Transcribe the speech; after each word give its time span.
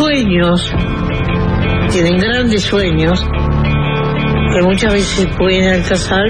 sueños, 0.00 0.72
tienen 1.92 2.16
grandes 2.16 2.62
sueños, 2.64 3.22
que 3.22 4.62
muchas 4.62 4.94
veces 4.94 5.28
pueden 5.36 5.74
alcanzar 5.74 6.24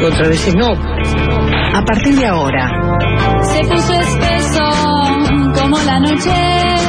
y 0.00 0.04
otras 0.04 0.28
veces 0.28 0.54
no. 0.56 0.72
A 1.74 1.84
partir 1.84 2.16
de 2.16 2.26
ahora, 2.26 2.68
Se 3.42 3.60
puso 3.60 3.92
espeso 3.92 4.64
como 5.54 5.78
la 5.82 6.00
noche. 6.00 6.30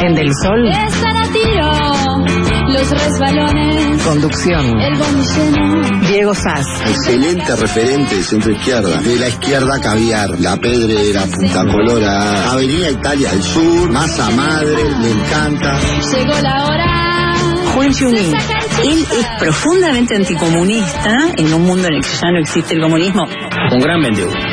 en 0.01 0.15
Del 0.15 0.29
Sol, 0.43 0.67
Están 0.67 1.17
a 1.17 1.31
tiro 1.31 2.62
los 2.73 2.89
resbalones. 2.89 4.03
conducción, 4.03 4.65
El 4.81 4.93
lleno. 4.97 6.07
Diego 6.07 6.33
Sass, 6.33 6.65
Excelente 6.87 7.55
referente 7.55 8.15
de 8.15 8.23
centro 8.23 8.51
izquierda. 8.51 8.99
De 9.01 9.15
la 9.17 9.27
izquierda 9.29 9.79
caviar, 9.81 10.39
la 10.39 10.57
pedrera, 10.57 11.23
Punta 11.25 11.63
Colora, 11.65 12.51
Avenida 12.51 12.89
Italia 12.89 13.29
al 13.31 13.43
sur, 13.43 13.91
masa 13.91 14.29
madre, 14.31 14.83
me 14.99 15.11
encanta. 15.11 15.79
Llegó 16.11 16.39
la 16.41 16.65
hora. 16.65 17.33
Juan 17.73 17.91
Chunin. 17.93 18.33
Él 18.83 19.05
es 19.11 19.27
profundamente 19.39 20.15
anticomunista 20.15 21.11
en 21.37 21.53
un 21.53 21.63
mundo 21.63 21.87
en 21.87 21.95
el 21.95 22.01
que 22.01 22.09
ya 22.09 22.31
no 22.31 22.39
existe 22.39 22.75
el 22.75 22.81
comunismo. 22.81 23.23
Un 23.71 23.79
gran 23.79 24.01
vendedor. 24.01 24.52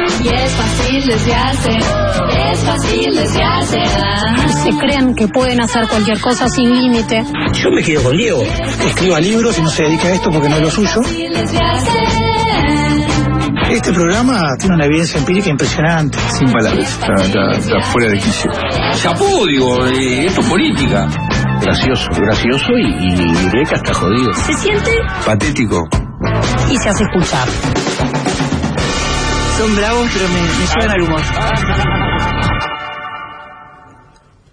Y 0.23 0.27
es 0.27 0.51
fácil 0.51 1.05
desviarse. 1.07 1.71
Es 2.51 2.59
fácil 2.59 3.15
desviarse. 3.15 3.79
Ajá. 3.79 4.47
se 4.63 4.69
creen 4.77 5.15
que 5.15 5.27
pueden 5.27 5.61
hacer 5.61 5.87
cualquier 5.87 6.19
cosa 6.19 6.47
sin 6.49 6.69
límite. 6.75 7.23
Yo 7.53 7.71
me 7.71 7.81
quedo 7.83 8.03
con 8.03 8.17
Diego. 8.17 8.43
escriba 8.85 9.19
libros 9.19 9.57
y 9.57 9.61
no 9.61 9.69
se 9.69 9.83
dedica 9.83 10.07
a 10.07 10.11
esto 10.11 10.29
porque 10.31 10.49
no 10.49 10.55
es 10.57 10.61
lo 10.61 10.71
suyo. 10.71 11.01
Este 13.69 13.93
programa 13.93 14.41
tiene 14.59 14.75
una 14.75 14.85
evidencia 14.85 15.17
empírica 15.19 15.49
impresionante. 15.49 16.17
Sin 16.37 16.51
palabras, 16.51 16.89
está, 16.91 17.13
está- 17.13 17.51
está 17.57 17.81
fuera 17.91 18.09
de 18.11 18.17
quicio. 18.17 18.51
Chapó, 19.01 19.45
digo, 19.47 19.85
eh, 19.87 20.25
esto 20.25 20.41
es 20.41 20.47
política. 20.47 21.07
Gracioso, 21.61 22.07
gracioso 22.17 22.67
y, 22.77 23.13
y 23.13 23.15
diré 23.15 23.63
que 23.65 23.75
hasta 23.75 23.93
jodido. 23.93 24.33
Se 24.33 24.53
siente 24.55 24.91
Patético. 25.25 25.87
y 26.69 26.77
se 26.77 26.89
hace 26.89 27.03
escuchar. 27.05 27.47
Son 29.61 29.75
bravos, 29.75 30.09
pero 30.11 30.27
me, 30.27 30.41
me 30.41 30.65
suben 30.65 30.89
al 30.89 31.01
humor. 31.03 31.21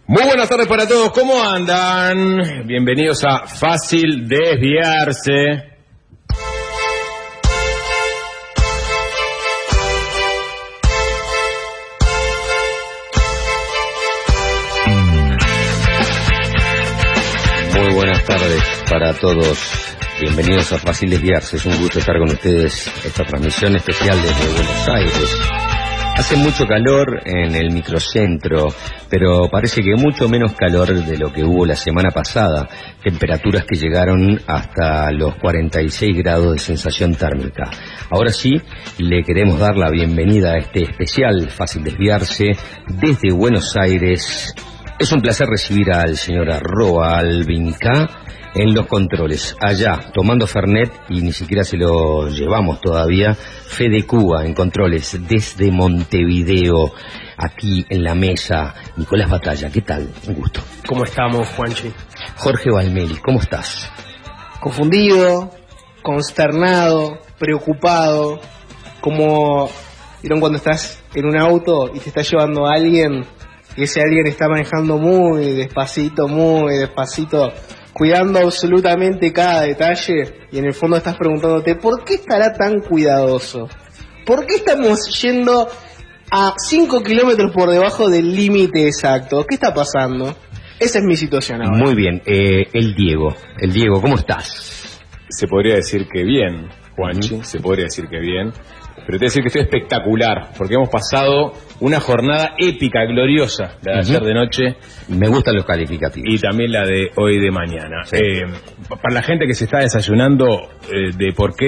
Muy 0.06 0.22
buenas 0.22 0.48
tardes 0.50 0.68
para 0.68 0.86
todos, 0.86 1.12
¿cómo 1.12 1.42
andan? 1.42 2.66
Bienvenidos 2.66 3.24
a 3.24 3.46
Fácil 3.46 4.28
Desviarse. 4.28 5.78
Muy 17.78 17.94
buenas 17.94 18.24
tardes 18.26 18.62
para 18.90 19.14
todos. 19.14 19.87
Bienvenidos 20.20 20.72
a 20.72 20.78
Fácil 20.78 21.10
Desviarse. 21.10 21.58
Es 21.58 21.66
un 21.66 21.78
gusto 21.78 22.00
estar 22.00 22.18
con 22.18 22.28
ustedes 22.28 22.88
esta 23.04 23.22
transmisión 23.22 23.76
especial 23.76 24.20
desde 24.20 24.52
Buenos 24.52 24.88
Aires. 24.88 25.38
Hace 26.16 26.36
mucho 26.36 26.64
calor 26.66 27.20
en 27.24 27.54
el 27.54 27.72
microcentro, 27.72 28.66
pero 29.08 29.48
parece 29.48 29.80
que 29.80 29.94
mucho 29.94 30.28
menos 30.28 30.54
calor 30.54 30.92
de 30.92 31.16
lo 31.18 31.32
que 31.32 31.44
hubo 31.44 31.64
la 31.64 31.76
semana 31.76 32.10
pasada. 32.10 32.68
Temperaturas 33.00 33.64
que 33.64 33.76
llegaron 33.76 34.40
hasta 34.48 35.12
los 35.12 35.36
46 35.36 36.16
grados 36.16 36.54
de 36.54 36.58
sensación 36.58 37.14
térmica. 37.14 37.70
Ahora 38.10 38.32
sí, 38.32 38.60
le 38.98 39.22
queremos 39.22 39.60
dar 39.60 39.76
la 39.76 39.88
bienvenida 39.88 40.54
a 40.54 40.58
este 40.58 40.82
especial 40.82 41.48
Fácil 41.48 41.84
Desviarse 41.84 42.46
desde 42.88 43.32
Buenos 43.32 43.76
Aires. 43.76 44.52
Es 44.98 45.12
un 45.12 45.20
placer 45.20 45.46
recibir 45.46 45.92
al 45.92 46.16
señor 46.16 46.50
Arroa 46.50 47.18
Albinca 47.18 48.24
en 48.58 48.74
los 48.74 48.86
controles. 48.86 49.56
Allá, 49.60 50.10
tomando 50.12 50.46
Fernet, 50.46 50.92
y 51.08 51.22
ni 51.22 51.32
siquiera 51.32 51.62
se 51.62 51.76
lo 51.76 52.28
llevamos 52.28 52.80
todavía, 52.80 53.34
Fede 53.34 54.04
Cuba 54.04 54.44
en 54.44 54.52
controles 54.52 55.16
desde 55.28 55.70
Montevideo, 55.70 56.92
aquí 57.36 57.86
en 57.88 58.02
la 58.02 58.14
mesa. 58.14 58.74
Nicolás 58.96 59.30
Batalla, 59.30 59.70
¿qué 59.70 59.82
tal? 59.82 60.08
Un 60.26 60.34
gusto. 60.34 60.60
¿Cómo 60.86 61.04
estamos, 61.04 61.46
Juanchi? 61.48 61.92
Jorge 62.36 62.70
Valmeli, 62.70 63.16
¿cómo 63.18 63.40
estás? 63.40 63.90
Confundido, 64.60 65.50
consternado, 66.02 67.18
preocupado, 67.38 68.40
como 69.00 69.70
vieron 70.20 70.40
cuando 70.40 70.58
estás 70.58 71.00
en 71.14 71.26
un 71.26 71.38
auto 71.38 71.92
y 71.94 72.00
te 72.00 72.08
está 72.08 72.22
llevando 72.22 72.66
a 72.66 72.74
alguien 72.74 73.24
y 73.76 73.84
ese 73.84 74.00
alguien 74.00 74.26
está 74.26 74.48
manejando 74.48 74.98
muy 74.98 75.52
despacito, 75.52 76.26
muy 76.26 76.76
despacito, 76.78 77.52
cuidando 77.98 78.38
absolutamente 78.38 79.32
cada 79.32 79.62
detalle 79.62 80.46
y 80.52 80.58
en 80.58 80.66
el 80.66 80.72
fondo 80.72 80.96
estás 80.96 81.16
preguntándote 81.16 81.74
¿por 81.74 82.04
qué 82.04 82.14
estará 82.14 82.52
tan 82.52 82.80
cuidadoso? 82.80 83.68
¿Por 84.24 84.46
qué 84.46 84.56
estamos 84.56 85.20
yendo 85.20 85.68
a 86.30 86.54
5 86.56 87.02
kilómetros 87.02 87.52
por 87.52 87.70
debajo 87.70 88.08
del 88.08 88.34
límite 88.34 88.86
exacto? 88.86 89.44
¿Qué 89.44 89.56
está 89.56 89.74
pasando? 89.74 90.36
Esa 90.78 91.00
es 91.00 91.04
mi 91.04 91.16
situación 91.16 91.62
ahora. 91.62 91.84
Muy 91.84 91.94
bien, 91.94 92.22
eh, 92.24 92.68
el 92.72 92.94
Diego. 92.94 93.34
El 93.58 93.72
Diego, 93.72 94.00
¿cómo 94.00 94.14
estás? 94.14 95.00
Se 95.28 95.48
podría 95.48 95.74
decir 95.74 96.06
que 96.06 96.22
bien, 96.22 96.68
Juanchi, 96.94 97.42
se 97.42 97.58
podría 97.58 97.86
decir 97.86 98.06
que 98.08 98.20
bien. 98.20 98.52
Pero 99.06 99.18
te 99.18 99.24
voy 99.24 99.26
a 99.26 99.28
decir 99.28 99.42
que 99.42 99.48
estoy 99.48 99.62
espectacular, 99.62 100.50
porque 100.56 100.74
hemos 100.74 100.88
pasado 100.88 101.52
una 101.80 102.00
jornada 102.00 102.54
épica, 102.58 103.04
gloriosa, 103.04 103.76
la 103.82 103.92
de 103.94 103.98
ayer 104.00 104.16
Ujú. 104.18 104.26
de 104.26 104.34
noche 104.34 104.76
Me 105.08 105.28
gustan 105.28 105.54
los 105.54 105.64
calificativos. 105.64 106.26
y 106.28 106.38
también 106.38 106.72
la 106.72 106.84
de 106.84 107.10
hoy 107.16 107.38
de 107.40 107.50
mañana. 107.50 108.02
Sí. 108.04 108.16
Eh, 108.16 108.42
para 108.88 109.14
la 109.14 109.22
gente 109.22 109.46
que 109.46 109.54
se 109.54 109.64
está 109.64 109.78
desayunando 109.78 110.46
eh, 110.92 111.12
de 111.16 111.32
por 111.32 111.54
qué... 111.54 111.66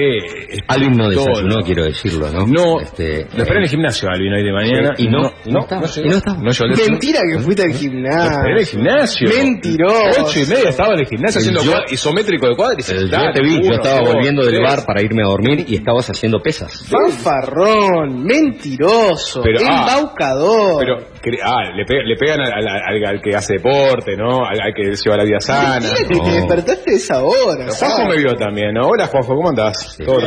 Alvin 0.67 0.91
no 0.97 1.09
desayunó, 1.09 1.61
quiero 1.63 1.85
decirlo, 1.85 2.29
¿no? 2.31 2.45
No, 2.45 2.79
Este, 2.81 3.25
lo 3.35 3.43
esperé 3.43 3.51
en 3.59 3.63
el 3.63 3.63
eh, 3.65 3.69
gimnasio, 3.69 4.09
Alvin, 4.09 4.33
hoy 4.33 4.43
de 4.43 4.51
mañana. 4.53 4.93
Sí, 4.97 5.03
y 5.05 5.07
no, 5.09 5.21
no, 5.21 5.31
y 5.45 5.51
no 5.51 5.59
estaba, 5.61 5.85
y 6.03 6.07
no 6.09 6.17
estaba. 6.17 6.37
No 6.41 6.51
el- 6.51 6.91
Mentira 6.91 7.19
que 7.31 7.39
fuiste 7.39 7.63
al 7.63 7.69
Lo 7.69 7.75
esperé 7.75 8.51
en 8.51 8.57
el 8.57 8.65
gimnasio. 8.65 9.29
gimnasio. 9.29 9.29
Mentiroso. 9.29 10.23
Ocho 10.25 10.39
y 10.39 10.45
media 10.45 10.69
estaba 10.69 10.93
en 10.93 10.99
el 10.99 11.05
gimnasio 11.07 11.41
El 11.41 11.57
haciendo 11.57 11.63
yo- 11.87 11.93
isométrico 11.93 12.47
de 12.49 12.55
cuádriceps. 12.55 12.99
Pero 13.09 13.25
yo 13.25 13.31
te 13.33 13.41
vi, 13.41 13.55
yo 13.63 13.71
estaba 13.73 14.01
volviendo 14.01 14.45
del 14.45 14.61
bar 14.61 14.85
para 14.85 15.01
irme 15.01 15.21
a 15.23 15.27
dormir 15.27 15.65
y 15.67 15.75
estabas 15.75 16.09
haciendo 16.09 16.39
pesas. 16.41 16.83
Fanfarrón, 17.23 18.23
mentiroso, 18.23 19.41
Pero, 19.43 19.59
ah, 19.69 19.85
embaucador. 19.95 20.79
Pero, 20.85 20.97
ah, 21.43 21.69
le, 21.75 21.85
pe- 21.85 22.03
le 22.03 22.15
pegan 22.15 22.41
al, 22.41 22.51
al- 22.53 22.67
al- 22.67 23.05
al 23.05 23.21
que 23.21 23.35
hace 23.35 23.53
deporte, 23.55 24.15
¿no? 24.17 24.45
Al, 24.45 24.59
al 24.61 24.73
que 24.75 24.83
lleva 24.95 25.17
la 25.17 25.23
vida 25.23 25.39
sana. 25.39 25.87
Que 26.07 26.15
no. 26.15 26.23
te 26.23 26.31
despertaste 26.31 26.93
esa 26.95 27.23
hora. 27.23 27.57
Pero 27.59 27.71
¿sabes? 27.71 27.95
Juanjo 27.95 28.09
me 28.09 28.17
vio 28.21 28.35
también, 28.35 28.73
¿no? 28.73 28.87
Hola 28.87 29.07
Juanjo, 29.07 29.35
¿cómo 29.35 29.49
andás? 29.49 29.97
¿Todo 30.03 30.19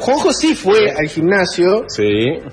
Juanjo, 0.00 0.32
sí 0.32 0.54
fue 0.54 0.90
al 0.90 1.08
gimnasio 1.08 1.84
Sí. 1.88 2.02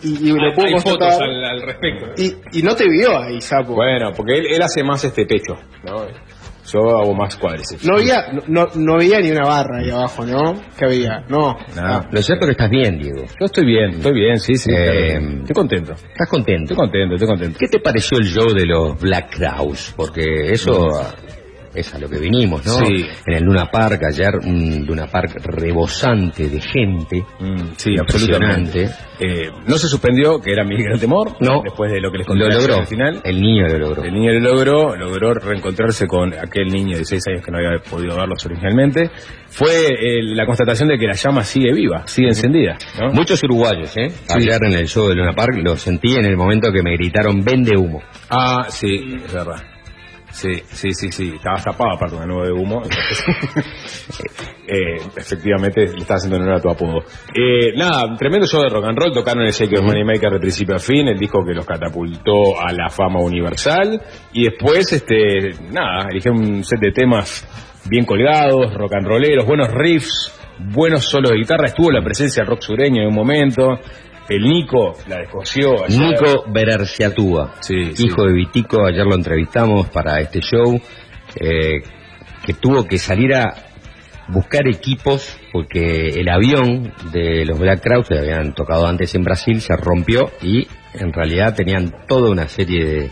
y, 0.03 0.29
y 0.29 0.31
lo 0.31 0.53
puedo 0.53 0.67
Hay 0.67 0.79
fotos 0.81 1.19
al, 1.19 1.43
al 1.43 1.61
respecto. 1.61 2.05
Y, 2.17 2.59
y 2.59 2.63
no 2.63 2.75
te 2.75 2.87
vio 2.89 3.17
ahí, 3.19 3.39
sapo. 3.41 3.73
Bueno, 3.75 4.11
porque 4.15 4.33
él, 4.33 4.45
él 4.49 4.61
hace 4.61 4.83
más 4.83 5.03
este 5.03 5.25
pecho, 5.25 5.53
¿no? 5.83 6.05
Yo 6.73 6.97
hago 6.97 7.13
más 7.13 7.35
cuádriceps. 7.35 7.85
No 7.85 7.97
veía, 7.97 8.31
no, 8.31 8.41
no, 8.47 8.67
no 8.73 8.97
veía 8.97 9.19
ni 9.19 9.29
una 9.29 9.45
barra 9.45 9.79
ahí 9.79 9.91
abajo, 9.91 10.25
¿no? 10.25 10.55
¿Qué 10.75 10.85
había? 10.85 11.23
No. 11.29 11.55
Nada. 11.75 12.09
Lo 12.11 12.21
cierto 12.21 12.45
es 12.45 12.47
que 12.47 12.51
estás 12.63 12.69
bien, 12.71 12.97
Diego. 12.97 13.25
Yo 13.39 13.45
estoy 13.45 13.65
bien, 13.65 13.91
estoy 13.91 14.13
bien, 14.13 14.39
sí, 14.39 14.55
sí. 14.55 14.71
Eh, 14.71 15.17
claro. 15.19 15.35
estoy 15.41 15.53
contento. 15.53 15.93
Estás 15.93 16.29
contento. 16.29 16.73
Estoy 16.73 16.77
contento, 16.77 17.13
estoy 17.15 17.27
contento. 17.27 17.59
¿Qué 17.59 17.67
te 17.67 17.79
pareció 17.79 18.17
el 18.17 18.25
show 18.25 18.51
de 18.53 18.65
los 18.65 18.99
Black 18.99 19.37
Crowes? 19.37 19.93
Porque 19.95 20.51
eso 20.51 20.89
es 21.75 21.93
a 21.93 21.99
lo 21.99 22.09
que 22.09 22.19
vinimos, 22.19 22.65
¿no? 22.65 22.73
Sí. 22.85 23.05
En 23.25 23.33
el 23.35 23.43
Luna 23.43 23.69
Park, 23.71 24.01
ayer, 24.07 24.35
un 24.43 24.85
Luna 24.85 25.07
Park 25.07 25.37
rebosante 25.43 26.49
de 26.49 26.61
gente. 26.61 27.23
Mm, 27.39 27.73
sí, 27.77 27.95
absolutamente. 27.99 28.89
Eh, 29.19 29.49
no 29.67 29.77
se 29.77 29.87
suspendió, 29.87 30.39
que 30.39 30.51
era 30.51 30.63
mi 30.63 30.75
gran 30.81 30.99
temor. 30.99 31.35
No. 31.39 31.61
Después 31.63 31.91
de 31.91 32.01
lo 32.01 32.11
que 32.11 32.17
les 32.19 32.27
conté 32.27 32.43
Lo 32.45 32.49
logró. 32.49 32.75
al 32.77 32.87
final. 32.87 33.21
El 33.23 33.41
niño 33.41 33.67
lo 33.67 33.77
logró. 33.79 34.03
El 34.03 34.13
niño 34.13 34.31
lo 34.33 34.39
logró, 34.39 34.95
logró 34.95 35.33
reencontrarse 35.33 36.07
con 36.07 36.33
aquel 36.33 36.67
niño 36.67 36.97
de 36.97 37.05
6 37.05 37.21
años 37.29 37.45
que 37.45 37.51
no 37.51 37.57
había 37.57 37.79
podido 37.79 38.15
verlos 38.15 38.45
originalmente. 38.45 39.09
Fue 39.49 39.87
eh, 39.87 40.23
la 40.23 40.45
constatación 40.45 40.89
de 40.89 40.97
que 40.97 41.05
la 41.07 41.13
llama 41.13 41.43
sigue 41.43 41.73
viva, 41.73 42.05
sigue 42.07 42.29
encendida. 42.29 42.77
¿no? 42.99 43.11
Muchos 43.13 43.41
uruguayos, 43.43 43.95
¿eh? 43.97 44.11
Ayer 44.29 44.59
en 44.65 44.73
el 44.73 44.87
show 44.87 45.07
de 45.07 45.15
Luna 45.15 45.33
Park 45.33 45.55
lo 45.63 45.75
sentí 45.77 46.15
en 46.15 46.25
el 46.25 46.35
momento 46.35 46.71
que 46.71 46.81
me 46.81 46.93
gritaron 46.97 47.43
vende 47.43 47.77
humo. 47.77 48.01
Ah, 48.29 48.65
sí, 48.69 49.19
es 49.25 49.31
verdad. 49.31 49.72
Sí, 50.33 50.49
sí, 50.65 50.91
sí, 50.91 51.11
sí. 51.11 51.33
Estaba 51.35 51.61
tapado 51.61 51.91
aparte 51.91 52.15
una 52.15 52.25
nube 52.25 52.47
de 52.47 52.53
humo. 52.53 52.81
entonces, 52.83 53.23
eh, 54.67 54.97
efectivamente, 55.15 55.85
le 55.85 55.99
estaba 55.99 56.17
haciendo 56.17 56.37
honor 56.37 56.55
a 56.55 56.59
tu 56.59 56.71
apodo. 56.71 57.03
Eh, 57.35 57.71
nada, 57.77 58.15
tremendo 58.17 58.47
show 58.47 58.63
de 58.63 58.69
rock 58.69 58.85
and 58.85 58.97
roll. 58.97 59.13
Tocaron 59.13 59.43
el 59.43 59.51
Shake 59.51 59.71
Your 59.71 59.83
Money 59.83 60.03
Maker 60.03 60.31
de 60.31 60.39
principio 60.39 60.75
a 60.75 60.79
fin, 60.79 61.07
el 61.07 61.19
disco 61.19 61.45
que 61.45 61.53
los 61.53 61.65
catapultó 61.65 62.59
a 62.59 62.73
la 62.73 62.89
fama 62.89 63.19
universal. 63.19 64.01
Y 64.33 64.45
después, 64.45 64.91
este, 64.91 65.51
nada, 65.71 66.07
eligieron 66.09 66.39
un 66.39 66.63
set 66.63 66.79
de 66.79 66.91
temas 66.91 67.47
bien 67.87 68.03
colgados, 68.03 68.73
rock 68.73 68.95
and 68.95 69.07
rolleros, 69.07 69.45
buenos 69.45 69.69
riffs, 69.71 70.33
buenos 70.73 71.05
solos 71.05 71.29
de 71.29 71.37
guitarra. 71.37 71.67
Estuvo 71.67 71.91
la 71.91 72.03
presencia 72.03 72.41
del 72.41 72.49
rock 72.49 72.61
sureño 72.61 73.03
en 73.03 73.09
un 73.09 73.15
momento. 73.15 73.79
El 74.29 74.43
Nico 74.43 74.93
la 75.07 75.17
descoció. 75.17 75.83
ayer. 75.83 75.99
Nico 75.99 76.45
Berarciatúa, 76.47 77.55
hijo 77.69 78.25
de 78.25 78.33
Vitico, 78.33 78.85
ayer 78.85 79.05
lo 79.05 79.15
entrevistamos 79.15 79.89
para 79.89 80.19
este 80.21 80.39
show, 80.39 80.79
eh, 81.35 81.81
que 82.45 82.53
tuvo 82.53 82.85
que 82.85 82.97
salir 82.97 83.33
a 83.33 83.53
buscar 84.29 84.67
equipos 84.67 85.37
porque 85.51 86.09
el 86.09 86.29
avión 86.29 86.93
de 87.11 87.45
los 87.45 87.59
Black 87.59 87.81
Crowes 87.81 88.07
que 88.07 88.17
habían 88.17 88.53
tocado 88.53 88.87
antes 88.87 89.13
en 89.15 89.23
Brasil 89.23 89.59
se 89.59 89.75
rompió 89.75 90.31
y 90.41 90.67
en 90.93 91.11
realidad 91.11 91.55
tenían 91.55 91.93
toda 92.07 92.31
una 92.31 92.47
serie 92.47 92.85
de, 92.85 93.09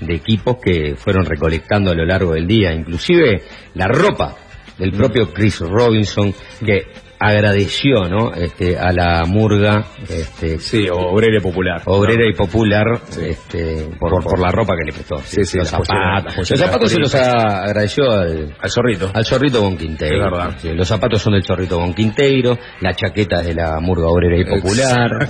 de 0.00 0.14
equipos 0.14 0.56
que 0.56 0.94
fueron 0.96 1.26
recolectando 1.26 1.90
a 1.90 1.94
lo 1.94 2.06
largo 2.06 2.32
del 2.32 2.46
día, 2.46 2.72
inclusive 2.72 3.42
la 3.74 3.88
ropa 3.88 4.36
del 4.78 4.92
propio 4.92 5.32
Chris 5.32 5.60
Robinson 5.60 6.32
que 6.64 6.86
agradeció 7.20 8.08
¿no? 8.08 8.32
este, 8.34 8.78
a 8.78 8.92
la 8.92 9.24
murga 9.26 9.84
este, 10.08 10.58
Sí, 10.58 10.86
obrera 10.90 11.38
y 11.38 11.40
popular. 11.40 11.82
obrera 11.86 12.28
y 12.28 12.34
popular 12.34 12.86
este, 13.20 13.88
por, 13.98 14.22
por 14.22 14.38
la 14.38 14.50
ropa 14.50 14.74
que 14.78 14.84
le 14.86 14.92
prestó 14.92 15.18
Sí, 15.18 15.44
sí, 15.44 15.58
los 15.58 15.68
zapatos 15.68 15.88
las 16.24 16.50
los 16.50 16.58
zapatos 16.60 16.90
se 16.92 16.98
los 16.98 17.14
a- 17.14 17.64
agradeció 17.64 18.10
al, 18.10 18.54
Al 18.60 18.70
zorrito. 18.70 19.10
al 19.12 19.24
Zorrito 19.24 19.60
Bon 19.62 19.76
Quinteiro. 19.76 20.30
Los 20.74 20.88
zapatos 20.88 21.20
son 21.22 21.32
del 21.34 21.42
Zorrito 21.44 21.78
Bon 21.78 21.92
Quinteiro, 21.94 22.56
la 22.80 22.94
chaqueta 22.94 23.40
es 23.40 23.48
de 23.48 23.54
la 23.54 23.78
Murga 23.80 24.06
Obrera 24.08 24.36
y 24.38 24.44
Popular. 24.44 25.28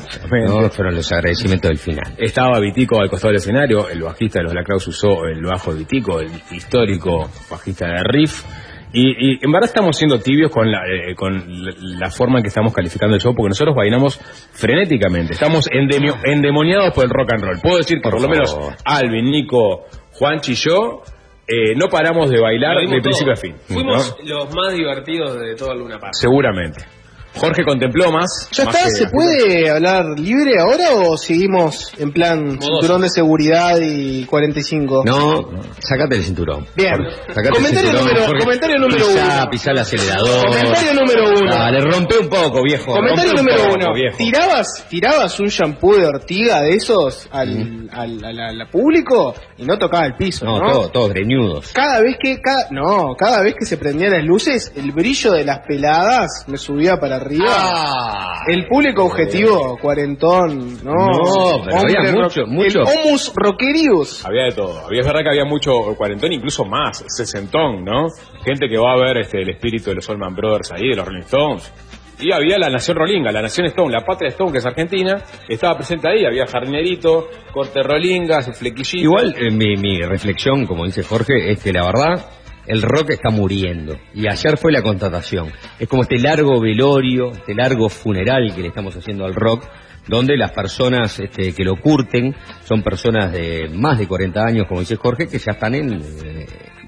Fueron 0.70 0.94
los 0.94 1.12
agradecimientos 1.12 1.69
del 1.69 1.79
final. 1.79 2.14
Estaba 2.19 2.58
Vitico 2.61 3.00
al 3.00 3.08
costado 3.08 3.29
del 3.32 3.38
escenario, 3.38 3.88
el 3.88 4.02
bajista 4.02 4.40
de 4.40 4.44
los 4.44 4.64
Crowes 4.64 4.87
usó 4.88 5.25
el 5.26 5.43
bajo 5.43 5.73
de 5.73 5.79
Vitico, 5.81 6.20
el 6.20 6.31
histórico 6.50 7.31
bajista 7.50 7.87
de 7.87 8.02
Riff. 8.05 8.44
Y, 8.93 9.32
y 9.35 9.38
en 9.44 9.52
verdad 9.52 9.69
estamos 9.69 9.96
siendo 9.96 10.19
tibios 10.19 10.50
con 10.50 10.70
la, 10.70 10.81
eh, 10.87 11.14
con 11.14 11.35
la, 11.64 11.73
la 11.79 12.11
forma 12.11 12.38
en 12.38 12.43
que 12.43 12.49
estamos 12.49 12.73
calificando 12.73 13.14
el 13.14 13.20
show, 13.20 13.35
porque 13.35 13.50
nosotros 13.50 13.76
bailamos 13.76 14.19
frenéticamente. 14.52 15.35
Estamos 15.35 15.69
endemio- 15.70 16.17
endemoniados 16.25 16.94
por 16.94 17.05
el 17.05 17.11
rock 17.11 17.35
and 17.35 17.43
roll. 17.44 17.58
Puedo 17.62 17.76
decir 17.79 17.99
que 17.99 18.02
por, 18.02 18.12
Por 18.12 18.23
lo 18.23 18.29
menos. 18.29 18.58
Alvin, 18.85 19.26
Nico, 19.31 19.85
Juanchi 20.12 20.52
y 20.52 20.55
yo 20.55 21.02
eh, 21.46 21.75
no 21.76 21.88
paramos 21.88 22.31
de 22.31 22.40
bailar 22.40 22.76
de 22.79 23.00
principio 23.00 23.32
a 23.32 23.37
fin. 23.37 23.56
Fuimos 23.67 24.17
¿no? 24.23 24.29
los 24.37 24.55
más 24.55 24.75
divertidos 24.75 25.38
de 25.38 25.55
toda 25.55 25.75
Luna 25.75 25.99
Park. 25.99 26.12
Seguramente. 26.14 26.85
Jorge 27.34 27.62
contempló 27.64 28.10
más. 28.10 28.48
¿Ya 28.52 28.64
más 28.64 28.75
está? 28.75 28.88
que- 28.88 28.94
¿Se 28.96 29.06
puede 29.08 29.70
hablar 29.70 30.04
libre 30.19 30.58
ahora 30.58 30.90
o 30.94 31.16
seguimos 31.16 31.92
en 31.98 32.10
plan 32.12 32.58
cinturón 32.60 33.02
de 33.02 33.10
seguridad 33.10 33.78
y 33.80 34.25
45? 34.25 35.02
No, 35.04 35.50
sacate 35.78 36.16
el 36.16 36.25
cinturón. 36.25 36.66
Bien. 36.75 36.94
Sacate 37.28 37.50
Comentario 37.50 37.90
el 37.90 37.96
cinturón, 37.96 38.06
número- 38.08 38.26
Jorge. 38.26 38.44
comentario 38.44 38.76
número 38.78 39.06
Pisá, 39.06 39.40
uno. 39.42 39.50
pisá 39.50 39.70
el 39.70 39.78
acelerador. 39.78 40.46
Comentario 40.46 40.94
número 40.94 41.25
uno. 41.38 41.50
Dale, 41.54 41.80
rompe 41.80 42.19
un 42.19 42.28
poco, 42.28 42.62
viejo. 42.62 42.92
Comentario 42.92 43.30
un 43.32 43.36
número 43.36 43.62
poco, 43.64 43.75
uno. 43.78 43.94
viejo. 43.94 44.16
¿Tirabas, 44.19 44.84
¿Tirabas 44.88 45.40
un 45.40 45.46
shampoo 45.48 45.96
de 45.96 46.06
ortiga 46.06 46.60
de 46.62 46.75
esos 46.75 47.28
al, 47.30 47.88
al, 47.92 48.25
al- 48.25 48.38
al- 48.40 48.60
al 48.62 48.69
público 48.70 49.34
y 49.56 49.64
no 49.64 49.78
tocaba 49.78 50.06
el 50.06 50.16
piso? 50.16 50.44
No, 50.44 50.58
No, 50.58 50.72
todos, 50.72 50.92
todos 50.92 51.08
greñudos. 51.10 51.72
Cada 51.72 52.00
vez 52.00 52.16
que 52.20 52.40
cada, 52.40 52.69
no, 52.70 53.14
cada 53.16 53.42
vez 53.42 53.54
que 53.58 53.64
se 53.66 53.76
prendían 53.76 54.12
las 54.12 54.25
luces, 54.25 54.72
el 54.76 54.90
brillo 54.92 55.32
de 55.32 55.44
las 55.44 55.60
peladas 55.66 56.44
me 56.48 56.56
subía 56.58 56.96
para 56.96 57.17
arriba. 57.20 57.46
Ah. 57.50 58.42
el 58.48 58.66
público 58.66 59.04
objetivo, 59.04 59.76
cuarentón, 59.80 60.82
no. 60.82 60.94
No, 60.94 61.64
pero 61.64 61.78
había 61.78 61.98
Hombre 62.00 62.22
mucho, 62.22 62.46
mucho. 62.46 62.80
El 62.80 62.86
homus 62.86 63.32
rockerius. 63.34 64.24
Había 64.24 64.44
de 64.44 64.52
todo. 64.52 64.86
Había, 64.86 65.00
es 65.00 65.06
verdad 65.06 65.20
que 65.22 65.28
había 65.30 65.44
mucho 65.44 65.72
cuarentón, 65.96 66.32
incluso 66.32 66.64
más, 66.64 67.04
sesentón, 67.06 67.84
¿no? 67.84 68.08
Gente 68.44 68.68
que 68.68 68.78
va 68.78 68.92
a 68.92 68.96
ver 68.96 69.18
este, 69.18 69.42
el 69.42 69.50
espíritu 69.50 69.90
de 69.90 69.96
los 69.96 70.08
Allman 70.10 70.34
Brothers 70.34 70.72
ahí, 70.72 70.88
de 70.88 70.96
los 70.96 71.06
Rolling 71.06 71.22
Stones. 71.22 71.72
Y 72.20 72.32
había 72.32 72.58
la 72.58 72.68
Nación 72.68 72.96
Rolinga, 72.96 73.30
la 73.30 73.42
Nación 73.42 73.66
Stone, 73.66 73.92
la 73.92 74.04
Patria 74.04 74.30
Stone, 74.30 74.50
que 74.50 74.58
es 74.58 74.66
Argentina, 74.66 75.22
estaba 75.48 75.76
presente 75.76 76.08
ahí. 76.08 76.24
Había 76.24 76.46
jardinerito, 76.46 77.28
corte 77.52 77.80
Rolinga, 77.80 78.42
su 78.42 78.52
flequillito. 78.52 79.04
Igual 79.04 79.36
eh, 79.38 79.52
mi, 79.52 79.76
mi 79.76 80.00
reflexión, 80.00 80.66
como 80.66 80.84
dice 80.84 81.04
Jorge, 81.04 81.52
es 81.52 81.62
que 81.62 81.72
la 81.72 81.84
verdad 81.86 82.26
el 82.68 82.82
rock 82.82 83.10
está 83.10 83.30
muriendo. 83.30 83.98
Y 84.14 84.28
ayer 84.28 84.58
fue 84.58 84.70
la 84.70 84.82
constatación. 84.82 85.50
Es 85.78 85.88
como 85.88 86.02
este 86.02 86.18
largo 86.18 86.60
velorio, 86.60 87.32
este 87.32 87.54
largo 87.54 87.88
funeral 87.88 88.52
que 88.54 88.60
le 88.62 88.68
estamos 88.68 88.94
haciendo 88.94 89.24
al 89.24 89.34
rock, 89.34 89.64
donde 90.06 90.36
las 90.36 90.52
personas 90.52 91.18
este, 91.18 91.54
que 91.54 91.64
lo 91.64 91.76
curten 91.76 92.34
son 92.64 92.82
personas 92.82 93.32
de 93.32 93.68
más 93.72 93.98
de 93.98 94.06
40 94.06 94.40
años, 94.44 94.66
como 94.68 94.80
dice 94.80 94.96
Jorge, 94.96 95.26
que 95.26 95.38
ya 95.38 95.52
están 95.52 95.74
en, 95.74 95.94
eh, 96.24 96.46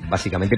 básicamente, 0.09 0.57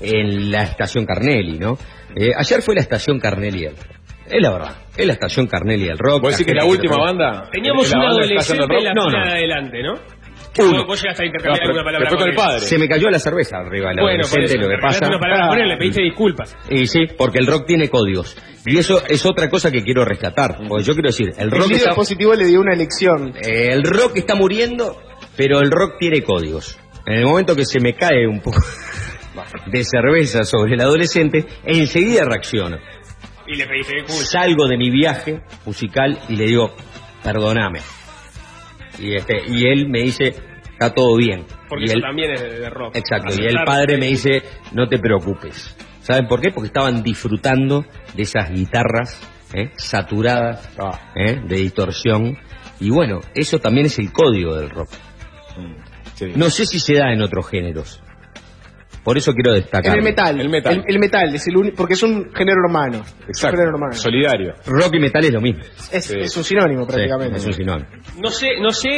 en 0.00 0.50
la 0.50 0.64
estación 0.64 1.06
Carnelli, 1.06 1.58
¿no? 1.58 1.78
Eh, 2.14 2.32
ayer 2.36 2.62
fue 2.62 2.74
la 2.74 2.80
estación 2.80 3.18
Carnelli 3.18 3.62
del 3.62 3.76
rock. 3.76 3.98
Es 4.26 4.42
la 4.42 4.50
verdad, 4.50 4.76
es 4.96 5.06
la 5.06 5.12
estación 5.14 5.46
Carnelli 5.46 5.86
del 5.86 5.98
rock. 5.98 6.22
¿Vos 6.22 6.32
decís 6.32 6.46
que 6.46 6.54
la 6.54 6.66
última 6.66 6.98
banda? 6.98 7.48
Teníamos 7.50 7.90
la 7.90 7.98
un 7.98 8.04
banda 8.04 8.26
que 8.26 8.34
está 8.34 8.40
haciendo 8.42 8.64
adolescente 8.64 8.78
en 8.78 8.84
la? 8.84 8.92
No, 8.94 9.10
no. 9.10 9.24
de 9.24 9.32
adelante, 9.32 9.82
¿no? 9.82 10.17
Uno. 10.62 10.86
Vos 10.86 11.02
llegaste 11.02 11.22
a 11.22 11.26
intercambiar 11.26 11.54
No, 11.54 11.58
pero- 11.60 11.78
alguna 11.80 11.84
palabra 11.84 12.10
con 12.18 12.28
el 12.28 12.34
padre. 12.34 12.60
Se 12.60 12.78
me 12.78 12.88
cayó 12.88 13.08
la 13.10 13.18
cerveza 13.18 13.58
arriba, 13.58 13.90
el 13.90 13.96
Bueno, 14.00 14.22
por 14.22 14.38
adolescente, 14.38 14.44
eso, 14.60 14.68
lo 14.68 14.68
que 14.76 14.80
pasa. 14.82 15.06
una 15.08 15.18
palabra 15.18 15.48
con 15.48 15.58
él, 15.58 15.68
le 15.68 15.76
pediste 15.76 16.02
disculpas. 16.02 16.56
Y 16.70 16.86
sí, 16.86 17.00
porque 17.16 17.38
el 17.38 17.46
rock 17.46 17.66
tiene 17.66 17.88
códigos. 17.88 18.36
Y 18.66 18.76
eso 18.78 19.02
es 19.06 19.24
otra 19.26 19.48
cosa 19.48 19.70
que 19.70 19.82
quiero 19.82 20.04
rescatar. 20.04 20.56
Porque 20.68 20.84
yo 20.84 20.92
quiero 20.94 21.08
decir, 21.08 21.28
el 21.36 21.44
El 21.44 21.50
rock, 21.50 21.68
líder 21.68 21.76
está, 21.82 21.94
positivo 21.94 22.34
le 22.34 22.46
dio 22.46 22.60
una 22.60 22.74
lección. 22.74 23.34
eh, 23.40 23.68
el 23.72 23.82
rock 23.84 24.16
está 24.16 24.34
muriendo, 24.34 25.00
pero 25.36 25.60
el 25.60 25.70
rock 25.70 25.94
tiene 25.98 26.22
códigos. 26.22 26.78
En 27.06 27.18
el 27.18 27.24
momento 27.24 27.56
que 27.56 27.64
se 27.64 27.80
me 27.80 27.94
cae 27.94 28.26
un 28.26 28.40
poco 28.40 28.58
de 29.66 29.84
cerveza 29.84 30.44
sobre 30.44 30.74
el 30.74 30.80
adolescente, 30.80 31.46
enseguida 31.64 32.24
reacciono. 32.24 32.76
Y 33.46 33.56
le 33.56 33.66
pediste 33.66 33.94
disculpas. 33.94 34.28
Salgo 34.28 34.66
de 34.66 34.76
mi 34.76 34.90
viaje 34.90 35.40
musical 35.64 36.18
y 36.28 36.36
le 36.36 36.44
digo, 36.44 36.74
perdóname. 37.22 37.78
Y, 38.98 39.14
este, 39.14 39.40
y 39.48 39.66
él 39.68 39.88
me 39.88 40.00
dice, 40.02 40.34
está 40.78 40.94
todo 40.94 41.16
bien. 41.16 41.44
Porque 41.68 41.84
y 41.84 41.88
eso 41.88 41.96
él- 41.96 42.02
también 42.02 42.30
es 42.32 42.40
de, 42.40 42.60
de 42.60 42.70
rock. 42.70 42.96
Exacto, 42.96 43.34
y 43.36 43.44
el 43.46 43.56
padre 43.64 43.98
me 43.98 44.06
dice, 44.06 44.42
no 44.72 44.86
te 44.88 44.98
preocupes. 44.98 45.76
¿Saben 46.02 46.26
por 46.26 46.40
qué? 46.40 46.50
Porque 46.50 46.68
estaban 46.68 47.02
disfrutando 47.02 47.84
de 48.14 48.22
esas 48.22 48.50
guitarras 48.50 49.20
¿eh? 49.52 49.70
saturadas 49.76 50.70
¿eh? 51.14 51.40
de 51.46 51.56
distorsión. 51.56 52.38
Y 52.80 52.90
bueno, 52.90 53.20
eso 53.34 53.58
también 53.58 53.86
es 53.86 53.98
el 53.98 54.12
código 54.12 54.56
del 54.56 54.70
rock. 54.70 54.88
Sí. 56.14 56.32
No 56.36 56.48
sé 56.50 56.64
si 56.66 56.78
se 56.80 56.94
da 56.94 57.12
en 57.12 57.20
otros 57.22 57.48
géneros. 57.48 58.00
Por 59.04 59.16
eso 59.16 59.32
quiero 59.32 59.52
destacar. 59.52 59.96
El 59.96 60.02
metal. 60.04 60.40
El 60.40 60.48
metal. 60.48 60.84
El, 60.86 60.94
el 60.94 60.98
metal, 60.98 61.34
es 61.34 61.46
el 61.48 61.56
uni- 61.56 61.70
porque 61.72 61.94
es 61.94 62.02
un 62.02 62.30
género 62.34 62.60
un 62.66 63.04
Exacto. 63.28 63.56
género 63.56 63.74
hermano. 63.76 63.92
Solidario. 63.94 64.54
Rock 64.66 64.94
y 64.94 64.98
metal 65.00 65.24
es 65.24 65.32
lo 65.32 65.40
mismo. 65.40 65.62
Es, 65.92 66.04
Sí. 66.04 66.18
es 66.18 66.36
un 66.36 66.44
sinónimo 66.44 66.82
Sí, 66.84 66.88
prácticamente. 66.88 67.36
es 67.38 67.46
un 67.46 67.52
sinónimo. 67.52 67.88
No 68.20 68.30
sé, 68.30 68.48
no 68.60 68.70
sé 68.70 68.90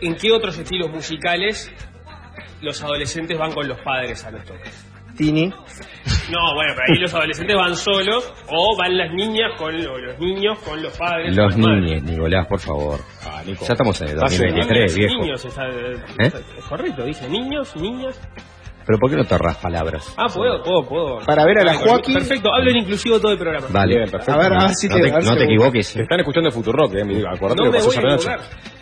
en 0.00 0.16
qué 0.16 0.32
otros 0.32 0.58
estilos 0.58 0.90
musicales 0.90 1.70
los 2.60 2.82
adolescentes 2.82 3.38
van 3.38 3.52
con 3.52 3.68
los 3.68 3.78
padres 3.80 4.24
a 4.24 4.30
los 4.30 4.44
toques. 4.44 4.86
Tini. 5.16 5.48
No, 5.48 6.54
bueno, 6.54 6.74
pero 6.76 6.82
ahí 6.88 7.00
los 7.00 7.12
adolescentes 7.12 7.56
van 7.56 7.74
solos 7.74 8.32
o 8.48 8.76
van 8.76 8.96
las 8.96 9.12
niñas 9.12 9.52
con 9.58 9.74
o 9.74 9.98
los 9.98 10.18
niños 10.20 10.58
con 10.60 10.80
los 10.80 10.96
padres. 10.96 11.34
Los 11.34 11.56
niños, 11.56 12.02
Nicolás, 12.04 12.46
por 12.46 12.60
favor. 12.60 13.00
Ah, 13.24 13.42
Nico. 13.44 13.64
Ya 13.66 13.72
estamos 13.72 14.00
en 14.00 14.08
el 14.08 14.16
Pase. 14.16 14.44
2023, 14.46 14.96
viejo. 14.96 15.14
Niños, 15.22 15.44
está, 15.44 15.66
¿Eh? 15.68 16.32
es 16.58 16.64
correcto, 16.68 17.04
dice 17.04 17.28
niños, 17.28 17.74
niñas. 17.76 18.20
Pero 18.88 18.98
¿por 18.98 19.10
qué 19.10 19.16
no 19.18 19.24
te 19.24 19.34
ahorras 19.34 19.58
palabras? 19.58 20.14
Ah, 20.16 20.28
puedo, 20.34 20.62
puedo, 20.62 20.88
puedo. 20.88 21.18
Para 21.26 21.44
ver 21.44 21.58
a 21.58 21.64
la 21.64 21.74
Joaquín. 21.74 22.14
Perfecto, 22.14 22.48
hablo 22.54 22.70
en 22.70 22.78
inclusivo 22.78 23.20
todo 23.20 23.32
el 23.32 23.38
programa. 23.38 23.66
Vale. 23.68 23.96
Bien, 23.96 24.10
perfecto. 24.10 24.32
A 24.32 24.36
ver, 24.38 24.52
a 24.54 24.58
ver 24.64 24.70
si 24.74 24.88
no 24.88 24.94
te- 24.96 25.02
te, 25.02 25.10
a 25.10 25.14
ver 25.16 25.22
si 25.24 25.28
no 25.30 25.36
te 25.36 25.44
equivoques. 25.44 25.92
Te 25.92 26.02
están 26.04 26.20
escuchando 26.20 26.50
Futurock, 26.50 26.94
eh, 26.94 27.04
mi- 27.04 27.20
acordate 27.20 27.56
No 27.60 27.64
lo 27.66 27.70
me 27.72 27.76
pasó 27.76 27.88
voy 27.88 27.96
a 27.96 27.98
esa 27.98 28.08
noche. 28.08 28.28
equivocar. 28.32 28.40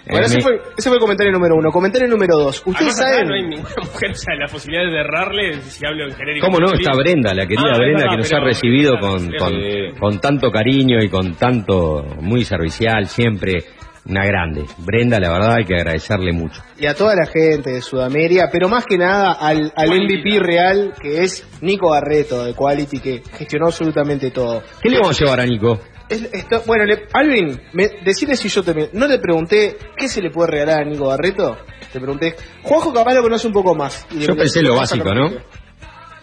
Bueno, 0.08 0.22
Eh, 0.22 0.26
ese, 0.26 0.40
fue, 0.40 0.52
ese 0.78 0.88
fue 0.88 0.96
el 0.98 1.00
comentario 1.00 1.32
número 1.32 1.56
uno. 1.56 1.72
Comentario 1.72 2.06
número 2.06 2.36
dos. 2.36 2.62
Ustedes 2.64 2.76
Además, 2.96 3.00
acá 3.00 3.10
saben. 3.10 3.28
no 3.28 3.34
hay 3.34 3.42
ninguna 3.42 3.74
mujer, 3.82 4.10
o 4.12 4.14
sea, 4.14 4.34
la 4.36 4.46
posibilidad 4.46 4.84
de 4.92 5.00
errarle 5.00 5.54
si 5.62 5.84
hablo 5.84 6.04
en 6.04 6.12
genérico. 6.14 6.46
¿Cómo 6.46 6.60
no? 6.60 6.72
Está 6.72 6.92
Brenda, 6.96 7.34
la 7.34 7.46
querida 7.48 7.72
Ah, 7.74 7.78
Brenda, 7.78 8.06
que 8.10 8.16
nos 8.18 8.28
pero- 8.30 8.40
ha 8.42 8.44
recibido 8.44 8.92
con, 9.00 9.32
con, 9.36 9.48
sí. 9.50 9.98
con 9.98 10.20
tanto 10.20 10.52
cariño 10.52 11.02
y 11.02 11.08
con 11.08 11.34
tanto, 11.34 12.04
muy 12.20 12.44
servicial, 12.44 13.06
siempre 13.06 13.64
una 14.08 14.24
grande. 14.24 14.64
Brenda, 14.78 15.18
la 15.20 15.30
verdad, 15.32 15.54
hay 15.58 15.64
que 15.64 15.74
agradecerle 15.74 16.32
mucho. 16.32 16.62
y 16.78 16.86
a 16.86 16.94
toda 16.94 17.14
la 17.16 17.26
gente 17.26 17.70
de 17.70 17.82
Sudamérica, 17.82 18.48
pero 18.52 18.68
más 18.68 18.84
que 18.86 18.96
nada 18.98 19.32
al, 19.32 19.72
al. 19.76 19.88
MVP 19.88 20.38
real 20.40 20.92
que 21.00 21.22
es 21.24 21.46
Nico 21.60 21.90
Barreto 21.90 22.44
de 22.44 22.54
Quality, 22.54 23.00
que 23.00 23.22
gestionó 23.36 23.66
absolutamente 23.66 24.30
todo. 24.30 24.62
¿Qué 24.82 24.88
le 24.90 24.98
vamos 24.98 25.20
a 25.20 25.24
llevar 25.24 25.40
a 25.40 25.46
Nico? 25.46 25.80
Es- 26.08 26.28
esto- 26.32 26.62
bueno, 26.66 26.84
le- 26.84 27.08
Alvin, 27.12 27.60
me, 27.72 27.88
decime 28.04 28.36
si 28.36 28.48
yo 28.48 28.62
te... 28.62 28.90
No 28.92 29.08
te 29.08 29.18
pregunté 29.18 29.76
qué 29.96 30.08
se 30.08 30.22
le 30.22 30.30
puede 30.30 30.52
regalar 30.52 30.82
a 30.82 30.84
Nico 30.84 31.06
Barreto. 31.08 31.56
Te 31.92 31.98
pregunté... 31.98 32.36
Juanjo 32.62 32.92
capaz 32.94 33.12
lo 33.14 33.22
conoce 33.22 33.48
un 33.48 33.52
poco 33.52 33.74
más. 33.74 34.06
Y 34.12 34.20
le- 34.20 34.26
Yo 34.26 34.36
pensé 34.36 34.62
lo 34.62 34.76
básico, 34.76 35.12
¿no? 35.12 35.30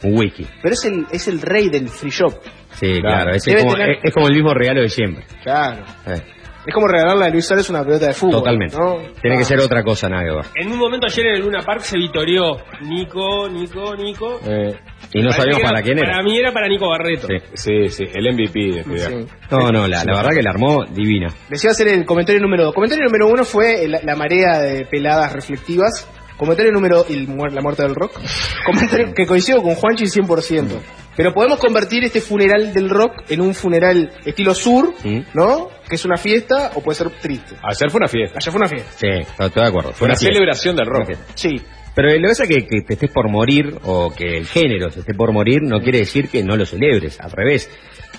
Un 0.03 0.17
wiki. 0.17 0.45
Pero 0.61 0.73
es 0.73 0.85
el, 0.85 1.05
es 1.11 1.27
el 1.27 1.41
rey 1.41 1.69
del 1.69 1.89
free 1.89 2.11
shop. 2.11 2.33
Sí, 2.73 2.93
claro. 3.01 3.31
ese 3.31 3.51
Debe 3.51 3.59
es, 3.61 3.65
como, 3.65 3.75
tener- 3.75 3.91
es- 3.97 4.03
es 4.05 4.13
como 4.13 4.27
el 4.27 4.33
mismo 4.35 4.53
regalo 4.53 4.81
de 4.81 4.89
siempre. 4.89 5.25
Claro. 5.43 5.83
Eh, 6.07 6.21
Es 6.65 6.73
como 6.73 6.87
regalarle 6.87 7.25
a 7.25 7.29
Luis 7.29 7.45
Suárez 7.45 7.69
una 7.69 7.83
pelota 7.83 8.07
de 8.07 8.13
fútbol. 8.13 8.39
totalmente. 8.39 8.77
¿no? 8.77 8.95
Tiene 9.21 9.35
Ah. 9.35 9.39
que 9.39 9.43
ser 9.45 9.59
otra 9.59 9.83
cosa, 9.83 10.07
nada 10.07 10.23
que 10.23 10.31
ver. 10.35 10.45
En 10.55 10.71
un 10.71 10.77
momento 10.79 11.07
ayer 11.07 11.25
en 11.27 11.35
el 11.35 11.41
Luna 11.41 11.59
Park 11.61 11.81
se 11.81 11.97
vitoreó 11.97 12.57
Nico, 12.81 13.49
Nico, 13.49 13.95
Nico. 13.95 14.39
Eh, 14.45 14.73
Y 15.13 15.21
no 15.21 15.31
sabíamos 15.31 15.61
para 15.61 15.81
quién 15.81 15.97
era. 15.99 16.11
Para 16.11 16.23
mí 16.23 16.37
era 16.37 16.51
para 16.53 16.67
Nico 16.67 16.87
Barreto. 16.89 17.27
Sí. 17.27 17.37
sí, 17.53 17.89
sí, 17.89 18.03
el 18.13 18.33
MVP 18.33 18.59
de 18.59 18.79
este. 18.79 18.97
Sí. 18.99 19.25
No, 19.51 19.69
no, 19.71 19.87
la, 19.87 20.03
la 20.05 20.13
verdad 20.15 20.31
que 20.33 20.41
la 20.41 20.51
armó 20.51 20.85
divina. 20.85 21.27
Decía 21.49 21.71
hacer 21.71 21.87
el 21.89 22.05
comentario 22.05 22.41
número 22.41 22.63
dos. 22.65 22.73
Comentario 22.73 23.05
número 23.05 23.27
uno 23.27 23.43
fue 23.43 23.83
el- 23.83 23.91
la 24.03 24.15
marea 24.15 24.59
de 24.59 24.85
peladas 24.85 25.33
reflectivas. 25.33 26.09
Comentario 26.37 26.71
número... 26.71 27.05
y 27.07 27.13
el 27.13 27.27
la 27.53 27.61
muerte 27.61 27.83
del 27.83 27.93
rock. 27.93 28.19
Comentario 28.65 29.13
que 29.13 29.25
coincido 29.25 29.61
con 29.61 29.75
Juanchi 29.75 30.05
100%. 30.05 30.67
Pero 31.15 31.31
podemos 31.31 31.59
convertir 31.59 32.03
este 32.03 32.21
funeral 32.21 32.73
del 32.73 32.89
rock 32.89 33.25
en 33.29 33.39
un 33.41 33.53
funeral 33.53 34.11
estilo 34.25 34.55
sur, 34.55 34.93
¿Mm? 35.03 35.19
¿no? 35.35 35.69
Que 35.93 35.97
es 35.97 36.05
una 36.05 36.17
fiesta 36.17 36.71
o 36.73 36.81
puede 36.81 36.95
ser 36.95 37.11
triste. 37.11 37.55
Ayer 37.61 37.91
fue 37.91 37.99
una 37.99 38.07
fiesta. 38.07 38.39
Ayer 38.39 38.51
fue 38.51 38.59
una 38.59 38.67
fiesta. 38.67 38.91
Sí, 38.93 39.07
estoy 39.07 39.45
estoy 39.45 39.61
de 39.61 39.69
acuerdo. 39.69 39.93
Fue 39.93 40.07
una 40.07 40.15
celebración 40.15 40.75
del 40.75 40.87
rock. 40.87 41.11
Sí. 41.35 41.61
Pero 41.93 42.07
lo 42.09 42.15
que 42.15 42.27
pasa 42.29 42.43
es 42.45 42.49
que, 42.49 42.65
que 42.65 42.81
te 42.81 42.93
estés 42.95 43.11
por 43.11 43.29
morir 43.29 43.77
o 43.83 44.11
que 44.11 44.37
el 44.39 44.47
género 44.47 44.89
se 44.89 45.01
esté 45.01 45.13
por 45.13 45.31
morir 45.31 45.61
no 45.61 45.81
quiere 45.81 45.99
decir 45.99 46.29
que 46.29 46.41
no 46.41 46.57
lo 46.57 46.65
celebres. 46.65 47.19
Al 47.21 47.29
revés. 47.29 47.69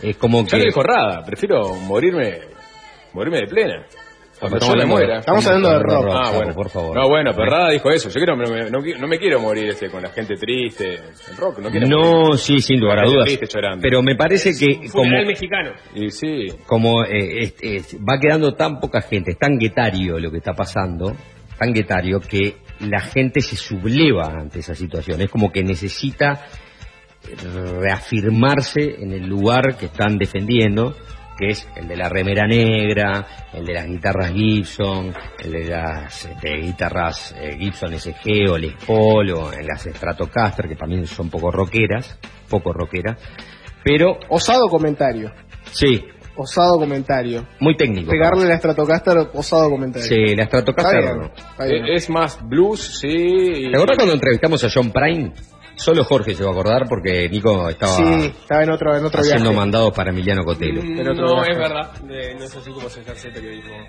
Es 0.01 0.17
como 0.19 0.45
Ya 0.45 0.51
que... 0.51 0.59
lo 0.59 0.65
dijo 0.67 0.85
Rada, 0.85 1.25
prefiero 1.25 1.75
morirme 1.75 2.43
morirme 3.13 3.39
de 3.41 3.47
plena. 3.49 3.87
Cuando 4.49 4.59
Estamos 4.59 4.75
yo 4.75 4.77
me 4.77 4.83
hablando 4.83 4.97
de- 4.97 5.07
muera. 5.07 5.21
Estamos 5.21 5.47
hablando 5.47 5.71
de 5.71 5.79
rock. 5.79 6.09
Ah, 6.13 6.33
bueno. 6.37 6.55
por 6.55 6.69
favor. 6.71 6.97
No, 6.97 7.09
bueno, 7.09 7.31
pero 7.35 7.51
Rada 7.51 7.71
dijo 7.71 7.91
eso. 7.91 8.09
Yo 8.09 8.15
quiero, 8.15 8.37
no, 8.37 8.45
me- 8.53 8.71
no, 8.71 8.79
qui- 8.81 8.99
no 8.99 9.07
me 9.07 9.19
quiero 9.19 9.41
morir 9.41 9.69
este, 9.69 9.89
con 9.91 10.03
la 10.03 10.11
gente 10.11 10.35
triste. 10.37 10.95
El 11.31 11.37
rock, 11.37 11.59
no 11.61 11.71
quiero 11.71 11.87
morir. 11.89 12.05
No, 12.31 12.37
sí, 12.37 12.61
sin 12.61 12.81
lugar 12.81 13.01
a 13.01 13.03
dudas. 13.07 13.25
triste 13.27 13.47
llorando. 13.47 13.83
Pero 13.83 14.03
me 14.03 14.15
parece 14.17 14.53
que 14.59 14.79
Un 14.81 14.89
como, 14.89 15.11
mexicano. 15.27 15.71
Y 15.95 16.11
sí, 16.11 16.47
como 16.67 17.05
eh, 17.05 17.39
es- 17.41 17.55
es- 17.61 17.97
va 17.99 18.19
quedando 18.21 18.55
tan 18.55 18.79
poca 18.81 19.01
gente, 19.03 19.33
es 19.33 19.39
tan 19.39 19.57
guetario 19.59 20.19
lo 20.19 20.31
que 20.31 20.39
está 20.39 20.53
pasando, 20.53 21.15
tan 21.59 21.73
guetario 21.73 22.21
que 22.21 22.57
la 22.81 23.01
gente 23.01 23.41
se 23.41 23.57
subleva 23.57 24.27
ante 24.27 24.59
esa 24.59 24.75
situación. 24.75 25.21
Es 25.21 25.31
como 25.31 25.51
que 25.53 25.63
necesita 25.63 26.45
reafirmarse 27.81 28.97
en 29.03 29.13
el 29.13 29.27
lugar 29.27 29.77
que 29.79 29.87
están 29.87 30.19
defendiendo, 30.19 30.95
que 31.39 31.49
es 31.51 31.69
el 31.77 31.89
de 31.89 31.97
la 31.97 32.09
remera 32.09 32.47
negra, 32.47 33.27
el 33.53 33.65
de 33.65 33.75
las 33.75 33.87
guitarras 33.87 34.31
Gibson, 34.33 35.13
el 35.43 35.51
de 35.53 35.65
las 35.65 36.25
este, 36.25 36.57
guitarras 36.59 37.35
eh, 37.39 37.57
Gibson 37.59 37.93
SG 37.99 38.51
o 38.51 38.59
Les 38.59 38.75
Paul 38.87 39.31
o 39.33 39.53
en 39.53 39.67
las 39.67 39.83
Stratocaster, 39.83 40.69
que 40.69 40.77
también 40.77 41.07
son 41.07 41.29
poco 41.31 41.51
rockeras, 41.51 42.19
poco 42.49 42.73
rockeras, 42.73 43.19
pero 43.83 44.19
Osado 44.29 44.69
comentario. 44.69 45.33
sí, 45.73 46.05
Osado 46.37 46.79
comentario. 46.81 47.47
muy 47.61 47.77
técnico. 47.77 48.11
Pegarle 48.11 48.47
la 48.47 48.57
Stratocaster, 48.59 49.19
osado 49.35 49.71
comentario. 49.71 50.09
Sí, 50.09 50.35
la 50.35 50.43
Está 50.45 50.59
Stratocaster 50.61 51.01
bien, 51.03 51.17
no. 51.19 51.27
está 51.27 51.65
bien. 51.65 51.85
Es 51.87 52.11
más 52.11 52.41
blues, 52.49 52.99
sí. 53.01 53.07
y- 53.09 53.71
¿Te 53.71 53.77
acuerdas 53.77 53.97
cuando 53.99 54.15
entrevistamos 54.15 54.65
a 54.65 54.69
John 54.75 54.91
Prine? 54.91 55.33
Solo 55.77 56.05
Jorge 56.05 56.35
se 56.35 56.45
va 56.45 56.51
a 56.51 56.53
acordar 56.53 56.89
porque 56.89 57.29
Nico 57.29 57.69
estaba 57.69 57.97
Sí, 57.97 58.27
estaba 58.41 58.63
en 58.63 58.71
otro, 58.71 58.97
en 58.97 59.05
otro 59.05 59.21
haciendo 59.21 59.45
viaje. 59.51 59.57
mandados 59.57 59.93
para 59.93 60.11
Emiliano 60.11 60.45
Cotelo. 60.45 60.83
Mm, 60.83 61.03
no, 61.03 61.35
viaje. 61.35 61.51
es 61.53 61.59
verdad. 61.59 61.93
De- 62.03 62.35
no 62.37 62.45
es 62.45 62.57
así 62.57 62.71
como 62.71 62.89
se 62.89 63.01
ejerce 63.01 63.29
el 63.29 63.35
periodismo 63.35 63.73
en. 63.75 63.89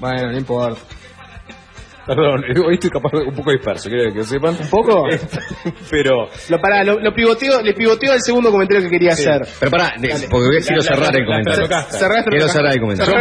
Bueno, 0.00 0.32
no 0.32 0.38
importa. 0.38 0.80
Perdón, 2.06 2.44
hoy 2.66 2.74
estoy 2.74 2.90
capaz 2.90 3.10
de- 3.12 3.24
un 3.24 3.34
poco 3.34 3.50
disperso, 3.50 3.88
quiero 3.88 4.12
que 4.14 4.22
sepan. 4.24 4.56
¿Un 4.60 4.70
poco? 4.70 5.04
Pero 5.90 6.28
Lo, 6.48 6.58
pará, 6.60 6.84
lo, 6.84 7.00
lo 7.00 7.12
pivoteo, 7.12 7.60
le 7.62 7.74
pivoteo 7.74 8.12
al 8.12 8.20
segundo 8.20 8.50
comentario 8.50 8.82
que 8.84 8.90
quería 8.90 9.12
hacer. 9.12 9.42
Pero 9.58 9.70
pará, 9.70 9.94
de- 9.98 10.08
porque 10.30 10.46
voy- 10.46 10.60
quiero 10.62 10.76
La- 10.76 10.76
la- 10.76 10.82
cerrar 10.82 11.12
la- 11.12 11.18
el 11.18 11.26
comentario. 11.26 11.68
Quiero 12.30 12.48
cerrar 12.48 12.72
el 12.74 12.80
comentario. 12.80 13.12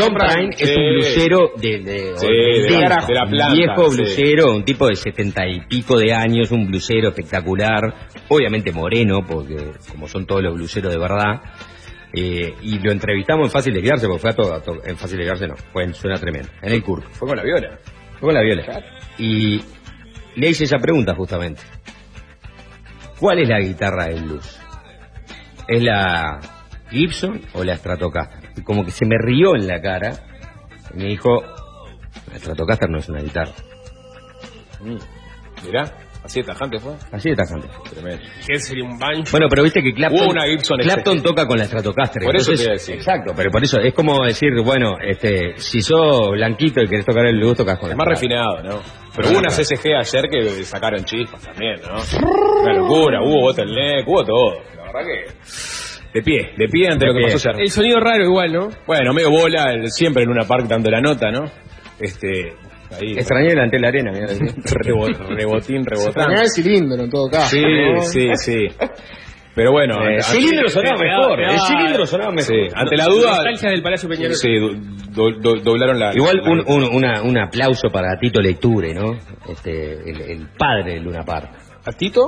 John 0.00 0.14
Prine, 0.14 0.54
es 0.58 0.76
un 0.76 0.88
blusero 0.94 1.52
de, 1.56 1.78
de, 1.80 2.16
Sí, 2.16 2.26
de- 2.26 2.62
de 2.62 2.70
la- 2.70 2.96
de- 2.96 3.06
de 3.06 3.14
la 3.14 3.26
planta, 3.26 3.54
viejo 3.54 3.90
sí. 3.90 3.96
blusero, 3.96 4.52
un 4.54 4.64
tipo 4.64 4.88
de 4.88 4.96
setenta 4.96 5.46
y 5.46 5.60
pico 5.68 5.98
de 5.98 6.12
años, 6.14 6.50
un 6.50 6.66
blusero 6.68 7.08
espectacular, 7.08 7.80
obviamente 8.28 8.72
moreno, 8.72 9.20
porque 9.26 9.72
como 9.90 10.08
son 10.08 10.26
todos 10.26 10.42
los 10.42 10.54
bluseros 10.54 10.92
de 10.92 10.98
verdad. 10.98 11.40
eh, 12.18 12.54
y 12.62 12.78
lo 12.78 12.92
entrevistamos 12.92 13.48
en 13.48 13.50
Fácil 13.50 13.74
de 13.74 13.82
Guiarse, 13.82 14.06
porque 14.06 14.20
fue 14.22 14.30
a 14.30 14.34
todo, 14.34 14.54
a 14.54 14.62
todo- 14.62 14.80
en 14.86 14.96
Fácil 14.96 15.18
de 15.18 15.24
Guiarse 15.24 15.46
no, 15.48 15.54
fue 15.72 15.84
en 15.84 15.92
Suena 15.92 16.16
Tremenda, 16.18 16.48
en 16.62 16.72
el 16.72 16.82
CURC. 16.82 17.10
fue 17.10 17.28
con 17.28 17.36
la 17.36 17.42
viola. 17.42 17.78
Con 18.20 18.34
la 18.34 18.42
viola. 18.42 18.84
Y 19.18 19.60
le 20.36 20.48
hice 20.48 20.64
esa 20.64 20.78
pregunta 20.78 21.14
justamente. 21.14 21.62
¿Cuál 23.18 23.40
es 23.40 23.48
la 23.48 23.60
guitarra 23.60 24.06
del 24.06 24.24
blues? 24.24 24.60
¿Es 25.68 25.82
la 25.82 26.40
Gibson 26.90 27.40
o 27.54 27.64
la 27.64 27.76
Stratocaster? 27.76 28.50
Y 28.56 28.62
como 28.62 28.84
que 28.84 28.90
se 28.90 29.06
me 29.06 29.16
rió 29.18 29.56
en 29.56 29.66
la 29.66 29.80
cara 29.80 30.12
y 30.94 30.98
me 30.98 31.04
dijo, 31.06 31.42
la 32.30 32.38
Stratocaster 32.38 32.90
no 32.90 32.98
es 32.98 33.08
una 33.08 33.20
guitarra. 33.20 33.52
Mm. 34.80 35.66
Mirá, 35.66 35.92
así 36.26 36.40
de 36.42 36.46
tajante 36.46 36.78
fue. 36.78 36.92
Así 37.12 37.30
de 37.30 37.36
tajante. 37.36 37.68
Tremendo. 37.90 38.22
¿Qué 38.46 38.58
sería 38.58 38.84
un 38.84 38.98
banjo? 38.98 39.24
Bueno, 39.30 39.46
pero 39.48 39.62
viste 39.62 39.82
que 39.82 39.94
Clapton, 39.94 40.20
Hubo 40.20 40.30
una 40.30 40.44
Gibson 40.46 40.78
Clapton 40.78 41.22
toca 41.22 41.46
con 41.46 41.58
la 41.58 41.64
Stratocaster. 41.64 42.22
Por 42.22 42.36
eso 42.36 42.50
entonces- 42.52 42.58
te 42.58 42.64
iba 42.64 42.72
a 42.72 42.74
decir. 42.74 42.94
Exacto, 42.96 43.32
pero 43.34 43.50
por 43.50 43.62
eso 43.64 43.80
es 43.80 43.94
como 43.94 44.24
decir, 44.24 44.50
bueno, 44.64 44.96
este, 45.00 45.54
si 45.56 45.80
sos 45.80 46.30
blanquito 46.32 46.82
y 46.82 46.86
querés 46.88 47.06
tocar 47.06 47.24
el 47.26 47.38
blues, 47.38 47.56
tocas 47.56 47.78
con 47.78 47.90
Es 47.90 47.96
la 47.96 47.96
más 47.96 48.08
refinado, 48.08 48.62
¿no? 48.62 48.80
Pero 49.16 49.30
hubo 49.30 49.38
una 49.38 49.48
CSG 49.48 49.94
ayer 49.98 50.28
que 50.30 50.62
sacaron 50.64 51.02
chispas 51.04 51.40
también, 51.42 51.76
¿no? 51.80 51.96
Una 52.62 52.74
locura, 52.74 53.22
hubo 53.22 53.40
bottleneck, 53.40 54.06
hubo 54.06 54.22
todo. 54.24 54.60
La 54.76 54.92
verdad 54.92 55.00
que... 55.06 55.32
De 56.12 56.22
pie, 56.22 56.50
de 56.56 56.68
pie 56.68 56.88
ante 56.88 57.04
De 57.06 57.12
lo 57.12 57.18
que 57.18 57.24
pie. 57.24 57.32
pasó 57.34 57.50
ayer. 57.50 57.60
El 57.62 57.70
sonido 57.70 58.00
raro 58.00 58.24
igual, 58.24 58.52
¿no? 58.52 58.68
Bueno, 58.86 59.12
medio 59.12 59.30
bola, 59.30 59.70
el- 59.72 59.90
siempre 59.90 60.22
en 60.22 60.30
una 60.30 60.44
park 60.44 60.66
dando 60.66 60.90
la 60.90 61.00
nota, 61.00 61.30
¿no? 61.30 61.44
Este... 61.98 62.54
Ahí... 62.92 63.12
Extrañé 63.12 63.48
delante 63.50 63.76
de 63.76 63.82
la 63.82 63.88
arena, 63.88 64.12
mira. 64.12 64.26
Rebo- 64.26 65.08
rebotín, 65.28 65.84
rebotán. 65.84 66.08
Extrañar 66.08 66.42
el 66.44 66.50
cilindro 66.50 67.02
en 67.04 67.10
todo 67.10 67.28
caso. 67.30 67.48
Sí, 67.56 67.62
¿no? 67.62 68.02
sí, 68.02 68.28
sí. 68.36 68.68
Pero 69.54 69.72
bueno... 69.72 69.94
Eh, 70.06 70.16
el 70.16 70.22
cilindro 70.22 70.68
sonaba 70.68 70.98
mejor, 70.98 71.40
el 71.40 71.58
cilindro 71.60 72.06
sonaba 72.06 72.30
mejor. 72.30 72.54
Sí, 72.54 72.72
ante 72.74 72.96
la 72.96 73.04
duda... 73.06 73.36
Nostalgia 73.36 73.70
del 73.70 73.82
Palacio 73.82 74.08
Peñarol. 74.08 74.34
Sí, 74.34 74.48
do- 74.58 74.74
do- 75.10 75.38
do- 75.40 75.60
doblaron 75.62 75.98
la... 75.98 76.12
Igual 76.14 76.36
la- 76.42 76.50
un, 76.50 76.64
un, 76.66 76.94
una- 76.94 77.22
un 77.22 77.38
aplauso 77.38 77.88
para 77.90 78.18
Tito 78.18 78.40
Lecture, 78.40 78.92
¿no? 78.94 79.12
Este, 79.48 79.92
el, 80.10 80.20
el 80.20 80.48
padre 80.58 80.94
de 80.94 81.00
Luna 81.00 81.22
Park. 81.24 81.50
¿A 81.86 81.92
Tito? 81.92 82.20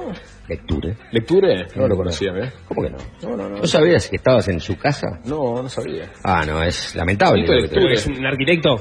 Lecture. 0.48 0.96
¿Lecture? 1.12 1.66
No 1.76 1.86
lo 1.88 1.96
conocía, 1.96 2.30
¿eh? 2.30 2.52
¿Cómo 2.66 2.80
que 2.82 2.90
no? 2.90 2.96
No, 3.28 3.36
no, 3.36 3.48
no. 3.50 3.56
¿No 3.58 3.66
sabías 3.66 4.08
que 4.08 4.16
estabas 4.16 4.48
en 4.48 4.60
su 4.60 4.78
casa? 4.78 5.08
No, 5.26 5.60
no 5.62 5.68
sabía. 5.68 6.10
Ah, 6.24 6.44
no, 6.46 6.62
es 6.62 6.94
lamentable. 6.94 7.42
Tito 7.42 7.54
Lecture. 7.54 7.92
¿Es 7.92 8.06
un 8.06 8.24
arquitecto? 8.24 8.76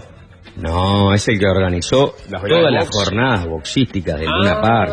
No, 0.61 1.13
es 1.13 1.27
el 1.27 1.39
que 1.39 1.45
organizó 1.47 2.15
todas 2.29 2.71
las 2.71 2.89
jornadas 2.89 3.45
boxísticas 3.47 4.19
de 4.19 4.25
Ah, 4.27 4.31
Luna 4.37 4.61
Park. 4.61 4.91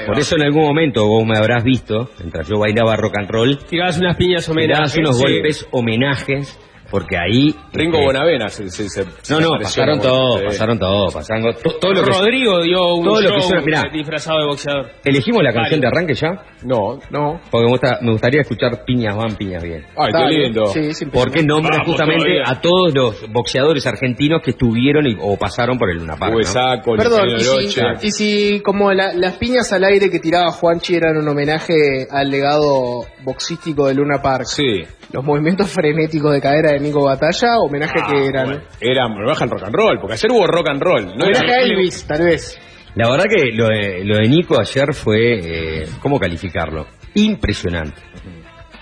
ahí 0.00 0.06
Por 0.06 0.18
eso 0.18 0.36
en 0.36 0.42
algún 0.42 0.64
momento 0.64 1.06
vos 1.06 1.24
me 1.24 1.38
habrás 1.38 1.62
visto, 1.64 2.10
mientras 2.18 2.48
yo 2.48 2.58
bailaba 2.58 2.96
rock 2.96 3.18
and 3.18 3.30
roll, 3.30 3.58
Tirabas 3.58 3.98
unas 3.98 4.16
piñas 4.16 4.48
me 4.50 4.66
dabas 4.66 4.92
homenaje. 4.96 5.00
unos 5.00 5.16
sí. 5.18 5.22
golpes 5.22 5.68
homenajes, 5.70 6.58
porque 6.90 7.16
ahí... 7.16 7.54
Ringo 7.72 7.96
este, 7.98 8.06
Bonavena 8.06 8.48
se, 8.48 8.68
se, 8.68 8.88
se- 8.88 9.04
No, 9.30 9.40
no, 9.40 9.48
pasaron 9.60 10.00
todo, 10.00 10.42
pasaron 10.44 10.78
todo, 10.78 11.06
pasaron 11.12 11.54
to- 11.62 11.78
todo 11.80 11.92
lo 11.92 12.02
que... 12.04 12.10
Rodrigo 12.10 12.62
dio 12.62 12.94
un 12.94 13.04
todo 13.04 13.20
lo 13.20 13.28
que 13.30 13.40
show 13.40 13.48
suena- 13.48 13.62
mirá. 13.64 13.82
disfrazado 13.92 14.40
de 14.40 14.46
boxeador. 14.46 14.90
¿Elegimos 15.04 15.42
la 15.42 15.52
canción 15.52 15.80
de 15.80 15.86
arranque 15.86 16.14
ya? 16.14 16.28
No. 16.64 16.98
No. 17.10 17.40
Porque 17.50 17.64
me, 17.64 17.70
gusta- 17.70 17.98
me 18.02 18.12
gustaría 18.12 18.40
escuchar 18.42 18.84
piñas 18.84 19.16
van, 19.16 19.34
piñas 19.36 19.62
bien. 19.62 19.84
Ay, 19.96 20.12
qué 20.12 20.34
lindo. 20.38 20.66
Sí, 20.66 20.94
sin 20.94 21.10
Porque 21.10 21.42
nombra 21.42 21.78
Vamos 21.78 21.88
justamente 21.88 22.24
todavía. 22.24 22.44
a 22.46 22.60
todos 22.60 22.94
los 22.94 23.32
boxeadores 23.32 23.86
argentinos 23.86 24.40
que 24.42 24.50
estuvieron 24.52 25.06
y- 25.06 25.16
o 25.20 25.36
pasaron 25.36 25.78
por 25.78 25.90
el 25.90 25.98
Luna 25.98 26.16
Park. 26.16 26.34
¿no? 26.34 26.96
Perdón, 26.96 27.28
y 27.36 27.40
si, 27.40 27.80
y 28.02 28.10
si 28.10 28.60
como 28.60 28.92
la- 28.92 29.12
las 29.14 29.36
piñas 29.36 29.72
al 29.72 29.84
aire 29.84 30.10
que 30.10 30.18
tiraba 30.20 30.50
Juanchi 30.52 30.94
eran 30.94 31.16
un 31.16 31.28
homenaje 31.28 31.74
al 32.10 32.30
legado 32.30 33.04
boxístico 33.22 33.86
de 33.88 33.94
Luna 33.94 34.20
Park, 34.22 34.44
Sí. 34.46 34.82
los 35.12 35.24
movimientos 35.24 35.70
frenéticos 35.70 36.32
de 36.32 36.40
cadera 36.40 36.72
de 36.74 36.80
Nico 36.80 37.02
Batalla, 37.04 37.58
homenaje 37.58 37.94
Ah, 38.02 38.06
que 38.10 38.26
eran... 38.26 38.46
bueno. 38.46 38.62
Era 38.80 39.06
homenaje 39.06 39.44
al 39.44 39.50
rock 39.50 39.62
and 39.64 39.74
roll, 39.74 39.98
porque 40.00 40.14
ayer 40.14 40.30
hubo 40.30 40.46
rock 40.46 40.68
and 40.68 40.82
roll. 40.82 41.04
No 41.06 41.24
homenaje 41.24 41.44
era- 41.46 41.54
a 41.54 41.62
Elvis, 41.62 42.06
tal 42.06 42.22
vez. 42.24 42.58
La 42.94 43.10
verdad 43.10 43.24
que 43.24 43.52
lo 43.52 43.66
de, 43.66 44.04
lo 44.04 44.18
de 44.18 44.28
Nico 44.28 44.60
ayer 44.60 44.94
fue, 44.94 45.38
eh, 45.82 45.88
¿cómo 46.00 46.18
calificarlo? 46.20 46.86
Impresionante. 47.14 48.00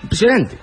Impresionante. 0.03 0.57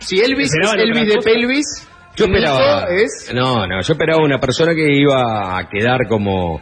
Si 0.00 0.18
Elvis 0.20 0.50
es 0.60 0.74
Elvis 0.74 1.08
de 1.14 1.18
pelvis, 1.22 1.88
Yo 2.16 2.24
esperaba... 2.26 2.86
es... 2.90 3.30
No, 3.34 3.66
no, 3.66 3.80
yo 3.80 3.92
esperaba 3.92 4.22
una 4.24 4.38
persona 4.38 4.74
que 4.74 4.86
iba 4.92 5.56
a 5.58 5.68
quedar 5.68 6.08
como, 6.08 6.60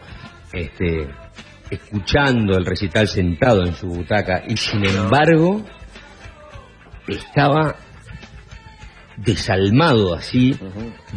este, 0.53 1.09
escuchando 1.71 2.59
el 2.59 2.67
recital 2.67 3.09
sentado 3.09 3.63
en 3.65 3.75
su 3.75 3.87
butaca 3.89 4.43
y 4.47 4.57
sin 4.57 4.85
embargo 4.87 5.63
estaba 7.09 7.75
desalmado 9.17 10.15
así, 10.15 10.57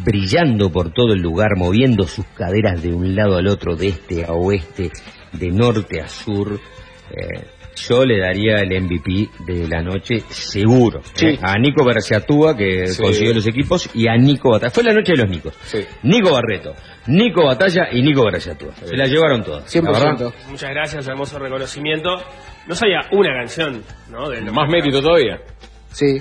brillando 0.03 0.71
por 0.71 0.91
todo 0.93 1.13
el 1.13 1.21
lugar, 1.21 1.57
moviendo 1.57 2.05
sus 2.07 2.25
caderas 2.27 2.81
de 2.81 2.93
un 2.93 3.15
lado 3.15 3.37
al 3.37 3.47
otro, 3.47 3.75
de 3.75 3.87
este 3.89 4.25
a 4.25 4.33
oeste, 4.33 4.91
de 5.33 5.51
norte 5.51 6.01
a 6.01 6.07
sur. 6.07 6.59
Eh, 7.09 7.45
yo 7.87 8.03
le 8.05 8.19
daría 8.19 8.55
el 8.55 8.71
MVP 8.83 9.29
de 9.45 9.67
la 9.67 9.83
noche 9.83 10.21
seguro. 10.29 11.01
Sí. 11.13 11.27
¿eh? 11.27 11.39
A 11.43 11.59
Nico 11.59 11.85
Berciatúa, 11.85 12.57
que 12.57 12.87
Sí. 12.87 13.01
consiguió 13.03 13.35
los 13.35 13.45
equipos, 13.47 13.87
y 13.93 14.07
a 14.07 14.15
Nico 14.17 14.49
Batalla. 14.49 14.71
Fue 14.71 14.83
la 14.83 14.93
noche 14.93 15.11
de 15.13 15.19
los 15.19 15.29
Nicos. 15.29 15.53
Sí. 15.63 15.85
Nico 16.01 16.31
Barreto, 16.31 16.73
Nico 17.05 17.45
Batalla 17.45 17.83
y 17.91 18.01
Nico 18.01 18.25
Berciatúa. 18.25 18.73
Se 18.83 18.95
la 18.97 19.05
llevaron 19.05 19.43
todas. 19.43 19.63
la 19.75 19.81
100%. 19.81 20.17
verdad. 20.17 20.33
Muchas 20.49 20.69
gracias, 20.71 21.07
hermoso 21.07 21.37
reconocimiento. 21.37 22.09
No 22.67 22.73
sabía 22.73 23.01
una 23.11 23.29
canción, 23.39 23.83
¿no? 24.11 24.27
De 24.29 24.41
lo 24.41 24.51
Más 24.53 24.67
mérito 24.71 24.99
todavía. 24.99 25.39
Sí. 25.91 26.17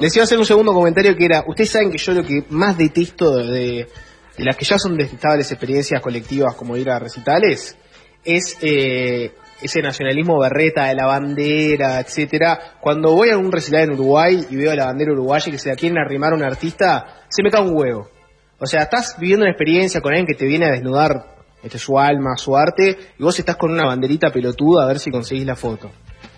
Les 0.00 0.14
iba 0.14 0.22
a 0.22 0.24
hacer 0.24 0.38
un 0.38 0.44
segundo 0.44 0.72
comentario 0.72 1.16
que 1.16 1.24
era, 1.24 1.44
ustedes 1.46 1.70
saben 1.70 1.90
que 1.90 1.98
yo 1.98 2.12
lo 2.12 2.22
que 2.22 2.44
más 2.50 2.76
detesto 2.76 3.36
de, 3.36 3.88
de 4.36 4.44
las 4.44 4.56
que 4.56 4.64
ya 4.64 4.78
son 4.78 4.96
detestables 4.96 5.50
experiencias 5.50 6.00
colectivas 6.02 6.54
como 6.54 6.76
ir 6.76 6.90
a 6.90 6.98
recitales, 6.98 7.76
es 8.24 8.58
eh, 8.60 9.32
ese 9.62 9.80
nacionalismo 9.80 10.38
berreta 10.38 10.86
de 10.86 10.94
la 10.94 11.06
bandera, 11.06 12.00
etcétera. 12.00 12.76
Cuando 12.80 13.12
voy 13.12 13.30
a 13.30 13.38
un 13.38 13.50
recital 13.50 13.84
en 13.84 13.92
Uruguay 13.92 14.46
y 14.50 14.56
veo 14.56 14.74
la 14.74 14.86
bandera 14.86 15.12
uruguaya 15.12 15.48
y 15.48 15.52
que 15.52 15.58
se 15.58 15.70
la 15.70 15.76
quieren 15.76 15.98
arrimar 15.98 16.32
a 16.32 16.36
un 16.36 16.42
artista, 16.42 17.22
se 17.28 17.42
me 17.42 17.50
cae 17.50 17.62
un 17.62 17.74
huevo. 17.74 18.10
O 18.58 18.66
sea, 18.66 18.82
estás 18.82 19.16
viviendo 19.18 19.44
una 19.44 19.52
experiencia 19.52 20.00
con 20.00 20.12
alguien 20.12 20.26
que 20.26 20.34
te 20.34 20.46
viene 20.46 20.66
a 20.66 20.72
desnudar 20.72 21.36
este, 21.62 21.78
su 21.78 21.98
alma, 21.98 22.36
su 22.36 22.56
arte, 22.56 22.96
y 23.18 23.22
vos 23.22 23.38
estás 23.38 23.56
con 23.56 23.72
una 23.72 23.86
banderita 23.86 24.30
pelotuda 24.30 24.84
a 24.84 24.88
ver 24.88 24.98
si 24.98 25.10
conseguís 25.10 25.46
la 25.46 25.56
foto. 25.56 25.90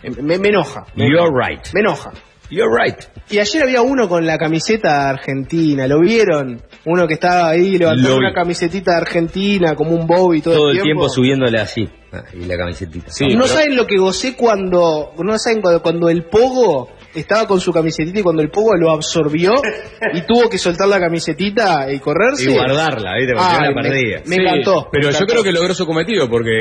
Me, 0.03 0.38
me 0.38 0.49
enoja. 0.49 0.87
Me, 0.95 1.09
You're 1.09 1.31
right. 1.31 1.67
me 1.75 1.81
enoja. 1.81 2.12
You're 2.50 2.71
right. 2.75 2.97
Y 3.31 3.38
ayer 3.38 3.62
había 3.62 3.83
uno 3.83 4.09
con 4.09 4.25
la 4.26 4.38
camiseta 4.38 5.09
argentina, 5.09 5.87
¿lo 5.87 6.00
vieron? 6.00 6.62
Uno 6.87 7.07
que 7.07 7.14
estaba 7.14 7.50
ahí 7.50 7.76
levantando 7.76 8.17
una 8.17 8.33
camisetita 8.33 8.93
de 8.93 8.97
Argentina 8.99 9.75
como 9.75 9.90
un 9.90 10.07
Bobby 10.07 10.40
todo, 10.40 10.55
Todo 10.55 10.71
el 10.71 10.81
tiempo 10.81 11.09
subiéndole 11.11 11.59
así. 11.59 11.87
Ah, 12.11 12.23
y 12.33 12.47
la 12.47 12.57
camisetita. 12.57 13.11
Sí, 13.11 13.25
no 13.26 13.43
pero- 13.43 13.47
saben 13.49 13.76
lo 13.76 13.87
que 13.87 13.99
gocé 13.99 14.35
cuando, 14.35 15.11
no 15.23 15.38
saben 15.38 15.61
cuando, 15.61 15.83
cuando 15.83 16.09
el 16.09 16.25
Pogo 16.25 16.88
estaba 17.14 17.47
con 17.47 17.61
su 17.61 17.71
camisetita 17.71 18.21
y 18.21 18.23
cuando 18.23 18.40
el 18.40 18.49
Pogo 18.50 18.75
lo 18.76 18.90
absorbió 18.93 19.52
y 20.14 20.23
tuvo 20.23 20.49
que 20.49 20.57
soltar 20.57 20.88
la 20.88 20.99
camisetita 20.99 21.93
y 21.93 21.99
correrse. 21.99 22.50
Y 22.50 22.55
guardarla, 22.55 23.14
¿viste? 23.19 23.35
Porque 23.35 23.47
Ay, 23.47 23.57
yo 23.59 23.61
la 23.61 23.83
me- 23.83 23.83
perdía. 23.90 24.19
Me 24.25 24.37
Sí, 24.37 24.40
encantó. 24.40 24.88
Pero 24.90 25.09
me 25.09 25.12
yo 25.12 25.26
creo 25.26 25.43
que 25.43 25.52
logró 25.52 25.75
su 25.75 25.85
cometido 25.85 26.31
porque 26.31 26.52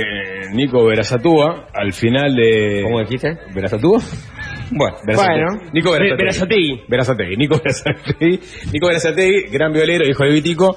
Nico 0.51 0.83
Verazatúa, 0.85 1.67
al 1.73 1.93
final 1.93 2.35
de. 2.35 2.81
¿Cómo 2.83 2.99
dijiste? 2.99 3.37
¿Verazatúa? 3.55 4.01
Bueno, 4.71 4.97
Bueno. 5.05 5.61
Nico. 5.71 5.91
Verazategui. 5.91 6.83
Verazategui, 6.87 7.37
Nico 7.37 7.57
Verazategui. 7.63 8.39
Nico 8.73 8.87
Verazategui, 8.87 9.49
gran 9.49 9.71
violero, 9.71 10.05
hijo 10.05 10.23
de 10.23 10.29
Vitico, 10.31 10.75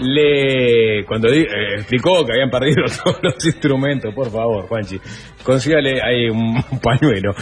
le 0.00 1.04
cuando 1.06 1.28
eh, 1.28 1.46
explicó 1.76 2.24
que 2.24 2.32
habían 2.32 2.50
perdido 2.50 2.84
todos 3.04 3.18
los 3.22 3.44
instrumentos, 3.46 4.14
por 4.14 4.30
favor, 4.30 4.66
Juanchi, 4.68 5.00
consígale 5.42 6.00
ahí 6.02 6.28
un 6.28 6.62
pañuelo. 6.82 7.32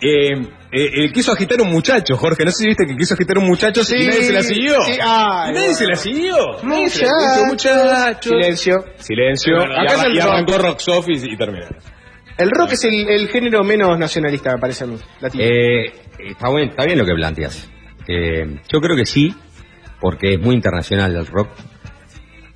Eh, 0.00 0.32
eh, 0.70 1.04
eh, 1.04 1.12
quiso 1.12 1.32
agitar 1.32 1.60
un 1.60 1.70
muchacho, 1.70 2.16
Jorge, 2.16 2.44
no 2.44 2.50
sé 2.50 2.62
si 2.64 2.66
viste 2.68 2.86
que 2.86 2.96
quiso 2.96 3.14
agitar 3.14 3.38
un 3.38 3.46
muchacho 3.46 3.82
Sí, 3.82 3.96
y 3.96 4.06
nadie 4.06 4.22
se 4.22 4.32
la 4.32 4.42
siguió. 4.42 4.80
sí, 4.82 4.92
ay, 5.02 5.50
¿Y 5.50 5.54
nadie 5.54 5.60
bueno. 5.60 5.74
se 5.74 5.86
la 5.86 5.96
siguió. 5.96 6.36
Muchacho. 6.62 7.46
muchacho. 7.48 8.30
Silencio. 8.30 8.84
Silencio. 8.98 9.54
Y, 9.56 10.16
y 10.16 10.20
arrancó 10.20 10.58
Rock 10.58 10.80
Office 10.88 11.26
y 11.28 11.36
terminaron. 11.36 11.78
El 12.38 12.50
rock 12.50 12.72
es 12.72 12.84
el, 12.84 13.08
el 13.08 13.28
género 13.28 13.64
menos 13.64 13.98
nacionalista, 13.98 14.52
me 14.54 14.58
parece 14.60 14.84
a 14.84 14.86
mí. 14.86 14.96
latino. 15.20 15.44
Eh, 15.44 15.92
está, 16.30 16.48
bien, 16.54 16.68
está 16.70 16.84
bien 16.84 16.98
lo 16.98 17.04
que 17.04 17.14
planteas. 17.14 17.68
Eh, 18.06 18.60
yo 18.72 18.80
creo 18.80 18.96
que 18.96 19.04
sí, 19.06 19.34
porque 20.00 20.34
es 20.34 20.40
muy 20.40 20.54
internacional 20.54 21.14
el 21.16 21.26
rock. 21.26 21.48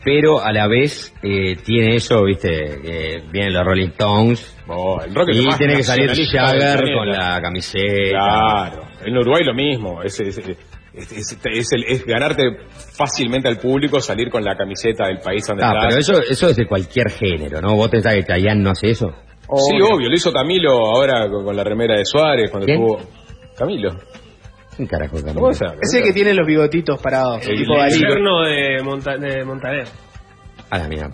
Pero 0.04 0.42
a 0.42 0.52
la 0.52 0.66
vez 0.66 1.14
eh, 1.22 1.56
tiene 1.64 1.94
eso, 1.96 2.24
viste, 2.24 2.48
que 2.48 3.22
vienen 3.30 3.52
los 3.52 3.64
Rolling 3.64 3.88
Stones 3.90 4.56
Oh, 4.66 5.00
el 5.04 5.14
rock 5.14 5.28
es 5.30 5.36
y 5.38 5.48
tiene 5.58 5.76
que 5.76 5.82
salir 5.84 6.10
Jagger 6.10 6.80
con 6.94 7.08
la 7.08 7.40
camiseta. 7.40 8.10
Claro, 8.10 8.82
en 9.04 9.16
Uruguay 9.18 9.42
lo 9.44 9.54
mismo, 9.54 10.02
es, 10.02 10.18
es, 10.20 10.38
es- 10.38 10.48
es- 10.94 11.38
es 11.44 11.72
el- 11.72 11.84
es 11.84 12.04
ganarte 12.06 12.42
fácilmente 12.96 13.48
al 13.48 13.58
público, 13.58 14.00
salir 14.00 14.28
con 14.30 14.42
la 14.44 14.56
camiseta 14.56 15.06
del 15.06 15.18
país 15.18 15.46
donde 15.46 15.64
Ah, 15.64 15.72
estás. 15.74 15.86
pero 15.88 16.00
eso, 16.00 16.30
eso 16.32 16.48
es 16.50 16.56
de 16.56 16.66
cualquier 16.66 17.10
género, 17.10 17.60
¿no? 17.60 17.74
¿Vos 17.74 17.88
pensás 17.90 18.14
que 18.14 18.24
Chayanne 18.24 18.62
no 18.62 18.70
hace 18.70 18.90
eso? 18.90 19.12
Sí, 19.58 19.76
obvio, 19.80 20.08
lo 20.08 20.14
hizo 20.14 20.32
Camilo 20.32 20.70
ahora 20.72 21.28
con, 21.30 21.44
con 21.44 21.56
la 21.56 21.64
remera 21.64 21.96
de 21.96 22.04
Suárez, 22.04 22.50
cuando 22.50 22.66
¿Quién? 22.66 22.78
tuvo... 22.78 22.98
Camilo. 23.56 23.90
¿Quién 24.76 24.88
carajo 24.88 25.16
Camilo? 25.16 25.40
¿Cómo? 25.40 25.50
Ese 25.50 26.02
que 26.02 26.12
tiene 26.12 26.34
los 26.34 26.46
bigotitos 26.46 27.00
parados, 27.00 27.46
El- 27.46 27.58
tipo 27.58 27.74
el- 27.82 27.98
yerno 27.98 28.42
de, 28.42 28.82
Monta 28.82 29.16
de 29.16 29.44
Montaner. 29.44 29.86
A 30.70 30.78
la 30.78 30.88
mía. 30.88 31.10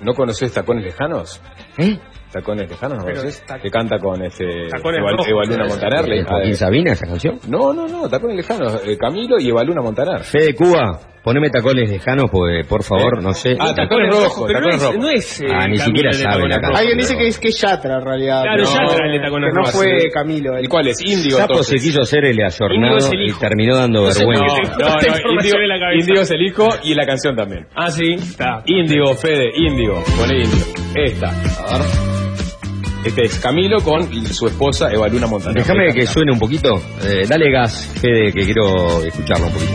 ¿No 0.00 0.14
conoces 0.14 0.52
Tacones 0.52 0.84
Lejanos? 0.84 1.40
¿Eh? 1.78 1.98
¿Tacones 2.32 2.68
Lejanos 2.68 2.98
no 2.98 3.04
conoces? 3.04 3.44
Que 3.62 3.70
canta 3.70 3.98
con 3.98 4.22
este... 4.22 4.44
Evaluna 4.68 5.64
¿no? 5.64 5.68
Montaner. 5.68 6.08
la 6.08 6.14
¿De 6.14 6.20
hija 6.20 6.28
Joaquín 6.30 6.50
de- 6.50 6.56
Sabina 6.56 6.92
esa 6.92 7.06
canción? 7.06 7.38
No, 7.48 7.72
no, 7.74 7.86
no, 7.86 8.08
Tacones 8.08 8.36
Lejanos. 8.36 8.82
eh, 8.86 8.96
Camilo 8.98 9.36
y 9.38 9.48
Evaluna 9.50 9.82
Montaner. 9.82 10.20
Fede 10.24 10.54
Cuba, 10.54 10.98
poneme 11.22 11.50
tacones 11.50 11.90
lejanos, 11.90 12.26
pues, 12.32 12.66
por 12.66 12.82
favor, 12.82 13.22
no 13.22 13.32
sé. 13.34 13.54
Ah, 13.60 13.74
tacones 13.74 14.10
rojos, 14.14 14.44
Pero 14.46 14.60
no 14.60 14.66
tacones 14.70 14.76
es, 14.76 14.82
rojos. 14.82 14.98
no 14.98 15.10
es 15.10 15.40
eh, 15.42 15.46
Ah, 15.52 15.68
ni 15.68 15.76
siquiera 15.78 16.12
sabe 16.14 16.48
la 16.48 16.54
canción. 16.60 16.76
Alguien 16.76 16.98
dice 16.98 17.16
que 17.18 17.26
es, 17.28 17.38
que 17.38 17.48
es 17.48 17.60
Yatra 17.60 17.96
en 17.98 18.04
realidad. 18.04 18.42
Claro, 18.42 18.64
pero- 18.64 18.88
Yatra 18.88 19.06
el 19.06 19.12
de 19.12 19.20
tacones 19.20 19.48
que 19.50 19.54
no 19.54 19.60
rojos. 19.66 19.74
fue 19.74 20.10
Camilo. 20.10 20.56
el- 20.56 20.64
¿Y 20.64 20.68
cuál 20.68 20.88
es? 20.88 21.00
Índigo 21.04 21.36
Sapo 21.38 21.62
se 21.62 21.76
quiso 21.76 22.00
hacer 22.00 22.24
el 22.24 22.42
ayornado 22.42 22.96
es 22.96 23.10
el 23.12 23.22
y 23.28 23.32
terminó 23.34 23.76
dando 23.76 24.00
No 24.00 24.06
vergüenza. 24.06 24.44
No, 24.44 24.78
no, 24.78 24.78
no, 24.78 24.98
cabeza. 24.98 25.94
Índigo 25.94 26.20
es 26.22 26.30
el 26.30 26.42
hijo 26.42 26.68
y 26.82 26.94
la 26.94 27.04
canción 27.06 27.36
también. 27.36 27.66
Ah, 27.74 27.90
sí, 27.90 28.14
está. 28.14 28.62
Índigo, 28.66 29.14
Fede, 29.14 29.50
Índigo, 29.54 30.02
pone 30.18 30.38
Índigo. 30.44 30.72
Esta, 30.94 31.28
a 31.28 31.78
ver. 31.78 32.21
Este 33.04 33.24
es 33.24 33.38
Camilo 33.40 33.80
con 33.80 34.02
su 34.26 34.46
esposa 34.46 34.90
Evaluna 34.90 35.26
Montaner. 35.26 35.56
Déjame 35.62 35.88
Esta 35.88 36.00
que 36.00 36.06
suene 36.06 36.32
un 36.32 36.38
poquito. 36.38 36.80
Eh, 37.04 37.26
dale 37.28 37.50
gas, 37.50 37.86
Fede, 38.00 38.32
que 38.32 38.44
quiero 38.44 39.02
escucharlo 39.04 39.46
un 39.48 39.52
poquito. 39.52 39.72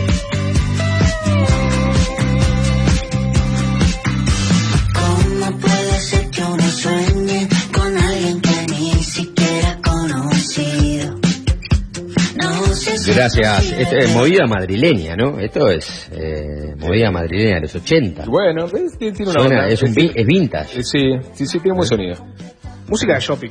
Gracias. 13.14 13.72
Esto 13.72 13.96
es 13.96 14.14
movida 14.14 14.46
madrileña, 14.46 15.16
¿no? 15.16 15.38
Esto 15.40 15.68
es 15.70 16.08
eh, 16.12 16.74
movida 16.78 17.10
madrileña 17.10 17.56
de 17.56 17.60
los 17.62 17.74
80. 17.74 18.24
Bueno, 18.26 18.66
¿ves? 18.68 18.96
Tiene 18.98 19.16
una 19.22 19.32
Suena, 19.32 19.44
onda. 19.62 19.68
es, 19.68 19.82
un 19.82 19.94
es 19.98 20.26
vintage. 20.26 20.78
Eh, 20.78 20.82
Sí, 20.84 21.00
sí, 21.34 21.46
sí, 21.46 21.58
tiene 21.60 21.76
buen 21.76 21.88
sonido. 21.88 22.14
Música 22.88 23.14
de 23.14 23.20
shopping. 23.20 23.50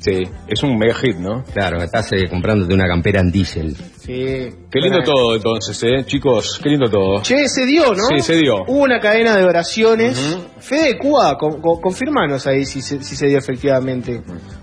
Sí, 0.00 0.22
es 0.48 0.62
un 0.62 0.78
mega 0.78 0.94
hit, 0.94 1.16
¿no? 1.16 1.42
Claro, 1.52 1.82
estás 1.82 2.10
eh, 2.12 2.26
comprándote 2.30 2.72
una 2.72 2.86
campera 2.86 3.20
en 3.20 3.30
diésel. 3.30 3.76
Sí. 3.76 4.48
Qué 4.70 4.80
lindo 4.80 5.02
todo 5.04 5.34
entonces, 5.36 5.82
¿eh? 5.82 6.04
Chicos, 6.06 6.58
qué 6.62 6.70
lindo 6.70 6.88
todo. 6.88 7.20
Che, 7.22 7.48
se 7.48 7.66
dio, 7.66 7.92
¿no? 7.92 8.04
Sí, 8.08 8.20
se 8.20 8.36
dio. 8.36 8.62
Hubo 8.66 8.84
una 8.84 8.98
cadena 8.98 9.36
de 9.36 9.44
oraciones. 9.44 10.38
Fede 10.58 10.96
Cuba, 10.96 11.36
con, 11.36 11.60
con- 11.60 11.80
confirmanos 11.82 12.46
ahí 12.46 12.64
si 12.64 12.80
se, 12.80 13.02
si 13.02 13.14
se 13.14 13.26
dio 13.26 13.38
efectivamente. 13.38 14.22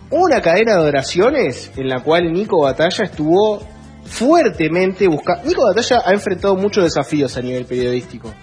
Hubo 0.10 0.24
una 0.24 0.42
cadena 0.42 0.78
de 0.78 0.88
oraciones 0.88 1.72
en 1.78 1.88
la 1.90 2.00
cual 2.02 2.32
Nico 2.34 2.62
Batalla 2.64 3.04
estuvo 3.04 3.62
fuertemente 4.06 5.08
buscando. 5.08 5.44
Nico 5.48 5.62
Batalla 5.68 6.02
ha 6.06 6.14
enfrentado 6.14 6.56
muchos 6.56 6.84
desafíos 6.86 7.38
a 7.38 7.42
nivel 7.42 7.66
periodístico. 7.66 8.34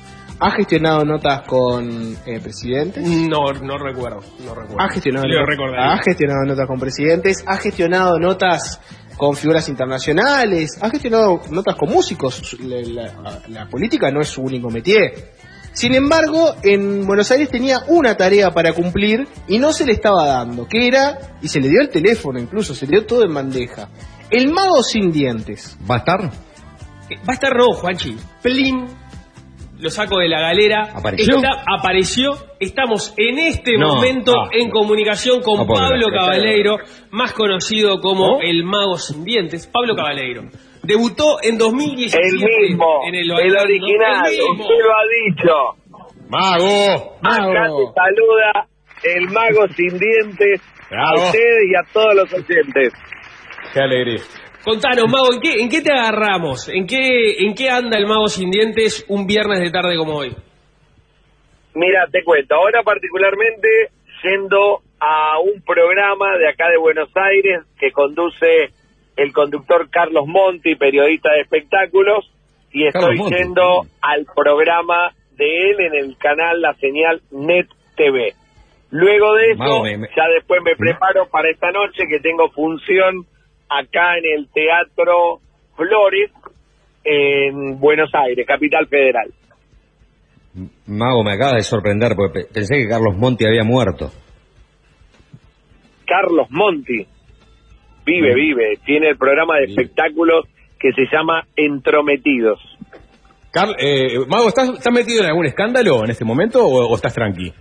Ha 0.47 0.51
gestionado 0.51 1.05
notas 1.05 1.43
con 1.47 2.17
eh, 2.27 2.39
presidentes. 2.41 3.03
No, 3.03 3.51
no 3.63 3.79
recuerdo, 3.79 4.21
no 4.45 4.55
recuerdo. 4.55 4.81
Ha 4.81 4.89
gestionado, 4.91 5.27
Lo 5.27 5.41
notas- 5.47 5.47
ha 5.95 6.03
gestionado 6.03 6.45
notas 6.47 6.67
con 6.67 6.79
presidentes, 6.81 7.45
ha 7.47 7.57
gestionado 7.57 8.19
notas 8.19 8.81
con 9.17 9.37
figuras 9.37 9.69
internacionales, 9.69 10.79
ha 10.83 10.91
gestionado 10.91 11.41
notas 11.51 11.77
con 11.77 11.89
músicos. 11.91 12.57
La, 12.61 12.81
la- 12.83 13.43
la 13.49 13.69
política 13.69 14.11
no 14.11 14.21
es 14.21 14.29
su 14.29 14.43
único 14.43 14.69
métier. 14.71 15.33
Sin 15.73 15.93
embargo, 15.95 16.55
en 16.63 17.05
Buenos 17.07 17.31
Aires 17.33 17.49
tenía 17.49 17.81
una 17.89 18.17
tarea 18.17 18.51
para 18.53 18.73
cumplir 18.73 19.27
y 19.49 19.59
no 19.59 19.73
se 19.73 19.85
le 19.87 19.93
estaba 19.93 20.25
dando, 20.27 20.69
que 20.69 20.87
era, 20.87 21.19
y 21.43 21.49
se 21.49 21.59
le 21.61 21.69
dio 21.69 21.81
el 21.81 21.89
teléfono 21.89 22.39
incluso, 22.39 22.75
se 22.75 22.87
le 22.87 22.99
dio 22.99 23.07
todo 23.07 23.25
en 23.25 23.35
bandeja. 23.35 23.89
El 24.31 24.53
mago 24.53 24.83
sin 24.83 25.11
dientes. 25.11 25.77
¿Va 25.91 25.97
a 25.97 25.99
estar? 25.99 26.21
Eh, 27.11 27.17
Va 27.29 27.33
a 27.33 27.35
estar 27.35 27.53
rojo, 27.53 27.81
Juanchi. 27.81 28.17
Plin. 28.43 28.87
Lo 29.79 29.91
saco 29.91 30.19
de 30.19 30.29
la 30.29 30.41
galera. 30.41 30.89
¿Apareció? 30.95 31.37
Está- 31.37 31.63
apareció. 31.79 32.31
Estamos 32.61 33.13
en 33.17 33.39
este 33.39 33.77
No, 33.77 33.95
momento 33.97 34.33
ah, 34.41 34.49
en 34.53 34.71
comunicación 34.71 35.43
con 35.43 35.59
no 35.59 35.67
Pablo 35.67 36.07
creer. 36.09 36.13
Cabaleiro, 36.21 36.77
más 37.11 37.33
conocido 37.33 38.01
como 38.01 38.37
¿Oh? 38.37 38.41
el 38.41 38.63
mago 38.65 38.97
sin 38.97 39.25
dientes. 39.25 39.67
Pablo 39.67 39.95
Cabaleiro. 39.97 40.43
Debutó 40.83 41.39
en 41.43 41.59
2017. 41.59 42.23
El 42.27 42.69
mismo, 42.69 42.87
En 43.09 43.15
el, 43.15 43.31
original, 43.31 43.67
El 44.27 44.33
mismo. 44.33 44.53
usted 44.53 44.75
lo 44.85 44.93
ha 44.93 45.05
dicho. 45.27 46.05
¡Mago! 46.29 47.17
Acá 47.23 47.67
te 47.67 47.85
saluda 47.95 48.67
el 49.03 49.29
mago 49.31 49.67
sin 49.77 49.99
dientes 49.99 50.61
Bravo. 50.91 51.21
a 51.21 51.27
ustedes 51.27 51.63
y 51.71 51.75
a 51.77 51.93
todos 51.93 52.15
los 52.15 52.33
oyentes. 52.33 52.93
Qué 53.73 53.81
alegría. 53.81 54.21
Contanos, 54.65 55.07
Mago, 55.11 55.33
¿en 55.35 55.41
qué, 55.41 55.61
¿en 55.61 55.69
qué 55.69 55.81
te 55.83 55.93
agarramos? 55.93 56.69
¿En 56.69 56.87
qué, 56.87 57.45
¿En 57.47 57.55
qué 57.55 57.69
anda 57.69 57.99
el 57.99 58.07
Mago 58.07 58.29
sin 58.29 58.51
dientes 58.51 59.05
un 59.09 59.27
viernes 59.27 59.61
de 59.61 59.71
tarde 59.71 59.97
como 59.97 60.15
hoy? 60.17 60.35
Mira, 61.75 62.07
te 62.11 62.23
cuento, 62.25 62.55
ahora 62.55 62.83
particularmente 62.83 63.69
yendo 64.23 64.81
a 65.01 65.39
un 65.41 65.61
programa 65.63 66.39
de 66.39 66.49
acá 66.49 66.71
de 66.71 66.79
Buenos 66.79 67.11
Aires 67.15 67.63
que 67.79 67.91
conduce 67.93 68.71
el 69.17 69.33
conductor 69.33 69.89
Carlos 69.91 70.25
Monti, 70.27 70.77
periodista 70.77 71.33
de 71.33 71.41
espectáculos, 71.43 72.31
y 72.73 72.87
estoy 72.87 73.19
yendo 73.29 73.83
al 74.01 74.25
programa 74.35 75.13
de 75.37 75.71
él 75.71 75.81
en 75.81 75.95
el 75.95 76.17
canal 76.17 76.61
La 76.63 76.75
Señal 76.75 77.21
Net 77.31 77.67
TV. 77.97 78.33
Luego 78.91 79.35
de 79.35 79.51
eso, 79.51 79.59
Mago, 79.59 79.83
me- 79.83 79.99
me- 79.99 80.09
ya 80.17 80.27
después 80.35 80.61
me 80.65 80.75
preparo 80.77 81.27
para 81.29 81.51
esta 81.51 81.71
noche 81.71 82.05
que 82.09 82.21
tengo 82.21 82.49
función 82.51 83.27
acá 83.69 84.19
en 84.19 84.25
el 84.39 84.49
Teatro 84.49 85.41
Flores 85.77 86.31
en 87.05 87.79
Buenos 87.81 88.11
Aires, 88.15 88.47
Capital 88.47 88.87
Federal. 88.89 89.33
Mago, 90.87 91.25
me 91.25 91.33
acaba 91.33 91.57
de 91.57 91.63
sorprender 91.63 92.13
porque 92.17 92.41
pe- 92.45 92.53
pensé 92.53 92.77
que 92.77 92.89
Carlos 92.89 93.17
Monti 93.17 93.45
había 93.45 93.65
muerto. 93.65 94.11
Carlos 96.07 96.47
Monti. 96.51 97.07
Vive, 98.07 98.35
vive. 98.35 98.79
Tiene 98.85 99.09
el 99.11 99.17
programa 99.17 99.57
de 99.59 99.65
espectáculos 99.65 100.47
que 100.79 100.93
se 100.93 101.07
llama 101.11 101.47
Entrometidos. 101.57 102.61
Eh, 103.79 104.19
Mago, 104.29 104.49
¿estás, 104.49 104.69
estás 104.71 104.93
metido 104.93 105.23
en 105.23 105.29
algún 105.29 105.47
escándalo 105.47 106.05
en 106.05 106.11
este 106.11 106.25
momento 106.25 106.65
o, 106.67 106.87
o 106.89 106.95
estás 106.97 107.15
tranqui? 107.15 107.53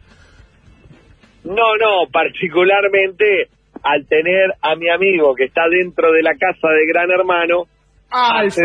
No, 1.46 1.76
no, 1.78 2.10
particularmente 2.12 3.48
al 3.84 4.08
tener 4.08 4.52
a 4.62 4.76
mi 4.76 4.90
amigo 4.90 5.36
que 5.36 5.46
está 5.46 5.64
dentro 5.70 6.12
de 6.12 6.22
la 6.24 6.32
casa 6.32 6.70
de 6.70 6.86
Gran 6.88 7.12
Hermano. 7.12 7.64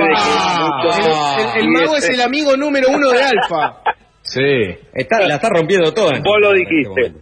muchos- 0.05 0.99
El, 0.99 1.61
el- 1.61 1.65
el 1.65 1.69
mago 1.71 1.97
es 1.97 2.09
el 2.11 2.21
amigo 2.21 2.57
número 2.57 2.89
uno 2.91 3.11
de 3.11 3.23
Alfa. 3.23 3.79
Sí. 4.23 4.77
Está, 4.93 5.27
la 5.27 5.37
está 5.37 5.49
rompiendo 5.49 5.91
toda. 5.95 6.21
Vos 6.23 6.37
lo 6.39 6.53
dijiste. 6.53 7.13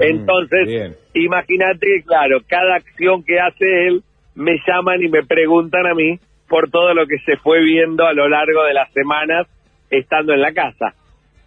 Entonces, 0.00 0.68
imagínate 1.14 1.80
que, 1.86 2.02
claro, 2.04 2.38
cada 2.46 2.76
acción 2.76 3.24
que 3.24 3.40
hace 3.40 3.88
él, 3.88 4.02
me 4.36 4.52
llaman 4.66 5.02
y 5.02 5.08
me 5.08 5.24
preguntan 5.24 5.84
a 5.86 5.94
mí 5.94 6.18
por 6.48 6.70
todo 6.70 6.94
lo 6.94 7.06
que 7.06 7.18
se 7.26 7.36
fue 7.38 7.60
viendo 7.64 8.06
a 8.06 8.12
lo 8.12 8.28
largo 8.28 8.62
de 8.62 8.72
las 8.72 8.90
semanas 8.92 9.48
estando 9.90 10.32
en 10.32 10.40
la 10.42 10.52
casa. 10.52 10.94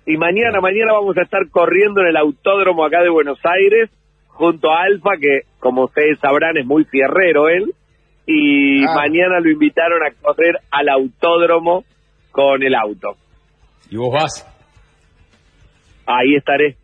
Y 0.06 0.18
mañana, 0.18 0.60
mañana 0.60 0.92
vamos 0.92 1.18
a 1.18 1.22
estar 1.24 1.50
corriendo 1.50 2.02
en 2.02 2.08
el 2.08 2.18
autódromo 2.18 2.84
acá 2.86 3.02
de 3.02 3.10
Buenos 3.10 3.40
Aires, 3.46 3.90
junto 4.36 4.70
a 4.72 4.84
Alfa, 4.84 5.12
que 5.20 5.42
como 5.60 5.86
ustedes 5.86 6.20
sabrán 6.20 6.58
es 6.58 6.66
muy 6.66 6.84
fierrero 6.86 7.50
él, 7.50 7.74
y 8.28 8.84
Ah. 8.84 8.96
mañana 8.96 9.40
lo 9.40 9.50
invitaron 9.52 10.00
a 10.04 10.12
correr 10.22 10.56
al 10.72 10.90
autódromo 10.90 11.84
con 12.32 12.62
el 12.64 12.76
auto. 12.76 13.16
¿Y 13.90 13.98
vos 13.98 14.12
vas? 14.14 14.46
Ahí 16.06 16.36
estaré. 16.36 16.76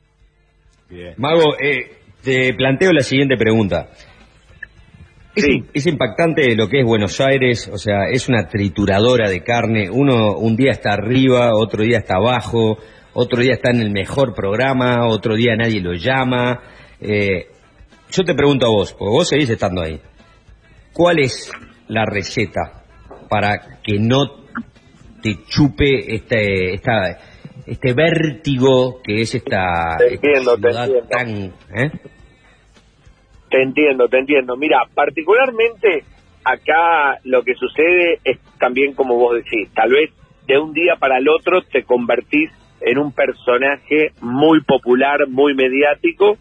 Mago, 1.17 1.55
eh, 1.59 1.97
te 2.23 2.53
planteo 2.53 2.91
la 2.91 3.01
siguiente 3.01 3.37
pregunta. 3.37 3.89
Es, 5.35 5.45
es 5.73 5.87
impactante 5.87 6.55
lo 6.55 6.67
que 6.67 6.81
es 6.81 6.85
Buenos 6.85 7.21
Aires, 7.21 7.69
o 7.73 7.77
sea, 7.77 8.09
es 8.11 8.27
una 8.27 8.49
trituradora 8.49 9.29
de 9.29 9.41
carne. 9.43 9.89
Uno 9.89 10.33
un 10.37 10.55
día 10.57 10.71
está 10.71 10.91
arriba, 10.93 11.51
otro 11.53 11.83
día 11.83 11.99
está 11.99 12.17
abajo, 12.17 12.77
otro 13.13 13.41
día 13.41 13.53
está 13.53 13.69
en 13.71 13.81
el 13.81 13.91
mejor 13.91 14.33
programa, 14.35 15.07
otro 15.07 15.35
día 15.35 15.55
nadie 15.55 15.79
lo 15.81 15.93
llama. 15.93 16.61
Eh, 17.01 17.47
yo 18.11 18.23
te 18.23 18.35
pregunto 18.35 18.65
a 18.67 18.69
vos, 18.69 18.93
porque 18.93 19.11
vos 19.11 19.27
seguís 19.27 19.49
estando 19.49 19.81
ahí. 19.81 19.99
¿Cuál 20.93 21.19
es 21.19 21.51
la 21.87 22.05
receta 22.05 22.83
para 23.29 23.79
que 23.81 23.97
no 23.97 24.41
te 25.21 25.37
chupe 25.47 26.13
este, 26.15 26.73
esta, 26.73 27.17
este 27.65 27.93
vértigo 27.93 29.01
que 29.01 29.21
es 29.21 29.35
esta, 29.35 29.97
Te 29.97 30.15
entiendo, 30.15 30.55
esta 30.55 30.61
te 30.61 30.71
ciudad 30.71 30.85
entiendo. 30.85 31.55
tan... 31.69 31.85
¿eh? 31.85 31.91
Te 33.49 33.63
entiendo, 33.63 34.07
te 34.07 34.17
entiendo. 34.19 34.55
Mira, 34.57 34.83
particularmente 34.93 36.03
acá 36.43 37.19
lo 37.23 37.43
que 37.43 37.53
sucede 37.55 38.19
es 38.23 38.39
también 38.59 38.93
como 38.93 39.15
vos 39.15 39.35
decís, 39.35 39.69
tal 39.73 39.91
vez 39.91 40.11
de 40.47 40.57
un 40.57 40.73
día 40.73 40.95
para 40.99 41.17
el 41.17 41.27
otro 41.29 41.61
te 41.61 41.83
convertís 41.83 42.49
en 42.81 42.97
un 42.97 43.11
personaje 43.11 44.11
muy 44.21 44.61
popular, 44.61 45.27
muy 45.27 45.53
mediático 45.53 46.37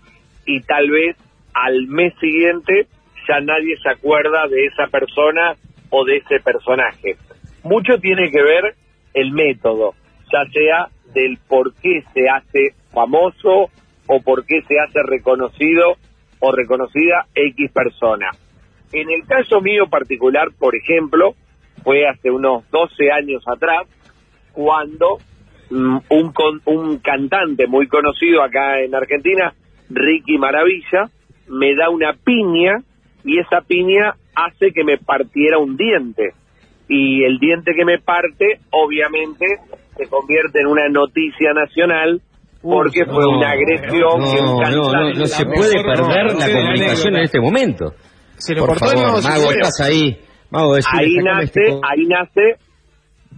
y 0.50 0.60
tal 0.62 0.90
vez 0.90 1.16
al 1.54 1.86
mes 1.86 2.12
siguiente 2.20 2.86
ya 3.28 3.40
nadie 3.40 3.76
se 3.82 3.90
acuerda 3.90 4.48
de 4.48 4.66
esa 4.66 4.86
persona 4.88 5.54
o 5.90 6.04
de 6.04 6.16
ese 6.16 6.40
personaje. 6.40 7.16
Mucho 7.62 7.98
tiene 7.98 8.30
que 8.30 8.42
ver 8.42 8.74
el 9.14 9.32
método, 9.32 9.94
ya 10.32 10.44
sea 10.52 10.88
del 11.12 11.38
por 11.48 11.74
qué 11.74 12.02
se 12.14 12.28
hace 12.28 12.74
famoso 12.92 13.70
o 14.06 14.20
por 14.24 14.44
qué 14.44 14.62
se 14.62 14.78
hace 14.80 15.00
reconocido 15.04 15.96
o 16.40 16.52
reconocida 16.52 17.26
X 17.34 17.70
persona. 17.72 18.30
En 18.92 19.10
el 19.10 19.24
caso 19.26 19.60
mío 19.60 19.86
particular, 19.88 20.48
por 20.58 20.74
ejemplo, 20.74 21.34
fue 21.84 22.08
hace 22.08 22.30
unos 22.30 22.68
12 22.70 23.12
años 23.12 23.42
atrás, 23.46 23.86
cuando 24.52 25.18
mm, 25.70 25.98
un, 26.08 26.32
un 26.64 26.98
cantante 26.98 27.66
muy 27.68 27.86
conocido 27.86 28.42
acá 28.42 28.80
en 28.80 28.94
Argentina, 28.94 29.54
Ricky 29.90 30.38
Maravilla, 30.38 31.10
me 31.48 31.74
da 31.74 31.90
una 31.90 32.12
piña 32.14 32.78
y 33.24 33.38
esa 33.38 33.60
piña 33.60 34.14
hace 34.34 34.72
que 34.72 34.84
me 34.84 34.98
partiera 34.98 35.58
un 35.58 35.76
diente. 35.76 36.30
Y 36.88 37.24
el 37.24 37.38
diente 37.38 37.72
que 37.76 37.84
me 37.84 37.98
parte, 37.98 38.58
obviamente, 38.70 39.46
se 39.96 40.08
convierte 40.08 40.60
en 40.60 40.66
una 40.66 40.88
noticia 40.88 41.52
nacional 41.52 42.20
porque 42.62 43.04
fue 43.06 43.24
No, 43.24 43.38
una 43.38 43.50
agresión 43.50 44.20
que 44.20 44.40
un 44.40 44.46
No, 44.46 44.70
no, 44.70 44.92
no, 44.92 45.14
no 45.14 45.26
se 45.26 45.44
puede 45.46 45.82
perder 45.82 46.34
la 46.34 46.60
comunicación 46.60 47.16
en 47.16 47.22
este 47.22 47.40
momento. 47.40 47.92
Se 48.36 48.54
le 48.54 48.60
Por 48.60 48.78
favor, 48.78 49.22
mago, 49.22 49.50
estás 49.50 49.80
ahí. 49.82 50.18
Mago, 50.50 50.74
ahí 50.74 51.14
nace, 51.22 51.44
este 51.44 51.60
ahí 51.82 52.06
nace, 52.06 52.56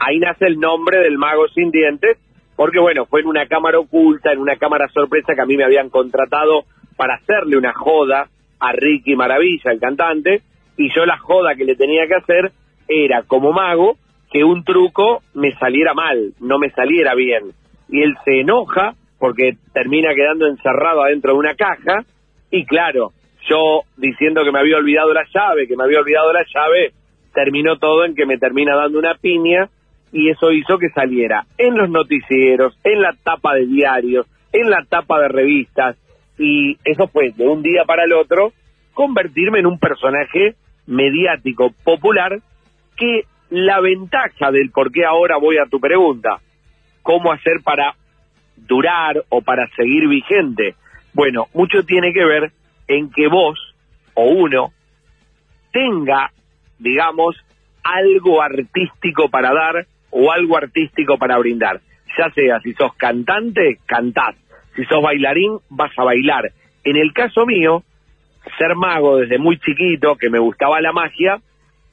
ahí 0.00 0.18
nace 0.18 0.46
el 0.46 0.58
nombre 0.58 1.00
del 1.00 1.18
mago 1.18 1.46
sin 1.54 1.70
dientes, 1.70 2.18
porque 2.56 2.78
bueno, 2.78 3.06
fue 3.06 3.20
en 3.20 3.26
una 3.26 3.46
cámara 3.46 3.78
oculta, 3.78 4.32
en 4.32 4.38
una 4.38 4.56
cámara 4.56 4.88
sorpresa 4.88 5.34
que 5.34 5.42
a 5.42 5.46
mí 5.46 5.56
me 5.56 5.64
habían 5.64 5.90
contratado 5.90 6.64
para 6.96 7.14
hacerle 7.14 7.56
una 7.56 7.72
joda 7.72 8.28
a 8.60 8.72
Ricky 8.72 9.16
Maravilla, 9.16 9.72
el 9.72 9.80
cantante, 9.80 10.42
y 10.76 10.94
yo 10.94 11.04
la 11.04 11.18
joda 11.18 11.54
que 11.54 11.64
le 11.64 11.76
tenía 11.76 12.06
que 12.06 12.14
hacer 12.14 12.52
era 12.88 13.22
como 13.22 13.52
mago 13.52 13.96
que 14.30 14.44
un 14.44 14.64
truco 14.64 15.22
me 15.34 15.52
saliera 15.58 15.94
mal, 15.94 16.32
no 16.40 16.58
me 16.58 16.70
saliera 16.70 17.14
bien. 17.14 17.52
Y 17.88 18.02
él 18.02 18.14
se 18.24 18.40
enoja 18.40 18.94
porque 19.18 19.56
termina 19.72 20.14
quedando 20.14 20.46
encerrado 20.46 21.02
adentro 21.02 21.32
de 21.32 21.38
una 21.38 21.54
caja 21.54 22.04
y 22.50 22.64
claro, 22.64 23.12
yo 23.48 23.82
diciendo 23.96 24.44
que 24.44 24.52
me 24.52 24.60
había 24.60 24.78
olvidado 24.78 25.12
la 25.12 25.24
llave, 25.32 25.66
que 25.66 25.76
me 25.76 25.84
había 25.84 26.00
olvidado 26.00 26.32
la 26.32 26.44
llave, 26.52 26.92
terminó 27.34 27.78
todo 27.78 28.04
en 28.04 28.14
que 28.14 28.26
me 28.26 28.38
termina 28.38 28.76
dando 28.76 28.98
una 28.98 29.14
piña 29.14 29.68
y 30.12 30.28
eso 30.28 30.52
hizo 30.52 30.78
que 30.78 30.90
saliera 30.90 31.46
en 31.56 31.76
los 31.76 31.88
noticieros, 31.88 32.78
en 32.84 33.00
la 33.00 33.14
tapa 33.24 33.54
de 33.54 33.66
diarios, 33.66 34.26
en 34.52 34.70
la 34.70 34.84
tapa 34.88 35.18
de 35.20 35.28
revistas 35.28 35.96
y 36.38 36.76
eso 36.84 37.08
fue 37.08 37.30
de 37.30 37.48
un 37.48 37.62
día 37.62 37.84
para 37.86 38.04
el 38.04 38.12
otro 38.12 38.52
convertirme 38.92 39.60
en 39.60 39.66
un 39.66 39.78
personaje 39.78 40.54
mediático 40.86 41.72
popular 41.84 42.40
que 42.96 43.24
la 43.50 43.80
ventaja 43.80 44.50
del 44.50 44.70
por 44.70 44.92
qué 44.92 45.04
ahora 45.04 45.36
voy 45.38 45.58
a 45.58 45.66
tu 45.66 45.80
pregunta, 45.80 46.40
cómo 47.02 47.32
hacer 47.32 47.60
para 47.62 47.94
durar 48.56 49.24
o 49.28 49.42
para 49.42 49.66
seguir 49.76 50.08
vigente. 50.08 50.74
Bueno, 51.14 51.46
mucho 51.54 51.84
tiene 51.84 52.12
que 52.12 52.24
ver 52.24 52.52
en 52.88 53.10
que 53.10 53.28
vos 53.28 53.58
o 54.14 54.24
uno 54.24 54.72
tenga, 55.72 56.30
digamos, 56.78 57.36
algo 57.82 58.42
artístico 58.42 59.28
para 59.28 59.52
dar 59.52 59.86
o 60.12 60.30
algo 60.30 60.56
artístico 60.56 61.18
para 61.18 61.38
brindar. 61.38 61.80
Ya 62.16 62.30
sea 62.30 62.60
si 62.60 62.72
sos 62.74 62.94
cantante, 62.94 63.78
cantás. 63.86 64.36
Si 64.76 64.84
sos 64.84 65.02
bailarín, 65.02 65.58
vas 65.68 65.90
a 65.98 66.04
bailar. 66.04 66.52
En 66.84 66.96
el 66.96 67.12
caso 67.12 67.46
mío, 67.46 67.82
ser 68.58 68.76
mago 68.76 69.18
desde 69.18 69.38
muy 69.38 69.58
chiquito, 69.58 70.16
que 70.16 70.30
me 70.30 70.38
gustaba 70.38 70.80
la 70.80 70.92
magia, 70.92 71.40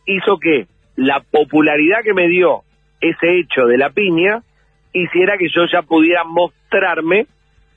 hizo 0.06 0.38
que 0.38 0.68
la 0.96 1.22
popularidad 1.22 2.04
que 2.04 2.14
me 2.14 2.28
dio 2.28 2.64
ese 3.00 3.40
hecho 3.40 3.66
de 3.66 3.78
la 3.78 3.90
piña 3.90 4.44
hiciera 4.94 5.38
que 5.38 5.48
yo 5.50 5.66
ya 5.72 5.82
pudiera 5.82 6.24
mostrarme 6.24 7.28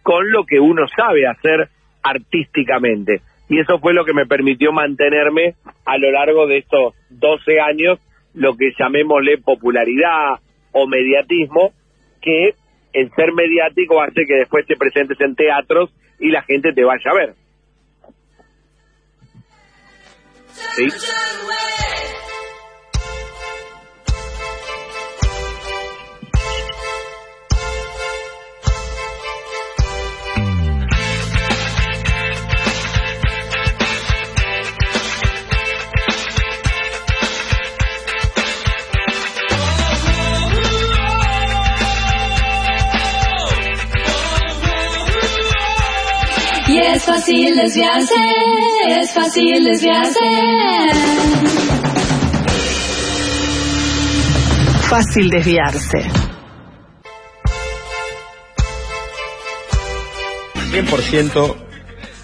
con 0.03 0.31
lo 0.31 0.45
que 0.45 0.59
uno 0.59 0.87
sabe 0.89 1.27
hacer 1.27 1.69
artísticamente. 2.03 3.21
Y 3.49 3.61
eso 3.61 3.79
fue 3.79 3.93
lo 3.93 4.05
que 4.05 4.15
me 4.15 4.27
permitió 4.27 4.73
mantenerme 4.73 5.55
a 5.85 5.99
lo 5.99 6.11
largo 6.11 6.47
de 6.47 6.59
estos 6.59 6.95
12 7.11 7.61
años, 7.61 7.99
lo 8.35 8.57
que 8.57 8.73
llamémosle 8.79 9.39
popularidad 9.39 10.41
o 10.73 10.87
mediatismo, 10.87 11.73
que 12.21 12.55
el 12.93 13.11
ser 13.15 13.33
mediático 13.33 14.01
hace 14.01 14.27
que 14.27 14.35
después 14.35 14.67
te 14.67 14.77
presentes 14.77 15.21
en 15.21 15.35
teatros 15.35 15.91
y 16.19 16.31
la 16.31 16.43
gente 16.43 16.73
te 16.73 16.85
vaya 16.85 17.11
a 17.11 17.15
ver. 17.15 17.35
¿Sí? 20.77 20.89
Fácil 47.05 47.57
desviarse, 47.57 48.15
es 48.89 49.13
fácil 49.13 49.65
desviarse. 49.65 50.21
Fácil 54.89 55.31
desviarse. 55.31 56.07
100% 60.71 61.57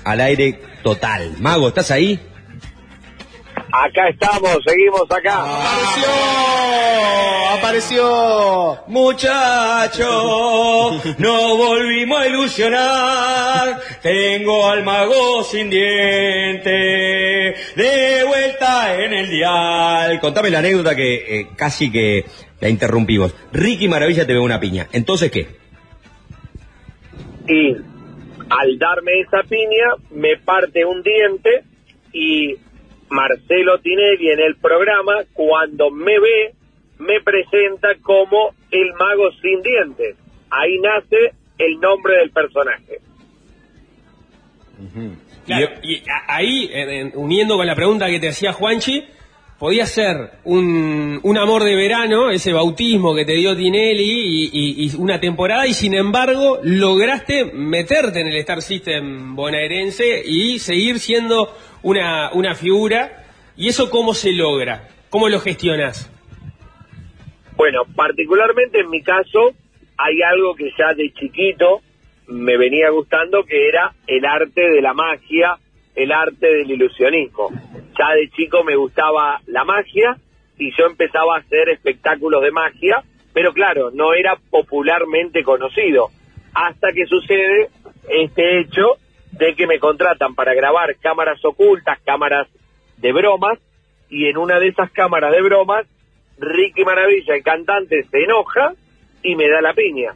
al 0.05 0.21
aire 0.21 0.61
total. 0.83 1.35
Mago, 1.38 1.69
¿estás 1.69 1.91
ahí? 1.91 2.21
Acá 3.71 4.09
estamos, 4.09 4.59
seguimos 4.67 5.11
acá. 5.11 5.45
Apareció. 7.59 8.79
Muchacho, 8.87 10.05
no 11.19 11.57
volvimos 11.57 12.19
a 12.19 12.27
ilusionar. 12.29 13.81
Tengo 14.03 14.69
al 14.69 14.85
mago 14.85 15.43
sin 15.45 15.69
diente, 15.69 16.71
de 17.77 18.25
vuelta 18.27 19.03
en 19.03 19.13
el 19.13 19.29
dial. 19.29 20.19
Contame 20.21 20.51
la 20.51 20.61
anécdota 20.61 20.97
que 20.97 21.41
eh, 21.41 21.49
casi 21.57 21.91
que 21.93 22.25
la 22.61 22.69
interrumpimos. 22.71 23.35
Ricky 23.53 23.87
Maravilla 23.89 24.27
te 24.27 24.33
ve 24.33 24.41
una 24.41 24.59
piña. 24.61 24.89
Entonces, 24.93 25.31
¿qué? 25.31 25.47
Y 27.49 27.77
al 28.51 28.79
darme 28.79 29.21
esa 29.21 29.43
piña, 29.43 29.95
me 30.11 30.37
parte 30.39 30.85
un 30.85 31.03
diente 31.03 31.65
y 32.13 32.57
Marcelo 33.11 33.79
Tinelli 33.81 34.31
en 34.31 34.40
el 34.40 34.57
programa, 34.57 35.25
cuando 35.33 35.90
me 35.90 36.18
ve, 36.18 36.55
me 36.99 37.21
presenta 37.23 37.88
como 38.03 38.55
el 38.71 38.92
mago 38.94 39.31
sin 39.40 39.62
dientes. 39.62 40.16
Ahí 40.51 40.79
nace 40.81 41.33
el 41.59 41.79
nombre 41.81 42.16
del 42.18 42.31
personaje. 42.31 42.99
Claro, 45.47 45.68
y 45.83 45.97
a- 46.09 46.37
ahí, 46.37 46.71
en- 46.73 46.90
en- 46.90 47.12
uniendo 47.14 47.57
con 47.57 47.66
la 47.66 47.75
pregunta 47.75 48.07
que 48.09 48.21
te 48.21 48.29
hacía 48.29 48.53
Juanchi, 48.53 49.05
podía 49.59 49.87
ser 49.87 50.16
un, 50.44 51.18
un 51.23 51.37
amor 51.38 51.64
de 51.64 51.75
verano, 51.75 52.31
ese 52.31 52.53
bautismo 52.53 53.14
que 53.16 53.25
te 53.25 53.33
dio 53.33 53.57
Tinelli 53.57 54.05
y, 54.05 54.51
y- 54.53 54.85
y 54.87 54.97
una 54.99 55.18
temporada, 55.18 55.66
y 55.66 55.73
sin 55.75 55.94
embargo 55.94 56.61
lograste 56.62 57.47
meterte 57.47 58.21
en 58.21 58.29
el 58.29 58.37
Star 58.37 58.62
System 58.62 59.35
bonaerense 59.35 60.23
y 60.25 60.59
seguir 60.61 61.01
siendo 61.01 61.53
una, 61.83 62.33
una 62.33 62.55
figura. 62.55 63.25
¿Y 63.57 63.69
eso 63.69 63.91
cómo 63.91 64.14
se 64.14 64.33
logra? 64.33 64.88
¿Cómo 65.11 65.29
lo 65.29 65.41
gestionas? 65.41 66.11
Bueno, 67.57 67.83
particularmente 67.97 68.81
en 68.81 68.91
mi 68.91 69.03
caso, 69.03 69.53
hay 69.97 70.23
algo 70.23 70.55
que 70.55 70.71
ya 70.79 70.95
de 70.95 71.12
chiquito 71.12 71.81
me 72.29 72.57
venía 72.57 72.91
gustando, 72.91 73.43
que 73.45 73.69
era 73.69 73.93
el 74.07 74.25
arte 74.25 74.71
de 74.71 74.81
la 74.81 74.95
magia, 74.95 75.57
el 75.95 76.12
arte 76.12 76.47
del 76.47 76.71
ilusionismo. 76.71 77.51
Ya 77.99 78.14
de 78.14 78.31
chico 78.31 78.62
me 78.62 78.77
gustaba 78.77 79.41
la 79.47 79.64
magia 79.64 80.17
y 80.57 80.71
yo 80.77 80.87
empezaba 80.87 81.37
a 81.37 81.41
hacer 81.41 81.71
espectáculos 81.71 82.43
de 82.43 82.53
magia, 82.53 83.03
pero 83.33 83.53
claro, 83.53 83.91
no 83.93 84.14
era 84.14 84.37
popularmente 84.51 85.43
conocido. 85.43 86.11
Hasta 86.55 86.93
que 86.93 87.07
sucede 87.07 87.71
este 88.09 88.61
hecho 88.61 88.99
de 89.33 89.55
que 89.55 89.67
me 89.67 89.79
contratan 89.79 90.35
para 90.35 90.55
grabar 90.55 90.97
cámaras 90.97 91.45
ocultas, 91.45 91.99
cámaras 92.05 92.49
de 92.97 93.12
bromas, 93.12 93.59
y 94.11 94.27
en 94.27 94.38
una 94.38 94.59
de 94.59 94.69
esas 94.69 94.91
cámaras 94.91 95.33
de 95.33 95.43
bromas 95.43 95.87
Ricky 96.38 96.85
Maravilla, 96.85 97.35
el 97.35 97.43
cantante, 97.43 98.05
se 98.11 98.23
enoja 98.25 98.73
y 99.23 99.35
me 99.37 99.49
da 99.49 99.61
la 99.61 99.75
piña. 99.75 100.12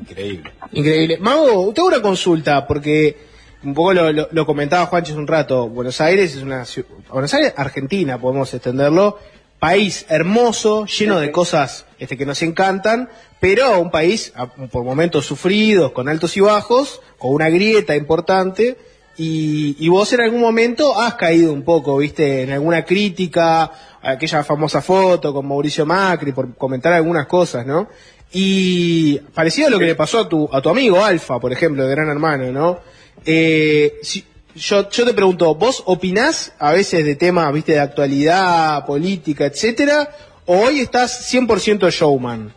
Increíble. 0.00 0.50
Increíble. 0.72 1.18
Mago, 1.18 1.72
tengo 1.74 1.88
una 1.88 2.00
consulta, 2.02 2.66
porque 2.66 3.16
un 3.64 3.74
poco 3.74 3.92
lo, 3.92 4.12
lo- 4.12 4.28
lo 4.30 4.46
comentaba 4.46 4.86
Juancho 4.86 5.12
hace 5.12 5.20
un 5.20 5.26
rato. 5.26 5.68
Buenos 5.68 6.00
Aires 6.00 6.34
es 6.36 6.42
una 6.42 6.62
ciu- 6.62 6.86
Buenos 7.10 7.34
Aires, 7.34 7.52
Argentina, 7.56 8.18
podemos 8.18 8.52
extenderlo. 8.54 9.18
País 9.58 10.06
hermoso, 10.08 10.86
lleno 10.86 11.18
de 11.18 11.32
cosas 11.32 11.84
este, 11.98 12.16
que 12.16 12.24
nos 12.26 12.42
encantan, 12.42 13.08
pero 13.40 13.80
un 13.80 13.90
país 13.90 14.32
a- 14.36 14.46
por 14.46 14.84
momentos 14.84 15.26
sufridos, 15.26 15.92
con 15.92 16.08
altos 16.08 16.36
y 16.36 16.40
bajos, 16.40 17.00
con 17.18 17.32
una 17.34 17.48
grieta 17.48 17.96
importante. 17.96 18.76
Y, 19.16 19.74
y 19.80 19.88
vos 19.88 20.12
en 20.12 20.20
algún 20.20 20.40
momento 20.40 21.00
has 21.00 21.14
caído 21.14 21.52
un 21.52 21.62
poco, 21.62 21.96
viste, 21.96 22.42
en 22.42 22.52
alguna 22.52 22.84
crítica, 22.84 23.68
aquella 24.00 24.44
famosa 24.44 24.80
foto 24.80 25.34
con 25.34 25.46
Mauricio 25.48 25.84
Macri, 25.84 26.30
por 26.30 26.54
comentar 26.54 26.92
algunas 26.92 27.26
cosas, 27.26 27.66
¿no? 27.66 27.88
Y 28.32 29.18
parecido 29.34 29.66
a 29.66 29.70
lo 29.70 29.78
que 29.80 29.86
le 29.86 29.94
pasó 29.96 30.20
a 30.20 30.28
tu, 30.28 30.48
a 30.52 30.60
tu 30.62 30.68
amigo 30.68 31.04
Alfa, 31.04 31.40
por 31.40 31.52
ejemplo, 31.52 31.82
de 31.84 31.90
Gran 31.90 32.08
Hermano, 32.08 32.52
¿no? 32.52 32.78
Eh, 33.24 33.94
si- 34.02 34.24
yo, 34.58 34.90
yo 34.90 35.04
te 35.04 35.14
pregunto, 35.14 35.54
¿vos 35.54 35.82
opinás 35.86 36.54
a 36.58 36.72
veces 36.72 37.04
de 37.04 37.16
temas, 37.16 37.52
viste, 37.52 37.72
de 37.72 37.80
actualidad, 37.80 38.84
política, 38.86 39.46
etcétera? 39.46 40.08
¿O 40.46 40.66
hoy 40.66 40.80
estás 40.80 41.32
100% 41.32 41.90
showman? 41.90 42.52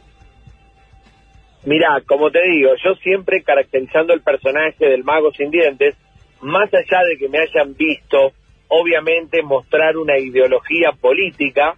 Mira, 1.64 2.02
como 2.08 2.32
te 2.32 2.42
digo, 2.42 2.72
yo 2.84 2.96
siempre 2.96 3.44
caracterizando 3.44 4.14
el 4.14 4.22
personaje 4.22 4.86
del 4.86 5.04
mago 5.04 5.32
sin 5.32 5.52
dientes, 5.52 5.96
más 6.42 6.74
allá 6.74 7.02
de 7.08 7.18
que 7.18 7.30
me 7.30 7.38
hayan 7.40 7.76
visto, 7.76 8.32
obviamente, 8.68 9.44
mostrar 9.44 9.96
una 9.98 10.18
ideología 10.18 10.92
política, 11.00 11.76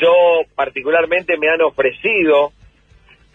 yo 0.00 0.12
particularmente 0.54 1.36
me 1.36 1.48
han 1.48 1.62
ofrecido 1.62 2.52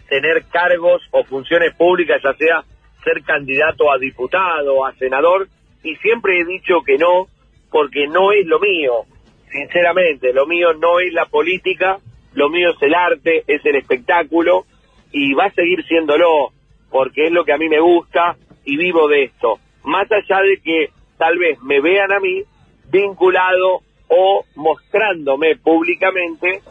tener 0.08 0.46
cargos 0.46 1.02
o 1.12 1.24
funciones 1.26 1.76
públicas, 1.76 2.22
ya 2.24 2.34
sea 2.34 2.64
ser 3.04 3.22
candidato 3.24 3.92
a 3.92 3.98
diputado, 3.98 4.86
a 4.86 4.94
senador, 4.94 5.48
y 5.84 5.96
siempre 5.98 6.40
he 6.40 6.46
dicho 6.46 6.82
que 6.86 6.98
no, 6.98 7.28
porque 7.72 8.08
no 8.08 8.32
es 8.32 8.46
lo 8.46 8.60
mío, 8.60 9.06
sinceramente, 9.52 10.34
lo 10.34 10.46
mío 10.46 10.74
no 10.74 11.00
es 11.00 11.14
la 11.14 11.26
política, 11.26 12.00
lo 12.34 12.50
mío 12.50 12.72
es 12.72 12.82
el 12.82 12.96
arte, 12.96 13.44
es 13.48 13.66
el 13.66 13.76
espectáculo, 13.76 14.66
y 15.12 15.34
va 15.34 15.46
a 15.46 15.54
seguir 15.54 15.84
siéndolo, 15.86 16.52
porque 16.90 17.28
es 17.28 17.32
lo 17.32 17.46
que 17.46 17.54
a 17.54 17.58
mí 17.58 17.70
me 17.70 17.80
gusta 17.80 18.36
y 18.66 18.78
vivo 18.78 19.08
de 19.08 19.26
esto. 19.26 19.60
Más 19.84 20.08
allá 20.12 20.42
de 20.42 20.58
que 20.64 20.90
tal 21.18 21.38
vez 21.38 21.60
me 21.62 21.82
vean 21.82 22.12
a 22.12 22.20
mí 22.20 22.44
vinculado 22.92 23.82
o 24.08 24.46
mostrándome 24.56 25.56
públicamente, 25.58 26.62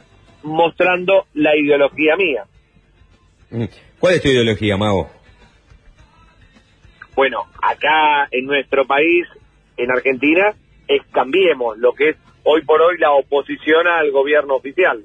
mostrando 0.42 1.26
la 1.34 1.56
ideología 1.56 2.16
mía. 2.16 2.44
Mm. 3.50 3.64
¿Cuál 3.98 4.14
es 4.14 4.22
tu 4.22 4.28
ideología, 4.28 4.76
Mago? 4.76 5.21
Bueno, 7.14 7.46
acá 7.60 8.28
en 8.30 8.46
nuestro 8.46 8.86
país, 8.86 9.26
en 9.76 9.90
Argentina, 9.90 10.54
es 10.88 11.02
cambiemos 11.12 11.78
lo 11.78 11.92
que 11.92 12.10
es 12.10 12.16
hoy 12.44 12.62
por 12.62 12.80
hoy 12.80 12.98
la 12.98 13.12
oposición 13.12 13.86
al 13.86 14.10
gobierno 14.10 14.54
oficial. 14.54 15.04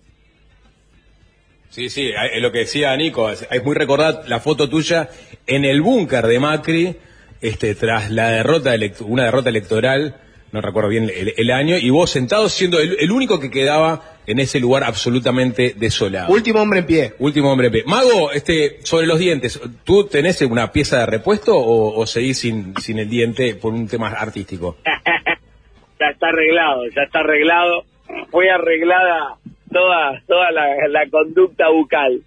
Sí, 1.70 1.90
sí, 1.90 2.12
lo 2.40 2.52
que 2.52 2.60
decía 2.60 2.96
Nico, 2.96 3.30
es, 3.30 3.46
muy 3.64 3.76
recordar 3.76 4.24
la 4.28 4.40
foto 4.40 4.70
tuya 4.70 5.10
en 5.46 5.66
el 5.66 5.82
búnker 5.82 6.26
de 6.26 6.40
Macri, 6.40 6.96
este, 7.42 7.76
tras 7.76 8.10
la 8.10 8.32
derrota, 8.32 8.74
una 9.02 9.26
derrota 9.26 9.50
electoral, 9.50 10.16
no 10.54 10.62
recuerdo 10.62 10.90
bien 10.90 11.12
el, 11.14 11.34
el 11.36 11.52
año, 11.52 11.76
y 11.78 11.90
vos 11.90 12.10
sentado 12.10 12.48
siendo 12.48 12.80
el, 12.80 12.96
el 13.00 13.12
único 13.12 13.40
que 13.40 13.52
quedaba 13.52 14.17
en 14.28 14.40
ese 14.40 14.60
lugar 14.60 14.84
absolutamente 14.84 15.74
desolado. 15.78 16.32
Último 16.32 16.62
hombre 16.62 16.80
en 16.80 16.86
pie. 16.86 17.14
Último 17.20 17.52
hombre 17.52 17.68
en 17.68 17.74
pie. 17.74 17.84
Mago, 17.88 18.32
este, 18.32 18.80
sobre 18.84 19.08
los 19.08 19.18
dientes, 19.20 19.60
¿tú 19.86 20.06
tenés 20.06 20.42
una 20.42 20.72
pieza 20.72 21.00
de 21.00 21.06
repuesto 21.08 21.56
o, 21.58 21.98
o 22.00 22.06
seguís 22.06 22.38
sin, 22.40 22.76
sin 22.78 23.00
el 23.00 23.10
diente 23.10 23.56
por 23.56 23.74
un 23.74 23.88
tema 23.88 24.10
artístico? 24.10 24.78
ya 24.86 26.08
está 26.12 26.28
arreglado, 26.28 26.82
ya 26.96 27.04
está 27.04 27.20
arreglado. 27.20 27.84
Fue 28.30 28.50
arreglada 28.52 29.36
toda 29.72 30.22
toda 30.28 30.52
la, 30.52 30.68
la 30.90 31.10
conducta 31.10 31.70
bucal. 31.70 32.22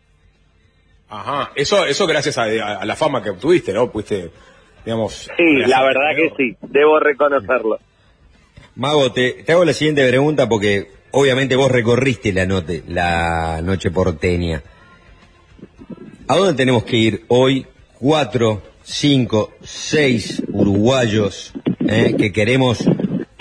Ajá, 1.09 1.51
eso, 1.57 1.85
eso 1.87 2.07
gracias 2.07 2.39
a, 2.39 2.45
a- 2.45 2.77
a 2.81 2.85
la 2.85 2.97
fama 2.97 3.23
que 3.23 3.31
obtuviste, 3.31 3.73
¿no? 3.73 3.89
Fuiste, 3.89 4.31
digamos... 4.85 5.29
Sí, 5.37 5.57
la 5.67 5.83
verdad 5.83 6.15
que 6.17 6.33
sí, 6.37 6.57
debo 6.63 6.99
reconocerlo. 7.01 7.79
Mago, 8.77 9.11
te, 9.13 9.43
te 9.45 9.53
hago 9.53 9.65
la 9.65 9.73
siguiente 9.73 10.09
pregunta 10.09 10.49
porque 10.49 10.89
obviamente 11.13 11.57
vos 11.57 11.71
recorriste 11.71 12.33
la, 12.33 12.47
note, 12.47 12.83
la 12.89 13.61
noche 13.63 13.91
porteña. 13.91 14.63
¿A 16.29 16.37
dónde 16.37 16.55
tenemos 16.55 16.85
que 16.85 16.97
ir 16.97 17.25
hoy? 17.29 17.67
Cuatro, 17.99 18.63
cinco, 18.83 19.53
seis 19.63 20.43
uruguayos 20.53 21.53
eh, 21.87 22.15
que 22.17 22.33
queremos 22.33 22.85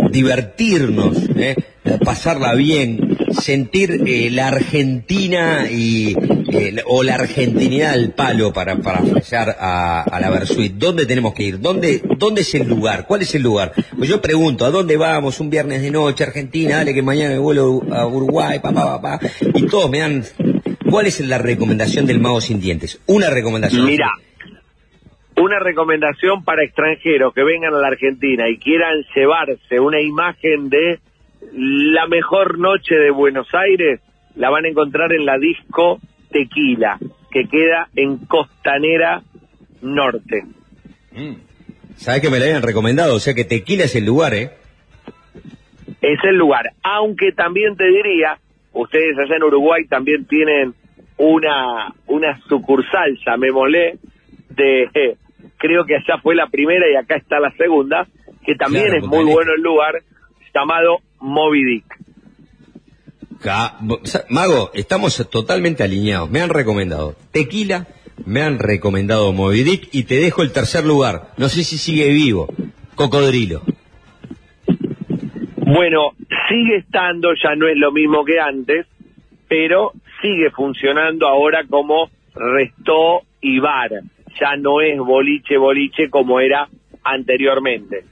divertirnos, 0.10 1.18
eh, 1.36 1.56
pasarla 2.04 2.56
bien, 2.56 3.09
sentir 3.32 4.04
eh, 4.06 4.30
la 4.32 4.48
Argentina 4.48 5.68
y 5.70 6.16
eh, 6.52 6.82
o 6.86 7.04
la 7.04 7.16
argentinidad 7.16 7.94
al 7.94 8.14
palo 8.14 8.54
para 8.54 8.78
para 8.78 9.00
fallar 9.04 9.56
a, 9.60 10.02
a 10.02 10.20
la 10.20 10.30
Versuit. 10.30 10.74
¿Dónde 10.74 11.06
tenemos 11.06 11.34
que 11.34 11.44
ir? 11.44 11.60
¿Dónde 11.60 12.02
dónde 12.18 12.42
es 12.42 12.56
el 12.56 12.68
lugar? 12.68 13.06
¿Cuál 13.08 13.22
es 13.22 13.34
el 13.36 13.44
lugar? 13.44 13.74
Pues 13.98 14.10
yo 14.10 14.22
pregunto, 14.22 14.66
¿a 14.66 14.72
dónde 14.72 14.98
vamos 14.98 15.40
un 15.40 15.50
viernes 15.50 15.82
de 15.82 15.92
noche, 15.92 16.24
Argentina? 16.24 16.78
Dale 16.78 16.94
que 16.94 17.02
mañana 17.02 17.34
me 17.34 17.40
vuelo 17.40 17.82
a 17.92 18.06
Uruguay, 18.06 18.60
papá, 18.60 19.00
papá. 19.00 19.20
Y 19.54 19.66
todos 19.68 19.90
me 19.90 20.00
dan 20.00 20.24
¿Cuál 20.90 21.06
es 21.06 21.20
la 21.20 21.38
recomendación 21.38 22.06
del 22.08 22.20
mago 22.20 22.42
sin 22.42 22.60
dientes? 22.60 23.00
Una 23.06 23.30
recomendación. 23.30 23.86
Mira, 23.86 24.12
una 25.38 25.60
recomendación 25.60 26.44
para 26.44 26.64
extranjeros 26.64 27.34
que 27.34 27.44
vengan 27.44 27.74
a 27.74 27.78
la 27.78 27.88
Argentina 27.88 28.50
y 28.50 28.58
quieran 28.58 29.04
llevarse 29.16 29.80
una 29.80 30.02
imagen 30.02 30.70
de 30.70 31.00
la 31.54 32.08
mejor 32.08 32.60
noche 32.60 32.96
de 32.96 33.12
Buenos 33.12 33.48
Aires, 33.54 34.02
la 34.36 34.50
van 34.50 34.66
a 34.66 34.70
encontrar 34.70 35.12
en 35.14 35.26
la 35.26 35.38
disco 35.38 36.00
Tequila, 36.32 36.98
que 37.32 37.46
queda 37.46 37.90
en 37.96 38.18
Costanera 38.26 39.22
Norte. 39.82 40.44
Sabes 41.96 42.22
que 42.22 42.30
me 42.30 42.40
la 42.40 42.46
habían 42.46 42.64
recomendado, 42.64 43.16
o 43.16 43.20
sea 43.20 43.34
que 43.34 43.46
Tequila 43.46 43.86
es 43.86 43.96
el 43.96 44.06
lugar, 44.06 44.34
¿eh? 44.34 44.52
Es 46.02 46.20
el 46.24 46.38
lugar. 46.38 46.72
Aunque 46.84 47.32
también 47.34 47.76
te 47.76 47.88
diría, 47.88 48.38
ustedes 48.74 49.18
allá 49.18 49.36
en 49.36 49.44
Uruguay 49.44 49.86
también 49.88 50.26
tienen 50.26 50.74
una, 51.18 51.94
una 52.08 52.40
sucursal, 52.48 53.18
llamémosle, 53.26 53.98
de, 54.50 55.18
creo 55.58 55.86
que 55.86 55.96
allá 55.96 56.22
fue 56.22 56.36
la 56.36 56.48
primera 56.48 56.86
y 56.90 56.96
acá 56.96 57.18
está 57.18 57.40
la 57.40 57.52
segunda, 57.52 58.08
que 58.46 58.56
también 58.56 58.86
Claro, 58.86 59.00
es 59.00 59.08
muy 59.08 59.26
bueno 59.26 59.52
el 59.56 59.62
lugar, 59.62 59.96
llamado 60.54 61.00
Moby 61.20 61.64
Dick. 61.64 62.00
Mago, 64.30 64.72
estamos 64.74 65.30
totalmente 65.30 65.84
alineados. 65.84 66.30
Me 66.30 66.42
han 66.42 66.50
recomendado 66.50 67.16
Tequila, 67.32 67.88
me 68.26 68.42
han 68.42 68.60
recomendado 68.60 69.32
Moby 69.32 69.64
Dick 69.64 69.90
y 69.92 70.04
te 70.04 70.16
dejo 70.16 70.44
el 70.44 70.52
tercer 70.52 70.86
lugar. 70.86 71.32
No 71.38 71.48
sé 71.48 71.64
si 71.64 71.78
sigue 71.78 72.10
vivo. 72.10 72.48
Cocodrilo. 72.96 73.62
Bueno, 75.58 76.14
sigue 76.50 76.78
estando, 76.78 77.30
ya 77.42 77.56
no 77.56 77.68
es 77.68 77.78
lo 77.78 77.92
mismo 77.92 78.26
que 78.26 78.40
antes, 78.40 78.88
pero 79.48 79.94
sigue 80.22 80.50
funcionando 80.52 81.28
ahora 81.28 81.64
como 81.70 82.10
resto 82.34 83.22
y 83.42 83.60
bar. 83.60 83.92
Ya 84.40 84.56
no 84.58 84.82
es 84.82 84.98
boliche, 84.98 85.58
boliche 85.58 86.10
como 86.10 86.40
era 86.40 86.68
anteriormente. 87.04 88.04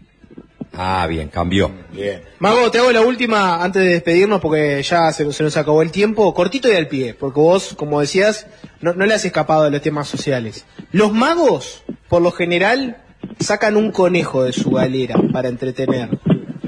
Ah, 0.79 1.07
bien, 1.07 1.29
cambió. 1.29 1.71
Bien. 1.91 2.21
Mago, 2.37 2.69
te 2.69 2.77
hago 2.77 2.91
la 2.91 3.01
última 3.01 3.63
antes 3.63 3.81
de 3.81 3.89
despedirnos 3.89 4.39
porque 4.39 4.83
ya 4.83 5.11
se, 5.11 5.25
nos 5.25 5.57
acabó 5.57 5.81
el 5.81 5.89
tiempo. 5.89 6.31
Cortito 6.35 6.71
y 6.71 6.75
al 6.75 6.87
pie, 6.87 7.15
porque 7.15 7.39
vos, 7.39 7.73
como 7.75 7.99
decías, 7.99 8.45
no, 8.79 8.93
no 8.93 9.07
le 9.07 9.15
has 9.15 9.25
escapado 9.25 9.63
de 9.63 9.71
los 9.71 9.81
temas 9.81 10.07
sociales. 10.07 10.65
Los 10.91 11.13
magos, 11.13 11.83
por 12.09 12.21
lo 12.21 12.31
general, 12.31 12.97
sacan 13.39 13.75
un 13.75 13.91
conejo 13.91 14.43
de 14.43 14.53
su 14.53 14.69
galera 14.69 15.15
para 15.33 15.49
entretener. 15.49 16.09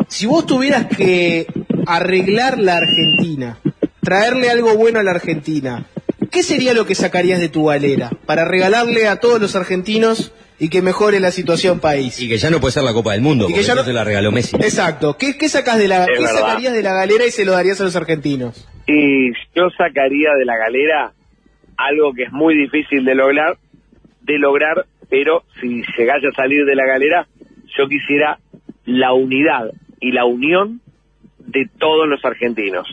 Si 0.07 0.25
vos 0.25 0.43
tuvieras 0.47 0.87
que 0.87 1.45
arreglar 1.85 2.57
la 2.57 2.77
Argentina, 2.77 3.59
traerle 4.01 4.49
algo 4.49 4.73
bueno 4.73 4.99
a 4.99 5.03
la 5.03 5.11
Argentina, 5.11 5.85
¿qué 6.31 6.41
sería 6.41 6.73
lo 6.73 6.87
que 6.87 6.95
sacarías 6.95 7.39
de 7.39 7.49
tu 7.49 7.65
galera 7.65 8.09
para 8.25 8.43
regalarle 8.43 9.07
a 9.07 9.19
todos 9.19 9.39
los 9.39 9.55
argentinos 9.55 10.31
y 10.59 10.69
que 10.69 10.81
mejore 10.81 11.19
la 11.19 11.31
situación 11.31 11.79
país? 11.79 12.19
Y 12.21 12.27
que 12.29 12.37
ya 12.37 12.49
no 12.49 12.59
puede 12.59 12.73
ser 12.73 12.83
la 12.83 12.93
Copa 12.93 13.13
del 13.13 13.21
Mundo, 13.21 13.45
Y 13.45 13.47
que 13.47 13.53
porque 13.53 13.65
ya 13.67 13.73
eso 13.73 13.81
no- 13.81 13.85
se 13.87 13.93
la 13.93 14.03
regaló 14.03 14.31
Messi. 14.31 14.55
Exacto. 14.57 15.15
¿Qué, 15.17 15.37
qué 15.37 15.47
sacas 15.49 15.77
de 15.79 15.87
la, 15.87 16.05
qué 16.05 16.21
sacarías 16.25 16.73
de 16.73 16.83
la 16.83 16.93
galera 16.93 17.25
y 17.25 17.31
se 17.31 17.45
lo 17.45 17.53
darías 17.53 17.79
a 17.81 17.83
los 17.85 17.95
argentinos? 17.95 18.67
Y 18.87 19.31
yo 19.55 19.69
sacaría 19.77 20.33
de 20.37 20.45
la 20.45 20.57
galera 20.57 21.13
algo 21.77 22.13
que 22.13 22.23
es 22.23 22.31
muy 22.31 22.57
difícil 22.57 23.05
de 23.05 23.15
lograr, 23.15 23.57
de 24.21 24.37
lograr, 24.37 24.85
pero 25.09 25.43
si 25.61 25.81
llegase 25.97 26.27
a 26.27 26.31
salir 26.35 26.65
de 26.65 26.75
la 26.75 26.85
galera, 26.85 27.27
yo 27.77 27.87
quisiera 27.87 28.39
la 28.85 29.13
unidad 29.13 29.71
y 30.01 30.11
la 30.11 30.25
unión 30.25 30.81
de 31.39 31.69
todos 31.79 32.07
los 32.07 32.23
argentinos. 32.25 32.87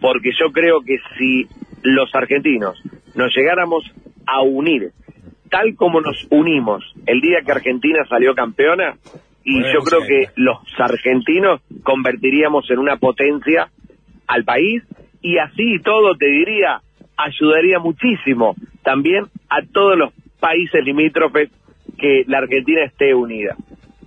Porque 0.00 0.30
yo 0.38 0.52
creo 0.52 0.82
que 0.82 0.96
si 1.18 1.46
los 1.82 2.10
argentinos 2.14 2.78
nos 3.14 3.34
llegáramos 3.34 3.84
a 4.26 4.42
unir 4.42 4.92
tal 5.50 5.74
como 5.76 6.00
nos 6.00 6.26
unimos 6.30 6.84
el 7.06 7.20
día 7.20 7.42
que 7.44 7.52
Argentina 7.52 8.00
salió 8.08 8.34
campeona, 8.34 8.96
y 9.44 9.60
Bueno, 9.60 9.72
yo 9.72 9.80
creo 9.80 10.00
que 10.06 10.28
los 10.34 10.58
argentinos 10.78 11.60
convertiríamos 11.84 12.68
en 12.70 12.78
una 12.78 12.96
potencia 12.96 13.68
al 14.26 14.44
país 14.44 14.82
y 15.22 15.38
así 15.38 15.78
todo 15.84 16.16
te 16.16 16.26
diría 16.26 16.80
ayudaría 17.16 17.78
muchísimo 17.78 18.54
también 18.82 19.24
a 19.48 19.62
todos 19.72 19.96
los 19.96 20.12
países 20.40 20.84
limítrofes 20.84 21.50
que 21.98 22.24
la 22.26 22.38
Argentina 22.38 22.84
esté 22.84 23.14
unida. 23.14 23.56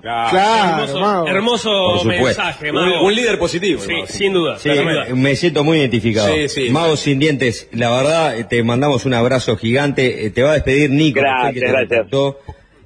Claro, 0.02 0.82
hermoso 0.84 1.00
Mago. 1.00 1.28
hermoso 1.28 1.70
Por 1.70 2.00
supuesto. 2.00 2.24
mensaje, 2.26 2.70
Un, 2.70 2.76
Mago. 2.76 3.04
un 3.06 3.16
líder 3.16 3.38
positivo. 3.38 3.82
Sí, 3.82 3.92
Mago. 3.94 4.08
sin 4.08 4.34
duda. 4.34 4.58
Sí, 4.58 4.70
sin 4.74 4.84
duda. 4.88 5.06
me, 5.10 5.14
me 5.16 5.36
siento 5.36 5.64
muy 5.64 5.78
identificado. 5.80 6.34
Sí, 6.34 6.48
sí. 6.50 6.70
Mago 6.70 6.96
sin 6.96 7.20
dientes, 7.20 7.70
la 7.74 7.92
verdad, 7.92 8.38
eh, 8.38 8.44
te 8.46 8.64
mandamos 8.64 9.06
un 9.06 9.14
abrazo 9.14 9.58
gigante. 9.58 10.26
Eh, 10.26 10.30
Te 10.30 10.42
va 10.44 10.52
a 10.52 10.54
despedir 10.54 10.90
Nico, 10.90 11.20
Gracias, 11.20 11.72
gracias. 11.72 12.08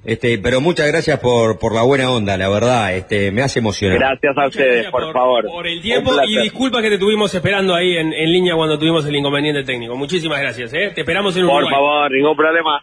Este, 0.04 0.36
pero 0.38 0.60
muchas 0.60 0.86
gracias 0.88 1.18
por, 1.18 1.58
por 1.58 1.74
la 1.74 1.80
buena 1.80 2.10
onda, 2.10 2.36
la 2.36 2.50
verdad, 2.50 2.94
este, 2.94 3.30
me 3.32 3.40
hace 3.40 3.60
emocionar. 3.60 3.98
Gracias 3.98 4.36
a 4.36 4.48
ustedes, 4.48 4.90
por, 4.90 5.10
favor. 5.14 5.46
Por 5.46 5.66
el 5.66 5.76
Un 5.76 5.82
tiempo 5.82 6.12
y 6.26 6.42
disculpas 6.42 6.82
que 6.82 6.90
te 6.90 6.98
tuvimos 6.98 7.34
esperando 7.34 7.74
ahí 7.74 7.96
en, 7.96 8.12
en 8.12 8.30
línea 8.30 8.54
cuando 8.54 8.78
tuvimos 8.78 9.06
el 9.06 9.16
inconveniente 9.16 9.62
técnico. 9.64 9.96
Muchísimas 9.96 10.40
gracias, 10.40 10.74
¿eh? 10.74 10.90
Te 10.94 11.00
esperamos 11.00 11.34
en 11.38 11.46
Por 11.46 11.62
Uruguay. 11.62 11.74
favor, 11.74 12.10
ningún 12.12 12.36
problema. 12.36 12.82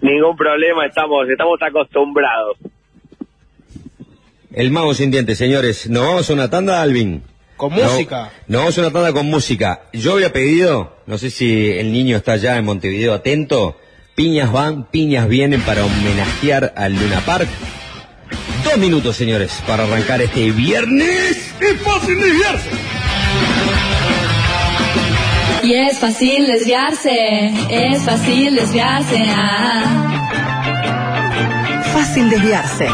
Ningún 0.00 0.34
problema, 0.36 0.86
estamos 0.86 1.28
estamos 1.28 1.58
acostumbrados. 1.60 2.56
El 4.56 4.70
Mago 4.70 4.94
sin 4.94 5.10
dientes, 5.10 5.36
señores. 5.36 5.86
¿Nos 5.90 6.02
vamos 6.02 6.30
a 6.30 6.32
una 6.32 6.48
tanda, 6.48 6.80
Alvin? 6.80 7.22
Con 7.58 7.76
No, 7.76 7.84
música. 7.84 8.30
Nos 8.48 8.60
vamos 8.62 8.78
a 8.78 8.80
una 8.80 8.90
tanda 8.90 9.12
con 9.12 9.26
música. 9.26 9.82
Yo 9.92 10.14
había 10.14 10.32
pedido, 10.32 10.96
no 11.04 11.18
sé 11.18 11.28
si 11.28 11.72
el 11.72 11.92
niño 11.92 12.16
está 12.16 12.36
ya 12.36 12.56
en 12.56 12.64
Montevideo 12.64 13.12
atento, 13.12 13.78
piñas 14.14 14.50
van, 14.50 14.86
piñas 14.90 15.28
vienen 15.28 15.60
para 15.60 15.84
homenajear 15.84 16.72
al 16.74 16.94
Luna 16.94 17.20
Park. 17.26 17.46
Dos 18.64 18.78
minutos, 18.78 19.14
señores, 19.14 19.62
para 19.66 19.82
arrancar 19.84 20.22
este 20.22 20.50
viernes. 20.50 21.52
¡Es 21.60 21.80
fácil 21.82 22.18
desviarse! 22.18 22.70
Y 25.64 25.74
es 25.74 25.98
fácil 25.98 26.46
desviarse, 26.46 27.52
es 27.68 28.02
fácil 28.02 28.54
desviarse. 28.56 29.22
ah. 29.28 30.12
Fácil 31.92 32.30
desviarse. 32.30 32.88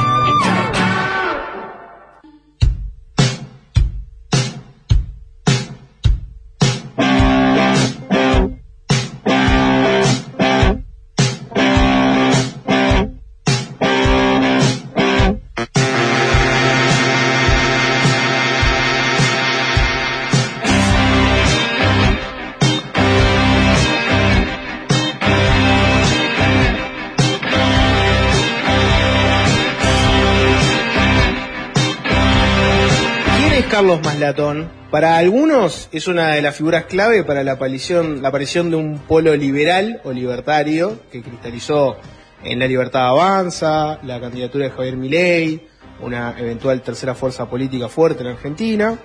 Carlos 33.82 34.04
Maslatón? 34.04 34.70
Para 34.92 35.16
algunos 35.16 35.88
es 35.90 36.06
una 36.06 36.36
de 36.36 36.40
las 36.40 36.54
figuras 36.54 36.84
clave 36.84 37.24
para 37.24 37.42
la 37.42 37.54
aparición, 37.54 38.22
la 38.22 38.28
aparición 38.28 38.70
de 38.70 38.76
un 38.76 39.00
polo 39.00 39.34
liberal 39.34 40.00
o 40.04 40.12
libertario 40.12 41.00
que 41.10 41.20
cristalizó 41.20 41.96
en 42.44 42.60
la 42.60 42.68
Libertad 42.68 43.08
Avanza, 43.08 43.98
la 44.04 44.20
candidatura 44.20 44.66
de 44.66 44.70
Javier 44.70 44.96
Milei, 44.96 45.66
una 46.00 46.36
eventual 46.38 46.80
tercera 46.80 47.16
fuerza 47.16 47.50
política 47.50 47.88
fuerte 47.88 48.22
en 48.22 48.28
Argentina. 48.28 48.96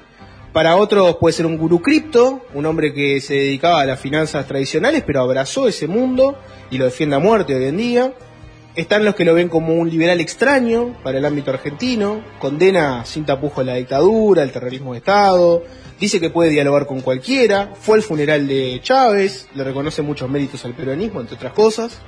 Para 0.54 0.76
otros 0.76 1.16
puede 1.16 1.34
ser 1.34 1.48
un 1.48 1.58
gurú 1.58 1.82
cripto, 1.82 2.46
un 2.54 2.68
hombre 2.68 2.94
que 2.94 3.20
se 3.20 3.34
dedicaba 3.34 3.82
a 3.82 3.86
las 3.88 4.00
finanzas 4.00 4.46
tradicionales, 4.46 5.04
pero 5.08 5.22
abrazó 5.22 5.68
ese 5.68 5.88
mundo 5.88 6.38
y 6.70 6.78
lo 6.78 6.86
defiende 6.86 7.16
a 7.16 7.20
muerte 7.20 7.56
hoy 7.56 7.66
en 7.66 7.78
día. 7.78 8.14
Están 8.78 9.04
los 9.04 9.16
que 9.16 9.26
lo 9.26 9.34
ven 9.34 9.50
como 9.50 9.74
un 9.74 9.90
liberal 9.90 10.22
extraño 10.22 10.96
para 11.02 11.18
el 11.18 11.26
ámbito 11.26 11.50
argentino, 11.50 12.24
condena 12.38 13.04
sin 13.06 13.26
tapujos 13.26 13.66
la 13.66 13.74
dictadura, 13.74 14.44
el 14.44 14.52
terrorismo 14.52 14.92
de 14.92 15.00
Estado, 15.00 15.64
dice 16.00 16.20
que 16.20 16.30
puede 16.30 16.52
dialogar 16.52 16.86
con 16.86 17.02
cualquiera, 17.02 17.72
fue 17.74 17.98
al 17.98 18.04
funeral 18.04 18.48
de 18.48 18.80
Chávez, 18.84 19.48
le 19.56 19.64
reconoce 19.64 20.04
muchos 20.04 20.30
méritos 20.30 20.64
al 20.64 20.76
peronismo, 20.76 21.22
entre 21.22 21.38
otras 21.38 21.54
cosas. 21.54 22.00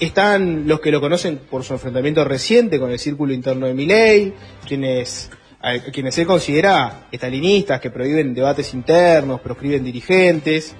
Están 0.00 0.68
los 0.68 0.80
que 0.80 0.90
lo 0.90 1.00
conocen 1.00 1.38
por 1.50 1.64
su 1.64 1.72
enfrentamiento 1.72 2.22
reciente 2.24 2.78
con 2.78 2.90
el 2.90 2.98
círculo 2.98 3.32
interno 3.32 3.66
de 3.66 3.72
Milei, 3.72 4.34
quienes, 4.68 5.30
a 5.62 5.78
quienes 5.78 6.18
él 6.18 6.26
considera 6.26 7.06
estalinistas, 7.10 7.80
que 7.80 7.88
prohíben 7.88 8.34
debates 8.34 8.74
internos, 8.74 9.40
proscriben 9.40 9.82
dirigentes. 9.82 10.74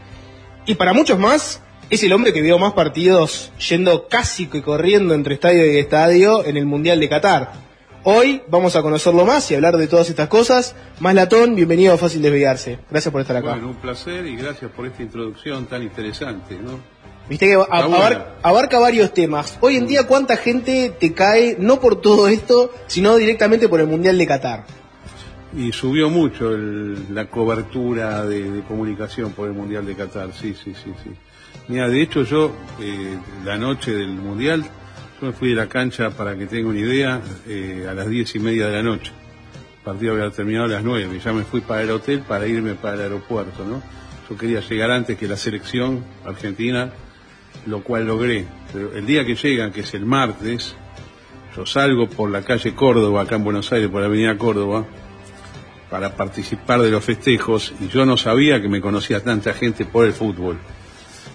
Y 0.66 0.74
para 0.74 0.92
muchos 0.92 1.18
más, 1.18 1.62
es 1.92 2.02
el 2.02 2.12
hombre 2.14 2.32
que 2.32 2.40
vio 2.40 2.58
más 2.58 2.72
partidos 2.72 3.52
yendo 3.68 4.08
casi 4.08 4.46
que 4.46 4.62
corriendo 4.62 5.12
entre 5.12 5.34
estadio 5.34 5.70
y 5.70 5.76
estadio 5.76 6.42
en 6.42 6.56
el 6.56 6.64
Mundial 6.64 6.98
de 6.98 7.08
Qatar. 7.10 7.52
Hoy 8.04 8.40
vamos 8.48 8.74
a 8.76 8.80
conocerlo 8.82 9.26
más 9.26 9.50
y 9.50 9.54
hablar 9.56 9.76
de 9.76 9.86
todas 9.88 10.08
estas 10.08 10.28
cosas. 10.28 10.74
Más 11.00 11.14
latón, 11.14 11.54
bienvenido 11.54 11.92
a 11.92 11.98
Fácil 11.98 12.22
Desviarse. 12.22 12.78
Gracias 12.90 13.12
por 13.12 13.20
estar 13.20 13.36
acá. 13.36 13.50
Bueno, 13.50 13.68
un 13.68 13.74
placer 13.76 14.24
y 14.26 14.36
gracias 14.36 14.70
por 14.70 14.86
esta 14.86 15.02
introducción 15.02 15.66
tan 15.66 15.82
interesante, 15.82 16.56
¿no? 16.56 16.80
Viste 17.28 17.46
que 17.46 17.54
abar- 17.56 18.36
abarca 18.42 18.78
varios 18.78 19.12
temas. 19.12 19.58
Hoy 19.60 19.76
en 19.76 19.86
día, 19.86 20.06
¿cuánta 20.06 20.38
gente 20.38 20.94
te 20.98 21.12
cae 21.12 21.56
no 21.58 21.78
por 21.78 22.00
todo 22.00 22.26
esto, 22.26 22.72
sino 22.86 23.16
directamente 23.16 23.68
por 23.68 23.80
el 23.80 23.86
Mundial 23.86 24.16
de 24.16 24.26
Qatar? 24.26 24.64
Y 25.54 25.70
subió 25.72 26.08
mucho 26.08 26.54
el- 26.54 27.14
la 27.14 27.26
cobertura 27.28 28.24
de, 28.24 28.50
de 28.50 28.62
comunicación 28.62 29.32
por 29.32 29.46
el 29.46 29.52
Mundial 29.54 29.84
de 29.84 29.94
Qatar, 29.94 30.30
sí, 30.32 30.54
sí, 30.54 30.72
sí, 30.74 30.90
sí. 31.04 31.10
Mira, 31.68 31.88
de 31.88 32.02
hecho 32.02 32.24
yo, 32.24 32.52
eh, 32.80 33.16
la 33.44 33.56
noche 33.56 33.92
del 33.92 34.08
Mundial, 34.08 34.64
yo 35.20 35.26
me 35.26 35.32
fui 35.32 35.50
de 35.50 35.54
la 35.54 35.68
cancha, 35.68 36.10
para 36.10 36.36
que 36.36 36.46
tenga 36.46 36.68
una 36.68 36.80
idea, 36.80 37.20
eh, 37.46 37.86
a 37.88 37.94
las 37.94 38.08
diez 38.08 38.34
y 38.34 38.38
media 38.40 38.66
de 38.66 38.72
la 38.72 38.82
noche. 38.82 39.12
El 39.78 39.84
partido 39.84 40.14
había 40.14 40.30
terminado 40.30 40.66
a 40.66 40.68
las 40.68 40.84
nueve, 40.84 41.20
ya 41.24 41.32
me 41.32 41.44
fui 41.44 41.60
para 41.60 41.82
el 41.82 41.90
hotel 41.90 42.20
para 42.20 42.46
irme 42.46 42.74
para 42.74 42.94
el 42.94 43.00
aeropuerto, 43.02 43.64
¿no? 43.64 43.82
Yo 44.28 44.36
quería 44.36 44.60
llegar 44.60 44.90
antes 44.90 45.16
que 45.16 45.28
la 45.28 45.36
selección 45.36 46.04
argentina, 46.24 46.90
lo 47.66 47.82
cual 47.82 48.06
logré. 48.06 48.46
Pero 48.72 48.92
el 48.96 49.06
día 49.06 49.24
que 49.24 49.34
llegan, 49.34 49.72
que 49.72 49.80
es 49.80 49.94
el 49.94 50.06
martes, 50.06 50.74
yo 51.56 51.66
salgo 51.66 52.08
por 52.08 52.30
la 52.30 52.42
calle 52.42 52.74
Córdoba, 52.74 53.22
acá 53.22 53.36
en 53.36 53.44
Buenos 53.44 53.70
Aires, 53.72 53.90
por 53.90 54.00
la 54.00 54.06
avenida 54.06 54.36
Córdoba, 54.38 54.86
para 55.90 56.16
participar 56.16 56.80
de 56.80 56.90
los 56.90 57.04
festejos 57.04 57.74
y 57.78 57.88
yo 57.88 58.06
no 58.06 58.16
sabía 58.16 58.62
que 58.62 58.68
me 58.68 58.80
conocía 58.80 59.22
tanta 59.22 59.52
gente 59.52 59.84
por 59.84 60.06
el 60.06 60.14
fútbol. 60.14 60.58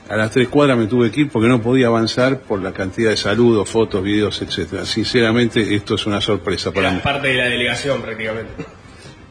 A 0.09 0.15
las 0.15 0.31
tres 0.31 0.47
cuadras 0.47 0.77
me 0.77 0.87
tuve 0.87 1.11
que 1.11 1.21
ir 1.21 1.29
porque 1.29 1.49
no 1.49 1.61
podía 1.61 1.87
avanzar 1.87 2.39
por 2.39 2.61
la 2.61 2.71
cantidad 2.71 3.09
de 3.09 3.17
saludos, 3.17 3.69
fotos, 3.69 4.01
videos, 4.01 4.41
etcétera. 4.41 4.85
Sinceramente, 4.85 5.75
esto 5.75 5.95
es 5.95 6.05
una 6.05 6.21
sorpresa 6.21 6.71
para 6.71 6.91
mí. 6.91 6.95
Eras 6.95 7.03
parte 7.03 7.27
de 7.27 7.33
la 7.33 7.45
delegación 7.45 8.01
prácticamente. 8.01 8.65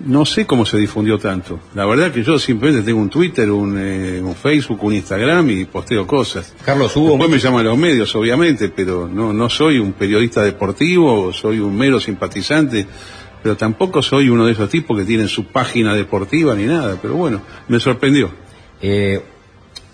No 0.01 0.27
sé 0.27 0.47
cómo 0.47 0.67
se 0.67 0.77
difundió 0.77 1.19
tanto. 1.19 1.59
La 1.75 1.87
verdad 1.87 2.13
que 2.13 2.23
yo 2.23 2.39
simplemente 2.39 2.85
tengo 2.85 3.01
un 3.01 3.09
Twitter, 3.09 3.51
un, 3.51 3.79
eh, 3.79 4.21
un 4.23 4.35
Facebook, 4.35 4.85
un 4.85 4.93
Instagram 4.93 5.49
y 5.49 5.65
posteo 5.65 6.07
cosas. 6.07 6.55
Carlos, 6.63 6.95
hubo... 6.97 7.11
Después 7.11 7.31
me 7.31 7.39
llaman 7.39 7.65
los 7.65 7.79
medios, 7.79 8.15
obviamente, 8.15 8.69
pero 8.69 9.09
no, 9.09 9.33
no 9.33 9.49
soy 9.49 9.79
un 9.79 9.95
periodista 9.95 10.43
deportivo, 10.43 11.33
soy 11.33 11.61
un 11.61 11.75
mero 11.75 11.99
simpatizante, 11.99 12.87
pero 13.43 13.57
tampoco 13.57 14.03
soy 14.03 14.29
uno 14.29 14.45
de 14.45 14.53
esos 14.53 14.69
tipos 14.69 14.99
que 14.99 15.07
tienen 15.07 15.29
su 15.29 15.47
página 15.47 15.95
deportiva 15.95 16.55
ni 16.55 16.65
nada. 16.65 16.99
Pero 17.01 17.15
bueno, 17.15 17.41
me 17.69 17.81
sorprendió. 17.81 18.31
Eh, 18.83 19.23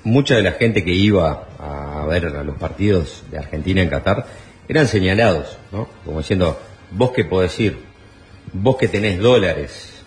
mucha 0.05 0.37
de 0.37 0.43
la 0.43 0.53
gente 0.53 0.85
que 0.85 0.93
iba 0.93 1.49
a 1.59 2.05
ver 2.07 2.27
a 2.27 2.43
los 2.43 2.57
partidos 2.57 3.23
de 3.31 3.39
Argentina 3.39 3.83
en 3.83 3.89
Qatar 3.89 4.27
eran 4.69 4.87
señalados, 4.87 5.59
¿no? 5.71 5.89
Como 6.05 6.19
diciendo, 6.19 6.59
vos 6.91 7.13
que 7.13 7.25
podés 7.25 7.59
ir, 7.61 7.79
vos 8.53 8.77
que 8.77 8.89
tenés 8.89 9.19
dólares, 9.19 10.03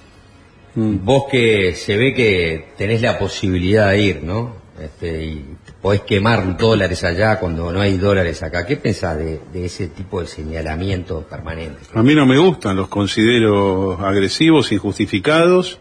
vos 0.76 1.26
que 1.32 1.76
se 1.76 1.98
ve 1.98 2.14
que 2.14 2.70
tenés 2.78 3.02
la 3.02 3.18
posibilidad 3.18 3.92
de 3.92 4.02
ir, 4.02 4.24
¿no? 4.24 4.64
Este, 4.82 5.24
y 5.24 5.46
podés 5.82 6.02
quemar 6.02 6.58
dólares 6.58 7.04
allá 7.06 7.40
cuando 7.40 7.72
no 7.72 7.80
hay 7.80 7.98
dólares 7.98 8.44
acá. 8.44 8.66
¿Qué 8.66 8.76
pensás 8.76 9.18
de, 9.18 9.40
de 9.54 9.66
ese 9.66 9.88
tipo 9.88 10.20
de 10.20 10.28
señalamiento 10.28 11.22
permanente? 11.22 11.80
A 11.94 12.04
mí 12.04 12.14
no 12.14 12.26
me 12.26 12.38
gustan, 12.38 12.76
los 12.76 12.90
considero 12.90 13.94
agresivos, 14.06 14.74
injustificados, 14.74 15.80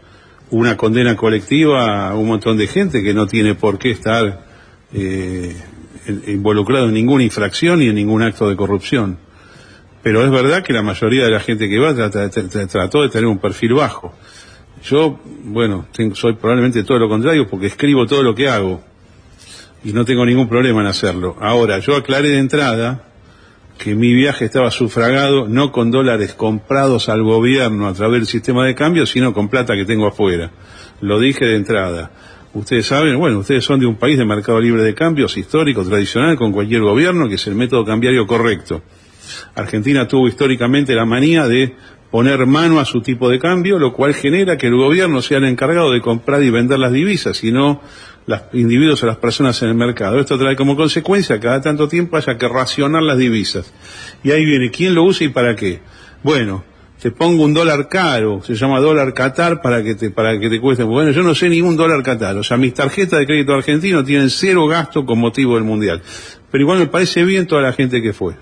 una 0.51 0.77
condena 0.77 1.15
colectiva 1.15 2.09
a 2.09 2.15
un 2.15 2.27
montón 2.27 2.57
de 2.57 2.67
gente 2.67 3.03
que 3.03 3.13
no 3.13 3.27
tiene 3.27 3.55
por 3.55 3.77
qué 3.77 3.91
estar 3.91 4.45
eh, 4.93 5.55
involucrado 6.27 6.85
en 6.85 6.93
ninguna 6.93 7.23
infracción 7.23 7.79
ni 7.79 7.87
en 7.87 7.95
ningún 7.95 8.21
acto 8.21 8.47
de 8.49 8.55
corrupción. 8.55 9.17
Pero 10.03 10.23
es 10.23 10.29
verdad 10.29 10.63
que 10.63 10.71
la 10.71 10.83
mayoría 10.83 11.25
de 11.25 11.31
la 11.31 11.39
gente 11.39 11.67
que 11.67 11.79
va 11.79 11.95
trató 11.95 13.01
de 13.01 13.09
tener 13.09 13.25
un 13.25 13.39
perfil 13.39 13.73
bajo. 13.73 14.13
Yo, 14.83 15.19
bueno, 15.45 15.87
soy 16.13 16.33
probablemente 16.33 16.83
todo 16.83 16.99
lo 16.99 17.09
contrario 17.09 17.47
porque 17.49 17.67
escribo 17.67 18.05
todo 18.05 18.21
lo 18.21 18.35
que 18.35 18.47
hago 18.47 18.83
y 19.83 19.93
no 19.93 20.05
tengo 20.05 20.25
ningún 20.25 20.47
problema 20.47 20.81
en 20.81 20.87
hacerlo. 20.87 21.35
Ahora, 21.39 21.79
yo 21.79 21.95
aclaré 21.95 22.29
de 22.29 22.37
entrada 22.37 23.03
que 23.77 23.95
mi 23.95 24.13
viaje 24.13 24.45
estaba 24.45 24.71
sufragado 24.71 25.47
no 25.47 25.71
con 25.71 25.91
dólares 25.91 26.33
comprados 26.33 27.09
al 27.09 27.23
gobierno 27.23 27.87
a 27.87 27.93
través 27.93 28.21
del 28.21 28.27
sistema 28.27 28.65
de 28.65 28.75
cambio, 28.75 29.05
sino 29.05 29.33
con 29.33 29.49
plata 29.49 29.75
que 29.75 29.85
tengo 29.85 30.07
afuera. 30.07 30.51
Lo 31.01 31.19
dije 31.19 31.45
de 31.45 31.55
entrada. 31.55 32.11
Ustedes 32.53 32.85
saben, 32.85 33.17
bueno, 33.19 33.39
ustedes 33.39 33.65
son 33.65 33.81
de 33.81 33.85
un 33.85 33.95
país 33.95 34.17
de 34.17 34.23
mercado 34.23 34.61
libre 34.61 34.81
de 34.81 34.93
cambios 34.95 35.35
histórico, 35.37 35.83
tradicional, 35.83 36.37
con 36.37 36.53
cualquier 36.53 36.81
gobierno, 36.81 37.27
que 37.27 37.35
es 37.35 37.47
el 37.47 37.55
método 37.55 37.83
cambiario 37.83 38.25
correcto. 38.25 38.81
Argentina 39.55 40.07
tuvo 40.07 40.27
históricamente 40.27 40.95
la 40.95 41.05
manía 41.05 41.47
de 41.47 41.75
poner 42.15 42.45
mano 42.45 42.79
a 42.79 42.85
su 42.85 43.01
tipo 43.01 43.29
de 43.29 43.39
cambio, 43.39 43.77
lo 43.77 43.91
cual 43.91 44.13
genera 44.13 44.57
que 44.57 44.67
el 44.67 44.75
gobierno 44.77 45.21
sea 45.21 45.39
el 45.39 45.43
encargado 45.43 45.91
de 45.91 45.99
comprar 45.99 46.41
y 46.43 46.49
vender 46.49 46.79
las 46.79 46.93
divisas, 46.93 47.43
y 47.43 47.51
no 47.51 47.81
los 48.25 48.39
individuos 48.53 49.03
o 49.03 49.05
las 49.05 49.17
personas 49.17 49.61
en 49.63 49.67
el 49.67 49.75
mercado. 49.75 50.17
Esto 50.17 50.37
trae 50.39 50.55
como 50.55 50.77
consecuencia 50.77 51.41
cada 51.41 51.59
tanto 51.59 51.89
tiempo 51.89 52.15
haya 52.15 52.37
que 52.37 52.47
racionar 52.47 53.03
las 53.03 53.17
divisas. 53.17 53.73
Y 54.23 54.31
ahí 54.31 54.45
viene, 54.45 54.71
¿quién 54.71 54.95
lo 54.95 55.03
usa 55.03 55.27
y 55.27 55.29
para 55.29 55.57
qué? 55.57 55.81
Bueno, 56.23 56.63
te 57.01 57.11
pongo 57.11 57.43
un 57.43 57.53
dólar 57.53 57.89
caro, 57.89 58.41
se 58.41 58.55
llama 58.55 58.79
dólar 58.79 59.13
Qatar 59.13 59.61
para 59.61 59.83
que 59.83 59.95
te, 59.95 60.09
para 60.09 60.39
que 60.39 60.49
te 60.49 60.61
cueste. 60.61 60.85
Bueno, 60.85 61.11
yo 61.11 61.21
no 61.21 61.35
sé 61.35 61.49
ningún 61.49 61.75
dólar 61.75 62.01
Qatar, 62.01 62.37
o 62.37 62.43
sea, 62.43 62.55
mis 62.55 62.73
tarjetas 62.73 63.19
de 63.19 63.25
crédito 63.25 63.53
argentino 63.53 64.05
tienen 64.05 64.29
cero 64.29 64.67
gasto 64.67 65.05
con 65.05 65.19
motivo 65.19 65.55
del 65.55 65.65
Mundial. 65.65 66.01
Pero 66.49 66.61
igual 66.61 66.79
me 66.79 66.87
parece 66.87 67.25
bien 67.25 67.45
toda 67.45 67.61
la 67.61 67.73
gente 67.73 68.01
que 68.01 68.13
fue. 68.13 68.35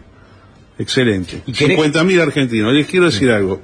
Excelente. 0.80 1.41
querés- 1.45 1.78
50.000 1.78 2.21
argentinos. 2.21 2.74
Les 2.74 2.88
quiero 2.88 3.05
decir 3.05 3.30
algo. 3.32 3.61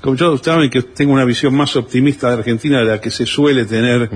Como 0.00 0.16
yo 0.16 0.36
saben 0.38 0.70
que 0.70 0.82
tengo 0.82 1.12
una 1.12 1.24
visión 1.24 1.54
más 1.54 1.76
optimista 1.76 2.28
de 2.28 2.34
Argentina 2.34 2.78
de 2.78 2.84
la 2.86 3.00
que 3.00 3.10
se 3.10 3.26
suele 3.26 3.66
tener 3.66 4.08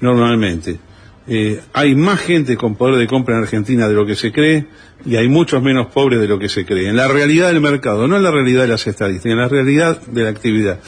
normalmente. 0.00 0.78
Eh, 1.26 1.60
hay 1.72 1.94
más 1.94 2.20
gente 2.20 2.56
con 2.56 2.74
poder 2.74 2.96
de 2.98 3.06
compra 3.06 3.36
en 3.36 3.42
Argentina 3.42 3.86
de 3.88 3.94
lo 3.94 4.04
que 4.04 4.16
se 4.16 4.32
cree 4.32 4.66
y 5.06 5.16
hay 5.16 5.28
muchos 5.28 5.62
menos 5.62 5.86
pobres 5.92 6.20
de 6.20 6.26
lo 6.28 6.38
que 6.38 6.48
se 6.48 6.64
cree. 6.64 6.88
En 6.88 6.96
la 6.96 7.08
realidad 7.08 7.48
del 7.52 7.60
mercado, 7.60 8.06
no 8.08 8.16
en 8.16 8.22
la 8.22 8.30
realidad 8.30 8.62
de 8.62 8.68
las 8.68 8.86
estadísticas, 8.86 9.32
en 9.32 9.38
la 9.38 9.48
realidad 9.48 10.00
de 10.06 10.24
la 10.24 10.30
actividad. 10.30 10.80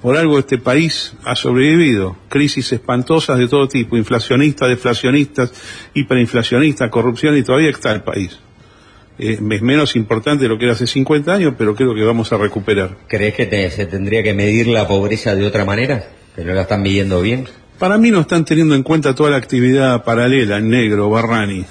Por 0.00 0.16
algo 0.16 0.38
este 0.38 0.56
país 0.58 1.12
ha 1.24 1.36
sobrevivido. 1.36 2.16
Crisis 2.30 2.72
espantosas 2.72 3.38
de 3.38 3.46
todo 3.48 3.68
tipo, 3.68 3.96
inflacionistas, 3.96 4.68
deflacionistas, 4.70 5.52
hiperinflacionistas, 5.94 6.90
corrupción 6.90 7.36
y 7.36 7.42
todavía 7.42 7.70
está 7.70 7.92
el 7.92 8.02
país. 8.02 8.38
Eh, 9.20 9.38
es 9.50 9.62
menos 9.62 9.96
importante 9.96 10.44
de 10.44 10.48
lo 10.48 10.58
que 10.58 10.64
era 10.64 10.74
hace 10.74 10.86
50 10.86 11.32
años, 11.32 11.54
pero 11.58 11.74
creo 11.74 11.94
que 11.94 12.02
vamos 12.02 12.32
a 12.32 12.36
recuperar. 12.38 12.96
¿Crees 13.08 13.34
que 13.34 13.46
te- 13.46 13.70
se 13.70 13.86
tendría 13.86 14.22
que 14.22 14.34
medir 14.34 14.66
la 14.68 14.86
pobreza 14.88 15.34
de 15.34 15.44
otra 15.46 15.64
manera? 15.64 16.04
¿Que 16.34 16.44
no 16.44 16.54
la 16.54 16.62
están 16.62 16.82
midiendo 16.82 17.20
bien? 17.20 17.46
Para 17.78 17.98
mí 17.98 18.10
no 18.10 18.20
están 18.20 18.44
teniendo 18.44 18.74
en 18.74 18.82
cuenta 18.82 19.14
toda 19.14 19.30
la 19.30 19.36
actividad 19.36 20.04
paralela 20.04 20.60
negro, 20.60 21.08
Barrani. 21.10 21.64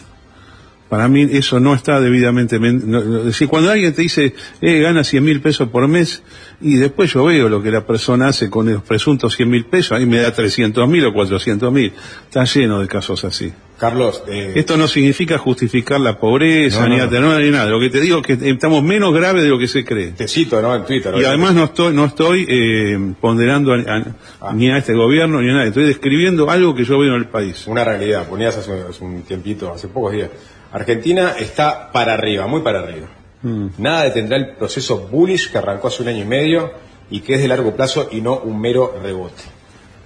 Para 0.90 1.08
mí 1.08 1.28
eso 1.32 1.60
no 1.60 1.76
está 1.76 2.02
debidamente... 2.02 2.58
men- 2.60 2.90
no- 2.90 3.04
no- 3.04 3.20
es 3.20 3.26
decir, 3.26 3.48
cuando 3.48 3.70
alguien 3.70 3.94
te 3.94 4.02
dice, 4.02 4.34
eh, 4.60 4.80
gana 4.80 5.04
100 5.04 5.24
mil 5.24 5.40
pesos 5.40 5.70
por 5.70 5.88
mes, 5.88 6.24
y 6.62 6.78
después 6.78 7.14
yo 7.14 7.26
veo 7.26 7.48
lo 7.48 7.62
que 7.62 7.70
la 7.72 7.86
persona 7.86 8.28
hace 8.30 8.50
con 8.50 8.72
los 8.72 8.82
presuntos 8.82 9.36
100 9.36 9.50
mil 9.50 9.66
pesos, 9.66 9.92
ahí 9.94 10.06
me 10.08 10.18
da 10.18 10.34
300 10.34 10.88
mil 10.90 11.06
o 11.06 11.14
400 11.14 11.72
mil. 11.72 11.94
Está 12.26 12.44
lleno 12.46 12.80
de 12.82 12.88
casos 12.88 13.24
así. 13.24 13.54
Carlos, 13.78 14.24
eh, 14.28 14.54
Esto 14.56 14.76
no 14.76 14.88
significa 14.90 15.38
justificar 15.38 16.02
la 16.02 16.20
pobreza, 16.20 16.82
No, 16.82 16.90
ni 16.90 16.98
no. 16.98 17.40
ni 17.40 17.50
nada. 17.50 17.70
Lo 17.70 17.80
que 17.80 17.90
te 17.90 18.02
digo 18.02 18.20
es 18.20 18.26
que 18.38 18.50
estamos 18.50 18.84
menos 18.84 19.14
graves 19.14 19.44
de 19.44 19.48
lo 19.50 19.58
que 19.58 19.68
se 19.70 19.86
cree. 19.86 20.08
te 20.12 20.28
cito, 20.28 20.62
¿no? 20.62 20.76
En 20.76 20.84
Twitter. 20.86 21.14
Y 21.18 21.24
además 21.24 21.54
no 21.56 21.64
estoy, 21.66 21.94
no 21.94 22.04
estoy 22.06 22.46
eh, 22.50 23.14
ponderando 23.22 23.74
a- 23.74 24.04
a- 24.42 24.54
ni 24.54 24.70
a 24.70 24.78
este 24.80 24.94
gobierno 24.94 25.40
ni 25.42 25.50
a 25.50 25.54
nadie. 25.54 25.68
Estoy 25.70 25.86
describiendo 25.86 26.50
algo 26.50 26.76
que 26.76 26.84
yo 26.84 27.00
veo 27.00 27.14
en 27.16 27.22
el 27.22 27.28
país. 27.28 27.68
Una 27.68 27.86
realidad, 27.86 28.28
ponías 28.28 28.58
hace, 28.58 28.74
hace 28.90 29.02
un 29.04 29.22
tiempito, 29.22 29.72
hace 29.74 29.88
pocos 29.88 30.12
días. 30.12 30.30
Argentina 30.72 31.34
está 31.38 31.92
para 31.92 32.14
arriba, 32.14 32.48
muy 32.48 32.62
para 32.62 32.80
arriba. 32.80 33.08
Mm. 33.42 33.68
Nada 33.78 34.04
detendrá 34.04 34.38
el 34.38 34.56
proceso 34.56 35.08
bullish 35.08 35.52
que 35.52 35.58
arrancó 35.58 35.88
hace 35.88 36.04
un 36.04 36.10
año 36.10 36.24
y 36.24 36.28
medio 36.28 36.72
y 37.10 37.22
que 37.22 37.36
es 37.36 37.42
de 37.42 37.48
largo 37.48 37.76
plazo 37.76 38.10
y 38.12 38.22
no 38.22 38.38
un 38.38 38.60
mero 38.60 38.96
rebote. 39.02 39.44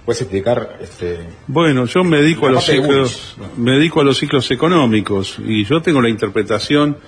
¿Puedes 0.04 0.20
explicar? 0.20 0.78
Este, 0.80 1.18
Bueno, 1.46 1.86
yo 1.86 2.04
me 2.04 2.18
dedico 2.18 2.46
a 2.46 2.50
los 2.50 2.66
de 2.66 2.74
ciclos, 2.74 3.36
me 3.56 3.72
dedico 3.72 4.00
a 4.02 4.04
los 4.04 4.18
ciclos 4.18 4.50
económicos 4.50 5.38
y 5.44 5.64
yo 5.64 5.80
tengo 5.80 6.02
la 6.02 6.10
interpretación 6.10 6.98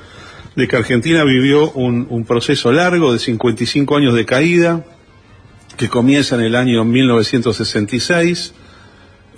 de 0.55 0.67
que 0.67 0.77
Argentina 0.77 1.23
vivió 1.25 1.71
un, 1.73 2.07
un 2.09 2.25
proceso 2.25 2.73
largo 2.73 3.13
de 3.13 3.19
55 3.19 3.97
años 3.97 4.15
de 4.15 4.25
caída 4.25 4.85
que 5.77 5.89
comienza 5.89 6.37
en 6.37 6.43
el 6.43 6.55
año 6.57 6.85
1966. 6.85 8.55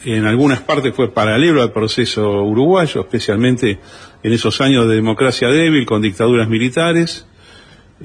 En 0.04 0.24
algunas 0.26 0.60
partes 0.60 0.94
fue 0.94 1.12
paralelo 1.12 1.60
al 1.60 1.72
proceso 1.72 2.44
uruguayo, 2.44 3.00
especialmente 3.00 3.80
en 4.22 4.32
esos 4.32 4.60
años 4.60 4.88
de 4.88 4.96
democracia 4.96 5.48
débil 5.48 5.86
con 5.86 6.02
dictaduras 6.02 6.48
militares. 6.48 7.26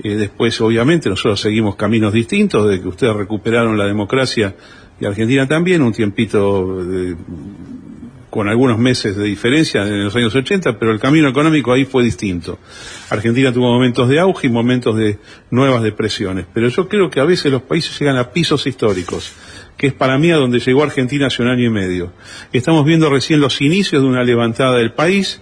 Eh, 0.04 0.16
después, 0.16 0.60
obviamente, 0.62 1.10
nosotros 1.10 1.40
seguimos 1.40 1.76
caminos 1.76 2.14
distintos, 2.14 2.68
de 2.70 2.82
que 2.82 2.88
ustedes 2.88 3.16
recuperaron 3.16 3.78
la 3.78 3.86
democracia 3.86 4.56
y 5.00 5.06
Argentina 5.06 5.48
también, 5.48 5.82
un 5.82 5.92
tiempito 5.92 6.82
eh, 6.82 7.16
con 8.30 8.48
algunos 8.48 8.80
meses 8.80 9.16
de 9.16 9.26
diferencia 9.26 9.84
en 9.84 10.06
los 10.06 10.16
años 10.16 10.34
80, 10.34 10.80
pero 10.80 10.92
el 10.92 11.00
camino 11.00 11.30
económico 11.30 11.72
ahí 11.72 11.86
fue 11.86 12.04
distinto. 12.04 12.58
Argentina 13.12 13.54
tuvo 13.54 13.72
momentos 13.72 14.10
de 14.10 14.20
auge 14.20 14.48
y 14.48 14.50
momentos 14.50 14.98
de 14.98 15.20
nuevas 15.52 15.84
depresiones, 15.84 16.48
pero 16.52 16.68
yo 16.70 16.88
creo 16.88 17.12
que 17.12 17.20
a 17.20 17.26
veces 17.26 17.52
los 17.52 17.62
países 17.62 18.00
llegan 18.00 18.18
a 18.18 18.32
pisos 18.32 18.66
históricos, 18.66 19.32
que 19.78 19.88
es 19.88 19.94
para 19.94 20.18
mí 20.18 20.32
a 20.32 20.38
donde 20.38 20.60
llegó 20.60 20.82
Argentina 20.82 21.28
hace 21.28 21.44
un 21.44 21.50
año 21.50 21.66
y 21.66 21.70
medio. 21.70 22.12
Estamos 22.52 22.86
viendo 22.86 23.08
recién 23.08 23.40
los 23.40 23.62
inicios 23.62 24.02
de 24.02 24.08
una 24.08 24.24
levantada 24.24 24.78
del 24.78 24.94
país 24.94 25.40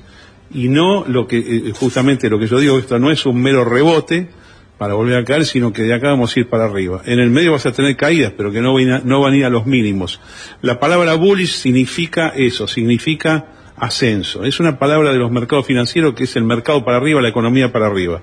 y 0.54 0.68
no 0.68 1.06
lo 1.08 1.28
que, 1.28 1.38
eh, 1.38 1.72
justamente 1.74 2.30
lo 2.30 2.40
que 2.40 2.48
yo 2.48 2.60
digo, 2.60 2.78
esto 2.78 3.00
no 3.00 3.12
es 3.12 3.26
un 3.26 3.42
mero 3.42 3.64
rebote 3.66 4.30
para 4.78 4.96
volver 4.96 5.18
a 5.18 5.24
caer, 5.24 5.46
sino 5.46 5.72
que 5.72 5.84
de 5.84 5.94
acá 5.94 6.10
vamos 6.10 6.36
a 6.36 6.40
ir 6.40 6.50
para 6.50 6.66
arriba. 6.66 7.02
En 7.06 7.20
el 7.20 7.30
medio 7.30 7.52
vas 7.52 7.66
a 7.68 7.72
tener 7.72 7.96
caídas, 7.96 8.34
pero 8.36 8.52
que 8.52 8.62
no 8.62 8.74
van 8.74 8.90
a, 8.90 9.00
no 9.04 9.22
van 9.22 9.34
a 9.34 9.38
ir 9.38 9.46
a 9.46 9.50
los 9.50 9.66
mínimos. 9.68 10.20
La 10.62 10.80
palabra 10.80 11.14
bullish 11.14 11.54
significa 11.54 12.30
eso, 12.36 12.68
significa 12.68 13.46
ascenso. 13.78 14.44
Es 14.44 14.60
una 14.60 14.80
palabra 14.80 15.12
de 15.12 15.20
los 15.20 15.32
mercados 15.32 15.66
financieros 15.66 16.14
que 16.16 16.24
es 16.24 16.36
el 16.36 16.44
mercado 16.44 16.84
para 16.84 16.98
arriba, 16.98 17.22
la 17.22 17.30
economía 17.30 17.72
para 17.72 17.88
arriba. 17.88 18.22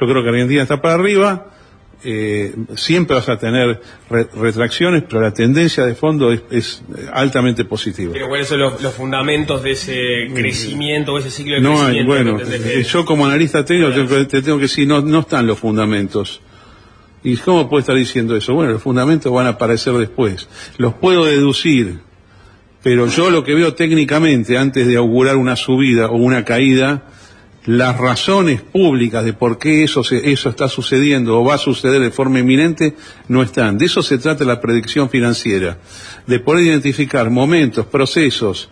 Yo 0.00 0.06
creo 0.06 0.22
que 0.22 0.30
Argentina 0.30 0.62
está 0.62 0.80
para 0.80 0.94
arriba, 0.94 1.46
eh, 2.04 2.54
siempre 2.76 3.14
vas 3.16 3.28
a 3.28 3.38
tener 3.38 3.80
re- 4.08 4.28
retracciones, 4.34 5.02
pero 5.08 5.20
la 5.20 5.32
tendencia 5.32 5.84
de 5.84 5.94
fondo 5.94 6.32
es, 6.32 6.42
es 6.50 6.82
altamente 7.12 7.64
positiva. 7.64 8.12
Pero 8.12 8.28
¿cuáles 8.28 8.48
son 8.48 8.60
los, 8.60 8.80
los 8.82 8.94
fundamentos 8.94 9.62
de 9.62 9.72
ese 9.72 10.28
crecimiento, 10.34 11.12
o 11.14 11.18
ese 11.18 11.30
ciclo 11.30 11.54
de 11.56 11.60
No 11.60 11.82
hay, 11.82 12.04
crecimiento? 12.04 12.34
bueno, 12.34 12.38
que 12.38 12.80
eh, 12.80 12.82
yo 12.84 13.04
como 13.04 13.26
analista 13.26 13.64
técnico 13.64 13.92
te, 13.92 14.24
te 14.26 14.42
tengo 14.42 14.56
que 14.58 14.62
decir, 14.64 14.86
no, 14.88 15.00
no 15.02 15.20
están 15.20 15.46
los 15.46 15.58
fundamentos. 15.58 16.40
¿Y 17.22 17.36
cómo 17.36 17.68
puede 17.68 17.80
estar 17.80 17.96
diciendo 17.96 18.34
eso? 18.34 18.54
Bueno, 18.54 18.72
los 18.72 18.82
fundamentos 18.82 19.30
van 19.30 19.44
a 19.46 19.50
aparecer 19.50 19.92
después. 19.94 20.48
Los 20.78 20.94
puedo 20.94 21.26
deducir, 21.26 21.98
pero 22.82 23.08
yo 23.08 23.28
lo 23.30 23.44
que 23.44 23.54
veo 23.54 23.74
técnicamente 23.74 24.56
antes 24.56 24.86
de 24.86 24.96
augurar 24.96 25.36
una 25.36 25.54
subida 25.54 26.06
o 26.06 26.16
una 26.16 26.46
caída, 26.46 27.02
las 27.66 27.98
razones 27.98 28.62
públicas 28.62 29.24
de 29.24 29.32
por 29.34 29.58
qué 29.58 29.84
eso, 29.84 30.02
se- 30.02 30.32
eso 30.32 30.48
está 30.48 30.66
sucediendo 30.68 31.38
o 31.38 31.44
va 31.44 31.54
a 31.54 31.58
suceder 31.58 32.00
de 32.00 32.10
forma 32.10 32.38
inminente 32.38 32.94
no 33.28 33.42
están. 33.42 33.76
De 33.76 33.86
eso 33.86 34.02
se 34.02 34.18
trata 34.18 34.44
la 34.44 34.60
predicción 34.60 35.10
financiera, 35.10 35.78
de 36.26 36.40
poder 36.40 36.64
identificar 36.66 37.28
momentos, 37.30 37.84
procesos, 37.86 38.70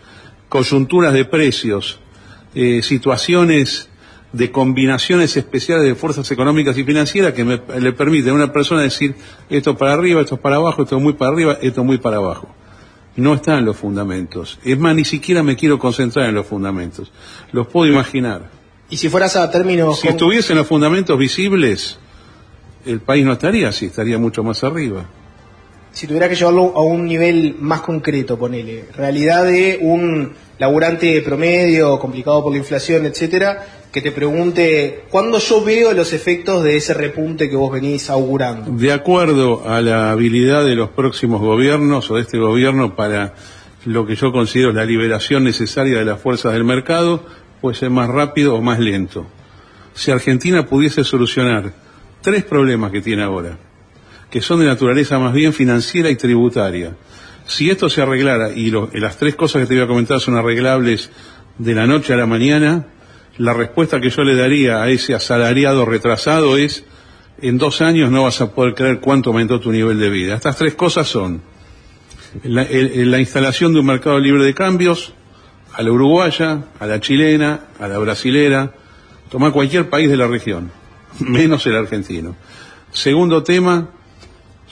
coyunturas 0.48 1.12
de 1.12 1.24
precios, 1.26 2.00
eh, 2.54 2.80
situaciones 2.82 3.90
de 4.32 4.50
combinaciones 4.50 5.36
especiales 5.36 5.84
de 5.86 5.94
fuerzas 5.94 6.30
económicas 6.30 6.76
y 6.78 6.84
financieras 6.84 7.32
que 7.34 7.44
me- 7.44 7.60
le 7.80 7.92
permiten 7.92 8.30
a 8.30 8.34
una 8.34 8.52
persona 8.52 8.82
decir 8.82 9.14
esto 9.50 9.76
para 9.76 9.92
arriba, 9.94 10.20
esto 10.22 10.38
para 10.38 10.56
abajo, 10.56 10.82
esto 10.82 10.98
muy 11.00 11.12
para 11.14 11.30
arriba, 11.32 11.58
esto 11.62 11.84
muy 11.84 11.98
para 11.98 12.16
abajo. 12.18 12.48
No 13.16 13.34
están 13.34 13.64
los 13.64 13.76
fundamentos. 13.76 14.58
Es 14.64 14.78
más, 14.78 14.94
ni 14.94 15.04
siquiera 15.04 15.42
me 15.42 15.56
quiero 15.56 15.78
concentrar 15.78 16.28
en 16.28 16.34
los 16.36 16.46
fundamentos. 16.46 17.10
Los 17.52 17.66
puedo 17.66 17.90
imaginar. 17.90 18.57
Y 18.90 18.96
si 18.96 19.08
fueras 19.08 19.36
a 19.36 19.50
términos... 19.50 20.00
Si 20.00 20.08
estuviesen 20.08 20.56
los 20.56 20.66
fundamentos 20.66 21.18
visibles, 21.18 21.98
el 22.86 23.00
país 23.00 23.24
no 23.24 23.32
estaría 23.32 23.68
así, 23.68 23.86
estaría 23.86 24.18
mucho 24.18 24.42
más 24.42 24.64
arriba. 24.64 25.04
si 25.92 26.06
tuviera 26.06 26.28
que 26.28 26.36
llevarlo 26.36 26.72
a 26.74 26.82
un 26.82 27.04
nivel 27.06 27.56
más 27.58 27.82
concreto, 27.82 28.38
ponele, 28.38 28.86
realidad 28.96 29.44
de 29.44 29.78
un 29.82 30.32
laburante 30.58 31.20
promedio, 31.22 31.98
complicado 31.98 32.42
por 32.42 32.52
la 32.52 32.58
inflación, 32.58 33.04
etcétera, 33.06 33.66
que 33.92 34.00
te 34.00 34.10
pregunte, 34.12 35.04
¿cuándo 35.10 35.38
yo 35.38 35.62
veo 35.64 35.92
los 35.92 36.12
efectos 36.12 36.62
de 36.62 36.76
ese 36.76 36.94
repunte 36.94 37.48
que 37.48 37.56
vos 37.56 37.72
venís 37.72 38.10
augurando? 38.10 38.70
De 38.70 38.92
acuerdo 38.92 39.68
a 39.68 39.80
la 39.80 40.10
habilidad 40.10 40.64
de 40.64 40.74
los 40.74 40.90
próximos 40.90 41.40
gobiernos 41.40 42.10
o 42.10 42.16
de 42.16 42.22
este 42.22 42.38
gobierno 42.38 42.96
para 42.96 43.34
lo 43.84 44.06
que 44.06 44.16
yo 44.16 44.32
considero 44.32 44.72
la 44.72 44.84
liberación 44.84 45.44
necesaria 45.44 45.98
de 45.98 46.04
las 46.04 46.20
fuerzas 46.20 46.52
del 46.52 46.64
mercado, 46.64 47.24
puede 47.60 47.76
ser 47.76 47.90
más 47.90 48.08
rápido 48.08 48.54
o 48.54 48.62
más 48.62 48.78
lento. 48.78 49.26
Si 49.94 50.10
Argentina 50.10 50.66
pudiese 50.66 51.04
solucionar 51.04 51.72
tres 52.22 52.44
problemas 52.44 52.92
que 52.92 53.00
tiene 53.00 53.22
ahora, 53.22 53.58
que 54.30 54.40
son 54.40 54.60
de 54.60 54.66
naturaleza 54.66 55.18
más 55.18 55.32
bien 55.32 55.52
financiera 55.52 56.10
y 56.10 56.16
tributaria, 56.16 56.94
si 57.46 57.70
esto 57.70 57.88
se 57.88 58.02
arreglara 58.02 58.50
y 58.52 58.70
lo- 58.70 58.90
las 58.92 59.16
tres 59.16 59.34
cosas 59.34 59.62
que 59.62 59.68
te 59.68 59.74
voy 59.74 59.84
a 59.84 59.86
comentar 59.88 60.20
son 60.20 60.36
arreglables 60.36 61.10
de 61.58 61.74
la 61.74 61.86
noche 61.86 62.12
a 62.12 62.16
la 62.16 62.26
mañana, 62.26 62.86
la 63.38 63.54
respuesta 63.54 64.00
que 64.00 64.10
yo 64.10 64.22
le 64.22 64.36
daría 64.36 64.82
a 64.82 64.88
ese 64.90 65.14
asalariado 65.14 65.84
retrasado 65.86 66.56
es 66.58 66.84
en 67.40 67.56
dos 67.56 67.80
años 67.80 68.10
no 68.10 68.24
vas 68.24 68.40
a 68.40 68.52
poder 68.52 68.74
creer 68.74 68.98
cuánto 69.00 69.30
aumentó 69.30 69.60
tu 69.60 69.70
nivel 69.72 69.98
de 69.98 70.10
vida. 70.10 70.34
Estas 70.34 70.56
tres 70.56 70.74
cosas 70.74 71.08
son 71.08 71.40
la, 72.44 72.62
el- 72.62 73.10
la 73.10 73.18
instalación 73.20 73.72
de 73.72 73.80
un 73.80 73.86
mercado 73.86 74.18
libre 74.18 74.44
de 74.44 74.54
cambios, 74.54 75.14
a 75.78 75.82
la 75.82 75.90
uruguaya, 75.92 76.64
a 76.78 76.86
la 76.86 77.00
chilena, 77.00 77.60
a 77.80 77.88
la 77.88 77.98
brasilera, 77.98 78.72
toma 79.30 79.52
cualquier 79.52 79.88
país 79.88 80.10
de 80.10 80.16
la 80.18 80.26
región, 80.26 80.70
menos 81.20 81.66
el 81.66 81.76
argentino. 81.76 82.36
Segundo 82.92 83.42
tema, 83.42 83.88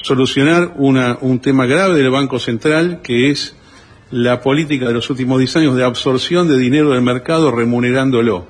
solucionar 0.02 0.72
una- 0.76 1.16
un 1.20 1.38
tema 1.40 1.66
grave 1.66 1.94
del 1.98 2.10
Banco 2.10 2.38
Central, 2.38 3.00
que 3.02 3.30
es 3.30 3.54
la 4.10 4.40
política 4.40 4.86
de 4.86 4.94
los 4.94 5.08
últimos 5.10 5.38
10 5.38 5.56
años 5.56 5.76
de 5.76 5.84
absorción 5.84 6.48
de 6.48 6.58
dinero 6.58 6.90
del 6.90 7.02
mercado 7.02 7.50
remunerándolo. 7.50 8.46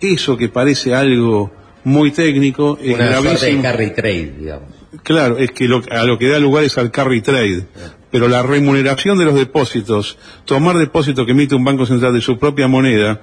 Eso 0.00 0.36
que 0.36 0.48
parece 0.48 0.94
algo 0.94 1.52
muy 1.84 2.10
técnico 2.10 2.78
es 2.80 2.94
Una 2.94 3.12
suerte 3.20 3.28
de 3.28 3.52
gravísimo. 3.52 3.62
carry 3.62 3.90
trade, 3.94 4.34
digamos. 4.38 4.68
Claro, 5.02 5.38
es 5.38 5.50
que 5.50 5.66
lo- 5.66 5.82
a 5.90 6.04
lo 6.04 6.18
que 6.18 6.28
da 6.28 6.38
lugar 6.38 6.64
es 6.64 6.78
al 6.78 6.90
carry 6.90 7.20
trade. 7.20 7.66
Pero 8.10 8.28
la 8.28 8.42
remuneración 8.42 9.18
de 9.18 9.24
los 9.24 9.34
depósitos, 9.34 10.16
tomar 10.44 10.76
depósitos 10.78 11.26
que 11.26 11.32
emite 11.32 11.54
un 11.54 11.64
banco 11.64 11.84
central 11.84 12.14
de 12.14 12.20
su 12.20 12.38
propia 12.38 12.68
moneda, 12.68 13.20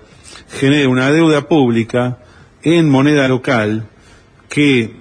genera 0.60 0.90
una 0.90 1.12
deuda 1.12 1.48
pública 1.48 2.20
en 2.62 2.90
moneda 2.90 3.28
local 3.28 3.88
que 4.50 4.96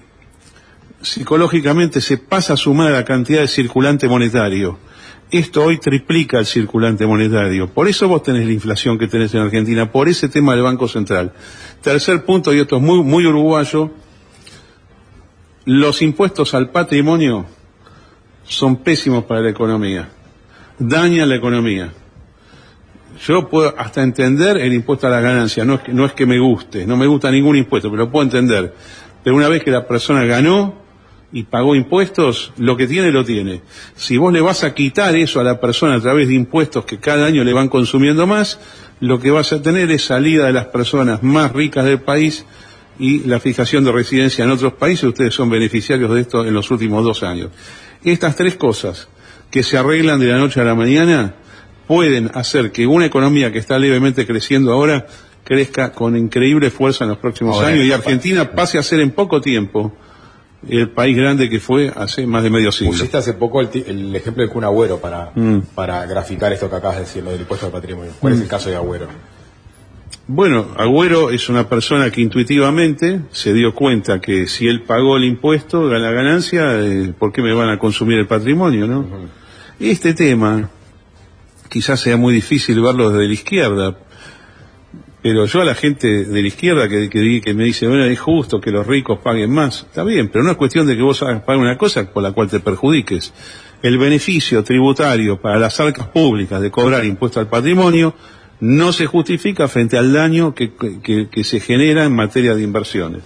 psicológicamente 1.02 2.00
se 2.00 2.18
pasa 2.18 2.54
a 2.54 2.56
sumar 2.56 2.88
a 2.88 2.96
la 2.96 3.04
cantidad 3.04 3.40
de 3.40 3.48
circulante 3.48 4.06
monetario. 4.08 4.78
Esto 5.30 5.64
hoy 5.64 5.78
triplica 5.78 6.38
el 6.40 6.46
circulante 6.46 7.06
monetario. 7.06 7.68
Por 7.68 7.88
eso 7.88 8.08
vos 8.08 8.22
tenés 8.22 8.46
la 8.46 8.52
inflación 8.52 8.98
que 8.98 9.06
tenés 9.06 9.32
en 9.34 9.40
Argentina, 9.40 9.90
por 9.90 10.08
ese 10.08 10.28
tema 10.28 10.54
del 10.54 10.62
Banco 10.62 10.88
Central. 10.88 11.32
Tercer 11.82 12.24
punto, 12.24 12.52
y 12.52 12.58
esto 12.60 12.76
es 12.76 12.82
muy, 12.82 13.02
muy 13.02 13.24
uruguayo, 13.26 13.90
los 15.64 16.02
impuestos 16.02 16.54
al 16.54 16.70
patrimonio 16.70 17.46
son 18.44 18.76
pésimos 18.76 19.24
para 19.24 19.40
la 19.40 19.50
economía. 19.50 20.08
Dañan 20.78 21.28
la 21.28 21.36
economía. 21.36 21.92
Yo 23.26 23.48
puedo 23.48 23.74
hasta 23.76 24.02
entender 24.02 24.56
el 24.56 24.72
impuesto 24.72 25.06
a 25.06 25.10
la 25.10 25.20
ganancia, 25.20 25.64
no 25.64 25.74
es, 25.74 25.80
que, 25.80 25.92
no 25.92 26.06
es 26.06 26.12
que 26.12 26.24
me 26.24 26.38
guste, 26.38 26.86
no 26.86 26.96
me 26.96 27.06
gusta 27.06 27.30
ningún 27.30 27.56
impuesto, 27.56 27.90
pero 27.90 28.04
lo 28.04 28.10
puedo 28.10 28.24
entender. 28.24 28.74
Pero 29.22 29.36
una 29.36 29.48
vez 29.48 29.62
que 29.62 29.70
la 29.70 29.86
persona 29.86 30.24
ganó 30.24 30.80
y 31.32 31.44
pagó 31.44 31.74
impuestos, 31.74 32.52
lo 32.56 32.76
que 32.76 32.86
tiene 32.86 33.12
lo 33.12 33.24
tiene. 33.24 33.60
Si 33.94 34.16
vos 34.16 34.32
le 34.32 34.40
vas 34.40 34.64
a 34.64 34.74
quitar 34.74 35.14
eso 35.16 35.38
a 35.38 35.44
la 35.44 35.60
persona 35.60 35.96
a 35.96 36.00
través 36.00 36.28
de 36.28 36.34
impuestos 36.34 36.84
que 36.86 36.98
cada 36.98 37.26
año 37.26 37.44
le 37.44 37.52
van 37.52 37.68
consumiendo 37.68 38.26
más, 38.26 38.58
lo 39.00 39.20
que 39.20 39.30
vas 39.30 39.52
a 39.52 39.62
tener 39.62 39.90
es 39.90 40.04
salida 40.04 40.46
de 40.46 40.52
las 40.52 40.66
personas 40.66 41.22
más 41.22 41.52
ricas 41.52 41.84
del 41.84 42.00
país 42.00 42.46
y 43.00 43.20
la 43.26 43.40
fijación 43.40 43.82
de 43.84 43.90
residencia 43.92 44.44
en 44.44 44.50
otros 44.50 44.74
países. 44.74 45.04
Ustedes 45.04 45.34
son 45.34 45.48
beneficiarios 45.50 46.12
de 46.14 46.20
esto 46.20 46.46
en 46.46 46.52
los 46.54 46.70
últimos 46.70 47.02
dos 47.02 47.22
años. 47.22 47.48
Estas 48.04 48.36
tres 48.36 48.54
cosas 48.56 49.08
que 49.50 49.62
se 49.62 49.76
arreglan 49.78 50.20
de 50.20 50.26
la 50.26 50.36
noche 50.38 50.60
a 50.60 50.64
la 50.64 50.74
mañana 50.74 51.34
pueden 51.88 52.30
hacer 52.34 52.70
que 52.70 52.86
una 52.86 53.06
economía 53.06 53.50
que 53.50 53.58
está 53.58 53.78
levemente 53.78 54.26
creciendo 54.26 54.72
ahora 54.72 55.06
crezca 55.42 55.92
con 55.92 56.16
increíble 56.16 56.70
fuerza 56.70 57.04
en 57.04 57.10
los 57.10 57.18
próximos 57.18 57.56
Ahora, 57.56 57.68
años 57.68 57.84
y 57.86 57.90
Argentina 57.92 58.52
pase 58.52 58.78
a 58.78 58.82
ser 58.82 59.00
en 59.00 59.10
poco 59.10 59.40
tiempo 59.40 59.92
el 60.68 60.90
país 60.90 61.16
grande 61.16 61.48
que 61.48 61.58
fue 61.58 61.90
hace 61.96 62.26
más 62.26 62.42
de 62.42 62.50
medio 62.50 62.70
siglo. 62.70 62.92
Pusiste 62.92 63.16
hace 63.16 63.32
poco 63.32 63.60
el, 63.62 64.14
ejemplo 64.14 64.42
del 64.44 64.52
Kun 64.52 64.62
Agüero 64.64 64.98
para, 65.00 65.32
Mm. 65.34 65.60
para 65.74 66.04
graficar 66.06 66.52
esto 66.52 66.68
que 66.68 66.76
acabas 66.76 66.96
de 66.98 67.02
decir, 67.04 67.24
lo 67.24 67.30
del 67.32 67.40
impuesto 67.40 67.64
al 67.66 67.72
patrimonio. 67.72 68.12
¿Cuál 68.20 68.34
es 68.34 68.38
Mm. 68.38 68.42
el 68.42 68.48
caso 68.48 68.68
de 68.68 68.76
Agüero? 68.76 69.08
Bueno, 70.32 70.68
Agüero 70.76 71.30
es 71.30 71.48
una 71.48 71.68
persona 71.68 72.08
que 72.12 72.20
intuitivamente 72.20 73.22
se 73.32 73.52
dio 73.52 73.74
cuenta 73.74 74.20
que 74.20 74.46
si 74.46 74.68
él 74.68 74.84
pagó 74.84 75.16
el 75.16 75.24
impuesto, 75.24 75.88
la 75.88 76.12
ganancia, 76.12 76.80
eh, 76.80 77.12
¿por 77.18 77.32
qué 77.32 77.42
me 77.42 77.52
van 77.52 77.68
a 77.68 77.80
consumir 77.80 78.16
el 78.16 78.28
patrimonio, 78.28 78.86
no? 78.86 79.08
Este 79.80 80.14
tema 80.14 80.70
quizás 81.68 81.98
sea 81.98 82.16
muy 82.16 82.32
difícil 82.32 82.80
verlo 82.80 83.10
desde 83.10 83.26
la 83.26 83.34
izquierda, 83.34 83.98
pero 85.20 85.46
yo 85.46 85.62
a 85.62 85.64
la 85.64 85.74
gente 85.74 86.24
de 86.24 86.42
la 86.42 86.46
izquierda 86.46 86.88
que, 86.88 87.10
que, 87.10 87.40
que 87.40 87.54
me 87.54 87.64
dice, 87.64 87.88
bueno, 87.88 88.04
es 88.04 88.20
justo 88.20 88.60
que 88.60 88.70
los 88.70 88.86
ricos 88.86 89.18
paguen 89.18 89.50
más, 89.50 89.80
está 89.80 90.04
bien, 90.04 90.28
pero 90.28 90.44
no 90.44 90.52
es 90.52 90.56
cuestión 90.56 90.86
de 90.86 90.96
que 90.96 91.02
vos 91.02 91.20
hagas 91.24 91.42
pagar 91.42 91.60
una 91.60 91.76
cosa 91.76 92.08
por 92.08 92.22
la 92.22 92.30
cual 92.30 92.48
te 92.48 92.60
perjudiques. 92.60 93.34
El 93.82 93.98
beneficio 93.98 94.62
tributario 94.62 95.40
para 95.40 95.58
las 95.58 95.80
arcas 95.80 96.06
públicas 96.06 96.62
de 96.62 96.70
cobrar 96.70 97.04
impuesto 97.04 97.40
al 97.40 97.48
patrimonio 97.48 98.14
no 98.60 98.92
se 98.92 99.06
justifica 99.06 99.68
frente 99.68 99.96
al 99.98 100.12
daño 100.12 100.54
que, 100.54 100.70
se 101.44 101.60
genera 101.60 102.04
en 102.04 102.14
materia 102.14 102.54
de 102.54 102.62
inversiones. 102.62 103.22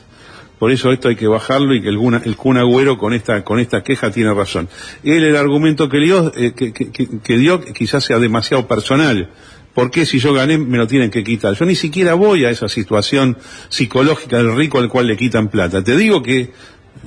Por 0.59 0.71
eso 0.71 0.93
esto 0.93 1.09
hay 1.09 1.17
que 1.17 1.27
bajarlo 1.27 1.75
y 1.75 1.83
que 1.83 1.89
el, 1.89 1.99
el 2.25 2.37
Kun 2.37 2.57
Agüero 2.57 2.97
con 2.97 3.13
esta, 3.13 3.43
con 3.45 3.59
esta 3.59 3.83
queja 3.83 4.11
tiene 4.11 4.33
razón. 4.33 4.69
Él 5.03 5.25
el 5.25 5.37
argumento 5.37 5.89
que 5.89 5.99
dio, 5.99 6.33
eh, 6.37 6.53
que- 6.55 6.73
que 6.73 7.37
dio 7.37 7.61
quizás 7.61 8.05
sea 8.05 8.19
demasiado 8.19 8.67
personal. 8.69 9.31
¿Por 9.75 9.91
qué 9.91 10.07
si 10.07 10.21
yo 10.21 10.33
gané 10.33 10.57
me 10.57 10.79
lo 10.79 10.87
tienen 10.87 11.11
que 11.11 11.25
quitar? 11.25 11.55
Yo 11.55 11.67
ni 11.67 11.75
siquiera 11.75 12.15
voy 12.15 12.45
a 12.45 12.51
esa 12.51 12.69
situación 12.69 13.37
psicológica 13.69 14.37
del 14.37 14.55
rico 14.55 14.79
al 14.79 14.89
cual 14.89 15.09
le 15.09 15.17
quitan 15.17 15.49
plata. 15.49 15.83
Te 15.83 15.97
digo 15.97 16.23
que 16.23 16.53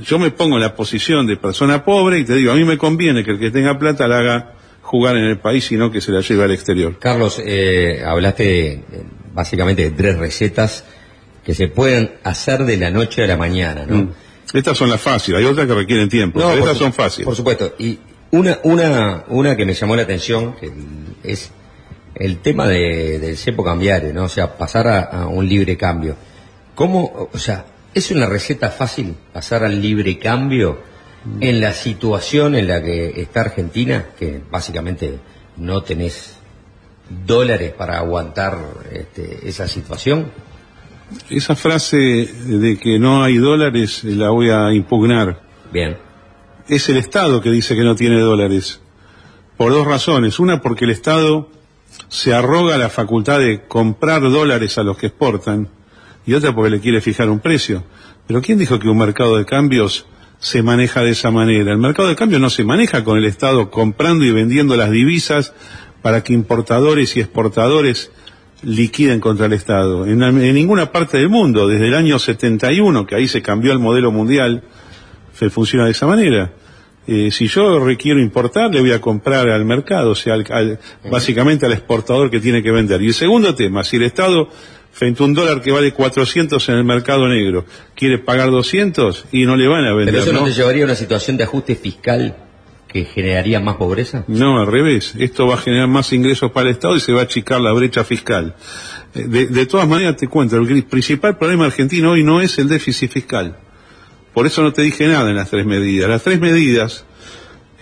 Yo 0.05 0.19
me 0.19 0.29
pongo 0.31 0.57
en 0.57 0.61
la 0.61 0.75
posición 0.75 1.25
de 1.25 1.37
persona 1.37 1.83
pobre 1.85 2.19
y 2.19 2.25
te 2.25 2.35
digo, 2.35 2.51
a 2.51 2.55
mí 2.55 2.65
me 2.65 2.77
conviene 2.77 3.23
que 3.23 3.31
el 3.31 3.39
que 3.39 3.49
tenga 3.51 3.79
plata 3.79 4.05
la 4.07 4.19
haga 4.19 4.53
jugar 4.87 5.17
en 5.17 5.25
el 5.25 5.37
país 5.39 5.71
y 5.71 5.75
no 5.77 5.91
que 5.91 5.99
se 6.01 6.11
la 6.11 6.21
lleve 6.21 6.43
al 6.45 6.51
exterior. 6.51 6.97
Carlos, 6.99 7.41
eh, 7.45 8.01
hablaste 8.05 8.43
de, 8.43 8.83
básicamente 9.33 9.83
de 9.83 9.91
tres 9.91 10.17
recetas 10.17 10.83
que 11.43 11.53
se 11.53 11.67
pueden 11.67 12.11
hacer 12.23 12.63
de 12.65 12.77
la 12.77 12.89
noche 12.89 13.23
a 13.23 13.27
la 13.27 13.37
mañana, 13.37 13.85
¿no? 13.85 13.95
Mm. 13.97 14.13
Estas 14.53 14.77
son 14.77 14.89
las 14.89 15.01
fáciles, 15.01 15.39
hay 15.41 15.45
otras 15.45 15.67
que 15.67 15.73
requieren 15.73 16.07
tiempo, 16.07 16.39
No, 16.39 16.47
pero 16.47 16.59
estas 16.59 16.77
su- 16.77 16.83
son 16.85 16.93
fáciles. 16.93 17.25
Por 17.25 17.35
supuesto. 17.35 17.75
Y 17.79 17.99
una, 18.31 18.59
una, 18.63 19.23
una 19.27 19.55
que 19.57 19.65
me 19.65 19.73
llamó 19.73 19.95
la 19.95 20.03
atención 20.03 20.55
que 20.55 20.71
es 21.23 21.51
el 22.15 22.37
tema 22.39 22.65
de- 22.67 23.19
del 23.19 23.37
cepo 23.37 23.63
cambiario, 23.63 24.13
¿no? 24.13 24.23
O 24.23 24.29
sea, 24.29 24.57
pasar 24.57 24.87
a, 24.87 25.01
a 25.03 25.27
un 25.27 25.47
libre 25.47 25.75
cambio. 25.77 26.15
¿Cómo, 26.75 27.29
o 27.33 27.37
sea, 27.37 27.65
es 27.93 28.09
una 28.11 28.25
receta 28.27 28.69
fácil 28.69 29.15
pasar 29.33 29.63
al 29.63 29.81
libre 29.81 30.17
cambio 30.17 30.79
en 31.39 31.61
la 31.61 31.73
situación 31.73 32.55
en 32.55 32.67
la 32.67 32.81
que 32.81 33.21
está 33.21 33.41
Argentina, 33.41 34.05
que 34.17 34.41
básicamente 34.49 35.19
no 35.57 35.81
tenés 35.83 36.37
dólares 37.25 37.73
para 37.73 37.97
aguantar 37.99 38.57
este, 38.91 39.47
esa 39.47 39.67
situación? 39.67 40.31
Esa 41.29 41.55
frase 41.55 41.97
de 41.97 42.77
que 42.77 42.99
no 42.99 43.23
hay 43.23 43.37
dólares 43.37 44.03
eh, 44.03 44.15
la 44.15 44.29
voy 44.29 44.49
a 44.49 44.73
impugnar. 44.73 45.41
Bien. 45.71 45.97
Es 46.67 46.89
el 46.89 46.97
Estado 46.97 47.41
que 47.41 47.49
dice 47.49 47.75
que 47.75 47.83
no 47.83 47.95
tiene 47.95 48.19
dólares. 48.19 48.81
Por 49.55 49.71
dos 49.71 49.87
razones. 49.87 50.39
Una, 50.39 50.61
porque 50.61 50.85
el 50.85 50.91
Estado 50.91 51.49
se 52.09 52.33
arroga 52.33 52.77
la 52.77 52.89
facultad 52.89 53.39
de 53.39 53.65
comprar 53.67 54.21
dólares 54.21 54.77
a 54.77 54.83
los 54.83 54.97
que 54.97 55.07
exportan. 55.07 55.69
Y 56.25 56.33
otra, 56.33 56.53
porque 56.53 56.71
le 56.71 56.81
quiere 56.81 56.99
fijar 56.99 57.29
un 57.29 57.39
precio. 57.39 57.83
Pero 58.27 58.41
¿quién 58.41 58.59
dijo 58.59 58.77
que 58.79 58.89
un 58.89 58.97
mercado 58.97 59.37
de 59.37 59.45
cambios 59.45 60.05
se 60.39 60.61
maneja 60.63 61.01
de 61.03 61.11
esa 61.11 61.31
manera? 61.31 61.71
El 61.71 61.77
mercado 61.79 62.09
de 62.09 62.15
cambios 62.15 62.41
no 62.41 62.49
se 62.49 62.63
maneja 62.63 63.03
con 63.03 63.17
el 63.17 63.25
Estado 63.25 63.69
comprando 63.71 64.23
y 64.25 64.31
vendiendo 64.31 64.75
las 64.75 64.91
divisas 64.91 65.53
para 66.01 66.23
que 66.23 66.33
importadores 66.33 67.15
y 67.17 67.21
exportadores 67.21 68.11
liquiden 68.63 69.19
contra 69.19 69.45
el 69.47 69.53
Estado. 69.53 70.05
En, 70.05 70.19
ninguna 70.53 70.91
parte 70.91 71.17
del 71.17 71.29
mundo, 71.29 71.67
desde 71.67 71.87
el 71.87 71.93
año 71.95 72.19
71, 72.19 73.05
que 73.05 73.15
ahí 73.15 73.27
se 73.27 73.41
cambió 73.41 73.71
el 73.71 73.79
modelo 73.79 74.11
mundial, 74.11 74.63
se 75.33 75.49
funciona 75.49 75.85
de 75.85 75.91
esa 75.91 76.07
manera. 76.07 76.53
Eh, 77.09 77.31
si 77.31 77.47
yo 77.47 77.79
requiero 77.85 78.19
importar, 78.19 78.73
le 78.73 78.81
voy 78.81 78.91
a 78.91 78.99
comprar 78.99 79.47
al 79.49 79.63
mercado, 79.63 80.11
o 80.11 80.15
sea, 80.15 80.33
al- 80.33 80.79
básicamente 81.09 81.65
al 81.65 81.71
exportador 81.73 82.29
que 82.29 82.39
tiene 82.41 82.61
que 82.61 82.71
vender. 82.71 83.01
Y 83.01 83.07
el 83.07 83.13
segundo 83.13 83.55
tema, 83.55 83.83
si 83.83 83.95
el 83.95 84.03
Estado, 84.03 84.49
frente 84.97 85.21
a 85.21 85.27
un 85.27 85.35
dólar 85.35 85.61
que 85.61 85.71
vale 85.71 85.93
400 85.93 86.69
en 86.69 86.75
el 86.75 86.83
mercado 86.83 87.27
negro, 87.27 87.65
quiere 87.95 88.17
pagar 88.17 88.49
200 88.49 89.25
y 89.31 89.45
no 89.45 89.55
le 89.55 89.67
van 89.67 89.85
a 89.85 89.93
vender, 89.93 90.15
¿Pero 90.15 90.23
eso 90.23 90.33
no, 90.33 90.43
te 90.45 90.53
llevaría 90.53 90.83
a 90.83 90.85
una 90.85 90.95
situación 90.95 91.37
de 91.37 91.43
ajuste 91.43 91.75
fiscal 91.75 92.35
que 92.87 93.05
generaría 93.05 93.59
más 93.59 93.75
pobreza? 93.75 94.23
No, 94.27 94.59
al 94.59 94.65
revés. 94.65 95.13
Esto 95.19 95.45
va 95.45 95.53
a 95.53 95.57
generar 95.59 95.87
más 95.87 96.11
ingresos 96.13 96.51
para 96.51 96.69
el 96.69 96.73
Estado 96.73 96.95
y 96.95 96.99
se 96.99 97.11
va 97.11 97.19
a 97.19 97.23
achicar 97.25 97.61
la 97.61 97.73
brecha 97.73 98.03
fiscal. 98.03 98.55
Eh, 99.13 99.25
De, 99.27 99.45
de 99.45 99.65
todas 99.67 99.87
maneras, 99.87 100.17
te 100.17 100.27
cuento, 100.27 100.57
el 100.57 100.83
principal 100.85 101.37
problema 101.37 101.65
argentino 101.65 102.13
hoy 102.13 102.23
no 102.23 102.41
es 102.41 102.57
el 102.57 102.67
déficit 102.67 103.11
fiscal. 103.11 103.55
Por 104.33 104.47
eso 104.47 104.63
no 104.63 104.73
te 104.73 104.81
dije 104.81 105.07
nada 105.07 105.29
en 105.29 105.35
las 105.35 105.51
tres 105.51 105.67
medidas. 105.67 106.09
Las 106.09 106.23
tres 106.23 106.39
medidas, 106.39 107.05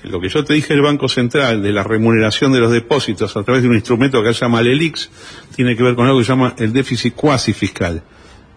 lo 0.06 0.20
que 0.20 0.30
yo 0.30 0.44
te 0.44 0.54
dije 0.54 0.74
del 0.74 0.82
Banco 0.82 1.10
Central, 1.10 1.62
de 1.62 1.72
la 1.72 1.84
remuneración 1.84 2.52
de 2.54 2.60
los 2.60 2.72
depósitos 2.72 3.36
a 3.36 3.44
través 3.44 3.64
de 3.64 3.70
un 3.70 3.76
instrumento 3.76 4.22
que 4.24 4.34
se 4.34 4.42
llama 4.42 4.62
el 4.62 4.68
ELIX, 4.68 5.10
tiene 5.56 5.76
que 5.76 5.84
ver 5.84 5.96
con 5.96 6.06
algo 6.06 6.20
que 6.20 6.26
se 6.26 6.32
llama 6.32 6.56
el 6.58 6.74
déficit 6.74 7.14
cuasi 7.16 7.54
fiscal. 7.54 8.04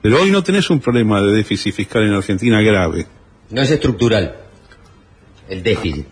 Pero 0.01 0.23
hoy 0.23 0.31
no 0.31 0.43
tenés 0.43 0.71
un 0.71 0.81
problema 0.81 1.21
de 1.21 1.33
déficit 1.33 1.75
fiscal 1.75 2.05
en 2.05 2.15
Argentina 2.15 2.61
grave. 2.61 3.07
No 3.51 3.63
es 3.63 3.71
estructural. 3.71 4.37
El 5.49 5.63
déficit. 5.63 6.07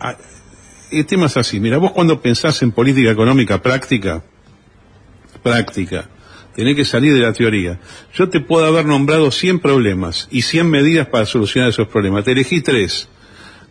El 0.91 1.05
tema 1.05 1.27
es 1.27 1.37
así. 1.37 1.59
Mira, 1.59 1.77
vos 1.77 1.91
cuando 1.91 2.21
pensás 2.21 2.61
en 2.63 2.71
política 2.71 3.11
económica 3.11 3.61
práctica, 3.61 4.23
práctica, 5.43 6.09
tenés 6.55 6.75
que 6.75 6.85
salir 6.85 7.13
de 7.13 7.19
la 7.19 7.33
teoría. 7.33 7.79
Yo 8.13 8.29
te 8.29 8.39
puedo 8.39 8.65
haber 8.65 8.85
nombrado 8.85 9.29
100 9.31 9.59
problemas 9.59 10.27
y 10.31 10.41
100 10.41 10.69
medidas 10.69 11.07
para 11.07 11.25
solucionar 11.25 11.69
esos 11.69 11.87
problemas. 11.87 12.25
Te 12.25 12.31
elegí 12.31 12.61
tres. 12.61 13.07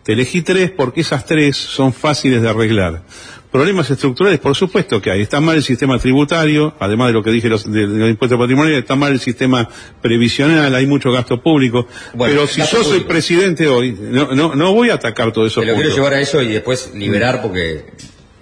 Te 0.07 0.13
elegí 0.13 0.41
tres 0.43 0.71
porque 0.71 1.01
esas 1.03 1.27
tres 1.27 1.57
son 1.57 1.93
fáciles 1.93 2.41
de 2.41 2.49
arreglar. 2.49 3.03
Problemas 3.51 3.91
estructurales, 3.91 4.39
por 4.39 4.55
supuesto 4.55 5.01
que 5.03 5.11
hay. 5.11 5.21
Está 5.23 5.41
mal 5.41 5.57
el 5.57 5.63
sistema 5.65 5.99
tributario, 5.99 6.75
además 6.79 7.09
de 7.09 7.13
lo 7.15 7.23
que 7.25 7.31
dije 7.31 7.49
los, 7.49 7.65
de, 7.71 7.87
de 7.89 7.99
los 7.99 8.11
impuestos 8.11 8.39
patrimoniales, 8.39 8.81
está 8.81 8.95
mal 8.97 9.13
el 9.13 9.19
sistema 9.21 9.69
previsional, 10.03 10.75
hay 10.75 10.87
mucho 10.87 11.11
gasto 11.11 11.43
público. 11.43 11.87
Bueno, 12.15 12.35
Pero 12.35 12.47
si 12.47 12.61
yo 12.61 12.85
soy 12.85 13.01
presidente 13.01 13.67
hoy, 13.67 13.97
no, 13.99 14.33
no, 14.33 14.55
no 14.55 14.73
voy 14.75 14.91
a 14.91 14.95
atacar 14.95 15.33
todo 15.33 15.47
eso. 15.47 15.61
Te 15.61 15.67
lo 15.67 15.75
quiero 15.75 15.91
llevar 15.95 16.15
a 16.15 16.21
eso 16.21 16.41
y 16.43 16.49
después 16.53 16.93
liberar 16.95 17.43
porque 17.43 17.87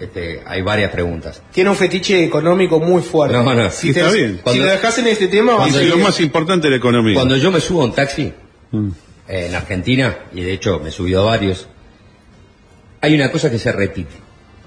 este, 0.00 0.42
hay 0.46 0.60
varias 0.62 0.90
preguntas. 0.90 1.42
Tiene 1.52 1.70
un 1.70 1.76
fetiche 1.76 2.24
económico 2.24 2.78
muy 2.80 3.00
fuerte. 3.02 3.36
No, 3.36 3.54
no, 3.54 3.70
si 3.70 3.88
sí, 3.88 3.94
te- 3.94 4.00
está 4.00 4.12
bien. 4.12 4.36
Si 4.36 4.42
Cuando- 4.42 4.64
lo 4.64 4.70
dejas 4.70 4.98
en 4.98 5.06
este 5.06 5.28
tema, 5.28 5.64
a 5.64 5.68
Es 5.68 5.74
seguir- 5.74 5.90
lo 5.90 5.98
más 5.98 6.20
importante 6.20 6.66
de 6.66 6.72
la 6.72 6.76
economía. 6.76 7.14
Cuando 7.14 7.36
yo 7.36 7.50
me 7.50 7.60
subo 7.60 7.82
a 7.82 7.84
un 7.86 7.94
taxi 7.94 8.32
Mm. 8.72 8.88
En 9.28 9.54
Argentina, 9.54 10.16
y 10.32 10.42
de 10.42 10.52
hecho 10.52 10.80
me 10.80 10.88
he 10.88 10.92
subido 10.92 11.22
a 11.22 11.32
varios, 11.32 11.68
hay 13.00 13.14
una 13.14 13.30
cosa 13.30 13.50
que 13.50 13.58
se 13.58 13.72
repite 13.72 14.24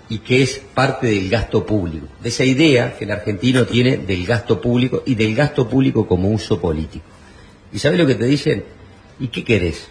y 0.10 0.20
que 0.20 0.41
es 0.41 0.62
parte 0.74 1.08
del 1.08 1.30
gasto 1.30 1.66
público, 1.66 2.08
de 2.22 2.30
esa 2.30 2.45
idea 2.45 2.95
que 2.97 3.05
el 3.05 3.12
argentino 3.12 3.66
tiene 3.66 3.97
del 3.97 4.26
gasto 4.26 4.62
público 4.62 5.03
y 5.05 5.16
del 5.16 5.36
gasto 5.36 5.68
público 5.68 6.08
como 6.08 6.30
uso 6.30 6.60
político. 6.62 7.05
¿Y 7.74 7.80
sabes 7.80 7.99
lo 7.99 8.08
que 8.08 8.16
te 8.16 8.26
dicen? 8.26 8.64
¿Y 9.20 9.28
qué 9.28 9.43
querés? 9.43 9.89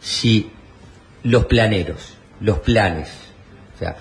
Si 0.00 0.50
los 1.24 1.46
planeros, 1.46 2.14
los 2.40 2.60
planes, 2.60 3.08
o 3.74 3.78
sea, 3.78 3.96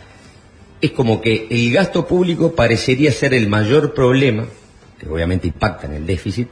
es 0.80 0.92
como 0.92 1.22
que 1.22 1.48
el 1.50 1.72
gasto 1.72 2.08
público 2.08 2.56
parecería 2.56 3.12
ser 3.12 3.34
el 3.34 3.48
mayor 3.48 3.94
problema, 3.94 4.46
que 5.00 5.08
obviamente 5.10 5.48
impacta 5.48 5.88
en 5.88 5.94
el 5.94 6.06
déficit, 6.06 6.48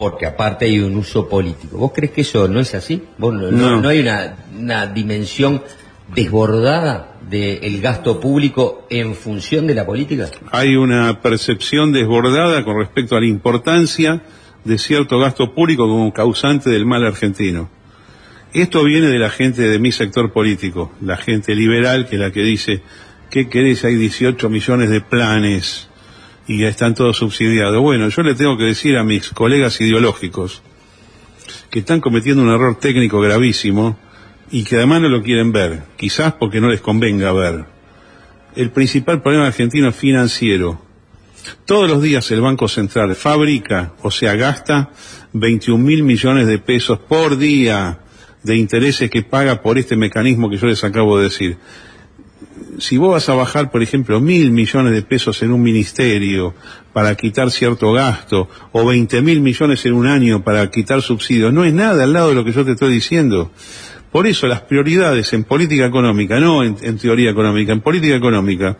porque 0.00 0.24
aparte 0.24 0.64
hay 0.64 0.80
un 0.80 0.96
uso 0.96 1.28
político. 1.28 1.76
¿Vos 1.76 1.92
crees 1.94 2.10
que 2.12 2.22
eso 2.22 2.48
no 2.48 2.58
es 2.58 2.74
así? 2.74 3.02
¿Vos 3.18 3.34
no, 3.34 3.50
no- 3.50 3.70
No. 3.72 3.80
no 3.82 3.88
hay 3.90 4.00
una, 4.00 4.34
una 4.58 4.86
dimensión 4.86 5.62
desbordada 6.14 7.18
del 7.28 7.80
gasto 7.82 8.18
público 8.18 8.86
en 8.88 9.14
función 9.14 9.66
de 9.66 9.74
la 9.74 9.84
política? 9.84 10.30
Hay 10.52 10.74
una 10.74 11.20
percepción 11.20 11.92
desbordada 11.92 12.64
con 12.64 12.78
respecto 12.78 13.14
a 13.14 13.20
la 13.20 13.26
importancia 13.26 14.22
de 14.64 14.78
cierto 14.78 15.18
gasto 15.18 15.54
público 15.54 15.86
como 15.86 16.10
causante 16.14 16.70
del 16.70 16.86
mal 16.86 17.04
argentino. 17.04 17.68
Esto 18.54 18.82
viene 18.84 19.08
de 19.08 19.18
la 19.18 19.28
gente 19.28 19.68
de 19.68 19.78
mi 19.78 19.92
sector 19.92 20.32
político, 20.32 20.92
la 21.02 21.18
gente 21.18 21.54
liberal, 21.54 22.08
que 22.08 22.16
es 22.16 22.20
la 22.22 22.30
que 22.32 22.42
dice, 22.42 22.80
¿qué 23.30 23.50
querés? 23.50 23.84
Hay 23.84 23.96
18 23.96 24.48
millones 24.48 24.88
de 24.88 25.02
planes 25.02 25.89
y 26.50 26.58
ya 26.58 26.68
están 26.68 26.96
todos 26.96 27.16
subsidiados. 27.16 27.80
Bueno, 27.80 28.08
yo 28.08 28.22
le 28.22 28.34
tengo 28.34 28.58
que 28.58 28.64
decir 28.64 28.96
a 28.96 29.04
mis 29.04 29.28
colegas 29.28 29.80
ideológicos 29.80 30.62
que 31.70 31.78
están 31.78 32.00
cometiendo 32.00 32.42
un 32.42 32.50
error 32.50 32.76
técnico 32.76 33.20
gravísimo 33.20 33.96
y 34.50 34.64
que 34.64 34.74
además 34.74 35.02
no 35.02 35.08
lo 35.10 35.22
quieren 35.22 35.52
ver, 35.52 35.84
quizás 35.96 36.32
porque 36.32 36.60
no 36.60 36.68
les 36.68 36.80
convenga 36.80 37.30
ver. 37.30 37.66
El 38.56 38.70
principal 38.70 39.22
problema 39.22 39.46
argentino 39.46 39.90
es 39.90 39.94
financiero. 39.94 40.84
Todos 41.66 41.88
los 41.88 42.02
días 42.02 42.28
el 42.32 42.40
Banco 42.40 42.66
Central 42.66 43.14
fabrica, 43.14 43.92
o 44.02 44.10
sea, 44.10 44.34
gasta 44.34 44.90
21 45.32 45.78
mil 45.78 46.02
millones 46.02 46.48
de 46.48 46.58
pesos 46.58 46.98
por 46.98 47.38
día 47.38 48.00
de 48.42 48.56
intereses 48.56 49.08
que 49.08 49.22
paga 49.22 49.62
por 49.62 49.78
este 49.78 49.94
mecanismo 49.94 50.50
que 50.50 50.56
yo 50.56 50.66
les 50.66 50.82
acabo 50.82 51.16
de 51.16 51.24
decir. 51.24 51.58
Si 52.80 52.96
vos 52.96 53.12
vas 53.12 53.28
a 53.28 53.34
bajar, 53.34 53.70
por 53.70 53.82
ejemplo, 53.82 54.20
mil 54.20 54.50
millones 54.50 54.94
de 54.94 55.02
pesos 55.02 55.42
en 55.42 55.52
un 55.52 55.62
ministerio 55.62 56.54
para 56.94 57.14
quitar 57.14 57.50
cierto 57.50 57.92
gasto, 57.92 58.48
o 58.72 58.86
20 58.86 59.20
mil 59.20 59.40
millones 59.40 59.84
en 59.84 59.92
un 59.92 60.06
año 60.06 60.42
para 60.42 60.70
quitar 60.70 61.02
subsidios, 61.02 61.52
no 61.52 61.64
es 61.64 61.74
nada 61.74 62.04
al 62.04 62.12
lado 62.12 62.30
de 62.30 62.34
lo 62.34 62.44
que 62.44 62.52
yo 62.52 62.64
te 62.64 62.72
estoy 62.72 62.94
diciendo. 62.94 63.52
Por 64.10 64.26
eso 64.26 64.46
las 64.46 64.62
prioridades 64.62 65.32
en 65.34 65.44
política 65.44 65.84
económica, 65.84 66.40
no 66.40 66.64
en, 66.64 66.76
en 66.80 66.98
teoría 66.98 67.30
económica, 67.30 67.72
en 67.72 67.80
política 67.80 68.16
económica, 68.16 68.78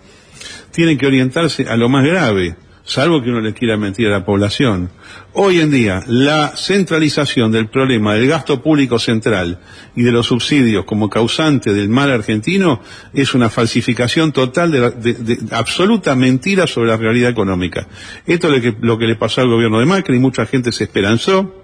tienen 0.73 0.97
que 0.97 1.07
orientarse 1.07 1.69
a 1.69 1.77
lo 1.77 1.89
más 1.89 2.05
grave, 2.05 2.57
salvo 2.91 3.23
que 3.23 3.31
uno 3.31 3.41
le 3.41 3.55
quiera 3.55 3.77
mentir 3.77 4.09
a 4.09 4.11
la 4.11 4.25
población. 4.25 4.91
Hoy 5.35 5.61
en 5.61 5.71
día, 5.71 6.03
la 6.09 6.49
centralización 6.57 7.53
del 7.53 7.69
problema 7.69 8.15
del 8.15 8.27
gasto 8.27 8.61
público 8.61 8.99
central 8.99 9.61
y 9.95 10.03
de 10.03 10.11
los 10.11 10.27
subsidios 10.27 10.85
como 10.87 11.09
causante 11.09 11.73
del 11.73 11.89
mal 11.89 12.11
argentino 12.11 12.81
es 13.15 13.33
una 13.35 13.49
falsificación 13.49 14.33
total 14.33 14.73
de, 14.73 14.81
la- 14.81 14.91
de- 14.91 15.39
absoluta 15.53 16.17
mentira 16.17 16.67
sobre 16.67 16.89
la 16.91 16.97
realidad 16.97 17.31
económica. 17.31 17.87
Esto 18.27 18.49
es 18.49 18.55
lo 18.57 18.61
que, 18.61 18.77
lo 18.85 18.99
que 18.99 19.07
le 19.07 19.15
pasó 19.15 19.41
al 19.43 19.49
gobierno 19.49 19.79
de 19.79 19.87
Macri, 19.87 20.19
mucha 20.19 20.45
gente 20.47 20.73
se 20.73 20.83
esperanzó. 20.85 21.63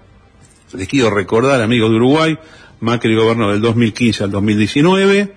Les 0.73 0.87
quiero 0.87 1.09
recordar, 1.09 1.61
amigos 1.61 1.89
de 1.89 1.95
Uruguay, 1.97 2.37
Macri 2.79 3.15
gobernó 3.15 3.51
del 3.51 3.59
2015 3.61 4.23
al 4.23 4.31
2019 4.31 5.33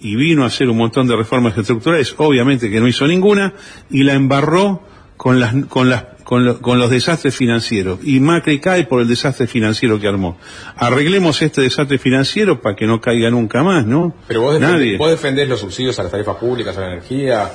y 0.00 0.16
vino 0.16 0.44
a 0.44 0.46
hacer 0.46 0.68
un 0.70 0.76
montón 0.78 1.06
de 1.08 1.16
reformas 1.16 1.56
estructurales, 1.58 2.14
obviamente 2.18 2.70
que 2.70 2.80
no 2.80 2.88
hizo 2.88 3.06
ninguna, 3.06 3.52
y 3.90 4.02
la 4.02 4.14
embarró 4.14 4.82
con 5.16 5.40
las 5.40 5.54
con 5.66 5.88
las 5.90 6.04
con, 6.24 6.44
lo- 6.46 6.60
con 6.62 6.78
los 6.78 6.88
desastres 6.90 7.36
financieros 7.36 7.98
y 8.02 8.18
Macri 8.18 8.58
cae 8.58 8.84
por 8.86 9.02
el 9.02 9.08
desastre 9.08 9.46
financiero 9.46 10.00
que 10.00 10.08
armó. 10.08 10.38
Arreglemos 10.76 11.42
este 11.42 11.60
desastre 11.60 11.98
financiero 11.98 12.60
para 12.62 12.74
que 12.74 12.86
no 12.86 13.00
caiga 13.00 13.30
nunca 13.30 13.62
más, 13.62 13.84
¿no? 13.86 14.14
Pero 14.26 14.40
vos, 14.40 14.54
defendés, 14.54 14.78
Nadie. 14.78 14.96
vos 14.96 15.10
defendés 15.10 15.48
los 15.48 15.60
subsidios 15.60 15.98
a 15.98 16.02
las 16.04 16.12
tarifas 16.12 16.36
públicas, 16.36 16.76
a 16.78 16.80
la 16.80 16.86
energía. 16.92 17.50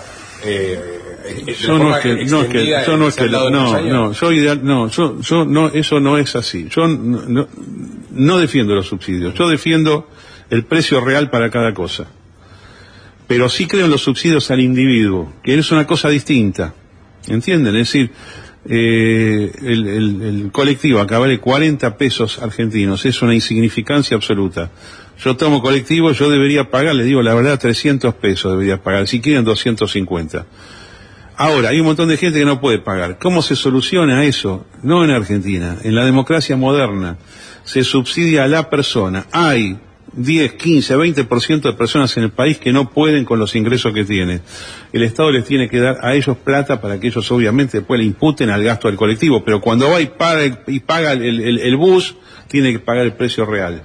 Eh, 0.45 0.79
eh, 1.47 1.55
Yo 1.59 1.77
no 1.79 1.95
es 1.97 2.01
que, 2.03 2.25
no 2.25 2.41
es 2.43 2.47
que, 2.47 2.65
yo 2.85 2.95
no 2.95 3.07
es 3.09 3.15
que, 3.15 3.27
no, 3.27 3.49
no, 3.49 4.13
yo 4.13 4.31
ideal, 4.31 4.59
no, 4.63 4.87
yo, 4.87 5.19
yo 5.19 5.43
no, 5.45 5.67
eso 5.67 5.99
no 5.99 6.17
es 6.17 6.35
así. 6.35 6.67
Yo 6.69 6.87
no, 6.87 7.23
no, 7.27 7.47
no 8.11 8.37
defiendo 8.37 8.73
los 8.75 8.87
subsidios, 8.87 9.33
yo 9.33 9.49
defiendo 9.49 10.07
el 10.49 10.63
precio 10.63 11.01
real 11.01 11.29
para 11.29 11.49
cada 11.49 11.73
cosa. 11.73 12.05
Pero 13.27 13.49
sí 13.49 13.67
creo 13.67 13.85
en 13.85 13.91
los 13.91 14.01
subsidios 14.01 14.49
al 14.51 14.59
individuo, 14.61 15.33
que 15.43 15.55
es 15.57 15.71
una 15.71 15.85
cosa 15.85 16.07
distinta. 16.09 16.73
¿Entienden? 17.27 17.75
Es 17.75 17.87
decir, 17.91 18.11
eh, 18.65 19.51
el, 19.61 19.87
el- 19.87 20.21
el 20.21 20.51
colectivo 20.51 20.99
acá 20.99 21.19
vale 21.19 21.39
40 21.39 21.97
pesos 21.97 22.39
argentinos, 22.39 23.05
es 23.05 23.21
una 23.21 23.33
insignificancia 23.33 24.15
absoluta. 24.15 24.69
Yo 25.23 25.35
tomo 25.35 25.61
colectivo, 25.61 26.11
yo 26.11 26.29
debería 26.29 26.69
pagar, 26.69 26.95
le 26.95 27.03
digo 27.03 27.21
la 27.21 27.33
verdad, 27.33 27.59
300 27.59 28.15
pesos 28.15 28.51
debería 28.53 28.81
pagar, 28.81 29.07
si 29.07 29.19
quieren 29.21 29.43
250. 29.43 30.45
Ahora, 31.35 31.69
hay 31.69 31.79
un 31.79 31.85
montón 31.85 32.09
de 32.09 32.17
gente 32.17 32.39
que 32.39 32.45
no 32.45 32.59
puede 32.59 32.79
pagar. 32.79 33.17
¿Cómo 33.17 33.41
se 33.41 33.55
soluciona 33.55 34.25
eso? 34.25 34.65
No 34.83 35.05
en 35.05 35.11
Argentina, 35.11 35.77
en 35.83 35.95
la 35.95 36.03
democracia 36.05 36.57
moderna. 36.57 37.17
Se 37.63 37.83
subsidia 37.85 38.43
a 38.43 38.47
la 38.47 38.69
persona. 38.69 39.25
Hay 39.31 39.77
10, 40.21 40.53
15, 40.53 40.97
20% 40.97 41.61
de 41.61 41.73
personas 41.73 42.15
en 42.17 42.23
el 42.23 42.31
país 42.31 42.57
que 42.57 42.73
no 42.73 42.89
pueden 42.89 43.23
con 43.23 43.39
los 43.39 43.55
ingresos 43.55 43.93
que 43.93 44.03
tienen. 44.03 44.41
El 44.91 45.03
Estado 45.03 45.31
les 45.31 45.45
tiene 45.45 45.69
que 45.69 45.79
dar 45.79 45.97
a 46.01 46.13
ellos 46.13 46.35
plata 46.37 46.81
para 46.81 46.99
que 46.99 47.07
ellos 47.07 47.31
obviamente 47.31 47.77
después 47.77 47.99
le 47.99 48.05
imputen 48.05 48.49
al 48.49 48.61
gasto 48.63 48.89
del 48.89 48.97
colectivo, 48.97 49.43
pero 49.45 49.61
cuando 49.61 49.89
va 49.89 50.01
y 50.01 50.07
paga, 50.07 50.63
y 50.67 50.79
paga 50.81 51.13
el, 51.13 51.23
el- 51.39 51.59
el 51.59 51.75
bus, 51.77 52.15
tiene 52.49 52.71
que 52.73 52.79
pagar 52.79 53.05
el 53.05 53.13
precio 53.13 53.45
real. 53.45 53.83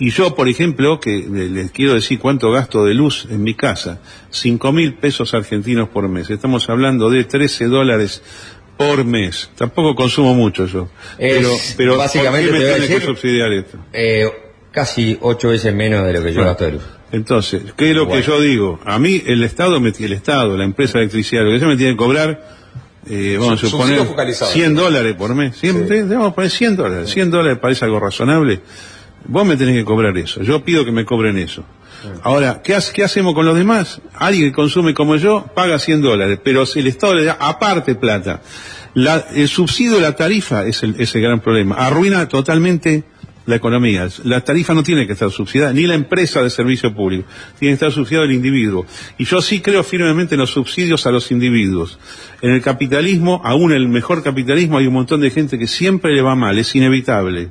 Y 0.00 0.10
yo, 0.10 0.34
por 0.34 0.48
ejemplo, 0.48 0.98
que 1.00 1.26
les 1.28 1.70
quiero 1.70 1.94
decir 1.94 2.18
cuánto 2.18 2.50
gasto 2.50 2.84
de 2.84 2.94
luz 2.94 3.26
en 3.30 3.42
mi 3.42 3.54
casa, 3.54 4.00
cinco 4.30 4.72
mil 4.72 4.94
pesos 4.94 5.32
argentinos 5.34 5.88
por 5.90 6.08
mes. 6.08 6.28
Estamos 6.30 6.68
hablando 6.68 7.08
de 7.10 7.24
13 7.24 7.66
dólares 7.66 8.22
por 8.76 9.04
mes. 9.04 9.50
Tampoco 9.56 9.94
consumo 9.96 10.34
mucho 10.34 10.66
yo. 10.66 10.88
Es, 11.18 11.36
pero, 11.38 11.50
pero 11.76 11.96
básicamente 11.96 12.48
¿por 12.48 12.58
qué 12.58 12.64
me 12.64 12.72
tiene 12.74 12.86
que 13.00 13.00
subsidiar 13.06 13.52
esto? 13.52 13.78
Eh, 13.92 14.30
casi 14.72 15.18
ocho 15.20 15.48
veces 15.48 15.74
menos 15.74 16.04
de 16.06 16.12
lo 16.12 16.22
que 16.22 16.28
yo 16.30 16.36
Bueno. 16.36 16.50
gasto 16.50 16.64
de 16.64 16.72
luz. 16.72 16.82
Entonces, 17.10 17.62
¿qué 17.76 17.90
es 17.90 17.96
lo 17.96 18.08
que 18.08 18.22
yo 18.22 18.40
digo? 18.40 18.78
A 18.84 18.98
mí 18.98 19.22
el 19.26 19.42
Estado, 19.42 19.80
me, 19.80 19.92
el 19.98 20.12
Estado, 20.12 20.56
la 20.56 20.64
empresa 20.64 20.94
de 20.98 21.04
electricidad, 21.04 21.42
lo 21.44 21.50
que 21.52 21.58
sea 21.58 21.68
me 21.68 21.76
tiene 21.76 21.92
que 21.92 21.96
cobrar, 21.96 22.58
eh, 23.08 23.36
vamos 23.40 23.62
a 23.64 23.66
suponer, 23.66 24.04
focalizado. 24.04 24.50
100 24.52 24.74
dólares 24.74 25.14
por 25.16 25.34
mes. 25.34 25.56
Siempre, 25.56 26.02
vamos 26.04 26.32
a 26.32 26.34
poner 26.34 26.50
100 26.50 26.76
dólares. 26.76 27.10
100 27.10 27.30
dólares 27.30 27.58
parece 27.62 27.86
algo 27.86 27.98
razonable. 27.98 28.60
Vos 29.24 29.46
me 29.46 29.56
tenés 29.56 29.74
que 29.74 29.84
cobrar 29.84 30.16
eso. 30.18 30.42
Yo 30.42 30.62
pido 30.62 30.84
que 30.84 30.92
me 30.92 31.04
cobren 31.06 31.38
eso. 31.38 31.64
Ahora, 32.22 32.60
¿qué, 32.62 32.74
hace- 32.74 32.92
¿qué 32.92 33.02
hacemos 33.02 33.34
con 33.34 33.44
los 33.46 33.56
demás? 33.56 34.00
Alguien 34.14 34.50
que 34.50 34.52
consume 34.52 34.94
como 34.94 35.16
yo 35.16 35.46
paga 35.54 35.78
100 35.78 36.02
dólares, 36.02 36.38
pero 36.44 36.64
si 36.66 36.80
el 36.80 36.86
Estado 36.86 37.14
le 37.14 37.24
da 37.24 37.36
aparte 37.40 37.94
plata. 37.94 38.42
La- 38.94 39.26
el 39.34 39.48
subsidio 39.48 39.94
de 39.94 40.02
la 40.02 40.12
tarifa 40.14 40.64
es 40.66 40.82
el, 40.82 40.94
es 41.00 41.14
el 41.14 41.22
gran 41.22 41.40
problema. 41.40 41.74
Arruina 41.76 42.28
totalmente 42.28 43.04
la 43.48 43.56
economía. 43.56 44.06
La 44.24 44.42
tarifa 44.42 44.74
no 44.74 44.82
tiene 44.82 45.06
que 45.06 45.14
estar 45.14 45.30
subsidiada, 45.30 45.72
ni 45.72 45.86
la 45.86 45.94
empresa 45.94 46.42
de 46.42 46.50
servicio 46.50 46.94
público. 46.94 47.26
Tiene 47.58 47.70
que 47.70 47.74
estar 47.74 47.90
subsidiado 47.90 48.26
el 48.26 48.32
individuo. 48.32 48.84
Y 49.16 49.24
yo 49.24 49.40
sí 49.40 49.60
creo 49.60 49.82
firmemente 49.82 50.34
en 50.34 50.40
los 50.40 50.50
subsidios 50.50 51.06
a 51.06 51.10
los 51.10 51.30
individuos. 51.30 51.98
En 52.42 52.50
el 52.50 52.60
capitalismo, 52.60 53.40
aún 53.42 53.72
el 53.72 53.88
mejor 53.88 54.22
capitalismo, 54.22 54.76
hay 54.76 54.86
un 54.86 54.92
montón 54.92 55.22
de 55.22 55.30
gente 55.30 55.58
que 55.58 55.66
siempre 55.66 56.14
le 56.14 56.20
va 56.20 56.34
mal, 56.34 56.58
es 56.58 56.76
inevitable. 56.76 57.48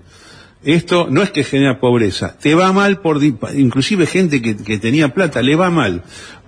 Esto 0.64 1.08
no 1.10 1.24
es 1.24 1.32
que 1.32 1.43
genera 1.43 1.80
pobreza, 1.80 2.38
te 2.38 2.54
va 2.54 2.72
mal 2.74 3.02
por, 3.02 3.24
inclusive 3.24 4.06
gente 4.06 4.41
que, 4.41 4.56
que 4.56 4.78
tenía 4.78 5.14
plata, 5.14 5.41
le 5.41 5.56
va 5.56 5.72
mal. 5.72 6.04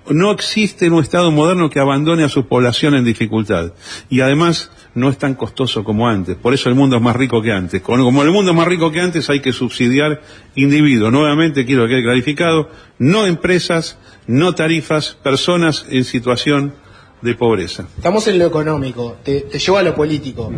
No 0.09 0.31
existe 0.31 0.89
un 0.89 1.01
Estado 1.01 1.31
moderno 1.31 1.69
que 1.69 1.79
abandone 1.79 2.23
a 2.23 2.29
su 2.29 2.47
población 2.47 2.95
en 2.95 3.03
dificultad. 3.03 3.73
Y 4.09 4.21
además 4.21 4.71
no 4.99 5.09
es 5.09 5.17
tan 5.17 5.35
costoso 5.35 5.83
como 5.83 6.07
antes. 6.07 6.35
Por 6.35 6.53
eso 6.53 6.69
el 6.69 6.75
mundo 6.75 6.97
es 6.97 7.01
más 7.01 7.15
rico 7.15 7.41
que 7.41 7.51
antes. 7.51 7.81
Como 7.81 8.21
el 8.21 8.31
mundo 8.31 8.51
es 8.51 8.57
más 8.57 8.67
rico 8.67 8.91
que 8.91 8.99
antes, 8.99 9.29
hay 9.29 9.39
que 9.39 9.53
subsidiar 9.53 10.21
individuos. 10.55 11.11
Nuevamente 11.11 11.65
quiero 11.65 11.83
que 11.83 11.95
quede 11.95 12.03
clarificado, 12.03 12.69
no 12.97 13.25
empresas, 13.25 13.97
no 14.27 14.53
tarifas, 14.53 15.17
personas 15.23 15.85
en 15.89 16.03
situación 16.03 16.73
de 17.21 17.35
pobreza. 17.35 17.87
Estamos 17.95 18.27
en 18.27 18.39
lo 18.39 18.45
económico, 18.45 19.17
te, 19.23 19.41
te 19.41 19.59
llevo 19.59 19.77
a 19.77 19.83
lo 19.83 19.95
político. 19.95 20.51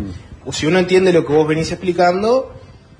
Si 0.50 0.66
uno 0.66 0.78
entiende 0.78 1.12
lo 1.12 1.24
que 1.24 1.32
vos 1.32 1.46
venís 1.46 1.70
explicando, 1.70 2.52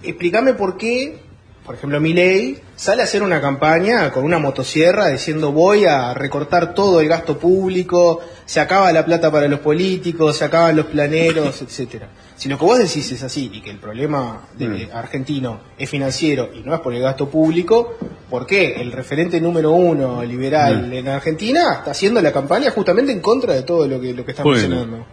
explícame 0.02 0.54
por 0.54 0.76
qué, 0.76 1.20
por 1.64 1.76
ejemplo, 1.76 2.00
Milei 2.00 2.58
sale 2.74 3.02
a 3.02 3.04
hacer 3.04 3.22
una 3.22 3.40
campaña 3.40 4.10
con 4.10 4.24
una 4.24 4.38
motosierra 4.40 5.08
diciendo 5.08 5.52
voy 5.52 5.84
a 5.84 6.12
recortar 6.12 6.74
todo 6.74 7.00
el 7.00 7.06
gasto 7.08 7.38
público, 7.38 8.20
se 8.44 8.58
acaba 8.58 8.90
la 8.92 9.04
plata 9.04 9.30
para 9.30 9.46
los 9.46 9.60
políticos, 9.60 10.36
se 10.38 10.44
acaban 10.44 10.74
los 10.76 10.86
planeros, 10.86 11.62
etcétera. 11.62 12.08
Si 12.34 12.48
lo 12.48 12.58
que 12.58 12.64
vos 12.64 12.78
decís 12.78 13.12
es 13.12 13.22
así 13.22 13.48
y 13.52 13.60
que 13.60 13.70
el 13.70 13.78
problema 13.78 14.48
de- 14.58 14.88
argentino 14.92 15.60
es 15.78 15.88
financiero 15.88 16.50
y 16.52 16.60
no 16.64 16.74
es 16.74 16.80
por 16.80 16.92
el 16.94 17.00
gasto 17.02 17.28
público, 17.30 17.94
¿por 18.28 18.44
qué 18.44 18.80
el 18.80 18.90
referente 18.90 19.40
número 19.40 19.70
uno 19.70 20.24
liberal 20.24 20.92
en 20.92 21.06
Argentina 21.06 21.74
está 21.78 21.92
haciendo 21.92 22.20
la 22.20 22.32
campaña 22.32 22.72
justamente 22.72 23.12
en 23.12 23.20
contra 23.20 23.54
de 23.54 23.62
todo 23.62 23.86
lo 23.86 24.00
que, 24.00 24.12
lo 24.12 24.24
que 24.24 24.32
está 24.32 24.42
Bueno. 24.42 24.58
mencionando? 24.68 25.06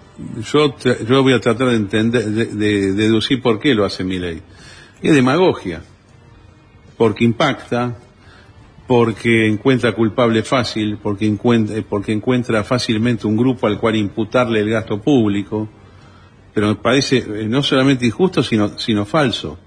Yo, 0.52 0.76
yo 1.08 1.22
voy 1.22 1.34
a 1.34 1.39
tratar 1.39 1.68
de 1.68 1.76
entender, 1.76 2.26
de, 2.26 2.45
de 2.45 2.91
deducir 2.93 3.39
por 3.43 3.60
qué 3.60 3.76
lo 3.76 3.86
hace 3.86 4.04
mi 4.04 4.18
ley. 4.18 4.41
Es 5.04 5.14
demagogia. 5.14 5.82
Porque 7.00 7.24
impacta, 7.24 7.97
porque 8.86 9.47
encuentra 9.47 9.93
culpable 9.93 10.43
fácil, 10.43 10.97
porque 11.02 11.26
encuentra, 11.26 11.82
porque 11.88 12.12
encuentra 12.12 12.64
fácilmente 12.66 13.26
un 13.26 13.38
grupo 13.38 13.68
al 13.68 13.80
cual 13.80 13.95
imputarle 13.95 14.60
el 14.60 14.70
gasto 14.70 15.02
público. 15.02 15.70
Pero 16.54 16.68
me 16.68 16.76
parece 16.76 17.20
eh, 17.20 17.47
no 17.47 17.64
solamente 17.64 18.06
injusto, 18.06 18.43
sino, 18.43 18.78
sino 18.78 19.06
falso. 19.06 19.58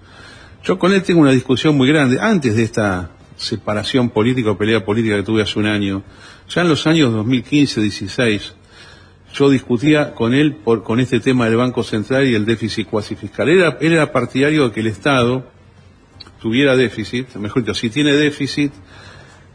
Yo 0.62 0.78
con 0.78 0.92
él 0.92 1.02
tengo 1.02 1.22
una 1.22 1.30
discusión 1.30 1.74
muy 1.74 1.88
grande. 1.88 2.18
Antes 2.20 2.54
de 2.54 2.64
esta 2.64 3.12
separación 3.36 4.10
política 4.10 4.50
o 4.50 4.58
pelea 4.58 4.84
política 4.84 5.16
que 5.16 5.22
tuve 5.22 5.40
hace 5.40 5.58
un 5.58 5.66
año, 5.66 6.02
ya 6.50 6.60
en 6.60 6.68
los 6.68 6.86
años 6.86 7.14
2015-16, 7.14 8.52
yo 9.32 9.48
discutía 9.48 10.14
con 10.14 10.34
él 10.34 10.56
por, 10.56 10.82
con 10.82 11.00
este 11.00 11.18
tema 11.20 11.46
del 11.46 11.56
Banco 11.56 11.82
Central 11.82 12.26
y 12.26 12.34
el 12.34 12.44
déficit 12.44 12.88
cuasi 12.88 13.16
fiscal. 13.16 13.48
Él 13.48 13.64
él 13.80 13.92
era 13.94 14.12
partidario 14.12 14.68
de 14.68 14.72
que 14.72 14.80
el 14.80 14.88
Estado 14.88 15.46
tuviera 16.42 16.74
déficit, 16.74 17.36
mejor 17.36 17.62
dicho, 17.62 17.74
si 17.74 17.88
tiene 17.88 18.12
déficit, 18.14 18.72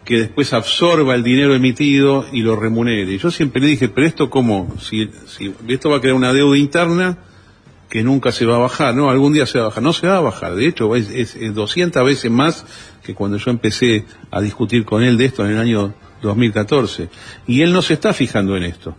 que 0.05 0.19
después 0.19 0.53
absorba 0.53 1.15
el 1.15 1.23
dinero 1.23 1.53
emitido 1.53 2.25
y 2.31 2.41
lo 2.41 2.55
remunere. 2.55 3.17
Yo 3.17 3.29
siempre 3.29 3.61
le 3.61 3.67
dije, 3.67 3.89
pero 3.89 4.07
esto 4.07 4.29
cómo, 4.29 4.73
si, 4.79 5.09
si 5.25 5.53
esto 5.67 5.89
va 5.89 5.97
a 5.97 5.99
crear 5.99 6.15
una 6.15 6.31
deuda 6.31 6.57
interna 6.57 7.17
que 7.89 8.03
nunca 8.03 8.31
se 8.31 8.45
va 8.45 8.55
a 8.55 8.59
bajar, 8.59 8.95
¿no? 8.95 9.09
Algún 9.09 9.33
día 9.33 9.45
se 9.45 9.57
va 9.57 9.65
a 9.65 9.67
bajar, 9.67 9.83
no 9.83 9.91
se 9.91 10.07
va 10.07 10.17
a 10.17 10.21
bajar, 10.21 10.55
de 10.55 10.67
hecho 10.67 10.95
es, 10.95 11.09
es, 11.09 11.35
es 11.35 11.53
200 11.53 12.05
veces 12.05 12.31
más 12.31 12.65
que 13.03 13.13
cuando 13.13 13.35
yo 13.35 13.51
empecé 13.51 14.05
a 14.31 14.39
discutir 14.39 14.85
con 14.85 15.03
él 15.03 15.17
de 15.17 15.25
esto 15.25 15.45
en 15.45 15.51
el 15.51 15.57
año 15.57 15.93
2014. 16.21 17.09
Y 17.45 17.61
él 17.61 17.73
no 17.73 17.81
se 17.81 17.95
está 17.95 18.13
fijando 18.13 18.55
en 18.55 18.63
esto. 18.63 18.95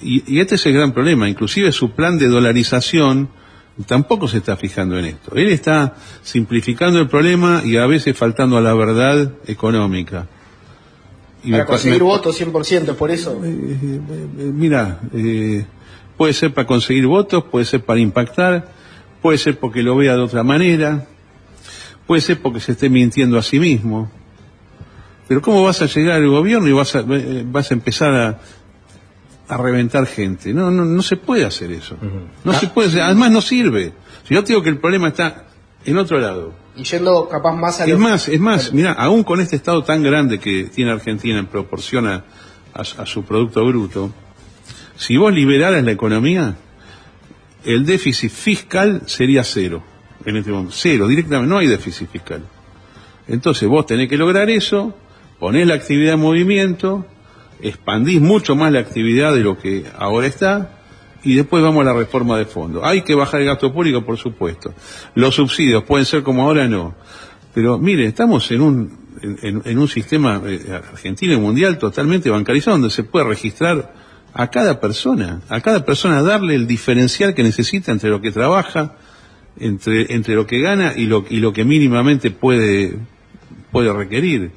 Y 0.00 0.40
este 0.40 0.54
es 0.56 0.66
el 0.66 0.72
gran 0.72 0.92
problema, 0.92 1.28
inclusive 1.28 1.70
su 1.70 1.92
plan 1.92 2.18
de 2.18 2.26
dolarización 2.26 3.28
tampoco 3.86 4.28
se 4.28 4.38
está 4.38 4.56
fijando 4.56 4.98
en 4.98 5.06
esto. 5.06 5.34
Él 5.34 5.48
está 5.48 5.94
simplificando 6.22 7.00
el 7.00 7.08
problema 7.08 7.62
y 7.64 7.76
a 7.76 7.86
veces 7.86 8.16
faltando 8.16 8.56
a 8.56 8.60
la 8.60 8.74
verdad 8.74 9.32
económica. 9.46 10.26
Y 11.44 11.50
Para 11.50 11.64
me 11.64 11.68
conseguir 11.68 12.02
votos 12.02 12.40
100%, 12.40 12.94
por 12.94 13.10
eso. 13.10 13.40
eh, 13.44 14.00
mira, 14.38 15.00
eh, 15.12 15.64
puede 16.16 16.32
ser 16.34 16.54
para 16.54 16.66
conseguir 16.66 17.06
votos, 17.06 17.44
puede 17.50 17.64
ser 17.64 17.82
para 17.82 17.98
impactar, 17.98 18.68
puede 19.20 19.38
ser 19.38 19.58
porque 19.58 19.82
lo 19.82 19.96
vea 19.96 20.14
de 20.14 20.22
otra 20.22 20.44
manera, 20.44 21.06
puede 22.06 22.20
ser 22.20 22.40
porque 22.40 22.60
se 22.60 22.72
esté 22.72 22.88
mintiendo 22.88 23.38
a 23.38 23.42
sí 23.42 23.58
mismo. 23.58 24.10
Pero 25.26 25.40
¿cómo 25.40 25.64
vas 25.64 25.80
a 25.82 25.86
llegar 25.86 26.16
al 26.16 26.28
gobierno 26.28 26.68
y 26.68 26.72
vas 26.72 26.94
a, 26.94 27.00
eh, 27.00 27.44
vas 27.46 27.70
a 27.70 27.74
empezar 27.74 28.14
a, 28.14 28.38
a 29.48 29.56
reventar 29.56 30.06
gente? 30.06 30.52
No, 30.54 30.70
no, 30.70 30.84
no 30.84 31.02
se 31.02 31.16
puede 31.16 31.44
hacer 31.44 31.70
eso. 31.72 31.96
No 32.44 32.52
se 32.54 32.68
puede 32.68 32.88
hacer, 32.88 33.02
además 33.02 33.30
no 33.30 33.40
sirve. 33.40 33.92
Si 34.26 34.34
yo 34.34 34.42
te 34.44 34.48
digo 34.52 34.62
que 34.62 34.70
el 34.70 34.78
problema 34.78 35.08
está 35.08 35.44
en 35.84 35.98
otro 35.98 36.18
lado. 36.18 36.54
Y 36.76 36.84
yendo 36.84 37.28
capaz 37.28 37.52
más 37.54 37.80
a 37.80 37.84
Es 37.86 37.98
más, 37.98 38.28
es 38.28 38.40
más, 38.40 38.72
mira, 38.72 38.92
aún 38.92 39.24
con 39.24 39.40
este 39.40 39.56
estado 39.56 39.82
tan 39.84 40.02
grande 40.02 40.38
que 40.38 40.64
tiene 40.64 40.90
Argentina 40.92 41.38
en 41.38 41.46
proporción 41.46 42.06
a, 42.06 42.24
a- 42.74 42.80
a 43.02 43.06
su 43.06 43.24
Producto 43.24 43.64
Bruto, 43.66 44.10
si 44.96 45.16
vos 45.16 45.32
liberaras 45.34 45.82
la 45.84 45.90
economía, 45.92 46.54
el 47.64 47.84
déficit 47.84 48.30
fiscal 48.30 49.02
sería 49.06 49.44
cero 49.44 49.82
en 50.24 50.36
este 50.36 50.50
momento. 50.50 50.72
Cero, 50.76 51.06
directamente, 51.08 51.50
no 51.50 51.58
hay 51.58 51.66
déficit 51.66 52.08
fiscal. 52.10 52.42
Entonces 53.28 53.68
vos 53.68 53.84
tenés 53.86 54.08
que 54.08 54.16
lograr 54.16 54.48
eso, 54.50 54.96
ponés 55.38 55.66
la 55.66 55.74
actividad 55.74 56.14
en 56.14 56.20
movimiento, 56.20 57.06
expandís 57.62 58.20
mucho 58.20 58.56
más 58.56 58.72
la 58.72 58.80
actividad 58.80 59.34
de 59.34 59.40
lo 59.40 59.58
que 59.58 59.84
ahora 59.96 60.26
está, 60.26 60.78
Y 61.24 61.36
después 61.36 61.62
vamos 61.62 61.82
a 61.82 61.84
la 61.84 61.94
reforma 61.94 62.36
de 62.36 62.46
fondo. 62.46 62.84
Hay 62.84 63.02
que 63.02 63.14
bajar 63.14 63.40
el 63.40 63.46
gasto 63.46 63.72
público, 63.72 64.04
por 64.04 64.18
supuesto. 64.18 64.74
Los 65.14 65.36
subsidios 65.36 65.84
pueden 65.84 66.04
ser 66.04 66.24
como 66.24 66.42
ahora, 66.42 66.66
no. 66.66 66.96
Pero 67.54 67.78
mire, 67.78 68.06
estamos 68.06 68.50
en 68.50 68.60
un, 68.60 68.98
en, 69.22 69.78
un 69.78 69.88
sistema 69.88 70.42
eh, 70.44 70.80
argentino 70.90 71.34
y 71.34 71.36
mundial 71.36 71.78
totalmente 71.78 72.28
bancarizado 72.28 72.76
donde 72.76 72.90
se 72.90 73.04
puede 73.04 73.26
registrar 73.26 73.94
a 74.34 74.50
cada 74.50 74.80
persona, 74.80 75.42
a 75.48 75.60
cada 75.60 75.84
persona 75.84 76.22
darle 76.22 76.54
el 76.54 76.66
diferencial 76.66 77.34
que 77.34 77.42
necesita 77.42 77.92
entre 77.92 78.10
lo 78.10 78.20
que 78.20 78.32
trabaja, 78.32 78.96
entre, 79.58 80.14
entre 80.14 80.34
lo 80.34 80.46
que 80.46 80.60
gana 80.60 80.94
y 80.96 81.06
lo, 81.06 81.24
y 81.28 81.36
lo 81.36 81.52
que 81.52 81.64
mínimamente 81.64 82.30
puede, 82.30 82.96
puede 83.70 83.92
requerir. 83.92 84.50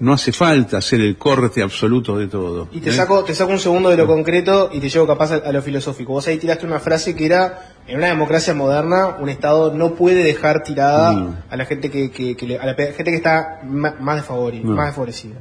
No 0.00 0.14
hace 0.14 0.32
falta 0.32 0.78
hacer 0.78 1.00
el 1.02 1.16
corte 1.18 1.62
absoluto 1.62 2.16
de 2.18 2.26
todo. 2.26 2.68
Y 2.72 2.80
te 2.80 2.88
¿eh? 2.90 2.92
saco, 2.92 3.22
te 3.22 3.34
saco 3.34 3.52
un 3.52 3.58
segundo 3.58 3.90
de 3.90 3.96
lo 3.98 4.06
concreto 4.06 4.70
y 4.72 4.80
te 4.80 4.88
llevo 4.88 5.06
capaz 5.06 5.32
a, 5.32 5.36
a 5.36 5.52
lo 5.52 5.60
filosófico. 5.62 6.12
Vos 6.14 6.26
ahí 6.26 6.38
tiraste 6.38 6.64
una 6.66 6.80
frase 6.80 7.14
que 7.14 7.26
era, 7.26 7.74
en 7.86 7.98
una 7.98 8.06
democracia 8.08 8.54
moderna, 8.54 9.16
un 9.20 9.28
Estado 9.28 9.72
no 9.74 9.94
puede 9.94 10.24
dejar 10.24 10.62
tirada 10.62 11.42
a 11.50 11.56
la 11.56 11.64
gente 11.66 11.90
que, 11.90 12.10
que- 12.10 12.34
que 12.34 12.46
le- 12.46 12.58
a 12.58 12.64
la 12.66 12.74
gente 12.74 13.04
que 13.04 13.16
está 13.16 13.60
más, 13.64 13.94
desfavori- 14.26 14.62
No. 14.62 14.72
más 14.74 14.86
desfavorecida. 14.86 15.36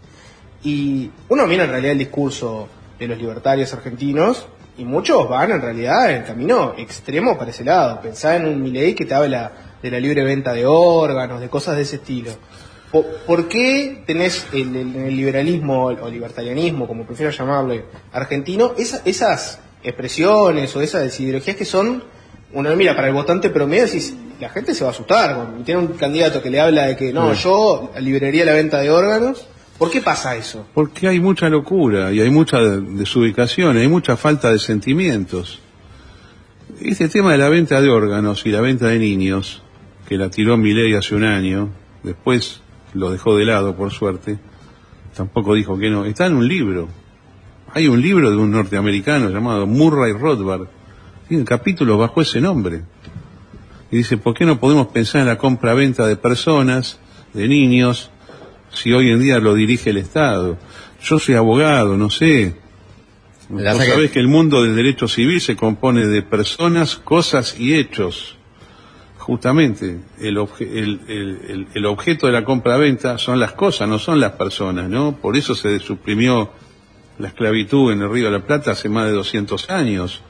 Y 0.64 1.10
uno 1.30 1.48
mira 1.48 1.64
en 1.64 1.70
realidad 1.70 1.94
el 1.94 2.00
discurso 2.00 2.68
de 3.00 3.08
los 3.08 3.18
libertarios 3.18 3.74
argentinos 3.74 4.46
y 4.78 4.84
muchos 4.84 5.30
van 5.30 5.52
en 5.52 5.62
realidad 5.62 6.12
en 6.12 6.24
camino 6.24 6.74
extremo 6.78 7.38
para 7.38 7.52
ese 7.52 7.64
lado. 7.64 8.02
Pensá 8.02 8.36
en 8.36 8.46
un 8.46 8.62
Milei 8.62 8.94
que 8.94 9.06
te 9.06 9.14
habla 9.14 9.52
de 9.82 9.90
la 9.90 10.00
libre 10.02 10.24
venta 10.26 10.52
de 10.52 10.66
órganos, 10.66 11.40
de 11.40 11.48
cosas 11.50 11.78
de 11.78 11.84
ese 11.84 11.96
estilo. 11.96 12.32
Po- 12.92 13.06
¿Por 13.28 13.48
qué 13.48 14.04
tenés 14.08 14.48
el, 14.52 14.76
el- 14.76 14.96
en 14.96 15.06
el 15.08 15.16
liberalismo 15.16 15.86
o 15.86 16.10
libertarianismo, 16.10 16.88
como 16.88 17.06
prefiero 17.06 17.32
llamarle, 17.32 17.86
argentino, 18.12 18.74
esa- 18.78 19.02
esas 19.06 19.60
expresiones 19.84 20.76
o 20.76 20.82
esas 20.82 21.20
ideologías 21.20 21.56
que 21.56 21.66
son, 21.66 22.04
uno 22.54 22.76
mira 22.76 22.96
para 22.96 23.08
el 23.10 23.14
votante 23.14 23.50
promedio 23.52 23.86
decís, 23.86 24.16
la 24.40 24.50
gente 24.50 24.74
se 24.74 24.84
va 24.84 24.90
a 24.90 24.94
asustar, 24.94 25.36
cuando 25.36 25.64
tiene 25.64 25.82
un 25.82 25.88
candidato 25.90 26.42
que 26.42 26.50
le 26.50 26.60
habla 26.60 26.88
de 26.88 26.96
que 26.96 27.14
no, 27.14 27.36
Sí. 27.36 27.44
yo 27.44 27.92
liberaría 28.00 28.44
la 28.46 28.54
venta 28.54 28.80
de 28.80 28.90
órganos, 28.90 29.46
¿por 29.78 29.92
qué 29.92 30.02
pasa 30.02 30.36
eso? 30.36 30.66
Porque 30.74 31.08
hay 31.08 31.20
mucha 31.20 31.48
locura 31.50 32.12
y 32.12 32.22
hay 32.22 32.30
mucha 32.32 32.58
de- 32.60 32.82
desubicación, 32.82 33.78
hay 33.78 33.88
mucha 33.88 34.18
falta 34.18 34.52
de 34.52 34.58
sentimientos. 34.60 35.60
Este 36.82 37.10
tema 37.10 37.34
de 37.34 37.38
la 37.38 37.50
venta 37.50 37.80
de 37.82 37.90
órganos 37.90 38.46
y 38.46 38.50
la 38.50 38.62
venta 38.62 38.88
de 38.88 38.98
niños, 39.00 39.62
que 40.08 40.18
la 40.18 40.30
tiró 40.30 40.58
Milei 40.58 40.96
hace 40.96 41.14
un 41.16 41.24
año, 41.26 41.70
después 42.04 42.62
lo 42.94 43.12
dejó 43.12 43.36
de 43.38 43.46
lado, 43.46 43.76
por 43.76 43.92
suerte, 43.92 44.40
tampoco 45.16 45.54
dijo 45.54 45.78
que 45.78 45.90
no, 45.90 46.06
está 46.06 46.26
en 46.26 46.36
un 46.36 46.48
libro. 46.48 46.88
Hay 47.74 47.88
un 47.88 48.02
libro 48.02 48.32
de 48.32 48.38
un 48.38 48.52
norteamericano 48.52 49.30
llamado 49.30 49.68
Murray 49.68 50.14
Rothbard, 50.14 50.68
tiene 51.28 51.46
capítulos 51.46 52.00
bajo 52.00 52.22
ese 52.22 52.42
nombre. 52.42 52.82
Y 53.92 53.98
dice, 53.98 54.18
¿por 54.18 54.34
qué 54.34 54.46
no 54.46 54.60
podemos 54.60 54.88
pensar 54.88 55.22
en 55.22 55.28
la 55.28 55.38
compra-venta 55.38 56.08
de 56.08 56.16
personas, 56.16 57.00
de 57.34 57.48
niños, 57.48 58.10
si 58.72 58.92
hoy 58.92 59.12
en 59.12 59.20
día 59.20 59.40
lo 59.40 59.54
dirige 59.54 59.92
el 59.92 59.98
Estado? 59.98 60.58
Yo 61.02 61.20
soy 61.20 61.36
abogado, 61.36 61.98
no 61.98 62.10
sé. 62.10 62.56
Vos 63.50 63.64
sabés 63.64 64.12
que 64.12 64.20
el 64.20 64.28
mundo 64.28 64.64
del 64.64 64.76
derecho 64.76 65.08
civil 65.08 65.42
se 65.42 65.56
compone 65.56 66.06
de 66.06 66.22
personas, 66.22 66.96
cosas 66.96 67.60
y 67.60 67.76
hechos. 67.76 68.39
Justamente, 69.30 70.00
el, 70.20 70.38
obje- 70.40 70.68
el- 70.76 71.68
el- 71.76 71.86
objeto 71.86 72.26
de 72.26 72.34
la 72.34 72.44
compra-venta 72.44 73.20
son 73.20 73.40
las 73.40 73.52
cosas, 73.52 73.88
no 73.88 74.00
son 74.00 74.20
las 74.20 74.32
personas, 74.32 74.90
¿no? 74.90 75.18
Por 75.18 75.38
eso 75.38 75.54
se 75.54 75.78
suprimió 75.78 76.50
la 77.20 77.28
esclavitud 77.28 77.92
en 77.92 78.02
el 78.02 78.10
Río 78.10 78.26
de 78.26 78.32
la 78.40 78.44
Plata 78.44 78.72
hace 78.72 78.90
más 78.90 79.06
de 79.06 79.12
200 79.12 79.70
años. 79.70 80.22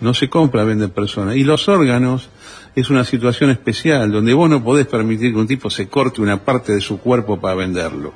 No 0.00 0.12
se 0.12 0.28
compra, 0.28 0.64
vende 0.64 0.88
personas. 0.88 1.36
Y 1.36 1.44
los 1.44 1.68
órganos 1.68 2.30
es 2.74 2.90
una 2.90 3.04
situación 3.04 3.50
especial, 3.50 4.10
donde 4.10 4.34
vos 4.34 4.50
no 4.50 4.64
podés 4.64 4.88
permitir 4.88 5.32
que 5.32 5.38
un 5.38 5.46
tipo 5.46 5.70
se 5.70 5.88
corte 5.88 6.20
una 6.20 6.38
parte 6.44 6.72
de 6.72 6.80
su 6.80 6.98
cuerpo 6.98 7.40
para 7.40 7.54
venderlo. 7.54 8.12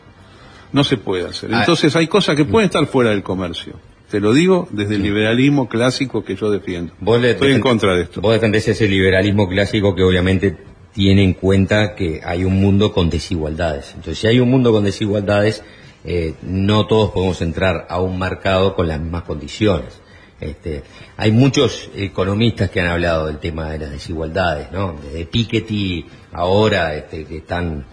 No 0.73 0.83
se 0.83 0.97
puede 0.97 1.25
hacer. 1.29 1.55
Ah. 1.55 1.61
Entonces 1.61 1.95
hay 1.95 2.09
cosas 2.09 2.35
que 2.35 2.45
pueden 2.45 2.65
estar 2.67 2.85
fuera 2.89 3.11
del 3.11 3.23
comercio. 3.23 3.75
Te 4.15 4.21
lo 4.21 4.33
digo 4.33 4.69
desde 4.71 4.95
el 4.95 5.03
liberalismo 5.03 5.69
clásico 5.69 6.25
que 6.25 6.37
yo 6.37 6.49
defiendo. 6.49 6.93
Estoy 7.25 7.51
en 7.51 7.61
contra 7.61 7.97
de 7.97 8.03
esto. 8.03 8.21
Vos 8.21 8.33
defendés 8.33 8.69
ese 8.69 8.87
liberalismo 8.87 9.49
clásico 9.49 9.93
que 9.97 10.05
obviamente 10.05 10.57
tiene 10.93 11.25
en 11.25 11.33
cuenta 11.33 11.97
que 11.97 12.21
hay 12.25 12.45
un 12.45 12.61
mundo 12.61 12.93
con 12.93 13.11
desigualdades. 13.11 13.89
Entonces, 13.89 14.21
si 14.21 14.29
hay 14.29 14.39
un 14.39 14.49
mundo 14.49 14.71
con 14.71 14.85
desigualdades, 14.85 15.65
eh, 16.05 16.35
no 16.43 16.87
todos 16.87 17.11
podemos 17.11 17.43
entrar 17.43 17.89
a 17.91 18.01
un 18.01 18.17
mercado 18.17 18.77
con 18.77 18.87
las 18.87 19.01
mismas 19.01 19.25
condiciones. 19.25 20.01
Este, 20.41 20.85
hay 21.17 21.33
muchos 21.33 21.91
economistas 21.97 22.71
que 22.71 22.81
han 22.81 22.87
hablado 22.87 23.27
del 23.27 23.39
tema 23.39 23.69
de 23.73 23.81
las 23.81 23.91
desigualdades, 23.91 24.71
¿no? 24.71 24.95
Desde 25.03 25.25
Piketty 25.25 26.07
ahora, 26.31 26.95
este, 26.95 27.25
que 27.25 27.39
están 27.39 27.85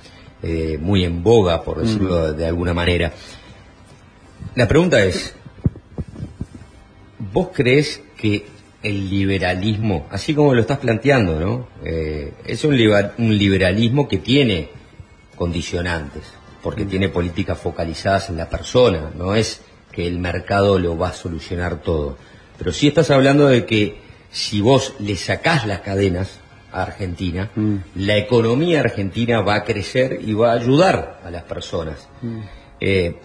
eh, 0.43 0.77
muy 0.79 1.03
en 1.03 1.23
boga, 1.23 1.63
por 1.63 1.81
decirlo 1.81 2.31
de 2.31 2.45
alguna 2.45 2.75
manera. 2.75 3.11
La 4.53 4.67
pregunta 4.67 5.03
es, 5.03 5.33
¿Vos 7.33 7.49
crees 7.53 8.01
que 8.17 8.45
el 8.83 9.09
liberalismo, 9.09 10.07
así 10.09 10.33
como 10.33 10.53
lo 10.55 10.61
estás 10.61 10.79
planteando, 10.79 11.39
¿no? 11.39 11.67
Eh, 11.83 12.33
es 12.45 12.63
un, 12.63 12.75
liber- 12.75 13.13
un 13.19 13.37
liberalismo 13.37 14.07
que 14.07 14.17
tiene 14.17 14.69
condicionantes, 15.35 16.23
porque 16.63 16.85
tiene 16.85 17.09
políticas 17.09 17.59
focalizadas 17.59 18.29
en 18.29 18.37
la 18.37 18.49
persona, 18.49 19.11
no 19.15 19.35
es 19.35 19.61
que 19.91 20.07
el 20.07 20.19
mercado 20.19 20.79
lo 20.79 20.97
va 20.97 21.09
a 21.09 21.13
solucionar 21.13 21.81
todo. 21.81 22.17
Pero 22.57 22.71
sí 22.71 22.87
estás 22.87 23.11
hablando 23.11 23.47
de 23.47 23.65
que 23.65 23.97
si 24.31 24.61
vos 24.61 24.93
le 24.99 25.15
sacás 25.15 25.65
las 25.67 25.81
cadenas 25.81 26.39
a 26.71 26.83
Argentina, 26.83 27.49
la 27.95 28.17
economía 28.17 28.79
argentina 28.79 29.41
va 29.41 29.55
a 29.55 29.63
crecer 29.63 30.19
y 30.25 30.33
va 30.33 30.51
a 30.51 30.55
ayudar 30.55 31.19
a 31.25 31.29
las 31.29 31.43
personas. 31.43 32.07
Eh, 32.79 33.15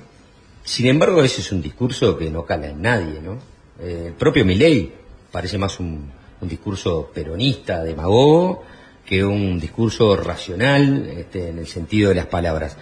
sin 0.65 0.87
embargo, 0.87 1.23
ese 1.23 1.41
es 1.43 1.53
un 1.53 1.63
discurso 1.63 2.19
que 2.19 2.29
no 2.31 2.45
cala 2.45 2.69
en 2.69 2.83
nadie, 2.83 3.21
¿no? 3.23 3.39
Eh, 3.81 4.05
el 4.09 4.13
propio 4.15 4.45
Milei 4.45 4.93
parece 5.31 5.59
más 5.59 5.79
un, 5.81 6.11
un 6.41 6.49
discurso 6.49 7.11
peronista, 7.13 7.83
demagogo, 7.83 8.65
que 9.05 9.25
un 9.25 9.61
discurso 9.61 10.17
racional 10.17 11.07
este, 11.17 11.51
en 11.51 11.59
el 11.59 11.67
sentido 11.67 12.09
de 12.11 12.17
las 12.17 12.27
palabras. 12.27 12.77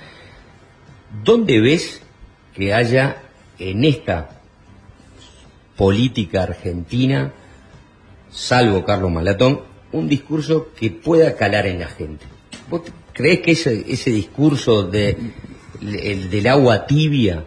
¿Dónde 1.22 1.60
ves 1.60 2.00
que 2.54 2.72
haya 2.72 3.22
en 3.58 3.84
esta 3.84 4.40
política 5.76 6.44
argentina, 6.44 7.32
salvo 8.30 8.84
Carlos 8.84 9.10
Malatón, 9.10 9.62
un 9.92 10.08
discurso 10.08 10.68
que 10.74 10.90
pueda 10.90 11.36
calar 11.36 11.66
en 11.66 11.80
la 11.80 11.88
gente? 11.88 12.24
¿Vos 12.70 12.82
crees 13.12 13.40
que 13.40 13.52
ese, 13.52 13.84
ese 13.86 14.10
discurso 14.10 14.82
de, 14.84 15.16
el 15.80 16.30
del 16.30 16.46
agua 16.46 16.86
tibia 16.86 17.44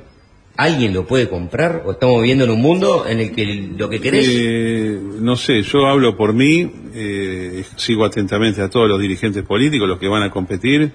alguien 0.58 0.93
lo 0.93 1.05
puede 1.05 1.30
comprar 1.30 1.84
o 1.86 1.91
estamos 1.91 2.20
viviendo 2.20 2.43
en 2.43 2.49
un 2.49 2.62
mundo 2.62 3.05
en 3.08 3.20
el 3.20 3.32
que 3.32 3.70
lo 3.78 3.89
que 3.89 4.01
querés 4.01 4.28
Eh, 4.30 4.99
no 5.22 5.36
sé, 5.36 5.62
yo 5.62 5.86
hablo 5.86 6.18
por 6.18 6.34
mí, 6.34 6.70
eh, 6.93 7.64
sigo 7.76 8.03
atentamente 8.03 8.62
a 8.62 8.70
todos 8.70 8.89
los 8.89 8.99
dirigentes 8.99 9.43
políticos, 9.43 9.88
los 9.88 9.99
que 9.99 10.08
van 10.08 10.24
a 10.24 10.32
competir. 10.32 10.91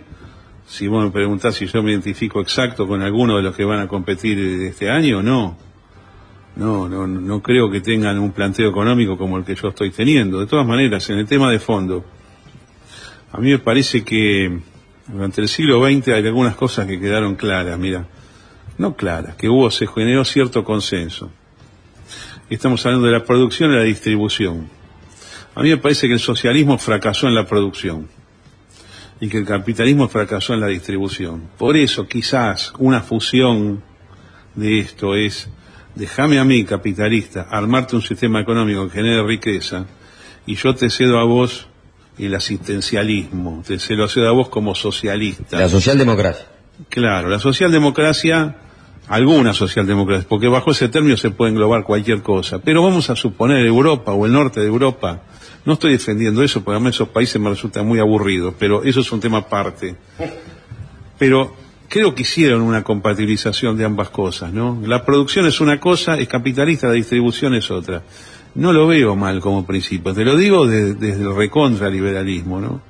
Si 0.66 0.88
vos 0.88 1.04
me 1.04 1.10
preguntás 1.10 1.54
si 1.54 1.66
yo 1.66 1.82
me 1.82 1.92
identifico 1.92 2.40
exacto 2.40 2.86
con 2.86 3.02
alguno 3.02 3.36
de 3.36 3.42
los 3.42 3.54
que 3.54 3.64
van 3.64 3.80
a 3.80 3.88
competir 3.88 4.38
este 4.38 4.90
año, 4.90 5.22
no. 5.22 5.56
No, 6.54 6.86
no, 6.88 7.06
no 7.06 7.40
creo 7.40 7.70
que 7.70 7.80
tengan 7.80 8.18
un 8.18 8.32
planteo 8.32 8.68
económico 8.68 9.16
como 9.16 9.38
el 9.38 9.44
que 9.44 9.54
yo 9.54 9.68
estoy 9.68 9.90
teniendo. 9.90 10.40
De 10.40 10.46
todas 10.46 10.66
maneras, 10.66 11.08
en 11.08 11.18
el 11.18 11.26
tema 11.26 11.50
de 11.50 11.58
fondo, 11.58 12.04
a 13.30 13.38
mí 13.38 13.50
me 13.50 13.58
parece 13.58 14.04
que 14.04 14.58
durante 15.06 15.40
el 15.40 15.48
siglo 15.48 15.82
XX 15.82 16.08
hay 16.08 16.26
algunas 16.26 16.54
cosas 16.54 16.86
que 16.86 17.00
quedaron 17.00 17.36
claras, 17.36 17.78
mira, 17.78 18.06
no 18.78 18.96
claras, 18.96 19.36
que 19.36 19.48
hubo, 19.48 19.70
se 19.70 19.86
generó 19.86 20.24
cierto 20.24 20.64
consenso. 20.64 21.30
Estamos 22.50 22.84
hablando 22.84 23.06
de 23.06 23.12
la 23.12 23.24
producción 23.24 23.72
y 23.72 23.76
la 23.76 23.82
distribución. 23.82 24.68
A 25.54 25.62
mí 25.62 25.70
me 25.70 25.76
parece 25.76 26.06
que 26.06 26.14
el 26.14 26.20
socialismo 26.20 26.78
fracasó 26.78 27.28
en 27.28 27.34
la 27.34 27.46
producción 27.46 28.08
y 29.20 29.28
que 29.28 29.38
el 29.38 29.46
capitalismo 29.46 30.08
fracasó 30.08 30.54
en 30.54 30.60
la 30.60 30.66
distribución. 30.66 31.48
Por 31.58 31.76
eso 31.76 32.06
quizás 32.06 32.72
una 32.78 33.02
fusión 33.02 33.82
de 34.54 34.80
esto 34.80 35.14
es, 35.14 35.48
déjame 35.94 36.38
a 36.38 36.44
mí, 36.44 36.64
capitalista, 36.64 37.46
armarte 37.50 37.96
un 37.96 38.02
sistema 38.02 38.40
económico 38.40 38.86
que 38.88 38.94
genere 38.94 39.22
riqueza 39.22 39.86
y 40.46 40.56
yo 40.56 40.74
te 40.74 40.90
cedo 40.90 41.18
a 41.18 41.24
vos 41.24 41.68
el 42.18 42.34
asistencialismo, 42.34 43.62
te 43.66 43.78
se 43.78 43.94
lo 43.94 44.08
cedo 44.08 44.28
a 44.28 44.32
vos 44.32 44.48
como 44.48 44.74
socialista. 44.74 45.58
la 45.58 45.68
socialdemocracia 45.68 46.51
Claro, 46.88 47.28
la 47.28 47.38
socialdemocracia, 47.38 48.56
alguna 49.08 49.52
socialdemocracia, 49.52 50.26
porque 50.28 50.48
bajo 50.48 50.70
ese 50.72 50.88
término 50.88 51.16
se 51.16 51.30
puede 51.30 51.52
englobar 51.52 51.84
cualquier 51.84 52.22
cosa, 52.22 52.58
pero 52.60 52.82
vamos 52.82 53.08
a 53.10 53.16
suponer 53.16 53.64
Europa 53.66 54.12
o 54.12 54.26
el 54.26 54.32
norte 54.32 54.60
de 54.60 54.66
Europa, 54.66 55.22
no 55.64 55.74
estoy 55.74 55.92
defendiendo 55.92 56.42
eso, 56.42 56.64
porque 56.64 56.76
a 56.76 56.80
mí 56.80 56.88
esos 56.88 57.08
países 57.08 57.40
me 57.40 57.50
resultan 57.50 57.86
muy 57.86 58.00
aburridos, 58.00 58.54
pero 58.58 58.82
eso 58.82 59.00
es 59.00 59.12
un 59.12 59.20
tema 59.20 59.38
aparte. 59.38 59.94
Pero 61.18 61.54
creo 61.88 62.14
que 62.14 62.22
hicieron 62.22 62.62
una 62.62 62.82
compatibilización 62.82 63.76
de 63.76 63.84
ambas 63.84 64.10
cosas, 64.10 64.52
¿no? 64.52 64.80
La 64.84 65.04
producción 65.04 65.46
es 65.46 65.60
una 65.60 65.78
cosa, 65.78 66.18
es 66.18 66.26
capitalista, 66.26 66.88
la 66.88 66.94
distribución 66.94 67.54
es 67.54 67.70
otra. 67.70 68.02
no 68.54 68.70
lo 68.72 68.86
veo 68.86 69.16
mal 69.16 69.40
como 69.40 69.64
principio. 69.64 70.12
Te 70.12 70.24
lo 70.26 70.36
digo 70.36 70.66
de- 70.66 70.92
desde 70.92 71.22
el 71.22 71.34
recontraliberalismo, 71.34 72.60
¿no? 72.60 72.82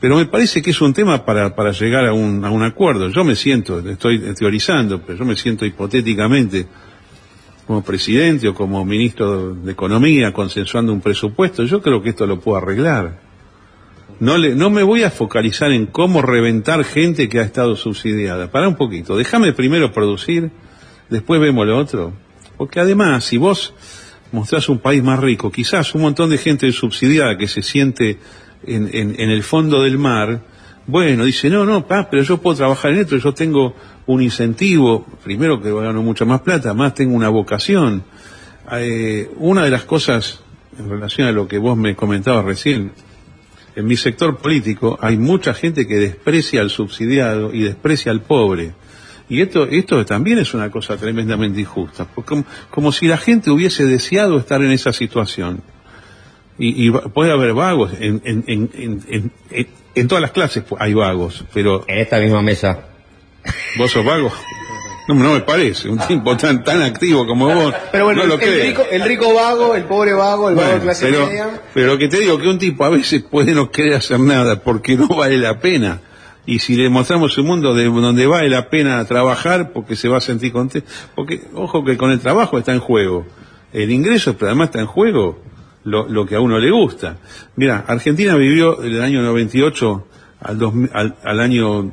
Pero 0.00 0.16
me 0.16 0.26
parece 0.26 0.62
que 0.62 0.70
es 0.70 0.80
un 0.80 0.94
tema 0.94 1.24
para, 1.26 1.54
para 1.54 1.72
llegar 1.72 2.06
a 2.06 2.14
un, 2.14 2.42
a 2.44 2.50
un 2.50 2.62
acuerdo. 2.62 3.08
Yo 3.10 3.22
me 3.22 3.36
siento, 3.36 3.80
estoy 3.80 4.18
teorizando, 4.34 5.02
pero 5.02 5.18
yo 5.18 5.24
me 5.26 5.36
siento 5.36 5.66
hipotéticamente 5.66 6.66
como 7.66 7.84
presidente 7.84 8.48
o 8.48 8.54
como 8.54 8.84
ministro 8.84 9.54
de 9.54 9.72
Economía 9.72 10.32
consensuando 10.32 10.92
un 10.92 11.02
presupuesto. 11.02 11.64
Yo 11.64 11.82
creo 11.82 12.02
que 12.02 12.10
esto 12.10 12.26
lo 12.26 12.40
puedo 12.40 12.56
arreglar. 12.56 13.20
No, 14.20 14.38
le, 14.38 14.54
no 14.54 14.70
me 14.70 14.82
voy 14.82 15.02
a 15.02 15.10
focalizar 15.10 15.70
en 15.70 15.86
cómo 15.86 16.22
reventar 16.22 16.82
gente 16.84 17.28
que 17.28 17.38
ha 17.38 17.42
estado 17.42 17.76
subsidiada. 17.76 18.50
Para 18.50 18.68
un 18.68 18.76
poquito. 18.76 19.16
Déjame 19.16 19.52
primero 19.52 19.92
producir, 19.92 20.50
después 21.10 21.40
vemos 21.40 21.66
lo 21.66 21.78
otro. 21.78 22.14
Porque 22.56 22.80
además, 22.80 23.24
si 23.24 23.36
vos 23.36 23.74
mostrás 24.32 24.68
un 24.68 24.78
país 24.78 25.02
más 25.02 25.20
rico, 25.20 25.50
quizás 25.52 25.94
un 25.94 26.02
montón 26.02 26.30
de 26.30 26.38
gente 26.38 26.72
subsidiada 26.72 27.36
que 27.36 27.48
se 27.48 27.62
siente 27.62 28.18
en, 28.66 28.88
en- 28.92 29.30
el 29.30 29.42
fondo 29.42 29.82
del 29.82 29.98
mar, 29.98 30.42
bueno, 30.86 31.24
dice, 31.24 31.48
no, 31.50 31.64
no, 31.64 31.86
pa, 31.86 32.08
pero 32.10 32.22
yo 32.22 32.38
puedo 32.38 32.56
trabajar 32.56 32.92
en 32.92 33.00
esto, 33.00 33.16
yo 33.16 33.32
tengo 33.32 33.74
un 34.06 34.22
incentivo, 34.22 35.06
primero 35.22 35.60
que 35.62 35.72
gano 35.72 36.02
mucha 36.02 36.24
más 36.24 36.40
plata, 36.40 36.74
más 36.74 36.94
tengo 36.94 37.14
una 37.14 37.28
vocación. 37.28 38.02
Eh, 38.72 39.30
una 39.36 39.64
de 39.64 39.70
las 39.70 39.84
cosas 39.84 40.42
en 40.78 40.88
relación 40.88 41.26
a 41.28 41.32
lo 41.32 41.46
que 41.48 41.58
vos 41.58 41.76
me 41.76 41.94
comentabas 41.94 42.44
recién, 42.44 42.92
en 43.76 43.86
mi 43.86 43.96
sector 43.96 44.38
político 44.38 44.98
hay 45.00 45.16
mucha 45.16 45.54
gente 45.54 45.86
que 45.86 45.96
desprecia 45.96 46.60
al 46.60 46.70
subsidiado 46.70 47.54
y 47.54 47.60
desprecia 47.62 48.10
al 48.10 48.22
pobre. 48.22 48.74
Y 49.28 49.40
esto, 49.42 49.64
esto 49.68 50.04
también 50.04 50.38
es 50.40 50.54
una 50.54 50.70
cosa 50.72 50.96
tremendamente 50.96 51.60
injusta, 51.60 52.04
como, 52.24 52.44
como 52.68 52.90
si 52.90 53.06
la 53.06 53.16
gente 53.16 53.50
hubiese 53.52 53.86
deseado 53.86 54.38
estar 54.38 54.60
en 54.62 54.72
esa 54.72 54.92
situación. 54.92 55.62
Y, 56.60 56.86
y 56.86 56.88
va- 56.90 57.00
puede 57.02 57.32
haber 57.32 57.54
vagos, 57.54 57.92
en, 57.98 58.20
en, 58.24 58.44
en, 58.46 58.70
en, 58.74 59.00
en- 59.08 59.32
en- 59.50 59.66
en 59.94 60.06
todas 60.08 60.22
las 60.22 60.30
clases 60.30 60.62
hay 60.78 60.94
vagos, 60.94 61.44
pero... 61.52 61.84
En 61.88 61.98
esta 61.98 62.18
misma 62.20 62.42
mesa. 62.42 62.84
¿Vos 63.76 63.90
sos 63.90 64.04
vago? 64.04 64.30
No, 65.08 65.14
no 65.14 65.32
me 65.34 65.40
parece, 65.40 65.88
un 65.88 65.98
tipo 65.98 66.36
tan 66.36 66.62
tan 66.62 66.82
activo 66.82 67.26
como 67.26 67.52
vos. 67.52 67.74
Pero 67.90 68.04
bueno, 68.04 68.22
no 68.22 68.28
lo 68.28 68.34
el, 68.34 68.40
creo. 68.40 68.64
rico, 68.66 68.82
el 68.92 69.02
rico 69.02 69.34
vago, 69.34 69.74
el 69.74 69.84
pobre 69.84 70.12
vago, 70.12 70.50
el 70.50 70.54
vago 70.54 70.74
de 70.74 70.80
clase 70.80 71.06
pero, 71.06 71.26
media. 71.26 71.60
pero 71.74 71.86
lo 71.88 71.98
que 71.98 72.06
te 72.08 72.18
digo 72.20 72.38
que 72.38 72.46
un 72.46 72.58
tipo 72.58 72.84
a 72.84 72.90
veces 72.90 73.22
puede 73.24 73.52
no 73.52 73.70
querer 73.72 73.94
hacer 73.94 74.20
nada 74.20 74.60
porque 74.60 74.96
no 74.96 75.08
vale 75.08 75.38
la 75.38 75.58
pena. 75.58 76.00
Y 76.46 76.60
si 76.60 76.76
le 76.76 76.88
mostramos 76.90 77.36
un 77.38 77.46
mundo 77.46 77.74
de, 77.74 77.84
donde 77.86 78.26
vale 78.26 78.48
la 78.50 78.68
pena 78.70 79.04
trabajar 79.06 79.72
porque 79.72 79.96
se 79.96 80.08
va 80.08 80.18
a 80.18 80.20
sentir 80.20 80.52
contento, 80.52 80.88
porque 81.16 81.40
ojo 81.54 81.84
que 81.84 81.96
con 81.96 82.12
el 82.12 82.20
trabajo 82.20 82.58
está 82.58 82.72
en 82.72 82.80
juego 82.80 83.26
el 83.72 83.90
ingreso, 83.90 84.36
pero 84.36 84.48
además 84.50 84.66
está 84.68 84.80
en 84.80 84.86
juego 84.86 85.40
lo, 85.84 86.26
que 86.26 86.34
a 86.36 86.40
uno 86.40 86.58
le 86.58 86.70
gusta. 86.70 87.18
Mira, 87.56 87.84
Argentina 87.86 88.36
vivió 88.36 88.76
del 88.76 89.00
año 89.02 89.22
98 89.22 90.06
al, 90.40 90.58
2000 90.58 90.90
al, 90.92 91.16
al 91.24 91.40
año 91.40 91.90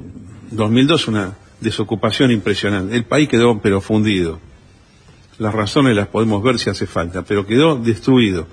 2002 0.51 1.07
una 1.07 1.33
desocupación 1.61 2.31
impresionante. 2.31 2.95
El 2.95 3.05
país 3.05 3.27
quedó 3.29 3.59
pero 3.61 3.81
fundido. 3.81 4.39
Las 5.39 5.53
razones 5.53 5.95
las 5.95 6.07
podemos 6.07 6.41
ver 6.43 6.57
si 6.59 6.69
hace 6.69 6.87
falta, 6.87 7.23
pero 7.23 7.45
quedó 7.45 7.75
destruido. 7.77 8.47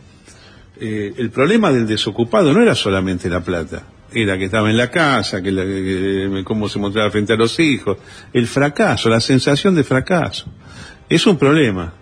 Eh, 0.81 1.15
el 1.17 1.31
problema 1.31 1.73
del 1.73 1.87
desocupado 1.87 2.53
no 2.53 2.61
era 2.61 2.75
solamente 2.75 3.31
la 3.31 3.41
plata, 3.43 3.85
era 4.13 4.37
que 4.37 4.47
estaba 4.47 4.69
en 4.71 4.77
la 4.77 4.91
casa, 4.91 5.41
que, 5.41 5.53
la- 5.53 5.65
que- 5.65 6.43
cómo 6.45 6.69
se 6.69 6.79
mostraba 6.81 7.11
frente 7.11 7.33
a 7.33 7.37
los 7.37 7.59
hijos, 7.61 7.97
el 8.33 8.47
fracaso, 8.49 9.09
la 9.09 9.21
sensación 9.21 9.75
de 9.77 9.85
fracaso. 9.85 10.47
Es 11.09 11.27
un 11.27 11.39
problema. 11.39 11.93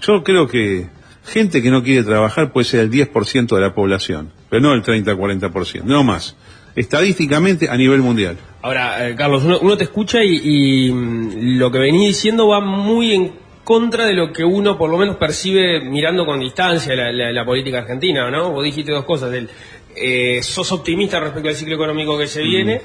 Yo 0.00 0.22
creo 0.24 0.48
que 0.48 0.88
gente 1.24 1.62
que 1.62 1.70
no 1.70 1.82
quiere 1.82 2.02
trabajar 2.04 2.52
puede 2.52 2.64
ser 2.64 2.80
el 2.80 2.90
10% 2.90 3.54
de 3.54 3.60
la 3.60 3.74
población, 3.74 4.32
pero 4.48 4.62
no 4.62 4.72
el 4.74 4.82
30-40%, 4.82 5.82
no 5.84 6.02
más. 6.04 6.36
Estadísticamente 6.76 7.68
a 7.68 7.76
nivel 7.76 8.00
mundial. 8.00 8.36
Ahora, 8.62 9.08
eh, 9.08 9.14
Carlos, 9.16 9.44
uno, 9.44 9.58
uno 9.60 9.76
te 9.76 9.84
escucha 9.84 10.22
y, 10.24 10.40
y, 10.88 10.92
mm, 10.92 11.58
lo 11.58 11.70
que 11.70 11.78
venís 11.78 12.08
diciendo 12.08 12.48
va 12.48 12.60
muy 12.60 13.12
en 13.12 13.32
contra 13.64 14.06
de 14.06 14.14
lo 14.14 14.32
que 14.32 14.44
uno 14.44 14.76
por 14.78 14.90
lo 14.90 14.96
menos 14.98 15.16
percibe 15.16 15.80
mirando 15.84 16.24
con 16.24 16.40
distancia 16.40 16.94
la, 16.96 17.12
la- 17.12 17.32
la 17.32 17.44
política 17.44 17.78
argentina, 17.78 18.30
¿no? 18.30 18.50
Vos 18.50 18.64
dijiste 18.64 18.92
dos 18.92 19.04
cosas, 19.04 19.30
del, 19.30 19.48
eh, 19.96 20.40
sos 20.42 20.72
optimista 20.72 21.20
respecto 21.20 21.48
al 21.48 21.54
ciclo 21.54 21.74
económico 21.74 22.16
que 22.18 22.26
se 22.26 22.42
viene 22.42 22.80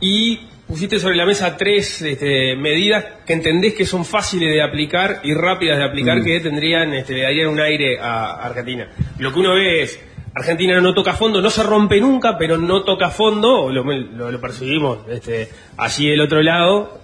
y 0.00 0.40
pusiste 0.70 0.98
sobre 1.00 1.16
la 1.16 1.26
mesa 1.26 1.56
tres 1.56 2.00
este, 2.02 2.54
medidas 2.56 3.04
que 3.26 3.32
entendés 3.32 3.74
que 3.74 3.84
son 3.84 4.04
fáciles 4.04 4.52
de 4.54 4.62
aplicar 4.62 5.20
y 5.24 5.34
rápidas 5.34 5.78
de 5.78 5.84
aplicar 5.84 6.18
Mm. 6.20 6.24
que 6.24 6.40
tendrían, 6.40 6.94
este, 6.94 7.14
le 7.14 7.22
darían 7.22 7.48
un 7.48 7.60
aire 7.60 7.98
a 8.00 8.34
Argentina. 8.46 8.88
Lo 9.18 9.32
que 9.32 9.40
uno 9.40 9.54
ve 9.54 9.82
es 9.82 10.00
Argentina 10.34 10.80
no 10.80 10.94
toca 10.94 11.14
fondo, 11.14 11.42
no 11.42 11.50
se 11.50 11.62
rompe 11.64 12.00
nunca, 12.00 12.38
pero 12.38 12.56
no 12.56 12.84
toca 12.84 13.10
fondo, 13.10 13.68
lo, 13.68 13.82
lo- 13.82 14.30
lo 14.30 14.40
percibimos 14.40 14.98
este, 15.10 15.48
allí 15.76 16.08
del 16.08 16.20
otro 16.20 16.40
lado, 16.40 17.00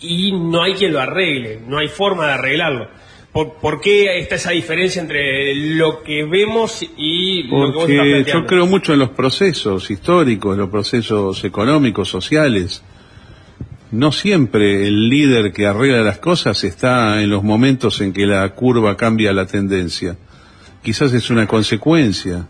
y 0.00 0.32
no 0.32 0.62
hay 0.62 0.72
quien 0.72 0.94
lo 0.94 1.00
arregle, 1.00 1.60
no 1.66 1.78
hay 1.78 1.88
forma 1.88 2.26
de 2.28 2.32
arreglarlo. 2.32 2.88
¿Por, 3.32 3.54
por 3.54 3.80
qué 3.80 4.18
está 4.18 4.34
esa 4.34 4.50
diferencia 4.50 5.00
entre 5.00 5.54
lo 5.54 6.02
que 6.02 6.24
vemos 6.24 6.82
y 6.96 7.44
lo 7.44 7.70
que 7.70 7.78
vos 7.78 7.88
estás 7.90 8.04
planteando? 8.06 8.40
yo 8.42 8.46
creo 8.46 8.66
mucho 8.66 8.92
en 8.92 8.98
los 8.98 9.10
procesos 9.10 9.88
históricos, 9.90 10.56
los 10.58 10.68
procesos 10.68 11.44
económicos, 11.44 12.08
sociales. 12.08 12.82
No 13.92 14.10
siempre 14.12 14.86
el 14.86 15.08
líder 15.08 15.52
que 15.52 15.66
arregla 15.66 16.00
las 16.02 16.18
cosas 16.18 16.62
está 16.64 17.22
en 17.22 17.30
los 17.30 17.42
momentos 17.42 18.00
en 18.00 18.12
que 18.12 18.26
la 18.26 18.48
curva 18.54 18.96
cambia 18.96 19.32
la 19.32 19.46
tendencia. 19.46 20.16
Quizás 20.82 21.12
es 21.12 21.30
una 21.30 21.46
consecuencia. 21.46 22.46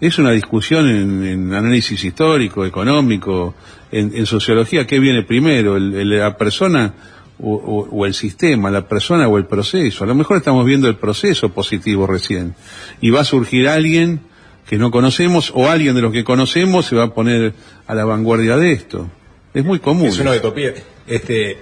Es 0.00 0.18
una 0.18 0.30
discusión 0.32 0.88
en, 0.88 1.24
en 1.24 1.54
análisis 1.54 2.02
histórico, 2.04 2.64
económico, 2.64 3.54
en, 3.92 4.12
en 4.14 4.26
sociología. 4.26 4.86
¿Qué 4.86 4.98
viene 4.98 5.22
primero? 5.22 5.76
el- 5.76 5.94
el- 5.94 6.18
¿La 6.18 6.36
persona 6.36 6.94
o, 7.40 8.06
el 8.06 8.14
sistema? 8.14 8.70
¿La 8.70 8.88
persona 8.88 9.28
o 9.28 9.38
el 9.38 9.46
proceso? 9.46 10.04
A 10.04 10.06
lo 10.06 10.14
mejor 10.14 10.36
estamos 10.36 10.64
viendo 10.64 10.88
el 10.88 10.96
proceso 10.96 11.50
positivo 11.50 12.06
recién. 12.06 12.54
Y 13.00 13.10
va 13.10 13.20
a 13.20 13.24
surgir 13.24 13.68
alguien 13.68 14.20
que 14.66 14.78
no 14.78 14.90
conocemos 14.90 15.52
o 15.54 15.68
alguien 15.68 15.94
de 15.94 16.02
los 16.02 16.12
que 16.12 16.24
conocemos 16.24 16.86
se 16.86 16.96
va 16.96 17.04
a 17.04 17.14
poner 17.14 17.52
a 17.86 17.94
la 17.94 18.04
vanguardia 18.04 18.56
de 18.56 18.72
esto. 18.72 19.08
Es 19.52 19.64
muy 19.64 19.78
común. 19.78 20.08
Es 20.08 20.18
una 20.18 20.32
utopía. 20.32 20.72
Este, 21.06 21.58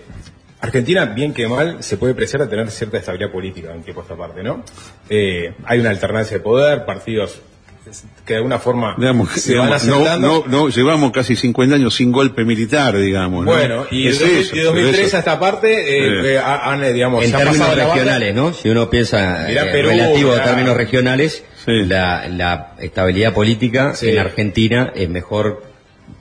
Argentina, 0.61 1.07
bien 1.07 1.35
que 1.35 1.49
mal, 1.49 1.83
se 1.83 1.97
puede 1.97 2.13
apreciar 2.13 2.43
a 2.43 2.49
tener 2.49 2.71
cierta 2.71 2.99
estabilidad 2.99 3.33
política 3.33 3.75
en 3.75 3.83
tiempo 3.83 4.03
esta 4.03 4.17
parte, 4.17 4.43
¿no? 4.43 4.63
Eh, 5.09 5.55
hay 5.65 5.81
una 5.81 5.91
alternancia 5.91 6.39
de 6.39 6.43
poder, 6.43 6.85
partidos 6.85 7.41
que 8.25 8.33
de 8.35 8.37
alguna 8.37 8.59
forma 8.59 8.95
Digamos, 8.97 9.31
se 9.33 9.57
van 9.57 9.71
no, 9.87 10.19
no, 10.19 10.45
no, 10.47 10.69
llevamos 10.69 11.13
casi 11.13 11.37
50 11.37 11.77
años 11.77 11.95
sin 11.95 12.13
golpe 12.13 12.45
militar, 12.45 12.97
digamos. 12.97 13.45
¿no? 13.45 13.53
Bueno, 13.53 13.87
y 13.91 14.09
Es 14.09 14.19
de, 14.19 14.27
2000 14.27 14.41
eso, 14.43 14.55
de 14.57 14.63
2003 14.65 15.07
es 15.07 15.15
a 15.15 15.19
esta 15.19 15.41
parte 15.41 15.73
eh, 15.73 16.23
Sí. 16.23 16.29
eh, 16.29 16.39
han, 16.39 16.83
eh, 16.85 16.93
digamos, 16.93 17.25
en 17.25 17.31
se 17.31 17.37
términos 17.37 17.75
regionales, 17.75 18.35
¿no? 18.35 18.53
Si 18.53 18.69
uno 18.69 18.89
piensa 18.89 19.47
Mirá 19.49 19.67
eh, 19.69 19.73
Perú, 19.73 19.89
relativo 19.89 20.33
a 20.33 20.43
términos 20.43 20.77
regionales, 20.77 21.45
la, 21.67 22.29
la 22.29 22.75
estabilidad 22.79 23.33
política 23.35 23.95
Sí. 23.95 24.11
en 24.11 24.19
Argentina 24.19 24.93
es 24.95 25.09
mejor 25.09 25.65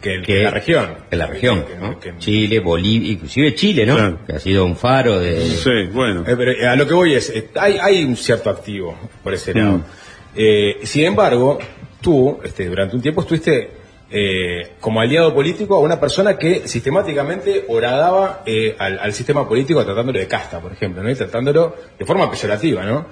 que, 0.02 0.42
la 0.44 0.50
región. 0.50 0.88
que 1.10 1.16
la 1.16 1.28
región, 1.28 1.66
¿no? 1.80 2.00
Chile, 2.18 2.60
Bolivia, 2.60 3.12
inclusive 3.12 3.54
Chile, 3.56 3.86
¿no? 3.86 4.26
Que 4.26 4.34
ha 4.34 4.40
sido 4.40 4.66
un 4.66 4.76
faro 4.76 5.20
de... 5.20 5.90
bueno. 5.94 6.24
Eh, 6.28 6.36
pero, 6.36 6.70
a 6.72 6.76
lo 6.76 6.88
que 6.88 6.94
voy 6.94 7.14
es, 7.14 7.30
eh, 7.30 7.50
hay, 7.60 7.78
hay 7.80 8.04
un 8.04 8.18
cierto 8.18 8.50
activo 8.50 8.98
por 9.24 9.34
ese 9.34 9.54
lado. 9.54 9.78
Mm. 9.78 9.84
Eh, 10.36 10.80
sin 10.84 11.06
embargo, 11.06 11.60
tú, 12.02 12.40
este, 12.44 12.66
durante 12.68 12.96
un 12.96 13.02
tiempo 13.02 13.22
estuviste 13.22 13.70
eh, 14.10 14.72
como 14.80 15.00
aliado 15.02 15.34
político 15.34 15.76
a 15.76 15.80
una 15.80 16.00
persona 16.00 16.38
que 16.38 16.68
sistemáticamente 16.68 17.66
horadaba 17.70 18.44
eh, 18.46 18.76
al, 18.78 19.00
al 19.00 19.14
sistema 19.14 19.48
político 19.48 19.84
tratándolo 19.86 20.20
de 20.20 20.28
casta, 20.28 20.60
por 20.60 20.72
ejemplo, 20.74 21.02
¿no? 21.04 21.10
Y 21.10 21.16
tratándolo 21.16 21.76
de 21.98 22.06
forma 22.06 22.30
peyorativa, 22.30 22.84
¿no? 22.84 23.06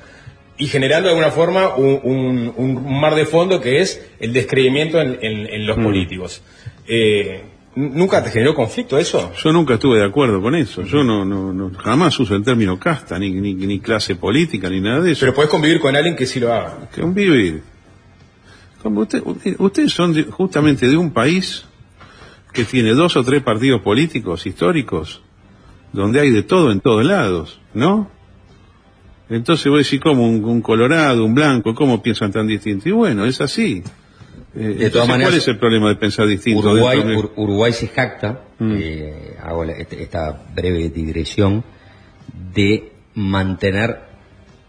Y 0.57 0.67
generando 0.67 1.07
de 1.07 1.15
alguna 1.15 1.32
forma 1.32 1.76
un, 1.76 2.01
un- 2.03 2.53
un 2.57 2.99
mar 2.99 3.15
de 3.15 3.26
fondo 3.26 3.61
que 3.61 3.80
es 3.80 4.05
el 4.20 4.34
descreimiento 4.34 4.99
en, 4.99 5.17
en- 5.22 5.47
en 5.47 5.65
los 5.65 5.78
Mm. 5.78 5.84
políticos. 5.84 6.41
Eh, 6.86 7.43
¿Nunca 7.80 8.22
te 8.24 8.30
generó 8.32 8.54
conflicto 8.54 8.98
eso? 8.98 9.32
Yo 9.42 9.54
nunca 9.54 9.76
estuve 9.76 10.00
de 10.00 10.06
acuerdo 10.06 10.42
con 10.42 10.54
eso. 10.56 10.84
Yo 10.84 11.04
no, 11.04 11.24
no, 11.24 11.54
no- 11.54 11.72
jamás 11.78 12.20
uso 12.20 12.36
el 12.36 12.44
término 12.44 12.78
casta, 12.78 13.18
ni, 13.18 13.32
ni, 13.32 13.54
ni 13.54 13.80
clase 13.80 14.16
política, 14.16 14.70
ni 14.70 14.82
nada 14.82 15.00
de 15.02 15.12
eso. 15.14 15.22
Pero 15.22 15.34
podés 15.34 15.50
convivir 15.50 15.80
con 15.80 15.96
alguien 15.96 16.16
que 16.16 16.26
sí 16.26 16.40
lo 16.40 16.52
haga. 16.54 16.90
Convivir. 16.94 17.62
Como 18.84 19.02
usted, 19.02 19.22
usted- 19.24 19.56
ustedes 19.60 19.94
son 19.94 20.14
de- 20.14 20.24
justamente 20.24 20.88
de 20.90 20.98
un 20.98 21.12
país 21.12 21.66
que 22.52 22.66
tiene 22.66 22.92
dos 22.94 23.16
o 23.16 23.24
tres 23.24 23.44
partidos 23.44 23.82
políticos 23.82 24.46
históricos, 24.46 25.22
donde 25.94 26.20
hay 26.20 26.32
de 26.32 26.44
todo 26.44 26.72
en 26.72 26.80
todos 26.82 27.06
lados, 27.06 27.60
¿no? 27.74 28.10
Entonces 29.30 29.66
voy 29.68 29.76
a 29.76 29.78
decir, 29.80 30.00
¿cómo? 30.00 30.28
Un, 30.28 30.44
un 30.44 30.62
colorado, 30.62 31.24
un 31.24 31.36
blanco, 31.36 31.76
¿cómo 31.76 32.02
piensan 32.02 32.32
tan 32.32 32.48
distinto? 32.48 32.90
Y 32.90 32.92
bueno, 32.92 33.26
es 33.26 33.40
así. 33.42 33.84
Eh, 34.56 34.62
entonces, 34.62 34.91
todas 34.91 35.08
maneras, 35.08 35.32
¿Cuál 35.32 35.39
es 35.41 35.47
el 35.47 35.58
problema 35.60 35.89
de 35.89 35.95
pensar 35.95 36.26
distinto? 36.28 36.70
Uruguay, 36.72 37.04
de- 37.04 37.16
Ur- 37.16 37.32
Uruguay 37.36 37.72
se 37.74 37.88
jacta, 37.88 38.41
Mm. 38.58 38.76
eh, 38.80 39.36
hago 39.43 39.64
la- 39.66 39.74
este- 39.74 40.02
esta 40.02 40.41
breve 40.56 40.89
digresión, 40.89 41.64
de 42.54 42.91
mantener 43.16 44.00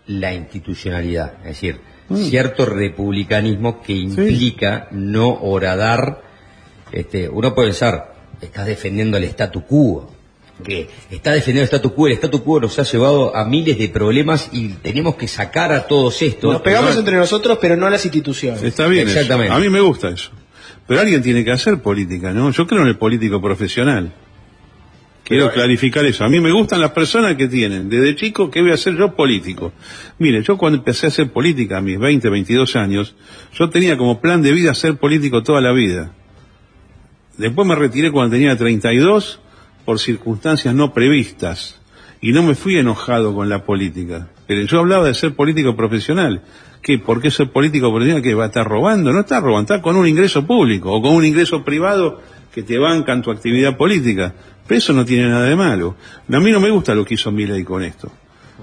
la 0.07 0.35
institucionalidad, 0.35 1.35
es 1.41 1.45
decir, 1.49 1.81
Mm. 2.09 2.17
cierto 2.17 2.67
republicanismo 2.67 3.81
que 3.81 3.93
implica 3.95 4.89
no 4.91 5.29
horadar, 5.33 6.21
este, 6.93 7.29
uno 7.29 7.55
puede 7.55 7.69
pensar, 7.69 8.15
estás 8.41 8.67
defendiendo 8.67 9.17
el 9.17 9.25
statu 9.25 9.65
quo, 9.65 10.11
que 10.63 10.89
está 11.11 11.33
defendiendo 11.33 11.63
el 11.63 11.67
statu 11.67 11.95
quo, 11.95 12.07
el 12.07 12.15
statu 12.15 12.43
quo 12.43 12.61
nos 12.61 12.79
ha 12.79 12.83
llevado 12.83 13.35
a 13.37 13.45
miles 13.45 13.79
de 13.79 13.89
problemas 13.89 14.49
y 14.53 14.69
tenemos 14.69 15.17
que 15.17 15.29
sacar 15.29 15.73
a 15.73 15.87
todos 15.87 16.23
estos. 16.23 16.53
Nos 16.53 16.63
pegamos 16.63 16.97
entre 16.97 17.17
nosotros, 17.17 17.59
pero 17.61 17.77
no 17.77 17.87
a 17.87 17.91
las 17.91 18.05
instituciones. 18.05 18.63
Está 18.63 18.87
bien. 18.87 19.09
eso. 19.09 19.19
Exactamente. 19.19 19.55
A 19.55 19.59
mí 19.59 19.69
me 19.69 19.81
gusta 19.81 20.09
eso. 20.09 20.31
Pero 20.87 21.01
alguien 21.01 21.23
tiene 21.23 21.45
que 21.45 21.53
hacer 21.53 21.81
política, 21.81 22.33
¿no? 22.33 22.51
Yo 22.51 22.67
creo 22.67 22.83
en 22.83 22.89
el 22.89 22.99
político 22.99 23.41
profesional. 23.41 24.13
Quiero 25.31 25.53
clarificar 25.53 26.05
eso. 26.05 26.25
A 26.25 26.29
mí 26.29 26.41
me 26.41 26.51
gustan 26.51 26.81
las 26.81 26.91
personas 26.91 27.37
que 27.37 27.47
tienen, 27.47 27.89
desde 27.89 28.17
chico, 28.17 28.51
¿qué 28.51 28.61
voy 28.63 28.73
a 28.73 28.75
hacer 28.75 28.97
yo 28.97 29.15
político? 29.15 29.73
Mire, 30.19 30.43
yo 30.43 30.59
cuando 30.59 30.79
empecé 30.79 31.07
a 31.07 31.09
hacer 31.11 31.31
política 31.31 31.79
a 31.79 31.81
mis 31.81 32.01
20, 32.01 32.29
22 32.29 32.75
años, 32.75 33.15
yo 33.55 33.71
tenía 33.71 33.97
como 33.97 34.21
plan 34.21 34.43
de 34.43 34.51
vida 34.51 34.75
ser 34.75 34.97
político 34.97 35.45
toda 35.45 35.61
la 35.61 35.71
vida. 35.71 36.11
Después 37.39 37.69
me 37.69 37.77
retiré 37.77 38.11
cuando 38.11 38.33
tenía 38.35 38.57
32 38.57 39.39
por 39.91 39.99
circunstancias 39.99 40.73
no 40.73 40.95
previstas 40.95 41.75
y 42.21 42.31
no 42.31 42.45
me 42.45 42.55
fui 42.55 42.77
enojado 42.77 43.35
con 43.35 43.49
la 43.49 43.65
política. 43.65 44.29
Pero 44.47 44.63
yo 44.63 44.79
hablaba 44.79 45.07
de 45.07 45.15
ser 45.15 45.35
político 45.35 45.75
profesional. 45.75 46.43
¿Qué? 46.81 47.01
¿Por 47.01 47.21
qué 47.21 47.29
ser 47.33 47.51
político 47.51 47.91
profesional? 47.91 48.23
¿Que 48.23 48.35
va 48.35 48.45
a 48.45 48.47
estar 48.47 48.65
robando? 48.65 49.13
No 49.13 49.19
está 49.19 49.41
robando, 49.41 49.63
está 49.75 49.83
con 49.83 49.97
un 49.97 50.07
ingreso 50.07 50.47
público 50.47 50.93
o 50.93 51.03
con 51.03 51.13
un 51.13 51.25
ingreso 51.25 51.65
privado 51.65 52.21
que 52.55 52.63
te 52.63 52.79
bancan 52.79 53.21
tu 53.21 53.33
actividad 53.33 53.77
política. 53.77 54.33
Pero 54.65 54.79
eso 54.79 54.93
no 54.93 55.05
tiene 55.05 55.29
nada 55.29 55.47
de 55.47 55.57
malo. 55.57 55.97
A 56.33 56.39
mí 56.39 56.53
no 56.53 56.61
me 56.61 56.71
gusta 56.71 56.95
lo 56.95 57.05
que 57.05 57.15
hizo 57.15 57.33
Milei 57.33 57.65
con 57.65 57.83
esto. 57.83 58.13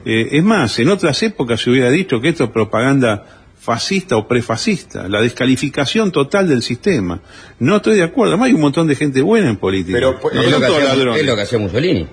Eh, 0.05 0.29
es 0.31 0.43
más, 0.45 0.79
en 0.79 0.87
otras 0.87 1.21
épocas 1.23 1.59
se 1.59 1.71
hubiera 1.71 1.89
dicho 1.89 2.21
que 2.21 2.29
esto 2.29 2.45
es 2.45 2.51
propaganda 2.51 3.36
fascista 3.67 4.15
o 4.15 4.25
prefascista, 4.29 5.09
la 5.09 5.19
descalificación 5.19 6.09
total 6.13 6.47
del 6.47 6.63
sistema. 6.63 7.19
No 7.59 7.75
estoy 7.75 7.97
de 7.97 8.03
acuerdo, 8.03 8.31
además 8.31 8.47
hay 8.47 8.53
un 8.53 8.61
montón 8.61 8.87
de 8.87 8.95
gente 8.95 9.21
buena 9.21 9.49
en 9.49 9.57
política. 9.57 9.97
Pero, 9.97 10.13
no 10.33 10.41
es, 10.41 10.51
lo 10.51 10.59
que 10.61 10.65
hacía, 10.67 10.93
es 11.17 11.25
lo 11.25 11.35
que 11.35 11.41
hacía 11.41 11.59
Mussolini. 11.59 12.07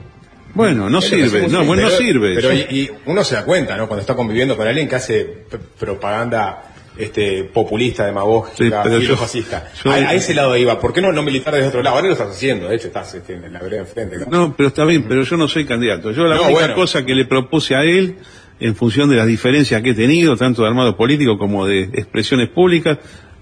Bueno, 0.53 0.91
no 0.91 1.01
sirve, 1.01 1.47
no, 1.47 1.65
bueno, 1.65 1.83
no 1.85 1.91
sirve. 1.91 2.35
Pero 2.35 2.53
y, 2.53 2.59
y 2.71 2.91
uno 3.07 3.23
se 3.23 3.37
da 3.37 3.45
cuenta, 3.45 3.77
¿no? 3.77 3.87
Cuando 3.87 4.01
está 4.01 4.17
conviviendo 4.17 4.57
con 4.57 4.67
alguien 4.67 4.89
que 4.89 4.97
hace 4.97 5.45
propaganda 5.79 6.73
este, 6.99 7.45
populista, 7.45 8.05
demagógica, 8.07 8.83
Sí, 8.85 9.07
yo- 9.07 9.17
fascista. 9.17 9.69
yo- 9.85 9.91
a, 9.93 9.95
a 9.95 10.15
ese 10.15 10.35
lado 10.35 10.57
iba. 10.57 10.81
¿Por 10.81 10.93
qué 10.93 11.01
no, 11.01 11.13
no 11.13 11.23
militar 11.23 11.55
desde 11.55 11.69
otro 11.69 11.83
lado? 11.85 11.97
Ahora 11.97 12.09
lo 12.09 12.15
estás 12.15 12.31
haciendo, 12.31 12.69
de 12.69 12.77
hecho, 12.77 12.89
estás 12.89 13.15
este, 13.15 13.35
en 13.35 13.53
la 13.53 13.61
vereda 13.61 13.81
enfrente. 13.83 14.17
¿no? 14.19 14.27
No, 14.29 14.55
pero 14.57 14.69
está 14.71 14.85
bien, 14.85 15.05
pero 15.09 15.23
yo 15.23 15.37
no 15.37 15.47
soy 15.49 15.67
candidato. 15.67 16.11
Yo 16.11 16.25
la 16.25 16.35
No, 16.37 16.43
única 16.43 16.59
bueno. 16.61 16.75
cosa 16.75 17.05
que 17.05 17.15
le 17.15 17.25
propuse 17.27 17.75
a 17.77 17.83
él, 17.83 18.17
en 18.61 18.75
función 18.77 19.11
de 19.11 19.17
las 19.17 19.27
diferencias 19.27 19.83
que 19.83 19.91
he 19.91 19.95
tenido, 19.95 20.37
tanto 20.37 20.63
de 20.63 20.69
armado 20.69 20.97
político 20.97 21.37
como 21.39 21.67
de 21.67 21.83
expresiones 21.83 22.49
públicas, 22.49 22.99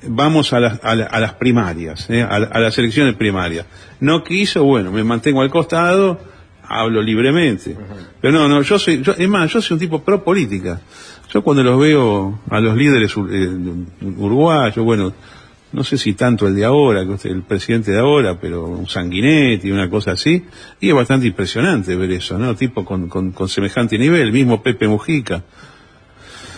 vamos 0.09 0.53
a 0.53 0.61
las, 0.61 0.81
a 0.83 0.95
la- 0.95 1.05
a 1.07 1.21
las 1.21 1.35
primarias, 1.35 2.09
¿eh? 2.11 2.23
a, 2.23 2.39
la- 2.39 2.47
a 2.47 2.61
las 2.61 2.77
elecciones 2.79 3.15
primarias. 3.15 3.67
No 4.01 4.25
quiso, 4.25 4.65
bueno, 4.65 4.91
me 4.91 5.05
mantengo 5.05 5.43
al 5.43 5.51
costado, 5.51 6.19
hablo 6.67 7.03
libremente. 7.03 7.77
Pero 8.21 8.33
no, 8.33 8.49
no, 8.49 8.63
yo 8.63 8.79
soy, 8.79 9.03
yo, 9.03 9.13
es 9.17 9.29
más, 9.29 9.53
yo 9.53 9.61
soy 9.61 9.75
un 9.75 9.81
tipo 9.81 10.03
pro 10.03 10.25
política. 10.25 10.81
Yo 11.33 11.43
cuando 11.43 11.63
los 11.63 11.79
veo 11.81 12.41
a 12.51 12.61
los 12.61 12.77
líderes 12.77 13.15
eh, 13.31 13.49
uruguayos, 14.19 14.85
bueno, 14.85 15.13
no 15.73 15.85
sé 15.85 15.97
si 15.99 16.13
tanto 16.15 16.47
el 16.47 16.55
de 16.55 16.65
ahora, 16.65 17.05
que 17.05 17.11
usted- 17.13 17.31
el 17.31 17.43
presidente 17.43 17.91
de 17.93 17.99
ahora, 17.99 18.39
pero 18.41 18.65
un 18.65 18.87
sanguinetti, 18.89 19.71
una 19.71 19.89
cosa 19.89 20.13
así, 20.13 20.45
y 20.81 20.89
es 20.89 20.95
bastante 20.95 21.27
impresionante 21.27 21.97
ver 21.97 22.11
eso, 22.13 22.39
¿no? 22.39 22.55
Tipo 22.55 22.85
con, 22.85 23.09
con, 23.09 23.33
con 23.33 23.49
semejante 23.49 23.99
nivel, 23.99 24.21
el 24.23 24.33
mismo 24.33 24.63
Pepe 24.63 24.87
Mujica. 24.89 25.43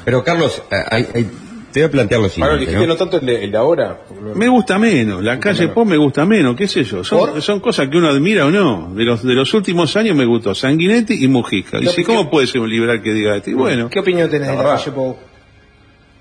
Pero 0.05 0.23
Carlos, 0.25 0.63
eh, 0.71 0.77
hay- 0.91 1.07
hay- 1.15 1.31
te 1.73 1.81
voy 1.81 1.89
a 1.89 1.91
plantear 1.91 2.21
lo 2.21 2.29
siguiente. 2.29 2.73
¿no? 2.73 2.87
no 2.87 2.97
tanto 2.97 3.19
el 3.19 3.27
de, 3.27 3.45
el 3.45 3.51
de 3.51 3.57
ahora. 3.59 4.01
Me 4.37 4.47
gusta 4.49 4.79
menos, 4.79 5.25
la 5.25 5.41
calle 5.41 5.67
Pop 5.69 5.89
me 5.89 5.97
gusta 5.97 6.25
menos, 6.25 6.55
qué 6.55 6.69
sé 6.69 6.85
yo, 6.85 7.03
son, 7.03 7.43
son 7.43 7.59
cosas 7.59 7.89
que 7.89 7.97
uno 7.97 8.09
admira 8.09 8.47
o 8.47 8.51
no. 8.51 8.93
De 8.95 9.03
los, 9.05 9.25
de 9.25 9.35
los 9.35 9.53
últimos 9.55 9.97
años 9.97 10.17
me 10.17 10.25
gustó 10.25 10.55
Sanguinetti 10.55 11.25
y 11.25 11.27
Mujica. 11.27 11.79
Y 11.79 11.83
¿Qué 11.87 11.89
si, 11.91 12.05
¿cómo 12.05 12.31
puede 12.31 12.47
ser 12.47 12.61
un 12.61 12.71
liberal 12.71 13.03
que 13.03 13.13
diga 13.13 13.35
esto? 13.37 13.51
Y 13.51 13.55
bueno, 13.55 13.89
¿Qué 13.91 13.99
opinión 13.99 14.31
tenés 14.31 14.49
de 14.49 14.57
la 14.57 14.63
calle 14.63 14.93
Pou? 14.93 15.17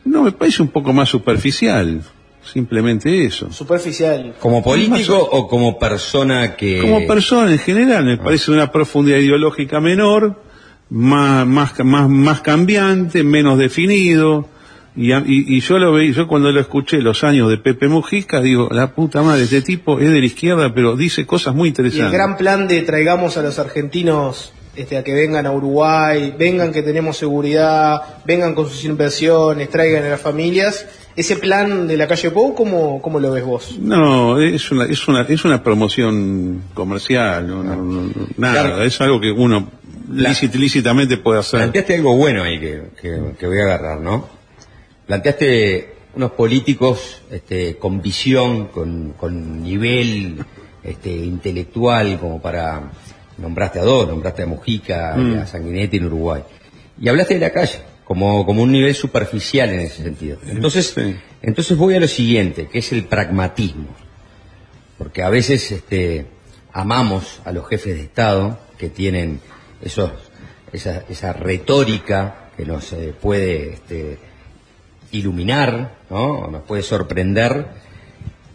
no, 0.06 0.24
me 0.24 0.32
parece 0.32 0.62
un 0.64 0.70
poco 0.70 0.92
más 0.92 1.10
superficial, 1.10 2.02
simplemente 2.44 3.26
eso. 3.26 3.52
Superficial. 3.52 4.36
¿Como 4.40 4.64
político 4.64 5.18
o 5.18 5.48
como 5.48 5.78
persona 5.80 6.56
que... 6.56 6.80
Como 6.80 7.06
persona 7.08 7.52
en 7.52 7.60
general, 7.60 8.06
me 8.06 8.18
parece 8.18 8.52
de 8.52 8.58
una 8.58 8.72
profundidad 8.72 9.18
ideológica 9.18 9.80
menor, 9.80 10.42
más, 10.90 11.48
más, 11.48 11.74
más, 11.84 12.10
más 12.10 12.42
cambiante, 12.42 13.24
menos 13.24 13.58
definido. 13.58 14.48
Y, 14.96 15.12
a- 15.12 15.24
y, 15.26 15.58
y 15.58 15.60
yo 15.62 15.80
lo 15.80 15.92
veí, 15.94 16.14
yo 16.14 16.28
cuando 16.28 16.52
lo 16.52 16.60
escuché 16.60 17.00
los 17.02 17.24
años 17.24 17.50
de 17.50 17.58
Pepe 17.58 17.88
Mujica, 17.88 18.42
digo, 18.42 18.70
la 18.72 18.94
puta 18.94 19.24
madre, 19.24 19.44
este 19.46 19.62
tipo 19.64 20.00
es 20.00 20.12
de 20.12 20.20
la 20.20 20.26
izquierda, 20.26 20.74
pero 20.76 20.96
dice 20.96 21.26
cosas 21.26 21.56
muy 21.56 21.70
Y 21.70 21.72
el 21.72 21.80
interesantes. 21.80 22.12
gran 22.12 22.38
plan 22.38 22.68
de 22.68 22.82
traigamos 22.84 23.36
a 23.38 23.42
los 23.42 23.58
argentinos 23.58 24.54
este, 24.76 24.98
a 24.98 25.04
que 25.04 25.14
vengan 25.14 25.48
a 25.48 25.52
Uruguay, 25.52 26.34
vengan 26.38 26.72
que 26.72 26.84
tenemos 26.84 27.18
seguridad, 27.18 28.02
vengan 28.26 28.54
con 28.54 28.68
sus 28.70 28.86
inversiones, 28.86 29.70
traigan 29.70 30.04
a 30.04 30.10
las 30.10 30.22
familias. 30.22 30.86
Ese 31.16 31.36
plan 31.36 31.88
de 31.88 31.96
la 31.96 32.08
calle 32.08 32.32
Pou, 32.32 32.56
¿cómo, 32.56 33.02
cómo 33.02 33.20
lo 33.20 33.32
ves 33.32 33.46
vos? 33.46 33.78
No, 33.80 34.40
es 34.42 34.72
una, 34.72 34.86
es 34.86 35.08
una, 35.08 35.22
es 35.22 35.46
una 35.46 35.62
promoción 35.62 36.64
comercial, 36.74 37.48
no, 37.48 37.64
no, 37.64 37.76
no, 37.76 38.12
nada, 38.38 38.66
Claro. 38.68 38.84
es 38.84 39.00
algo 39.00 39.22
que 39.22 39.32
uno 39.32 39.70
lícit- 40.12 40.54
lícitamente 40.56 41.18
puede 41.18 41.40
hacer. 41.42 41.60
Planteaste 41.60 41.96
algo 41.96 42.16
bueno 42.18 42.42
ahí 42.44 42.60
que, 42.60 42.82
que- 43.00 43.22
que 43.40 43.46
voy 43.48 43.60
a 43.60 43.64
agarrar, 43.66 44.00
¿no? 44.02 44.28
Planteaste 45.06 45.94
unos 46.16 46.32
políticos 46.32 47.22
este, 47.30 47.76
con 47.78 48.02
visión, 48.02 48.68
con, 48.68 49.14
con 49.18 49.62
nivel 49.64 50.38
este, 50.84 51.12
intelectual, 51.12 52.20
como 52.20 52.42
para... 52.42 52.92
Nombraste 53.36 53.80
a 53.80 53.84
dos, 53.84 54.08
nombraste 54.08 54.44
a 54.44 54.46
Mujica 54.46 55.16
Mm. 55.18 55.40
a 55.40 55.46
Sanguinetti 55.48 55.98
en 55.98 56.06
Uruguay. 56.06 56.44
Y 57.02 57.10
hablaste 57.10 57.34
de 57.34 57.40
la 57.40 57.50
calle, 57.52 57.80
como, 58.14 58.46
como 58.46 58.62
un 58.62 58.72
nivel 58.72 58.94
superficial 58.94 59.72
en 59.72 59.80
ese 59.80 60.04
sentido. 60.04 60.38
Entonces, 60.46 60.94
entonces 61.42 61.76
voy 61.76 61.96
a 61.96 62.00
lo 62.00 62.08
siguiente, 62.08 62.68
que 62.68 62.78
es 62.78 62.92
el 62.92 63.06
pragmatismo. 63.06 63.88
Porque 65.00 65.24
a 65.24 65.32
veces 65.32 65.72
este, 65.72 66.28
amamos 66.72 67.42
a 67.44 67.52
los 67.52 67.68
jefes 67.68 67.96
de 67.96 68.04
Estado 68.04 68.60
que 68.78 68.90
tienen 68.90 69.42
esos, 69.82 70.12
esa, 70.72 71.04
esa 71.10 71.34
retórica 71.34 72.52
que 72.56 72.68
nos 72.68 72.94
eh, 72.94 73.16
puede 73.20 73.74
este, 73.74 74.20
iluminar, 75.10 75.96
¿no? 76.12 76.48
Nos 76.52 76.62
puede 76.66 76.84
sorprender, 76.84 77.66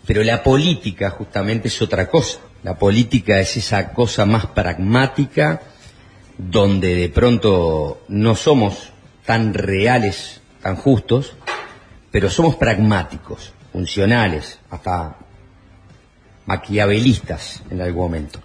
pero 0.06 0.22
la 0.22 0.44
política 0.44 1.10
justamente 1.10 1.66
es 1.66 1.82
otra 1.82 2.08
cosa. 2.08 2.38
La 2.62 2.78
política 2.78 3.40
es 3.40 3.56
esa 3.56 3.92
cosa 3.92 4.24
más 4.24 4.46
pragmática 4.46 5.62
donde 6.38 6.94
de 6.94 7.08
pronto 7.08 8.02
no 8.06 8.36
somos 8.36 8.92
tan 9.28 9.52
reales, 9.52 10.40
tan 10.62 10.76
justos, 10.76 11.34
pero 12.10 12.30
somos 12.30 12.56
pragmáticos, 12.56 13.52
funcionales, 13.70 14.58
hasta 14.70 15.18
maquiavelistas 16.46 17.62
en 17.68 17.82
algún 17.82 18.04
momento. 18.04 18.40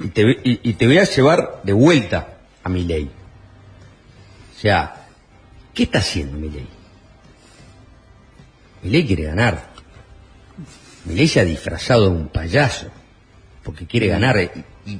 Y 0.00 0.08
te, 0.08 0.86
voy 0.86 0.98
a 0.98 1.04
llevar 1.04 1.60
de 1.62 1.72
vuelta 1.72 2.38
a 2.64 2.68
mi 2.68 2.82
ley. 2.82 3.08
O 4.56 4.58
sea, 4.58 5.06
¿qué 5.72 5.84
está 5.84 6.00
haciendo 6.00 6.36
mi 6.36 6.50
ley? 6.50 6.66
Mi 8.82 8.90
ley 8.90 9.06
quiere 9.06 9.26
ganar. 9.26 9.68
Mi 11.04 11.14
ley 11.14 11.28
se 11.28 11.38
ha 11.38 11.44
disfrazado 11.44 12.10
de 12.10 12.16
un 12.16 12.26
payaso 12.26 12.88
porque 13.62 13.86
quiere 13.86 14.08
ganar 14.08 14.50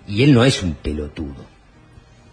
y 0.06 0.22
él 0.22 0.32
no 0.32 0.44
es 0.44 0.62
un 0.62 0.74
pelotudo. 0.74 1.44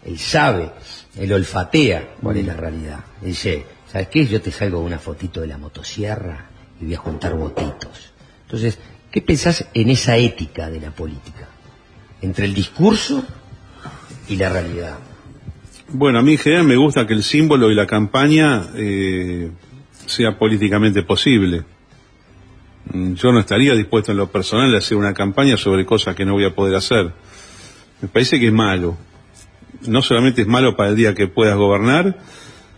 Él 0.05 0.19
sabe, 0.19 0.69
él 1.15 1.33
olfatea 1.33 2.15
cuál 2.21 2.37
es 2.37 2.45
la 2.45 2.55
realidad. 2.55 2.99
Él 3.21 3.29
dice, 3.29 3.65
¿sabes 3.87 4.07
qué? 4.07 4.25
Yo 4.25 4.41
te 4.41 4.51
salgo 4.51 4.79
una 4.79 4.99
fotito 4.99 5.41
de 5.41 5.47
la 5.47 5.57
motosierra 5.57 6.49
y 6.79 6.85
voy 6.85 6.93
a 6.93 6.97
juntar 6.97 7.35
votitos. 7.35 8.13
Entonces, 8.43 8.79
¿qué 9.11 9.21
pensás 9.21 9.67
en 9.73 9.89
esa 9.89 10.17
ética 10.17 10.69
de 10.69 10.79
la 10.79 10.91
política? 10.91 11.47
Entre 12.21 12.45
el 12.45 12.53
discurso 12.53 13.23
y 14.27 14.35
la 14.35 14.49
realidad. 14.49 14.97
Bueno, 15.89 16.19
a 16.19 16.21
mí 16.21 16.33
en 16.33 16.37
general 16.37 16.65
me 16.65 16.77
gusta 16.77 17.05
que 17.05 17.13
el 17.13 17.23
símbolo 17.23 17.69
y 17.69 17.75
la 17.75 17.85
campaña 17.85 18.69
eh, 18.75 19.51
sea 20.05 20.37
políticamente 20.37 21.03
posible. 21.03 21.63
Mm, 22.93 23.13
Yo 23.15 23.31
no 23.33 23.39
estaría 23.39 23.73
dispuesto 23.73 24.11
en 24.11 24.17
lo 24.17 24.31
personal 24.31 24.73
a 24.73 24.77
hacer 24.77 24.97
una 24.97 25.13
campaña 25.13 25.57
sobre 25.57 25.85
cosas 25.85 26.15
que 26.15 26.23
no 26.23 26.33
voy 26.33 26.45
a 26.45 26.55
poder 26.55 26.75
hacer. 26.75 27.11
Me 28.01 28.07
parece 28.07 28.39
que 28.39 28.47
es 28.47 28.53
malo. 28.53 28.97
No 29.87 30.01
solamente 30.01 30.41
es 30.41 30.47
malo 30.47 30.75
para 30.75 30.89
el 30.89 30.95
día 30.95 31.13
que 31.13 31.27
puedas 31.27 31.57
gobernar, 31.57 32.17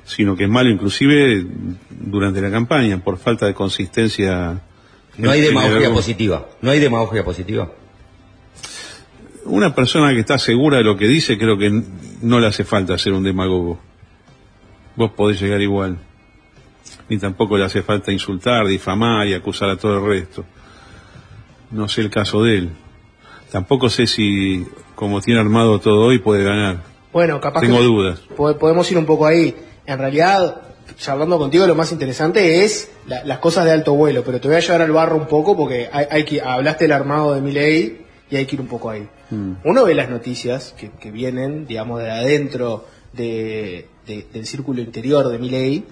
sino 0.06 0.36
que 0.36 0.46
es 0.46 0.50
malo 0.50 0.70
inclusive 0.70 1.46
durante 1.90 2.42
la 2.42 2.52
campaña, 2.52 3.04
por 3.04 3.18
falta 3.18 3.46
de 3.46 3.54
consistencia. 3.54 4.62
No 5.18 5.32
hay 5.32 5.42
demagogia 5.42 5.92
positiva. 5.92 6.48
No 6.62 6.72
hay 6.72 6.80
demagogia 6.80 7.24
positiva. 7.24 7.72
Una 9.46 9.76
persona 9.76 10.14
que 10.14 10.22
está 10.22 10.38
segura 10.38 10.78
de 10.78 10.84
lo 10.84 10.98
que 10.98 11.08
dice, 11.08 11.38
creo 11.38 11.58
que 11.58 11.84
no 12.22 12.40
le 12.40 12.48
hace 12.48 12.64
falta 12.64 12.98
ser 12.98 13.14
un 13.14 13.24
demagogo. 13.24 13.80
vos 14.96 15.12
podés 15.12 15.42
llegar 15.42 15.62
igual. 15.62 15.98
Ni 17.10 17.18
tampoco 17.18 17.58
le 17.58 17.66
hace 17.66 17.82
falta 17.82 18.12
insultar, 18.12 18.66
difamar 18.66 19.28
y 19.28 19.34
acusar 19.34 19.70
a 19.70 19.78
todo 19.78 19.98
el 19.98 20.06
resto. 20.06 20.46
No 21.72 21.88
sé 21.90 22.02
el 22.02 22.10
caso 22.10 22.44
de 22.44 22.58
él. 22.58 22.70
Tampoco 23.52 23.90
sé 23.90 24.08
si, 24.08 24.66
como 24.96 25.22
tiene 25.22 25.40
armado 25.40 25.80
todo 25.80 26.06
hoy, 26.06 26.20
puede 26.20 26.44
ganar. 26.44 26.93
Bueno, 27.14 27.40
capaz 27.40 27.62
Tengo 27.62 27.78
que 27.78 27.84
dudas. 27.84 28.20
po- 28.36 28.58
podemos 28.58 28.92
ir 28.92 28.98
un 28.98 29.06
poco 29.06 29.26
ahí. 29.26 29.56
En 29.86 30.00
realidad, 30.00 30.62
charlando 30.98 31.38
contigo, 31.38 31.66
lo 31.68 31.76
más 31.76 31.92
interesante 31.92 32.64
es 32.66 32.90
la- 33.08 33.24
las 33.24 33.38
cosas 33.40 33.66
de 33.66 33.72
alto 33.72 33.94
vuelo, 33.94 34.24
pero 34.24 34.42
te 34.42 34.48
voy 34.48 34.58
a 34.58 34.60
llevar 34.62 34.82
al 34.82 34.92
barro 34.92 35.16
un 35.18 35.28
poco 35.28 35.56
porque 35.56 35.90
hay, 35.92 36.06
hay 36.10 36.26
que, 36.26 36.42
hablaste 36.42 36.86
del 36.86 36.92
armado 36.94 37.34
de 37.36 37.42
Milei 37.42 38.02
y 38.30 38.36
hay 38.36 38.46
que 38.46 38.56
ir 38.56 38.62
un 38.62 38.68
poco 38.68 38.90
ahí. 38.90 39.08
Uno 39.64 39.84
ve 39.86 39.96
las 39.96 40.10
noticias 40.10 40.76
que, 40.78 40.92
que 40.92 41.10
vienen, 41.10 41.66
digamos, 41.66 42.00
de 42.02 42.12
adentro 42.12 42.86
de, 43.14 43.88
de- 44.06 44.26
del 44.32 44.46
círculo 44.46 44.80
interior 44.82 45.28
de 45.30 45.40
Milei 45.40 45.84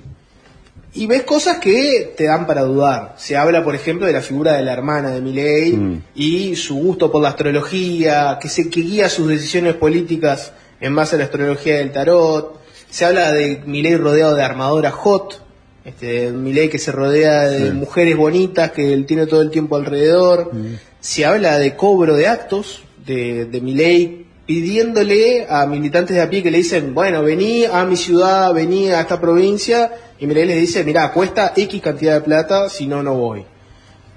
y 0.93 1.07
ves 1.07 1.23
cosas 1.23 1.57
que 1.59 2.13
te 2.17 2.25
dan 2.25 2.45
para 2.45 2.63
dudar. 2.63 3.15
Se 3.17 3.37
habla, 3.37 3.63
por 3.63 3.73
ejemplo, 3.75 4.05
de 4.05 4.13
la 4.13 4.21
figura 4.21 4.53
de 4.53 4.61
la 4.63 4.73
hermana 4.73 5.09
de 5.11 5.21
Milei 5.21 6.01
y 6.15 6.55
su 6.55 6.75
gusto 6.75 7.11
por 7.11 7.21
la 7.21 7.29
astrología, 7.29 8.37
que, 8.41 8.49
se, 8.49 8.69
que 8.69 8.81
guía 8.81 9.07
sus 9.09 9.27
decisiones 9.27 9.75
políticas 9.75 10.53
en 10.81 10.95
base 10.95 11.15
a 11.15 11.19
la 11.19 11.25
astrología 11.25 11.77
del 11.77 11.91
tarot. 11.91 12.59
Se 12.89 13.05
habla 13.05 13.31
de 13.31 13.61
Milei 13.65 13.95
rodeado 13.95 14.35
de 14.35 14.43
armadora 14.43 14.91
hot, 14.91 15.41
este, 15.85 16.31
Milei 16.31 16.69
que 16.69 16.77
se 16.79 16.91
rodea 16.91 17.43
de 17.47 17.67
Sí. 17.69 17.73
mujeres 17.73 18.17
bonitas 18.17 18.71
que 18.71 18.91
él 18.93 19.05
tiene 19.05 19.25
todo 19.27 19.41
el 19.41 19.49
tiempo 19.51 19.75
alrededor. 19.77 20.51
Se 20.99 21.25
habla 21.25 21.57
de 21.57 21.75
cobro 21.75 22.15
de 22.15 22.27
actos, 22.27 22.83
de, 23.05 23.45
de 23.45 23.61
Milei 23.61 24.25
pidiéndole 24.45 25.47
a 25.49 25.65
militantes 25.65 26.15
de 26.15 26.21
a 26.21 26.29
pie 26.29 26.43
que 26.43 26.51
le 26.51 26.57
dicen, 26.57 26.93
bueno, 26.93 27.23
vení 27.23 27.63
a 27.65 27.85
mi 27.85 27.95
ciudad, 27.95 28.53
vení 28.53 28.89
a 28.89 29.01
esta 29.01 29.19
provincia, 29.21 29.91
y 30.19 30.27
Milei 30.27 30.45
les 30.45 30.59
dice, 30.59 30.83
mira, 30.83 31.11
cuesta 31.13 31.53
X 31.55 31.81
cantidad 31.81 32.15
de 32.15 32.21
plata, 32.21 32.67
si 32.69 32.85
no, 32.85 33.01
no 33.01 33.13
voy. 33.15 33.45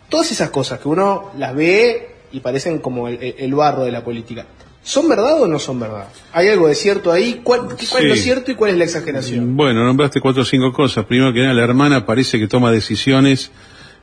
Todas 0.09 0.33
esas 0.33 0.51
cosas 0.51 0.81
que 0.81 0.89
uno 0.89 1.31
las 1.39 1.55
ve 1.55 2.09
y 2.33 2.41
parecen 2.41 2.79
como 2.81 3.09
el 3.09 3.55
barro 3.55 3.85
de 3.85 3.93
la 3.93 4.03
política. 4.03 4.45
¿Son 4.85 5.09
verdad 5.09 5.43
o 5.43 5.49
no 5.49 5.59
son 5.59 5.81
verdad? 5.81 6.09
¿Hay 6.33 6.49
algo 6.49 6.69
de 6.69 6.75
cierto 6.75 7.11
ahí? 7.11 7.41
¿Cuál, 7.43 7.69
es 7.79 8.05
lo 8.05 8.17
cierto 8.17 8.53
y 8.53 8.55
cuál 8.55 8.73
es 8.73 8.77
la 8.77 8.85
exageración? 8.85 9.57
Bueno, 9.57 9.83
nombraste 9.83 10.21
cuatro 10.21 10.43
o 10.43 10.45
cinco 10.45 10.73
cosas. 10.73 11.07
Primero 11.07 11.33
que 11.33 11.41
nada, 11.41 11.55
la 11.55 11.65
hermana 11.65 12.05
parece 12.05 12.39
que 12.39 12.47
toma 12.47 12.71
decisiones 12.71 13.51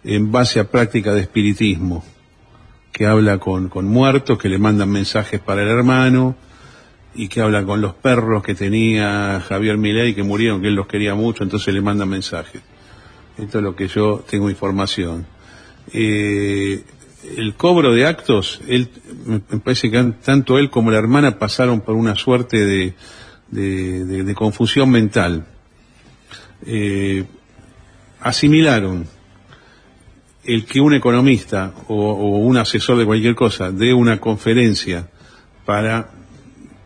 en 0.04 0.32
base 0.32 0.60
a 0.60 0.64
práctica 0.64 1.14
de 1.14 1.22
espiritismo, 1.22 2.04
que 2.92 3.06
habla 3.06 3.38
con, 3.38 3.70
con 3.70 3.86
muertos, 3.86 4.40
que 4.40 4.50
le 4.50 4.58
mandan 4.58 4.90
mensajes 4.90 5.40
para 5.40 5.62
el 5.62 5.70
hermano, 5.70 6.36
y 7.14 7.28
que 7.28 7.42
habla 7.42 7.64
con 7.64 7.82
los 7.82 7.94
perros 7.94 8.42
que 8.42 8.56
tenía 8.56 9.40
Javier 9.48 9.78
Milei, 9.78 10.16
que 10.16 10.24
murieron, 10.24 10.62
que 10.62 10.70
él 10.70 10.76
los 10.76 10.88
quería 10.88 11.14
mucho, 11.14 11.44
entonces 11.44 11.74
le 11.74 11.82
mandan 11.82 12.10
mensajes. 12.10 12.62
Esto 13.38 13.58
es 13.60 13.64
lo 13.64 13.76
que 13.76 13.88
yo 13.88 14.24
tengo 14.30 14.50
información. 14.50 15.26
Eh, 15.94 16.84
el 17.38 17.54
cobro 17.56 17.94
de 17.94 18.06
actos, 18.06 18.62
él, 18.68 18.90
me 19.26 19.40
parece 19.60 19.92
que 19.92 20.04
tanto 20.24 20.58
él 20.58 20.70
como 20.70 20.92
la 20.92 20.98
hermana 20.98 21.38
pasaron 21.38 21.82
por 21.82 21.96
una 21.96 22.16
suerte 22.16 22.66
de- 22.66 22.94
de 24.24 24.34
confusión 24.36 24.90
mental. 24.90 25.46
Eh, 26.66 27.26
asimilaron 28.22 29.06
el 30.44 30.66
que 30.66 30.80
un 30.80 30.94
economista 30.94 31.74
o, 31.88 31.96
o 31.96 32.38
un 32.38 32.58
asesor 32.58 32.98
de 32.98 33.06
cualquier 33.06 33.36
cosa 33.36 33.72
dé 33.72 33.94
una 33.94 34.20
conferencia 34.20 35.08
para 35.66 36.10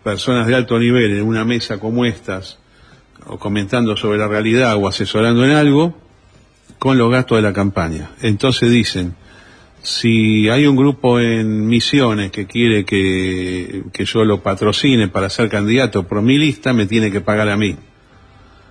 personas 0.04 0.48
de 0.48 0.56
alto 0.56 0.78
nivel 0.80 1.18
en 1.18 1.24
una 1.24 1.46
mesa 1.46 1.80
como 1.80 2.06
estas, 2.06 2.58
o 3.28 3.38
comentando 3.40 3.96
sobre 3.98 4.18
la 4.20 4.28
realidad 4.28 4.76
o 4.76 4.88
asesorando 4.88 5.44
en 5.46 5.52
algo, 5.52 5.98
con 6.80 6.98
los 6.98 7.10
gastos 7.10 7.38
de 7.38 7.42
la 7.42 7.54
campaña. 7.54 8.12
Entonces 8.22 8.70
dicen, 8.70 9.16
si 9.86 10.50
hay 10.50 10.66
un 10.66 10.76
grupo 10.76 11.20
en 11.20 11.68
Misiones 11.68 12.32
que 12.32 12.48
quiere 12.48 12.86
que, 12.86 13.84
que 13.94 14.06
yo 14.06 14.26
lo 14.26 14.42
patrocine 14.42 15.10
para 15.10 15.30
ser 15.30 15.48
candidato 15.48 16.08
por 16.08 16.24
mi 16.24 16.40
lista, 16.40 16.74
me 16.74 16.88
tiene 16.88 17.12
que 17.12 17.22
pagar 17.22 17.50
a 17.50 17.56
mí. 17.56 17.76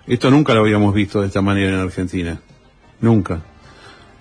Esto 0.09 0.29
nunca 0.31 0.55
lo 0.55 0.61
habíamos 0.61 0.93
visto 0.93 1.21
de 1.21 1.29
esta 1.29 1.41
manera 1.41 1.69
en 1.73 1.79
Argentina. 1.81 2.41
Nunca. 3.01 3.43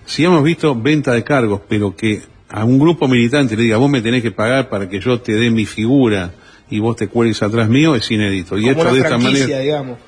Si 0.06 0.24
hemos 0.24 0.44
visto 0.44 0.74
venta 0.80 1.12
de 1.12 1.24
cargos, 1.24 1.62
pero 1.68 1.96
que 1.96 2.22
a 2.48 2.64
un 2.64 2.78
grupo 2.78 3.08
militante 3.08 3.56
le 3.56 3.64
diga, 3.64 3.76
vos 3.78 3.90
me 3.90 4.00
tenés 4.00 4.22
que 4.22 4.30
pagar 4.30 4.68
para 4.68 4.88
que 4.88 5.00
yo 5.00 5.20
te 5.20 5.32
dé 5.32 5.50
mi 5.50 5.66
figura 5.66 6.32
y 6.70 6.78
vos 6.78 6.94
te 6.94 7.08
cuelgues 7.08 7.42
atrás 7.42 7.68
mío, 7.68 7.96
es 7.96 8.08
inédito. 8.10 8.56
Y 8.56 8.62
Como 8.62 8.70
hecho 8.72 8.80
una 8.82 8.92
de 8.92 8.98
esta 8.98 9.08
franquicia, 9.18 9.42
manera. 9.46 9.60
digamos. 9.60 9.98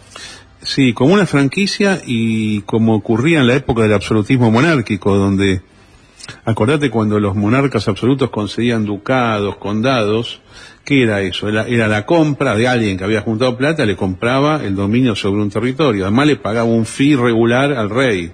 Sí, 0.62 0.92
como 0.92 1.14
una 1.14 1.26
franquicia 1.26 2.00
y 2.06 2.60
como 2.60 2.94
ocurría 2.94 3.40
en 3.40 3.48
la 3.48 3.56
época 3.56 3.82
del 3.82 3.92
absolutismo 3.92 4.52
monárquico, 4.52 5.16
donde, 5.16 5.62
acordate 6.44 6.90
cuando 6.90 7.18
los 7.20 7.34
monarcas 7.34 7.88
absolutos 7.88 8.30
concedían 8.30 8.84
ducados, 8.84 9.56
condados, 9.56 10.40
¿qué 10.84 11.02
era 11.02 11.20
eso? 11.20 11.48
Era, 11.48 11.88
la 11.88 12.06
compra 12.06 12.54
de 12.54 12.68
alguien 12.68 12.96
que 12.96 13.04
había 13.04 13.20
juntado 13.20 13.56
plata, 13.56 13.84
le 13.84 13.96
compraba 13.96 14.62
el 14.64 14.74
dominio 14.74 15.14
sobre 15.14 15.42
un 15.42 15.50
territorio, 15.50 16.04
además 16.04 16.26
le 16.28 16.36
pagaba 16.36 16.66
un 16.66 16.86
fee 16.86 17.16
regular 17.16 17.72
al 17.72 17.90
rey. 17.90 18.32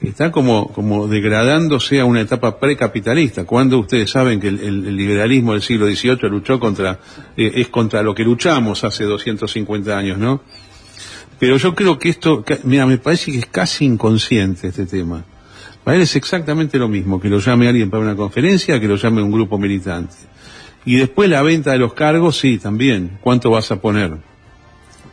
Está 0.00 0.30
como, 0.30 0.68
como 0.68 1.08
degradándose 1.08 1.98
a 1.98 2.04
una 2.04 2.20
etapa 2.20 2.58
precapitalista, 2.60 3.44
cuando 3.44 3.80
ustedes 3.80 4.10
saben 4.10 4.40
que 4.40 4.48
el, 4.48 4.96
liberalismo 4.96 5.52
del 5.52 5.62
siglo 5.62 5.86
XVIII 5.86 6.30
luchó 6.30 6.60
contra, 6.60 7.00
eh, 7.36 7.52
es 7.56 7.68
contra 7.68 8.02
lo 8.02 8.14
que 8.14 8.22
luchamos 8.22 8.84
hace 8.84 9.04
250 9.04 9.98
años, 9.98 10.18
¿no? 10.18 10.40
Pero 11.38 11.56
yo 11.56 11.74
creo 11.74 11.98
que 11.98 12.08
esto, 12.08 12.44
mira, 12.64 12.86
me 12.86 12.98
parece 12.98 13.30
que 13.30 13.38
es 13.38 13.46
casi 13.46 13.84
inconsciente 13.84 14.68
este 14.68 14.86
tema. 14.86 15.24
Para 15.88 15.96
él 15.96 16.02
es 16.02 16.16
exactamente 16.16 16.78
lo 16.78 16.86
mismo, 16.86 17.18
que 17.18 17.30
lo 17.30 17.38
llame 17.38 17.66
alguien 17.66 17.88
para 17.88 18.02
una 18.02 18.14
conferencia, 18.14 18.78
que 18.78 18.86
lo 18.86 18.96
llame 18.96 19.22
un 19.22 19.32
grupo 19.32 19.56
militante. 19.56 20.16
Y 20.84 20.96
después 20.96 21.30
la 21.30 21.40
venta 21.40 21.72
de 21.72 21.78
los 21.78 21.94
cargos, 21.94 22.36
sí, 22.36 22.58
también. 22.58 23.16
¿Cuánto 23.22 23.48
vas 23.48 23.70
a 23.70 23.80
poner? 23.80 24.18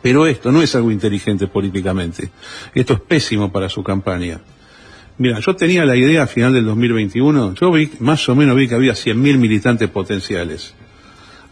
Pero 0.02 0.26
esto 0.26 0.52
no 0.52 0.60
es 0.60 0.74
algo 0.74 0.90
inteligente 0.90 1.46
políticamente. 1.46 2.28
Esto 2.74 2.92
es 2.92 3.00
pésimo 3.00 3.50
para 3.50 3.70
su 3.70 3.82
campaña. 3.82 4.38
Mira, 5.16 5.40
yo 5.40 5.56
tenía 5.56 5.86
la 5.86 5.96
idea 5.96 6.24
a 6.24 6.26
final 6.26 6.52
del 6.52 6.66
2021, 6.66 7.54
yo 7.54 7.72
vi, 7.72 7.92
más 8.00 8.28
o 8.28 8.34
menos 8.34 8.54
vi 8.54 8.68
que 8.68 8.74
había 8.74 8.92
100.000 8.92 9.38
militantes 9.38 9.88
potenciales. 9.88 10.74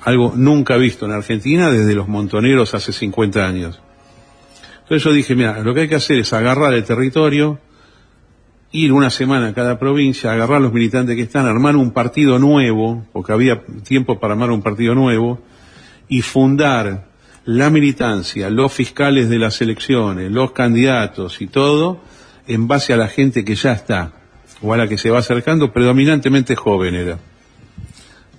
Algo 0.03 0.35
nunca 0.37 0.77
visto 0.77 1.07
en 1.07 1.13
Argentina 1.13 1.71
desde 1.71 1.95
los 1.95 2.09
montoneros 2.09 2.75
hace 2.75 2.93
50 2.93 3.43
años. 3.43 3.81
Entonces 4.83 5.03
yo 5.03 5.15
dije, 5.15 5.35
mira, 5.35 5.61
lo 5.63 5.73
que 5.73 5.81
hay 5.81 5.89
que 5.89 5.95
hacer 5.95 6.19
es 6.19 6.31
agarrar 6.35 6.75
el 6.75 6.85
territorio, 6.85 7.59
ir 8.75 8.93
una 8.93 9.09
semana 9.09 9.47
a 9.47 9.55
cada 9.55 9.79
provincia, 9.79 10.33
agarrar 10.33 10.61
los 10.61 10.73
militantes 10.73 11.15
que 11.15 11.23
están, 11.23 11.47
armar 11.47 11.77
un 11.77 11.93
partido 11.93 12.41
nuevo, 12.41 13.07
porque 13.13 13.33
había 13.33 13.63
tiempo 13.87 14.19
para 14.19 14.33
armar 14.35 14.51
un 14.51 14.63
partido 14.63 14.97
nuevo, 14.97 15.41
y 16.09 16.23
fundar 16.23 17.07
la 17.45 17.71
militancia, 17.71 18.51
los 18.51 18.73
fiscales 18.73 19.29
de 19.29 19.39
las 19.39 19.61
elecciones, 19.63 20.33
los 20.33 20.51
candidatos 20.51 21.41
y 21.41 21.47
todo, 21.47 22.01
en 22.49 22.67
base 22.67 22.93
a 22.93 22.97
la 22.97 23.07
gente 23.07 23.45
que 23.45 23.55
ya 23.55 23.73
está, 23.75 24.13
o 24.61 24.75
a 24.75 24.77
la 24.77 24.89
que 24.89 24.99
se 24.99 25.09
va 25.09 25.21
acercando, 25.21 25.73
predominantemente 25.73 26.57
joven 26.57 26.97
era. 26.97 27.21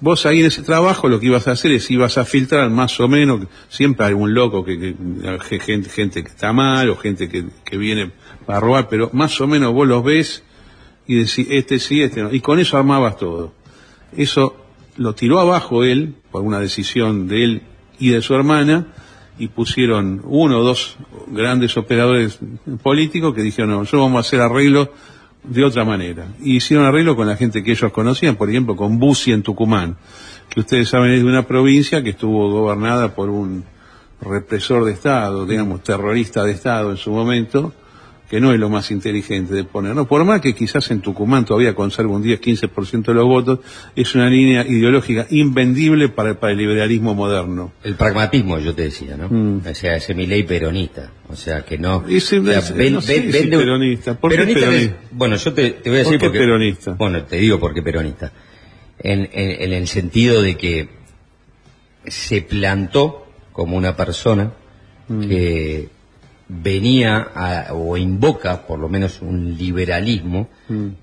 Vos 0.01 0.25
ahí 0.25 0.41
en 0.41 0.47
ese 0.47 0.63
trabajo 0.63 1.07
lo 1.07 1.17
que 1.17 1.27
ibas 1.27 1.47
a 1.47 1.51
hacer 1.51 1.71
es 1.71 1.89
ibas 1.89 2.17
a 2.17 2.25
filtrar 2.25 2.69
más 2.69 2.99
o 2.99 3.07
menos, 3.07 3.47
siempre 3.69 4.13
un 4.13 4.33
loco 4.33 4.65
que, 4.65 4.95
gente, 5.61 5.89
gente 5.89 6.23
que 6.23 6.29
está 6.29 6.51
mal 6.51 6.89
o 6.89 6.97
gente 6.97 7.29
que 7.29 7.77
viene 7.77 8.11
para 8.45 8.59
robar, 8.59 8.87
pero 8.89 9.09
más 9.13 9.39
o 9.41 9.47
menos 9.47 9.73
vos 9.73 9.87
los 9.87 10.03
ves 10.03 10.43
y 11.07 11.15
decís, 11.15 11.47
este 11.49 11.79
sí, 11.79 12.01
este 12.01 12.23
no. 12.23 12.33
Y 12.33 12.41
con 12.41 12.59
eso 12.59 12.77
armabas 12.77 13.17
todo. 13.17 13.53
Eso 14.15 14.55
lo 14.97 15.13
tiró 15.13 15.39
abajo 15.39 15.83
él, 15.83 16.15
por 16.31 16.41
una 16.41 16.59
decisión 16.59 17.27
de 17.27 17.43
él 17.43 17.61
y 17.99 18.09
de 18.09 18.21
su 18.21 18.33
hermana, 18.33 18.87
y 19.37 19.47
pusieron 19.49 20.21
uno 20.23 20.59
o 20.59 20.63
dos 20.63 20.97
grandes 21.27 21.75
operadores 21.77 22.39
políticos 22.81 23.33
que 23.33 23.41
dijeron, 23.41 23.71
no, 23.71 23.83
yo 23.83 23.99
vamos 23.99 24.17
a 24.17 24.27
hacer 24.27 24.39
arreglo 24.39 24.91
de 25.43 25.63
otra 25.63 25.83
manera. 25.83 26.27
Y 26.41 26.57
hicieron 26.57 26.85
arreglo 26.85 27.15
con 27.15 27.27
la 27.27 27.35
gente 27.35 27.63
que 27.63 27.71
ellos 27.71 27.91
conocían, 27.91 28.35
por 28.35 28.49
ejemplo, 28.49 28.75
con 28.75 28.97
Bussi 28.97 29.31
en 29.31 29.43
Tucumán, 29.43 29.97
que 30.49 30.61
ustedes 30.61 30.89
saben 30.89 31.11
es 31.11 31.23
de 31.23 31.29
una 31.29 31.45
provincia 31.45 32.01
que 32.03 32.11
estuvo 32.11 32.49
gobernada 32.49 33.13
por 33.13 33.29
un 33.29 33.65
represor 34.21 34.85
de 34.85 34.93
Estado, 34.93 35.45
digamos, 35.45 35.83
terrorista 35.83 36.43
de 36.43 36.53
Estado 36.53 36.91
en 36.91 36.97
su 36.97 37.11
momento, 37.11 37.73
que 38.29 38.39
no 38.41 38.51
es 38.51 38.59
lo 38.59 38.69
más 38.69 38.89
inteligente 38.89 39.53
de 39.53 39.63
poner. 39.63 39.93
No, 39.95 40.07
por 40.07 40.23
más 40.25 40.41
que 40.41 40.55
quizás 40.55 40.89
en 40.91 41.01
Tucumán 41.01 41.45
todavía 41.45 41.75
conserva 41.75 42.13
un 42.15 42.23
10-15% 42.23 43.03
de 43.05 43.13
los 43.13 43.25
votos, 43.25 43.59
es 43.95 44.15
una 44.15 44.29
línea 44.29 44.65
ideológica 44.65 45.27
invendible 45.29 46.09
para, 46.09 46.39
para 46.39 46.53
el 46.53 46.57
liberalismo 46.57 47.13
moderno. 47.13 47.71
El 47.83 47.95
pragmatismo, 47.95 48.57
yo 48.59 48.73
te 48.73 48.83
decía, 48.83 49.15
¿no? 49.15 49.59
O 49.69 49.75
sea, 49.75 49.95
ese 49.95 50.15
mi 50.15 50.25
ley 50.25 50.43
peronista. 50.43 51.11
O 51.29 51.35
sea, 51.35 51.63
que 51.63 51.77
no... 51.77 52.03
Ese- 52.07 52.39
o 52.39 52.45
sea, 52.45 52.59
ese- 52.59 52.73
ven- 52.73 52.93
no 52.93 53.01
sé 53.01 53.13
ven- 53.19 53.31
si 53.31 53.39
vende 53.39 53.57
un- 53.57 53.63
peronista. 53.63 54.13
¿Por 54.19 54.31
qué 54.31 54.37
Peronista 54.37 54.73
es- 54.73 54.91
bueno, 55.11 55.35
yo 55.35 55.53
te, 55.53 55.69
te 55.71 55.89
voy 55.89 55.99
a 55.99 56.03
¿Por 56.03 56.11
decir 56.13 56.19
qué 56.19 56.25
porque... 56.27 56.39
peronista? 56.39 56.91
Bueno, 56.93 57.23
te 57.23 57.35
digo 57.37 57.59
por 57.59 57.73
qué 57.73 57.81
peronista. 57.83 58.31
En, 58.99 59.21
en- 59.33 59.61
en 59.61 59.73
el 59.73 59.87
sentido 59.87 60.41
de 60.41 60.57
que 60.57 60.89
se 62.07 62.41
plantó 62.41 63.27
como 63.51 63.77
una 63.77 63.95
persona 63.95 64.51
Mm. 65.07 65.27
que 65.27 65.89
venía 66.47 67.27
a- 67.33 67.73
o 67.73 67.97
invoca 67.97 68.67
por 68.67 68.79
lo 68.79 68.87
menos 68.87 69.21
un 69.21 69.57
liberalismo 69.57 70.49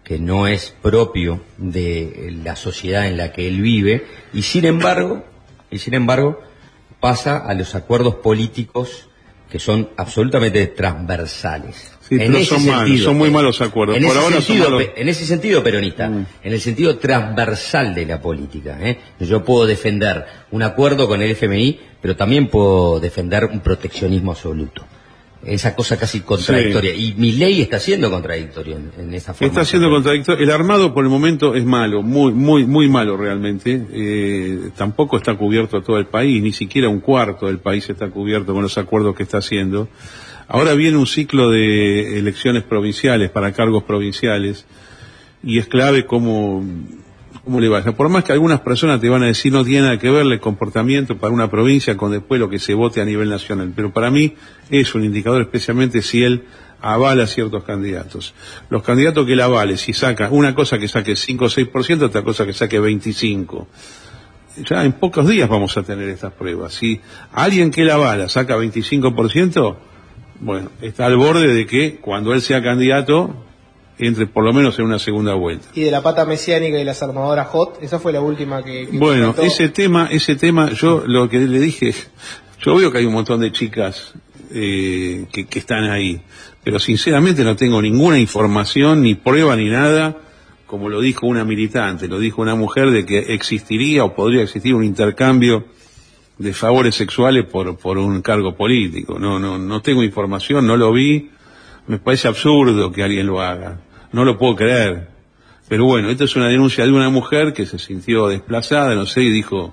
que 0.04 0.18
no 0.18 0.46
es 0.46 0.72
propio 0.80 1.40
de 1.58 2.32
la 2.44 2.54
sociedad 2.56 3.06
en 3.08 3.16
la 3.16 3.32
que 3.32 3.48
él 3.48 3.60
vive 3.60 4.04
y 4.32 4.42
sin 4.42 4.64
embargo 4.66 5.24
y 5.70 5.78
sin 5.78 5.94
embargo 5.94 6.40
pasa 7.00 7.38
a 7.38 7.54
los 7.54 7.74
acuerdos 7.74 8.16
políticos 8.16 9.08
que 9.50 9.58
son 9.58 9.90
absolutamente 9.96 10.66
transversales. 10.68 11.92
Sí, 12.08 12.16
pero 12.18 12.42
son 12.44 12.64
malos, 12.66 13.00
son 13.00 13.18
muy 13.18 13.30
malos 13.30 13.60
acuerdos. 13.60 13.96
En 13.96 14.02
Por 14.02 14.12
ese 14.12 14.20
ahora 14.20 14.36
son 14.36 14.44
sentido, 14.44 14.70
malos. 14.70 14.88
en 14.96 15.08
ese 15.08 15.26
sentido 15.26 15.62
peronista, 15.62 16.08
Mm. 16.08 16.26
en 16.42 16.52
el 16.52 16.60
sentido 16.60 16.96
transversal 16.98 17.94
de 17.94 18.06
la 18.06 18.20
política. 18.20 18.78
¿eh? 18.80 18.98
Yo 19.20 19.44
puedo 19.44 19.66
defender 19.66 20.24
un 20.52 20.62
acuerdo 20.62 21.06
con 21.06 21.20
el 21.20 21.30
FMI, 21.32 21.78
pero 22.00 22.16
también 22.16 22.48
puedo 22.48 22.98
defender 23.00 23.44
un 23.46 23.60
proteccionismo 23.60 24.30
absoluto. 24.32 24.84
Esa 25.44 25.74
cosa 25.74 25.96
casi 25.98 26.20
contradictoria. 26.20 26.94
Y 26.94 27.14
mi 27.16 27.32
ley 27.32 27.60
está 27.62 27.80
siendo 27.80 28.10
contradictoria 28.10 28.76
en, 28.76 28.92
en 28.96 29.14
esa 29.14 29.34
forma. 29.34 29.48
Está 29.48 29.64
siendo 29.64 29.90
contradictorio. 29.90 30.44
El 30.44 30.50
armado 30.50 30.94
por 30.94 31.04
el 31.04 31.10
momento 31.10 31.56
es 31.56 31.64
malo, 31.64 32.02
muy, 32.02 32.32
muy, 32.32 32.64
muy 32.64 32.88
malo 32.88 33.16
realmente. 33.16 33.84
Eh, 33.92 34.70
tampoco 34.76 35.16
está 35.16 35.34
cubierto 35.34 35.82
todo 35.82 35.98
el 35.98 36.06
país, 36.06 36.40
ni 36.40 36.52
siquiera 36.52 36.88
un 36.88 37.00
cuarto 37.00 37.46
del 37.46 37.58
país 37.58 37.90
está 37.90 38.08
cubierto 38.08 38.54
con 38.54 38.62
los 38.62 38.78
acuerdos 38.78 39.16
que 39.16 39.24
está 39.24 39.38
haciendo. 39.38 39.88
Ahora 40.46 40.74
viene 40.74 40.96
un 40.96 41.06
ciclo 41.06 41.50
de 41.50 42.18
elecciones 42.18 42.62
provinciales 42.62 43.30
para 43.30 43.52
cargos 43.52 43.82
provinciales 43.82 44.64
y 45.42 45.58
es 45.58 45.66
clave 45.66 46.06
cómo, 46.06 46.64
cómo 47.44 47.60
le 47.60 47.68
vaya. 47.68 47.92
Por 47.92 48.08
más 48.08 48.24
que 48.24 48.32
algunas 48.32 48.60
personas 48.60 49.00
te 49.00 49.08
van 49.08 49.22
a 49.22 49.26
decir 49.26 49.52
no 49.52 49.64
tiene 49.64 49.82
nada 49.82 49.98
que 49.98 50.10
ver 50.10 50.26
el 50.26 50.40
comportamiento 50.40 51.16
para 51.18 51.32
una 51.32 51.50
provincia 51.50 51.96
con 51.96 52.12
después 52.12 52.40
lo 52.40 52.48
que 52.48 52.58
se 52.58 52.74
vote 52.74 53.00
a 53.00 53.04
nivel 53.04 53.28
nacional, 53.28 53.72
pero 53.74 53.92
para 53.92 54.10
mí 54.10 54.34
es 54.70 54.94
un 54.94 55.04
indicador 55.04 55.42
especialmente 55.42 56.02
si 56.02 56.22
él 56.22 56.44
avala 56.80 57.26
ciertos 57.26 57.64
candidatos. 57.64 58.34
Los 58.68 58.82
candidatos 58.82 59.26
que 59.26 59.32
él 59.32 59.40
avale, 59.40 59.76
si 59.76 59.92
saca 59.92 60.30
una 60.30 60.54
cosa 60.54 60.78
que 60.78 60.88
saque 60.88 61.16
5 61.16 61.44
o 61.44 61.48
6%, 61.48 62.02
otra 62.02 62.22
cosa 62.22 62.44
que 62.44 62.52
saque 62.52 62.80
25%. 62.80 63.66
Ya 64.68 64.84
en 64.84 64.92
pocos 64.92 65.26
días 65.26 65.48
vamos 65.48 65.76
a 65.78 65.82
tener 65.82 66.10
estas 66.10 66.32
pruebas. 66.34 66.74
Si 66.74 67.00
alguien 67.32 67.70
que 67.70 67.82
él 67.82 67.90
avala 67.90 68.28
saca 68.28 68.56
25%, 68.56 69.76
bueno, 70.40 70.70
está 70.82 71.06
al 71.06 71.16
borde 71.16 71.54
de 71.54 71.66
que 71.66 71.96
cuando 71.96 72.34
él 72.34 72.42
sea 72.42 72.62
candidato 72.62 73.34
entre 73.98 74.26
por 74.26 74.44
lo 74.44 74.52
menos 74.52 74.78
en 74.78 74.86
una 74.86 74.98
segunda 74.98 75.34
vuelta. 75.34 75.68
Y 75.74 75.82
de 75.82 75.90
la 75.90 76.02
pata 76.02 76.24
mesiánica 76.24 76.78
y 76.78 76.84
las 76.84 77.02
armadoras 77.02 77.48
hot, 77.48 77.78
esa 77.82 77.98
fue 77.98 78.12
la 78.12 78.20
última 78.20 78.62
que... 78.62 78.88
que 78.88 78.98
Bueno, 78.98 79.34
ese 79.40 79.68
tema, 79.68 80.08
ese 80.10 80.36
tema, 80.36 80.70
yo 80.72 81.04
lo 81.06 81.28
que 81.28 81.38
le 81.38 81.60
dije, 81.60 81.94
yo 82.64 82.76
veo 82.76 82.90
que 82.90 82.98
hay 82.98 83.06
un 83.06 83.14
montón 83.14 83.40
de 83.40 83.52
chicas 83.52 84.14
eh, 84.50 85.26
que, 85.32 85.46
que 85.46 85.58
están 85.58 85.84
ahí, 85.84 86.20
pero 86.64 86.78
sinceramente 86.78 87.44
no 87.44 87.56
tengo 87.56 87.80
ninguna 87.80 88.18
información, 88.18 89.02
ni 89.02 89.14
prueba, 89.14 89.56
ni 89.56 89.68
nada, 89.68 90.16
como 90.66 90.88
lo 90.88 91.00
dijo 91.00 91.26
una 91.26 91.44
militante, 91.44 92.08
lo 92.08 92.18
dijo 92.18 92.40
una 92.40 92.54
mujer 92.54 92.90
de 92.90 93.04
que 93.04 93.34
existiría 93.34 94.04
o 94.04 94.14
podría 94.14 94.42
existir 94.42 94.74
un 94.74 94.84
intercambio 94.84 95.66
de 96.38 96.54
favores 96.54 96.94
sexuales 96.94 97.44
por, 97.44 97.76
por 97.76 97.98
un 97.98 98.22
cargo 98.22 98.54
político. 98.56 99.18
No, 99.18 99.38
no, 99.38 99.58
no 99.58 99.82
tengo 99.82 100.02
información, 100.02 100.66
no 100.66 100.76
lo 100.76 100.92
vi, 100.92 101.30
me 101.86 101.98
parece 101.98 102.28
absurdo 102.28 102.92
que 102.92 103.02
alguien 103.02 103.26
lo 103.26 103.40
haga, 103.40 103.80
no 104.12 104.24
lo 104.24 104.38
puedo 104.38 104.56
creer. 104.56 105.08
Pero 105.68 105.86
bueno, 105.86 106.10
esto 106.10 106.24
es 106.24 106.36
una 106.36 106.48
denuncia 106.48 106.84
de 106.84 106.92
una 106.92 107.08
mujer 107.08 107.52
que 107.52 107.66
se 107.66 107.78
sintió 107.78 108.28
desplazada, 108.28 108.94
no 108.94 109.06
sé, 109.06 109.22
y 109.22 109.30
dijo, 109.30 109.72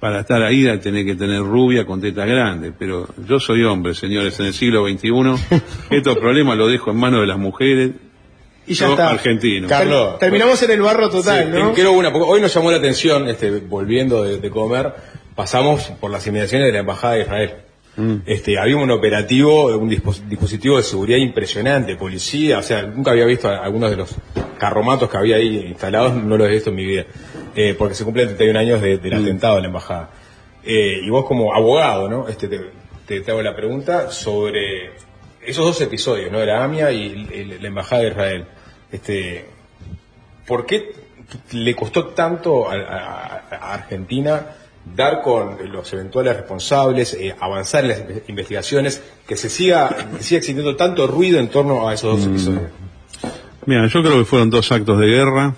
para 0.00 0.20
estar 0.20 0.42
ahí 0.42 0.66
hay 0.66 0.78
tener 0.78 1.04
que 1.04 1.14
tener 1.14 1.40
rubia 1.40 1.84
con 1.84 2.00
tetas 2.00 2.26
grandes. 2.26 2.72
Pero 2.78 3.08
yo 3.26 3.40
soy 3.40 3.64
hombre, 3.64 3.94
señores, 3.94 4.38
en 4.40 4.46
el 4.46 4.54
siglo 4.54 4.88
XXI, 4.88 5.60
estos 5.90 6.16
problemas 6.16 6.56
los 6.56 6.70
dejo 6.70 6.92
en 6.92 6.96
manos 6.96 7.20
de 7.20 7.26
las 7.26 7.38
mujeres. 7.38 7.90
Y 8.66 8.74
ya 8.74 8.90
está. 8.90 9.10
argentino. 9.10 9.66
Carlos. 9.66 10.18
Terminamos 10.18 10.62
en 10.62 10.70
el 10.70 10.82
barro 10.82 11.08
total, 11.08 11.50
Sí, 11.52 11.58
¿no? 11.58 11.72
Quiero 11.72 11.92
una, 11.92 12.12
porque 12.12 12.28
hoy 12.28 12.40
nos 12.40 12.52
llamó 12.52 12.70
la 12.70 12.76
atención, 12.76 13.26
este, 13.28 13.60
volviendo 13.60 14.22
de, 14.22 14.38
de 14.38 14.50
comer, 14.50 14.92
pasamos 15.34 15.84
por 16.00 16.10
las 16.10 16.26
inmediaciones 16.26 16.66
de 16.66 16.72
la 16.72 16.80
Embajada 16.80 17.14
de 17.14 17.20
Israel. 17.22 17.54
Mm. 17.98 18.22
Este, 18.26 18.58
había 18.58 18.76
un 18.76 18.90
operativo, 18.92 19.76
un 19.76 19.90
dispos- 19.90 20.22
dispositivo 20.28 20.76
de 20.76 20.84
seguridad 20.84 21.18
impresionante, 21.18 21.96
policía, 21.96 22.58
o 22.58 22.62
sea, 22.62 22.82
nunca 22.82 23.10
había 23.10 23.24
visto 23.26 23.48
a- 23.48 23.58
algunos 23.58 23.90
de 23.90 23.96
los 23.96 24.14
carromatos 24.58 25.10
que 25.10 25.16
había 25.16 25.36
ahí 25.36 25.66
instalados, 25.66 26.14
no 26.14 26.36
los 26.36 26.48
he 26.48 26.52
visto 26.52 26.70
en 26.70 26.76
mi 26.76 26.86
vida, 26.86 27.04
eh, 27.56 27.74
porque 27.76 27.94
se 27.96 28.04
cumplen 28.04 28.28
31 28.28 28.56
años 28.56 28.80
de- 28.80 28.98
del 28.98 29.14
atentado 29.14 29.56
de 29.56 29.62
la 29.62 29.66
embajada. 29.66 30.10
Eh, 30.64 31.00
y 31.02 31.10
vos 31.10 31.24
como 31.26 31.52
abogado, 31.54 32.08
¿no? 32.08 32.28
Este, 32.28 32.46
te, 32.46 32.60
te- 33.06 33.20
te 33.20 33.30
hago 33.32 33.42
la 33.42 33.56
pregunta 33.56 34.10
sobre 34.12 34.92
esos 35.44 35.64
dos 35.64 35.80
episodios, 35.80 36.30
¿no? 36.30 36.38
De 36.38 36.46
la 36.46 36.62
AMIA 36.62 36.92
y 36.92 37.26
el- 37.32 37.60
la 37.62 37.68
embajada 37.68 38.02
de 38.02 38.08
Israel. 38.08 38.44
Este, 38.92 39.44
¿Por 40.46 40.64
qué 40.66 40.92
le 41.52 41.74
costó 41.74 42.06
tanto 42.08 42.70
a, 42.70 42.74
a- 42.74 43.42
a 43.50 43.74
Argentina 43.74 44.46
dar 44.96 45.22
con 45.22 45.56
los 45.72 45.92
eventuales 45.92 46.36
responsables, 46.36 47.14
eh, 47.14 47.34
avanzar 47.40 47.84
en 47.84 47.88
las 47.90 48.00
inve- 48.00 48.22
investigaciones, 48.28 49.02
que 49.26 49.36
se 49.36 49.48
siga, 49.48 49.88
que 50.16 50.22
siga 50.22 50.38
existiendo 50.38 50.76
tanto 50.76 51.06
ruido 51.06 51.38
en 51.38 51.48
torno 51.48 51.88
a 51.88 51.94
esos 51.94 52.16
dos 52.18 52.26
episodios? 52.26 52.70
Mira, 53.66 53.86
yo 53.86 54.02
creo 54.02 54.18
que 54.18 54.24
fueron 54.24 54.50
dos 54.50 54.70
actos 54.72 54.98
de 54.98 55.06
guerra 55.06 55.54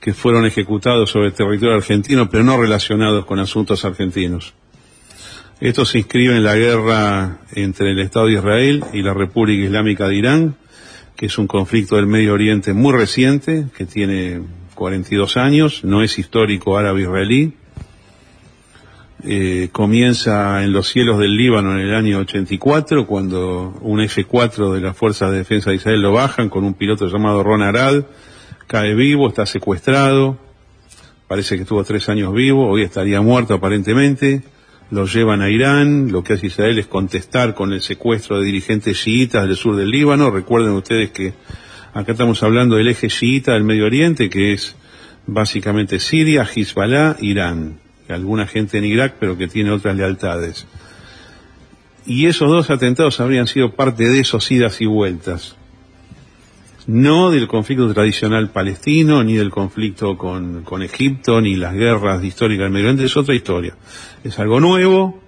que 0.00 0.14
fueron 0.14 0.46
ejecutados 0.46 1.10
sobre 1.10 1.26
el 1.28 1.32
territorio 1.34 1.74
argentino, 1.76 2.28
pero 2.30 2.42
no 2.42 2.56
relacionados 2.60 3.26
con 3.26 3.38
asuntos 3.38 3.84
argentinos. 3.84 4.54
Esto 5.60 5.84
se 5.84 5.98
inscribe 5.98 6.34
en 6.36 6.42
la 6.42 6.56
guerra 6.56 7.38
entre 7.52 7.90
el 7.90 7.98
Estado 8.00 8.26
de 8.26 8.32
Israel 8.32 8.82
y 8.94 9.02
la 9.02 9.12
República 9.12 9.62
Islámica 9.66 10.08
de 10.08 10.14
Irán, 10.16 10.56
que 11.16 11.26
es 11.26 11.36
un 11.36 11.46
conflicto 11.46 11.96
del 11.96 12.06
Medio 12.06 12.32
Oriente 12.32 12.72
muy 12.72 12.94
reciente, 12.94 13.66
que 13.76 13.84
tiene 13.84 14.40
42 14.74 15.36
años, 15.36 15.84
no 15.84 16.02
es 16.02 16.18
histórico 16.18 16.78
árabe-israelí. 16.78 17.52
Eh, 19.22 19.68
comienza 19.70 20.64
en 20.64 20.72
los 20.72 20.88
cielos 20.88 21.18
del 21.18 21.36
Líbano 21.36 21.72
en 21.72 21.86
el 21.86 21.94
año 21.94 22.20
84, 22.20 23.06
cuando 23.06 23.78
un 23.82 24.00
F-4 24.00 24.72
de 24.72 24.80
las 24.80 24.96
Fuerzas 24.96 25.30
de 25.30 25.38
Defensa 25.38 25.68
de 25.68 25.76
Israel 25.76 26.00
lo 26.00 26.12
bajan 26.12 26.48
con 26.48 26.64
un 26.64 26.72
piloto 26.72 27.06
llamado 27.06 27.42
Ron 27.42 27.60
Arad, 27.60 28.04
cae 28.66 28.94
vivo, 28.94 29.28
está 29.28 29.44
secuestrado, 29.44 30.38
parece 31.28 31.56
que 31.56 31.62
estuvo 31.62 31.84
tres 31.84 32.08
años 32.08 32.32
vivo, 32.32 32.66
hoy 32.66 32.82
estaría 32.82 33.20
muerto 33.20 33.52
aparentemente, 33.52 34.42
lo 34.90 35.04
llevan 35.04 35.42
a 35.42 35.50
Irán, 35.50 36.10
lo 36.10 36.24
que 36.24 36.34
hace 36.34 36.46
Israel 36.46 36.78
es 36.78 36.86
contestar 36.86 37.54
con 37.54 37.74
el 37.74 37.82
secuestro 37.82 38.38
de 38.38 38.46
dirigentes 38.46 38.96
chiitas 38.96 39.46
del 39.46 39.56
sur 39.56 39.76
del 39.76 39.90
Líbano, 39.90 40.30
recuerden 40.30 40.72
ustedes 40.72 41.10
que 41.10 41.34
acá 41.92 42.12
estamos 42.12 42.42
hablando 42.42 42.76
del 42.76 42.88
eje 42.88 43.08
chiita 43.08 43.52
del 43.52 43.64
Medio 43.64 43.84
Oriente, 43.84 44.30
que 44.30 44.54
es 44.54 44.76
básicamente 45.26 46.00
Siria, 46.00 46.48
Hezbollah, 46.54 47.16
Irán, 47.20 47.80
alguna 48.12 48.46
gente 48.46 48.78
en 48.78 48.84
Irak, 48.84 49.16
pero 49.18 49.36
que 49.36 49.48
tiene 49.48 49.70
otras 49.70 49.96
lealtades. 49.96 50.66
Y 52.06 52.26
esos 52.26 52.48
dos 52.48 52.70
atentados 52.70 53.20
habrían 53.20 53.46
sido 53.46 53.72
parte 53.72 54.08
de 54.08 54.20
esos 54.20 54.50
idas 54.50 54.80
y 54.80 54.86
vueltas 54.86 55.56
no 56.90 57.30
del 57.30 57.46
conflicto 57.46 57.92
tradicional 57.92 58.50
palestino, 58.50 59.22
ni 59.22 59.34
del 59.34 59.50
conflicto 59.50 60.16
con, 60.16 60.62
con 60.64 60.82
Egipto, 60.82 61.40
ni 61.40 61.54
las 61.54 61.74
guerras 61.74 62.22
históricas 62.24 62.64
del 62.64 62.72
Medio 62.72 62.86
Oriente, 62.86 63.04
es 63.04 63.16
otra 63.16 63.34
historia. 63.34 63.76
Es 64.24 64.38
algo 64.38 64.58
nuevo, 64.60 65.22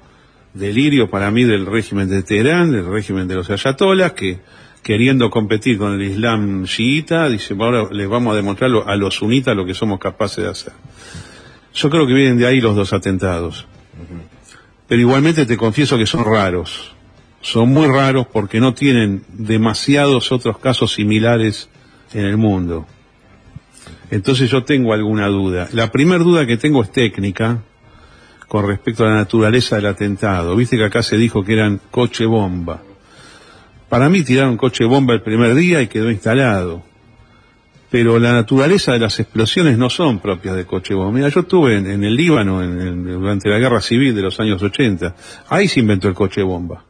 delirio 0.54 1.08
para 1.08 1.30
mí 1.30 1.44
del 1.44 1.66
régimen 1.66 2.08
de 2.08 2.22
Teherán, 2.22 2.72
del 2.72 2.86
régimen 2.86 3.28
de 3.28 3.36
los 3.36 3.50
ayatolas, 3.50 4.12
que 4.12 4.40
queriendo 4.82 5.30
competir 5.30 5.78
con 5.78 5.92
el 5.92 6.02
Islam 6.02 6.64
chiita, 6.64 7.28
dice, 7.28 7.54
ahora 7.58 7.88
les 7.92 8.08
vamos 8.08 8.32
a 8.32 8.36
demostrar 8.36 8.70
a 8.86 8.96
los 8.96 9.14
sunitas 9.14 9.54
lo 9.56 9.64
que 9.64 9.74
somos 9.74 10.00
capaces 10.00 10.42
de 10.42 10.50
hacer. 10.50 10.72
Yo 11.74 11.90
creo 11.90 12.06
que 12.06 12.14
vienen 12.14 12.38
de 12.38 12.46
ahí 12.46 12.60
los 12.60 12.76
dos 12.76 12.92
atentados. 12.92 13.66
Pero 14.88 15.00
igualmente 15.00 15.46
te 15.46 15.56
confieso 15.56 15.96
que 15.96 16.06
son 16.06 16.24
raros. 16.24 16.94
Son 17.40 17.68
muy 17.68 17.88
raros 17.88 18.26
porque 18.32 18.60
no 18.60 18.74
tienen 18.74 19.24
demasiados 19.28 20.30
otros 20.32 20.58
casos 20.58 20.92
similares 20.92 21.68
en 22.12 22.26
el 22.26 22.36
mundo. 22.36 22.86
Entonces 24.10 24.50
yo 24.50 24.64
tengo 24.64 24.92
alguna 24.92 25.28
duda. 25.28 25.68
La 25.72 25.90
primera 25.90 26.22
duda 26.22 26.46
que 26.46 26.58
tengo 26.58 26.82
es 26.82 26.92
técnica 26.92 27.62
con 28.46 28.66
respecto 28.66 29.04
a 29.04 29.08
la 29.08 29.16
naturaleza 29.16 29.76
del 29.76 29.86
atentado. 29.86 30.54
Viste 30.54 30.76
que 30.76 30.84
acá 30.84 31.02
se 31.02 31.16
dijo 31.16 31.42
que 31.42 31.54
eran 31.54 31.80
coche 31.90 32.26
bomba. 32.26 32.82
Para 33.88 34.10
mí 34.10 34.22
tiraron 34.22 34.58
coche 34.58 34.84
bomba 34.84 35.14
el 35.14 35.22
primer 35.22 35.54
día 35.54 35.80
y 35.80 35.86
quedó 35.86 36.10
instalado. 36.10 36.82
Pero 37.92 38.18
la 38.18 38.32
naturaleza 38.32 38.92
de 38.92 38.98
las 39.00 39.20
explosiones 39.20 39.76
no 39.78 39.88
son 39.90 40.18
propias 40.18 40.56
de 40.56 40.64
coche 40.64 40.94
bomba. 40.94 41.12
Mira, 41.12 41.28
yo 41.28 41.40
estuve 41.40 41.76
en, 41.76 42.02
el 42.02 42.16
Líbano 42.16 42.62
en- 42.62 42.80
en- 42.80 43.04
durante 43.04 43.48
la 43.50 43.58
guerra 43.58 43.80
civil 43.82 44.14
de 44.14 44.22
los 44.22 44.40
años 44.40 44.62
80. 44.62 45.14
Ahí 45.50 45.68
se 45.68 45.80
inventó 45.80 46.08
el 46.08 46.14
coche 46.14 46.42
bomba. 46.42 46.84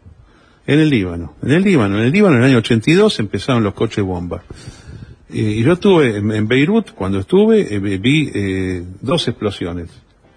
En 0.65 0.79
el 0.79 0.89
Líbano. 0.89 1.35
En 1.43 1.51
el 1.51 1.63
Líbano. 1.65 1.99
En 1.99 2.05
el 2.05 2.13
Líbano 2.13 2.37
en 2.37 2.43
el 2.45 2.49
año 2.51 2.59
82 2.59 3.19
empezaron 3.19 3.65
los 3.65 3.75
coches 3.75 4.05
bomba. 4.05 4.45
Eh, 5.29 5.41
y 5.59 5.63
yo 5.65 5.73
estuve 5.73 6.19
en, 6.19 6.31
en 6.31 6.47
Beirut, 6.47 6.93
cuando 6.93 7.19
estuve, 7.19 7.75
eh, 7.75 7.81
vi 7.99 8.31
eh, 8.33 8.85
dos 9.01 9.27
explosiones. 9.27 9.89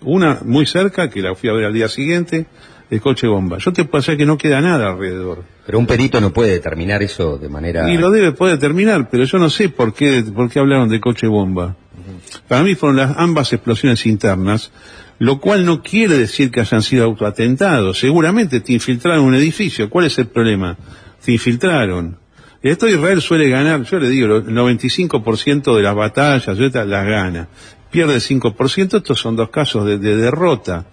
Una 0.01 0.39
muy 0.43 0.65
cerca, 0.65 1.11
que 1.11 1.21
la 1.21 1.35
fui 1.35 1.47
a 1.49 1.53
ver 1.53 1.65
al 1.65 1.73
día 1.73 1.87
siguiente, 1.89 2.47
el 2.89 3.01
coche 3.01 3.27
bomba. 3.27 3.57
Yo 3.57 3.73
te 3.73 3.85
puedo 3.85 3.99
hacer 3.99 4.17
que 4.17 4.25
no 4.25 4.37
queda 4.37 4.61
nada 4.61 4.91
alrededor. 4.91 5.43
Pero 5.65 5.79
un 5.79 5.87
perito 5.87 6.21
no 6.21 6.31
puede 6.31 6.51
determinar 6.51 7.01
eso 7.01 7.37
de 7.37 7.49
manera... 7.49 7.91
Y 7.91 7.97
lo 7.97 8.11
debe 8.11 8.31
poder 8.31 8.59
terminar, 8.59 9.09
pero 9.09 9.23
yo 9.23 9.39
no 9.39 9.49
sé 9.49 9.69
por 9.69 9.93
qué, 9.93 10.23
por 10.23 10.49
qué 10.49 10.59
hablaron 10.59 10.89
de 10.89 10.99
coche 10.99 11.27
bomba. 11.27 11.75
Para 12.47 12.63
mí 12.63 12.75
fueron 12.75 12.97
las 12.97 13.17
ambas 13.17 13.51
explosiones 13.53 14.05
internas, 14.05 14.71
lo 15.17 15.39
cual 15.39 15.65
no 15.65 15.81
quiere 15.81 16.17
decir 16.17 16.51
que 16.51 16.59
hayan 16.59 16.81
sido 16.81 17.05
autoatentados. 17.05 17.99
Seguramente 17.99 18.59
te 18.59 18.73
infiltraron 18.73 19.21
en 19.21 19.25
un 19.25 19.35
edificio. 19.35 19.89
¿Cuál 19.89 20.05
es 20.05 20.17
el 20.19 20.27
problema? 20.27 20.77
Te 21.23 21.31
infiltraron. 21.31 22.17
Esto 22.61 22.87
Israel 22.87 23.21
suele 23.21 23.49
ganar, 23.49 23.83
yo 23.83 23.99
le 23.99 24.09
digo, 24.09 24.37
el 24.37 24.45
95% 24.45 25.75
de 25.75 25.83
las 25.83 25.95
batallas, 25.95 26.57
las 26.57 27.05
gana. 27.05 27.47
Pierde 27.91 28.15
el 28.15 28.21
5%, 28.21 28.97
estos 28.97 29.19
son 29.19 29.35
dos 29.35 29.49
casos 29.49 29.85
de, 29.85 29.97
de 29.97 30.15
derrota. 30.15 30.85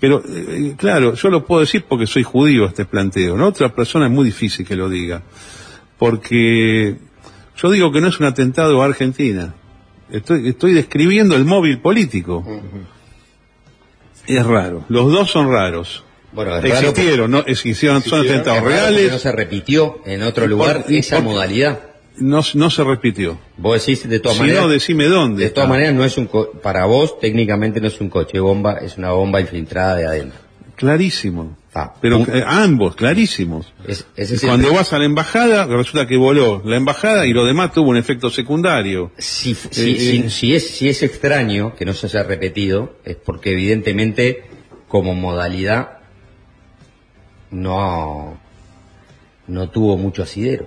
Pero, 0.00 0.22
eh, 0.28 0.74
claro, 0.76 1.14
yo 1.14 1.28
lo 1.28 1.44
puedo 1.44 1.60
decir 1.62 1.84
porque 1.88 2.06
soy 2.06 2.22
judío 2.22 2.66
este 2.66 2.84
planteo, 2.84 3.36
¿no? 3.36 3.48
Otra 3.48 3.74
persona 3.74 4.06
es 4.06 4.12
muy 4.12 4.24
difícil 4.26 4.64
que 4.66 4.76
lo 4.76 4.88
diga. 4.88 5.22
Porque 5.98 6.96
yo 7.56 7.70
digo 7.70 7.90
que 7.90 8.00
no 8.00 8.08
es 8.08 8.20
un 8.20 8.26
atentado 8.26 8.80
a 8.82 8.84
Argentina. 8.86 9.54
Estoy, 10.10 10.48
estoy 10.48 10.72
describiendo 10.74 11.34
el 11.36 11.44
móvil 11.44 11.78
político. 11.80 12.44
Es 14.26 14.46
raro. 14.46 14.84
Los 14.88 15.10
dos 15.10 15.30
son 15.30 15.50
raros. 15.50 16.04
Bueno, 16.32 16.56
es 16.56 16.62
raro 16.62 16.88
Existieron, 16.90 17.30
¿no? 17.30 17.38
Existieron, 17.46 18.02
son 18.02 18.20
atentados 18.20 18.62
reales. 18.62 19.10
no 19.10 19.18
se 19.18 19.32
repitió 19.32 20.00
en 20.04 20.22
otro 20.22 20.46
lugar 20.46 20.84
por- 20.84 20.92
esa 20.92 21.16
por- 21.16 21.24
modalidad. 21.24 21.80
No, 22.20 22.40
no 22.54 22.70
se 22.70 22.84
repitió. 22.84 23.38
Vos 23.56 23.78
decís 23.86 24.08
de 24.08 24.20
todas 24.20 24.36
Si 24.36 24.42
maneras... 24.42 24.62
no, 24.64 24.68
decime 24.68 25.04
dónde. 25.06 25.44
De 25.44 25.50
todas 25.50 25.68
maneras 25.68 25.94
no 25.94 26.04
es 26.04 26.16
un... 26.18 26.26
co- 26.26 26.50
Para 26.62 26.84
vos 26.86 27.18
técnicamente 27.20 27.80
no 27.80 27.88
es 27.88 28.00
un 28.00 28.08
coche 28.08 28.40
bomba, 28.40 28.78
es 28.78 28.96
una 28.98 29.12
bomba 29.12 29.40
infiltrada 29.40 29.96
de 29.96 30.06
adentro. 30.06 30.38
Clarísimo. 30.76 31.56
Ah, 31.74 31.92
Pero 32.00 32.24
eh, 32.32 32.42
ambos, 32.46 32.94
clarísimos. 32.96 33.72
Es- 33.86 34.06
Cuando 34.40 34.72
vas 34.72 34.92
a 34.92 34.98
la 34.98 35.04
embajada, 35.04 35.66
resulta 35.66 36.06
que 36.06 36.16
voló 36.16 36.62
la 36.64 36.76
embajada 36.76 37.26
y 37.26 37.32
lo 37.32 37.44
demás 37.44 37.72
tuvo 37.72 37.90
un 37.90 37.96
efecto 37.96 38.30
secundario. 38.30 39.10
Si, 39.18 39.52
Eh, 39.52 39.56
si, 39.70 39.90
eh, 39.92 39.98
si- 39.98 40.30
si 40.30 40.54
es, 40.54 40.70
si 40.70 40.88
es 40.88 41.02
extraño 41.02 41.74
que 41.76 41.84
no 41.84 41.92
se 41.94 42.06
haya 42.06 42.22
repetido, 42.22 42.96
es 43.04 43.16
porque 43.16 43.52
evidentemente 43.52 44.44
como 44.88 45.14
modalidad 45.14 45.98
no, 47.50 48.38
no 49.46 49.70
tuvo 49.70 49.96
mucho 49.96 50.22
asidero. 50.22 50.66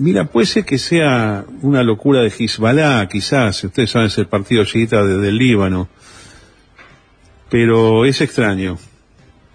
Mira, 0.00 0.24
puede 0.24 0.46
ser 0.46 0.64
que 0.64 0.78
sea 0.78 1.44
una 1.62 1.82
locura 1.82 2.20
de 2.22 2.28
Hezbollah, 2.36 3.06
quizás, 3.08 3.62
ustedes 3.64 3.90
saben, 3.90 4.08
es 4.08 4.18
el 4.18 4.26
partido 4.26 4.64
chiita 4.64 5.04
de- 5.04 5.18
del 5.18 5.36
Líbano, 5.36 5.88
pero 7.50 8.04
es 8.04 8.20
extraño, 8.20 8.78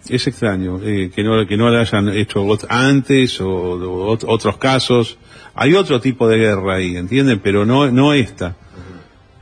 es 0.08 0.28
extraño 0.28 0.80
eh, 0.84 1.10
que 1.14 1.24
no 1.24 1.48
que 1.48 1.58
no 1.58 1.70
lo 1.70 1.80
hayan 1.80 2.10
hecho 2.10 2.46
antes 2.70 3.42
o, 3.42 3.48
o 3.50 4.16
ot- 4.18 4.26
otros 4.28 4.58
casos. 4.58 5.18
Hay 5.56 5.74
otro 5.74 6.00
tipo 6.02 6.28
de 6.28 6.38
guerra 6.38 6.76
ahí, 6.76 6.96
¿entienden? 6.98 7.40
Pero 7.40 7.66
no 7.66 7.90
no 7.92 8.14
esta. 8.14 8.56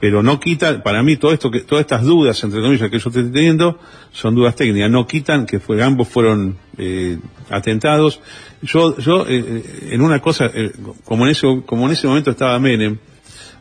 Pero 0.03 0.21
no 0.21 0.37
quita, 0.37 0.83
para 0.83 1.01
mí 1.01 1.15
todo 1.15 1.31
esto 1.31 1.49
que 1.49 1.61
todas 1.61 1.83
estas 1.83 2.03
dudas 2.03 2.43
entre 2.43 2.59
comillas 2.59 2.91
que 2.91 2.99
yo 2.99 3.07
estoy 3.09 3.31
teniendo 3.31 3.79
son 4.11 4.35
dudas 4.35 4.53
técnicas, 4.53 4.91
no 4.91 5.07
quitan 5.07 5.45
que 5.45 5.61
ambos 5.81 6.09
fueron 6.09 6.57
eh, 6.77 7.17
atentados. 7.49 8.19
Yo 8.61 8.97
yo 8.97 9.25
eh, 9.25 9.41
eh, 9.47 9.89
en 9.91 10.01
una 10.01 10.19
cosa 10.19 10.51
como 11.05 11.23
en 11.23 11.31
ese 11.31 11.47
como 11.65 11.85
en 11.85 11.93
ese 11.93 12.05
momento 12.07 12.31
estaba 12.31 12.59
Menem, 12.59 12.97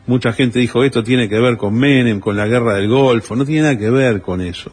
mucha 0.05 0.33
gente 0.33 0.59
dijo 0.59 0.83
esto 0.83 1.01
tiene 1.01 1.29
que 1.29 1.39
ver 1.39 1.55
con 1.55 1.75
Menem, 1.75 2.19
con 2.19 2.35
la 2.35 2.45
guerra 2.45 2.73
del 2.73 2.89
Golfo, 2.89 3.37
no 3.37 3.45
tiene 3.45 3.61
nada 3.61 3.77
que 3.77 3.89
ver 3.89 4.21
con 4.21 4.41
eso. 4.41 4.69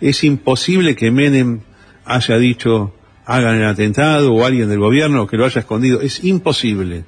Es 0.00 0.24
imposible 0.24 0.96
que 0.96 1.12
Menem 1.12 1.60
haya 2.06 2.38
dicho 2.38 2.92
hagan 3.24 3.54
el 3.60 3.66
atentado 3.66 4.34
o 4.34 4.44
alguien 4.44 4.68
del 4.68 4.80
gobierno 4.80 5.28
que 5.28 5.36
lo 5.36 5.44
haya 5.44 5.60
escondido, 5.60 6.00
es 6.00 6.24
imposible. 6.24 7.04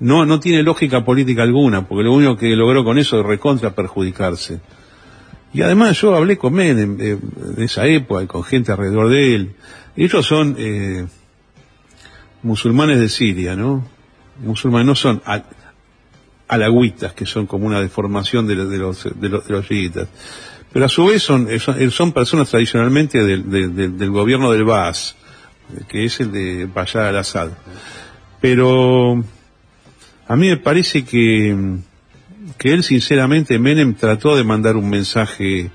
No, 0.00 0.24
no 0.24 0.38
tiene 0.38 0.62
lógica 0.62 1.04
política 1.04 1.42
alguna, 1.42 1.86
porque 1.88 2.04
lo 2.04 2.12
único 2.12 2.36
que 2.36 2.54
logró 2.54 2.84
con 2.84 2.98
eso 2.98 3.18
es 3.20 3.26
recontra 3.26 3.74
perjudicarse. 3.74 4.60
Y 5.52 5.62
además 5.62 6.00
yo 6.00 6.14
hablé 6.14 6.36
con 6.38 6.52
Menem 6.52 6.96
eh, 7.00 7.18
de 7.56 7.64
esa 7.64 7.86
época 7.86 8.26
con 8.26 8.44
gente 8.44 8.70
alrededor 8.70 9.08
de 9.08 9.34
él. 9.34 9.52
Ellos 9.96 10.24
son 10.26 10.54
eh, 10.58 11.06
musulmanes 12.42 13.00
de 13.00 13.08
Siria, 13.08 13.56
¿no? 13.56 13.84
Musulmanes 14.44 14.86
no 14.86 14.94
son 14.94 15.22
al- 15.24 15.44
alagüitas, 16.46 17.12
que 17.14 17.26
son 17.26 17.46
como 17.46 17.66
una 17.66 17.80
deformación 17.80 18.46
de, 18.46 18.54
los- 18.54 18.70
de 18.70 18.78
los, 18.78 19.04
de, 19.20 19.28
los, 19.28 19.46
de 19.46 19.52
los 19.52 19.66
chiitas. 19.66 20.08
Pero 20.72 20.84
a 20.84 20.88
su 20.88 21.06
vez 21.06 21.22
son, 21.22 21.50
eh, 21.50 21.58
son, 21.58 21.80
eh, 21.82 21.90
son 21.90 22.12
personas 22.12 22.50
tradicionalmente 22.50 23.24
del, 23.24 24.10
gobierno 24.10 24.52
del 24.52 24.64
Baas, 24.64 25.16
eh, 25.76 25.80
que 25.88 26.04
es 26.04 26.20
el 26.20 26.30
de 26.30 26.66
Bashar 26.66 27.06
al-Assad. 27.06 27.50
Pero 28.40 29.24
a 30.28 30.36
mí 30.36 30.48
me 30.48 30.56
parece 30.58 31.04
que, 31.04 31.56
que 32.58 32.72
él 32.72 32.82
sinceramente, 32.84 33.58
Menem 33.58 33.94
trató 33.94 34.36
de 34.36 34.44
mandar 34.44 34.76
un 34.76 34.88
mensaje 34.88 35.70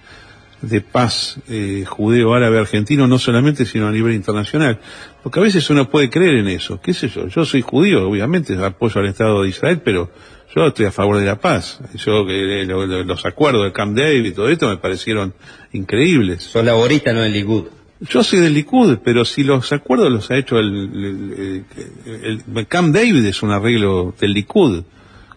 de 0.61 0.79
paz 0.79 1.39
eh, 1.49 1.83
judeo-árabe 1.85 2.57
argentino, 2.59 3.05
no 3.07 3.19
solamente, 3.19 3.65
sino 3.65 3.87
a 3.87 3.91
nivel 3.91 4.13
internacional. 4.13 4.79
Porque 5.21 5.39
a 5.41 5.43
veces 5.43 5.69
uno 5.69 5.89
puede 5.89 6.09
creer 6.09 6.35
en 6.35 6.47
eso. 6.47 6.79
¿Qué 6.81 6.93
sé 6.93 7.09
yo? 7.09 7.27
Yo 7.27 7.45
soy 7.45 7.61
judío, 7.61 8.07
obviamente, 8.07 8.53
apoyo 8.63 9.01
al 9.01 9.07
Estado 9.07 9.41
de 9.43 9.49
Israel, 9.49 9.81
pero 9.83 10.09
yo 10.55 10.67
estoy 10.67 10.85
a 10.85 10.91
favor 10.91 11.17
de 11.17 11.25
la 11.25 11.37
paz. 11.39 11.79
Yo, 11.95 12.25
eh, 12.29 12.63
lo- 12.65 12.85
los 13.03 13.25
acuerdos 13.25 13.65
de 13.65 13.73
Camp 13.73 13.97
David 13.97 14.23
y 14.25 14.31
todo 14.31 14.47
esto 14.49 14.69
me 14.69 14.77
parecieron 14.77 15.33
increíbles. 15.73 16.43
Sos 16.43 16.63
laborista, 16.63 17.11
no 17.11 17.21
del 17.21 17.33
Likud. 17.33 17.65
Yo 18.09 18.23
soy 18.23 18.39
del 18.39 18.53
Likud, 18.53 18.97
pero 19.03 19.23
si 19.25 19.43
los 19.43 19.71
acuerdos 19.71 20.11
los 20.11 20.29
ha 20.31 20.37
hecho 20.37 20.57
el, 20.59 21.63
el- 22.05 22.67
Camp 22.67 22.93
David 22.93 23.25
es 23.25 23.41
un 23.43 23.51
arreglo 23.51 24.13
del 24.19 24.33
Likud, 24.33 24.83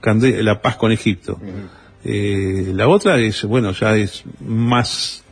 la 0.02 0.60
paz 0.60 0.76
con 0.76 0.92
Egipto. 0.92 1.40
Eh, 2.04 2.72
la 2.74 2.88
otra 2.88 3.18
es, 3.18 3.44
bueno, 3.44 3.72
ya 3.72 3.96
es 3.96 4.22
más 4.40 5.24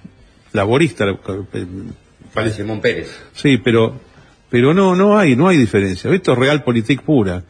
laborista. 0.52 1.06
Parece 2.32 2.56
Simón 2.62 2.80
Pérez. 2.80 3.16
Sí, 3.32 3.58
pero, 3.58 3.94
pero 4.50 4.74
no, 4.74 4.96
no 4.96 5.16
hay, 5.16 5.36
no 5.36 5.46
hay 5.48 5.56
diferencia. 5.56 6.12
Esto 6.12 6.32
es 6.32 6.38
realpolitik 6.38 7.02
pura. 7.02 7.44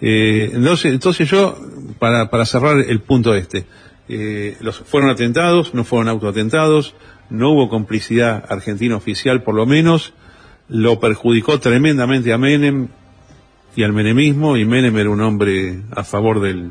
Eh, 0.00 0.50
entonces, 0.52 0.92
entonces 0.92 1.28
yo, 1.30 1.56
para, 1.98 2.28
para 2.30 2.44
cerrar 2.44 2.78
el 2.80 3.00
punto 3.00 3.34
este, 3.34 3.64
eh, 4.08 4.56
los, 4.60 4.78
fueron 4.78 5.10
atentados, 5.10 5.72
no 5.72 5.84
fueron 5.84 6.08
autoatentados, 6.08 6.94
no 7.30 7.50
hubo 7.50 7.68
complicidad 7.68 8.44
argentina 8.48 8.96
oficial 8.96 9.42
por 9.42 9.54
lo 9.54 9.66
menos, 9.66 10.14
lo 10.68 11.00
perjudicó 11.00 11.60
tremendamente 11.60 12.32
a 12.32 12.38
Menem 12.38 12.88
y 13.76 13.82
al 13.82 13.92
menemismo, 13.92 14.56
y 14.56 14.64
Menem 14.64 14.96
era 14.96 15.10
un 15.10 15.20
hombre 15.20 15.82
a 15.90 16.04
favor 16.04 16.40
del, 16.40 16.70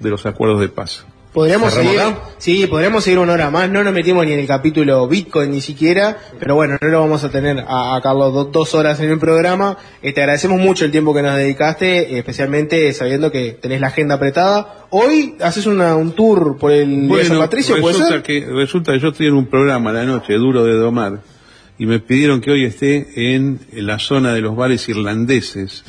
de 0.00 0.10
los 0.10 0.26
acuerdos 0.26 0.60
de 0.60 0.68
paz. 0.68 1.06
Podríamos 1.32 1.72
¿Cerramos 1.72 1.94
seguir, 1.96 2.16
sí, 2.36 2.66
podríamos 2.66 3.04
seguir 3.04 3.18
una 3.18 3.32
hora 3.32 3.48
más, 3.50 3.70
no 3.70 3.82
nos 3.82 3.94
metimos 3.94 4.26
ni 4.26 4.32
en 4.32 4.40
el 4.40 4.46
capítulo 4.46 5.08
Bitcoin 5.08 5.50
ni 5.50 5.62
siquiera, 5.62 6.18
pero 6.38 6.56
bueno, 6.56 6.76
no 6.78 6.88
lo 6.88 7.00
vamos 7.00 7.24
a 7.24 7.30
tener 7.30 7.58
a, 7.66 7.96
a 7.96 8.00
Carlos 8.02 8.34
do- 8.34 8.44
dos 8.44 8.74
horas 8.74 9.00
en 9.00 9.08
el 9.10 9.18
programa. 9.18 9.78
Eh, 10.02 10.12
te 10.12 10.20
agradecemos 10.20 10.60
mucho 10.60 10.84
el 10.84 10.90
tiempo 10.90 11.14
que 11.14 11.22
nos 11.22 11.34
dedicaste, 11.34 12.18
especialmente 12.18 12.92
sabiendo 12.92 13.32
que 13.32 13.52
tenés 13.52 13.80
la 13.80 13.86
agenda 13.86 14.16
apretada. 14.16 14.84
Hoy 14.90 15.36
haces 15.40 15.64
una- 15.64 15.96
un 15.96 16.12
tour 16.12 16.58
por 16.58 16.70
el 16.70 17.08
Día 17.08 17.16
de 17.16 17.24
San 17.24 17.38
Patricio, 17.38 17.80
¿puede 17.80 17.94
resulta 17.94 18.12
ser? 18.12 18.22
que 18.22 18.44
resulta 18.46 18.92
que 18.92 19.00
yo 19.00 19.08
estoy 19.08 19.28
en 19.28 19.34
un 19.34 19.46
programa 19.46 19.88
a 19.88 19.94
la 19.94 20.04
noche 20.04 20.34
duro 20.34 20.64
de 20.64 20.74
domar 20.74 21.20
y 21.78 21.86
me 21.86 21.98
pidieron 21.98 22.42
que 22.42 22.50
hoy 22.50 22.66
esté 22.66 23.34
en, 23.34 23.58
la 23.72 23.98
zona 23.98 24.34
de 24.34 24.42
los 24.42 24.54
bares 24.54 24.86
irlandeses 24.90 25.82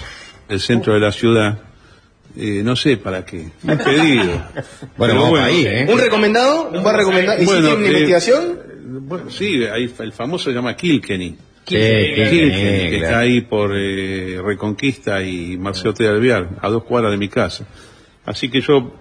del 0.47 0.61
centro 0.61 0.93
de 0.93 1.01
la 1.01 1.11
ciudad 1.11 1.59
Eh, 2.35 2.61
no 2.64 2.76
sé 2.76 2.97
para 2.97 3.23
qué 3.23 3.47
un 3.64 3.77
pedido 3.77 4.43
Bueno, 4.97 5.22
vamos 5.22 5.39
ahí, 5.39 5.65
¿eh? 5.68 5.85
¿Un 5.88 5.99
recomendado? 5.99 6.69
¿Un 6.73 6.84
bar 6.84 6.97
recomendado? 6.97 7.38
¿Hiciste 7.41 7.61
Bueno, 7.61 7.76
una 7.77 7.85
eh, 7.85 7.88
investigación? 7.89 8.60
bueno, 8.85 9.30
sí 9.30 9.64
ahí 9.65 9.93
el 9.99 10.11
famoso 10.14 10.45
se 10.49 10.55
llama 10.55 10.76
Kilkenny 10.76 11.35
Kilkenny, 11.65 12.05
Kilkenny, 12.15 12.30
Kilkenny, 12.30 12.89
que 12.89 12.97
claro. 12.97 13.05
está 13.05 13.19
ahí 13.19 13.41
por 13.41 13.72
eh, 13.76 14.41
Reconquista 14.43 15.22
y 15.23 15.57
Marcelo 15.57 15.93
T. 15.93 16.07
Alvear, 16.07 16.49
a 16.61 16.69
dos 16.69 16.84
cuadras 16.84 17.11
de 17.11 17.18
mi 17.18 17.30
casa. 17.30 17.65
Así 18.26 18.49
que 18.49 18.60
yo 18.60 18.93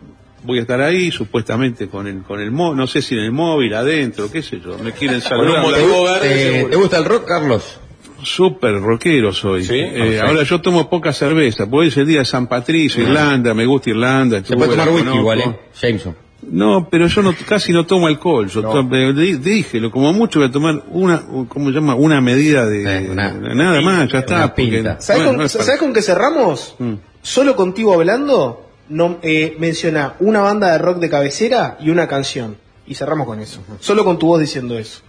voy 0.44 0.58
a 0.58 0.62
estar 0.62 0.80
ahí, 0.80 1.10
supuestamente 1.10 1.88
con 1.88 2.06
el, 2.06 2.22
con 2.22 2.40
el 2.40 2.52
móvil, 2.52 2.76
no 2.76 2.86
sé 2.86 3.02
si 3.02 3.14
en 3.16 3.22
el 3.24 3.32
móvil, 3.32 3.74
adentro, 3.74 4.30
qué 4.30 4.42
sé 4.42 4.60
yo, 4.60 4.78
me 4.78 4.92
quieren 4.92 5.20
saludar. 5.20 5.64
¿Te, 5.74 5.82
gu- 5.84 6.20
te- 6.20 6.64
te 6.70 6.76
gusta 6.76 6.98
el 6.98 7.04
rock, 7.04 7.26
Carlos? 7.26 7.80
Súper 8.24 8.80
rockero 8.80 9.32
soy. 9.32 9.64
Sí, 9.64 9.74
Eh, 9.78 9.92
perfecto. 9.92 10.26
ahora 10.26 10.42
yo 10.44 10.60
tomo 10.60 10.88
poca 10.88 11.12
cerveza, 11.12 11.64
porque 11.66 11.76
hoy 11.82 11.88
es 11.88 11.96
el 11.96 12.06
día 12.06 12.18
de 12.20 12.24
San 12.24 12.46
Patricio, 12.46 13.02
Irlanda, 13.02 13.54
me 13.54 13.66
gusta 13.66 13.90
Irlanda. 13.90 14.42
Se 14.44 14.54
puede 14.56 14.70
tomar 14.70 14.88
whisky 14.88 15.00
conozco. 15.00 15.20
igual, 15.20 15.40
¿eh? 15.40 15.60
Jameson. 15.80 16.16
No, 16.44 16.88
pero 16.90 17.06
yo 17.06 17.22
no, 17.22 17.34
casi 17.46 17.72
no 17.72 17.86
tomo 17.86 18.08
alcohol. 18.08 18.48
Yo 18.48 18.62
to- 18.62 18.88
eh, 18.96 19.36
dije, 19.40 19.78
lo 19.78 19.92
como 19.92 20.12
mucho 20.12 20.40
voy 20.40 20.48
a 20.48 20.50
tomar 20.52 20.82
una, 20.90 21.22
¿cómo 21.48 21.68
se 21.68 21.74
llama? 21.76 21.94
Una 21.94 22.20
medida 22.20 22.66
de, 22.66 22.82
nada 23.14 23.80
más, 23.80 24.10
ya 24.10 24.18
está. 24.18 24.48
porque- 24.54 24.82
¿Sabes, 24.98 25.06
bueno, 25.08 25.26
con, 25.28 25.36
no 25.38 25.44
es 25.44 25.52
¿sabes 25.52 25.78
con 25.78 25.92
qué 25.92 26.02
cerramos? 26.02 26.74
Mm. 26.80 26.94
Solo 27.22 27.54
contigo 27.54 27.94
hablando, 27.94 28.66
no, 28.88 29.18
eh, 29.22 29.54
menciona 29.60 30.14
una 30.18 30.40
banda 30.40 30.72
de 30.72 30.78
rock 30.78 30.98
de 30.98 31.08
cabecera 31.08 31.76
y 31.80 31.90
una 31.90 32.08
canción. 32.08 32.56
Y 32.88 32.96
cerramos 32.96 33.26
con 33.28 33.38
eso. 33.38 33.60
Solo 33.78 34.04
con 34.04 34.18
tu 34.18 34.26
voz 34.26 34.40
diciendo 34.40 34.76
eso. 34.76 35.00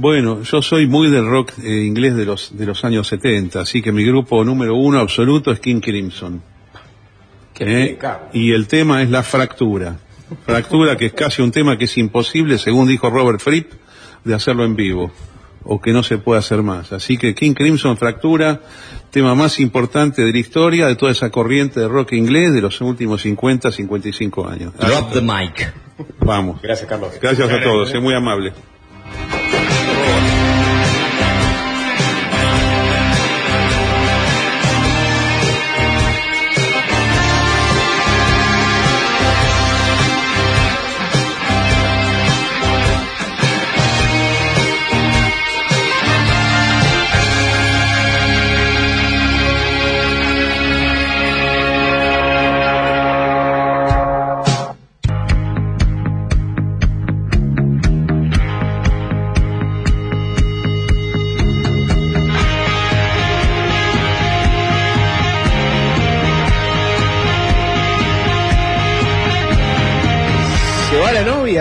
Bueno, 0.00 0.42
yo 0.44 0.62
soy 0.62 0.86
muy 0.86 1.10
del 1.10 1.26
rock 1.26 1.52
eh, 1.62 1.84
inglés 1.84 2.16
de 2.16 2.24
los, 2.24 2.56
de 2.56 2.64
los 2.64 2.86
años 2.86 3.06
70, 3.08 3.60
así 3.60 3.82
que 3.82 3.92
mi 3.92 4.02
grupo 4.02 4.42
número 4.42 4.74
uno 4.74 4.98
absoluto 4.98 5.52
es 5.52 5.60
King 5.60 5.80
Crimson. 5.80 6.42
Eh, 7.58 7.98
y 8.32 8.52
el 8.52 8.66
tema 8.66 9.02
es 9.02 9.10
la 9.10 9.22
fractura. 9.22 9.98
Fractura 10.46 10.96
que 10.96 11.04
es 11.04 11.12
casi 11.12 11.42
un 11.42 11.50
tema 11.50 11.76
que 11.76 11.84
es 11.84 11.98
imposible, 11.98 12.56
según 12.56 12.88
dijo 12.88 13.10
Robert 13.10 13.40
Fripp, 13.40 13.72
de 14.24 14.32
hacerlo 14.32 14.64
en 14.64 14.74
vivo. 14.74 15.12
O 15.64 15.82
que 15.82 15.92
no 15.92 16.02
se 16.02 16.16
puede 16.16 16.38
hacer 16.38 16.62
más. 16.62 16.94
Así 16.94 17.18
que 17.18 17.34
King 17.34 17.52
Crimson 17.52 17.98
Fractura, 17.98 18.62
tema 19.10 19.34
más 19.34 19.60
importante 19.60 20.24
de 20.24 20.32
la 20.32 20.38
historia 20.38 20.86
de 20.86 20.96
toda 20.96 21.12
esa 21.12 21.28
corriente 21.28 21.78
de 21.78 21.88
rock 21.88 22.14
inglés 22.14 22.54
de 22.54 22.62
los 22.62 22.80
últimos 22.80 23.20
50, 23.20 23.70
55 23.70 24.48
años. 24.48 24.72
Drop 24.78 25.12
the 25.12 25.20
mic. 25.20 25.74
Vamos. 26.20 26.62
Gracias, 26.62 26.88
Carlos. 26.88 27.12
Gracias 27.20 27.50
a 27.50 27.60
todos, 27.60 27.92
es 27.92 28.00
muy 28.00 28.14
amable. 28.14 28.54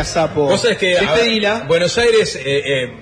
Sapo. 0.09 0.45
Vos 0.45 0.61
sabés 0.61 0.77
que 0.77 0.87
ver, 0.95 0.99
Despedila. 1.01 1.65
Buenos 1.67 1.97
Aires, 1.97 2.35
eh, 2.35 2.41
eh, 2.83 2.93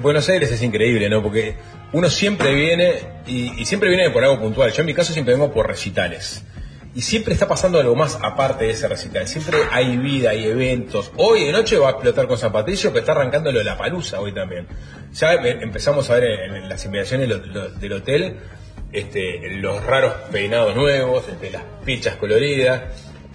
Buenos 0.00 0.28
Aires 0.28 0.50
es 0.50 0.62
increíble, 0.62 1.08
¿no? 1.08 1.22
Porque 1.22 1.54
uno 1.92 2.08
siempre 2.10 2.52
viene 2.54 2.94
y, 3.26 3.60
y 3.60 3.64
siempre 3.66 3.88
viene 3.90 4.10
por 4.10 4.24
algo 4.24 4.40
puntual. 4.40 4.72
Yo 4.72 4.80
en 4.80 4.86
mi 4.86 4.94
caso 4.94 5.12
siempre 5.12 5.34
vengo 5.34 5.52
por 5.52 5.66
recitales. 5.68 6.44
Y 6.96 7.02
siempre 7.02 7.32
está 7.34 7.48
pasando 7.48 7.80
algo 7.80 7.96
más 7.96 8.18
aparte 8.22 8.66
de 8.66 8.70
ese 8.70 8.86
recital. 8.86 9.26
Siempre 9.26 9.58
hay 9.72 9.96
vida, 9.96 10.30
hay 10.30 10.44
eventos. 10.44 11.10
Hoy 11.16 11.44
de 11.44 11.50
noche 11.52 11.76
va 11.76 11.88
a 11.88 11.90
explotar 11.92 12.28
con 12.28 12.38
Zapatillo, 12.38 12.92
que 12.92 13.00
está 13.00 13.12
arrancando 13.12 13.50
lo 13.50 13.58
de 13.58 13.64
la 13.64 13.76
palusa 13.76 14.20
hoy 14.20 14.32
también. 14.32 14.68
Ya 15.12 15.32
empezamos 15.34 16.08
a 16.10 16.14
ver 16.14 16.24
en, 16.24 16.54
en 16.54 16.68
las 16.68 16.84
inmediaciones 16.84 17.28
del, 17.28 17.52
lo- 17.52 17.68
del 17.70 17.92
hotel 17.94 18.36
este, 18.92 19.40
los 19.56 19.84
raros 19.84 20.14
peinados 20.30 20.76
nuevos, 20.76 21.24
este, 21.28 21.50
las 21.50 21.62
pichas 21.84 22.14
coloridas, 22.16 22.82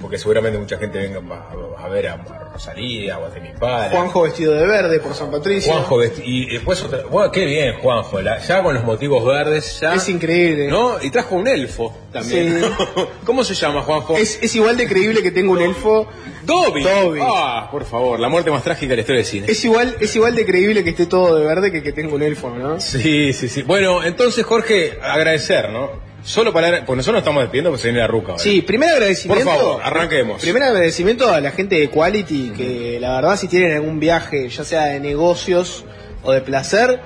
porque 0.02 0.18
seguramente 0.18 0.58
mucha 0.58 0.78
gente 0.78 0.98
venga 0.98 1.20
a, 1.36 1.84
a 1.86 1.90
ver 1.90 2.08
a, 2.08 2.14
a 2.14 2.50
Rosalía 2.54 3.18
o 3.20 3.26
a 3.26 3.30
Temi. 3.30 3.50
Juanjo 3.60 4.22
vestido 4.24 4.54
de 4.54 4.66
verde 4.66 5.00
por 5.00 5.14
San 5.14 5.30
Patricio. 5.32 5.72
Juanjo 5.74 5.98
vesti- 5.98 6.22
y 6.26 6.46
después 6.54 6.82
otra, 6.84 7.00
bueno, 7.10 7.32
qué 7.32 7.46
bien 7.46 7.76
Juanjo, 7.80 8.22
la- 8.22 8.40
ya 8.40 8.64
con 8.64 8.74
los 8.76 8.84
motivos 8.84 9.26
verdes, 9.26 9.80
ya. 9.80 9.94
Es 9.96 10.08
increíble. 10.10 10.68
¿No? 10.68 11.02
Y 11.02 11.10
trajo 11.10 11.36
un 11.36 11.48
elfo 11.48 11.96
también. 12.14 12.62
Sí. 12.64 12.70
¿Cómo 13.26 13.44
se 13.44 13.54
llama 13.54 13.82
Juanjo? 13.82 14.16
Es, 14.18 14.40
es 14.42 14.56
igual 14.56 14.78
de 14.78 14.88
creíble 14.88 15.22
que 15.22 15.32
tengo 15.32 15.52
un 15.54 15.62
elfo. 15.62 16.08
Dobby. 16.44 16.84
Dobby. 16.84 17.20
Ah, 17.22 17.68
por 17.72 17.84
favor, 17.86 18.20
la 18.20 18.30
muerte 18.30 18.50
más 18.52 18.64
trágica 18.64 18.90
de 18.92 18.96
la 18.96 19.02
historia 19.02 19.20
del 19.20 19.26
cine. 19.30 19.48
Es 19.50 19.64
igual, 19.66 19.96
es 20.00 20.16
igual 20.16 20.34
de 20.36 20.46
creíble 20.46 20.84
que 20.84 20.92
esté 20.92 21.06
todo 21.06 21.36
de 21.36 21.46
verde 21.46 21.72
que 21.72 21.84
que 21.84 21.92
tengo 21.92 22.16
un 22.16 22.24
elfo, 22.24 22.50
¿no? 22.50 22.80
Sí, 22.80 23.34
sí, 23.34 23.48
sí. 23.50 23.62
Bueno, 23.64 24.04
entonces 24.04 24.46
Jorge, 24.46 24.98
agradecer, 25.02 25.70
¿no? 25.70 26.09
Solo 26.24 26.54
para, 26.54 26.86
porque 26.86 26.98
nosotros 26.98 27.14
nos 27.14 27.22
estamos 27.22 27.44
despidiendo 27.44 27.70
porque 27.70 27.82
se 27.82 27.88
viene 27.90 28.00
la 28.00 28.08
ruca. 28.08 28.32
ahora. 28.34 28.44
Sí, 28.44 28.62
primer 28.62 28.90
agradecimiento. 28.90 29.46
Por 29.46 29.56
favor, 29.56 29.82
arranquemos. 29.84 30.42
Primer 30.42 30.64
agradecimiento 30.64 31.30
a 31.32 31.40
la 31.40 31.52
gente 31.52 31.80
de 31.80 31.90
Quality, 31.90 32.52
que 32.56 32.98
la 33.00 33.16
verdad 33.16 33.38
si 33.38 33.48
tienen 33.48 33.74
algún 33.74 34.00
viaje, 34.00 34.50
ya 34.50 34.64
sea 34.64 34.86
de 34.86 35.00
negocios 35.00 35.86
o 36.24 36.32
de 36.32 36.42
placer, 36.42 37.00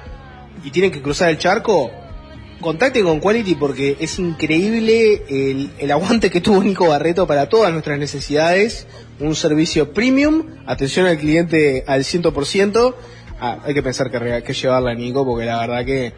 y 0.64 0.72
tienen 0.72 0.92
que 0.92 1.02
cruzar 1.02 1.30
el 1.30 1.38
charco, 1.38 1.92
contacten 2.62 3.04
con 3.04 3.20
Quality 3.20 3.56
porque 3.56 3.98
es 4.00 4.18
increíble 4.18 5.24
el, 5.30 5.70
el 5.78 5.92
aguante 5.92 6.32
que 6.32 6.42
tuvo 6.42 6.64
Nico 6.64 6.88
Barreto 6.88 7.28
para 7.28 7.50
todas 7.50 7.72
nuestras 7.72 8.00
necesidades. 8.00 8.88
Un 9.20 9.36
servicio 9.36 9.94
premium, 9.94 10.48
atención 10.66 11.06
al 11.06 11.18
cliente 11.18 11.84
al 11.86 12.04
100%. 12.04 12.96
Ah, 13.40 13.60
hay 13.64 13.74
que 13.74 13.84
pensar 13.84 14.10
que, 14.10 14.44
que 14.44 14.54
llevarla 14.54 14.92
a 14.92 14.96
Nico 14.96 15.26
porque 15.26 15.46
la 15.46 15.60
verdad 15.60 15.86
que 15.86 16.14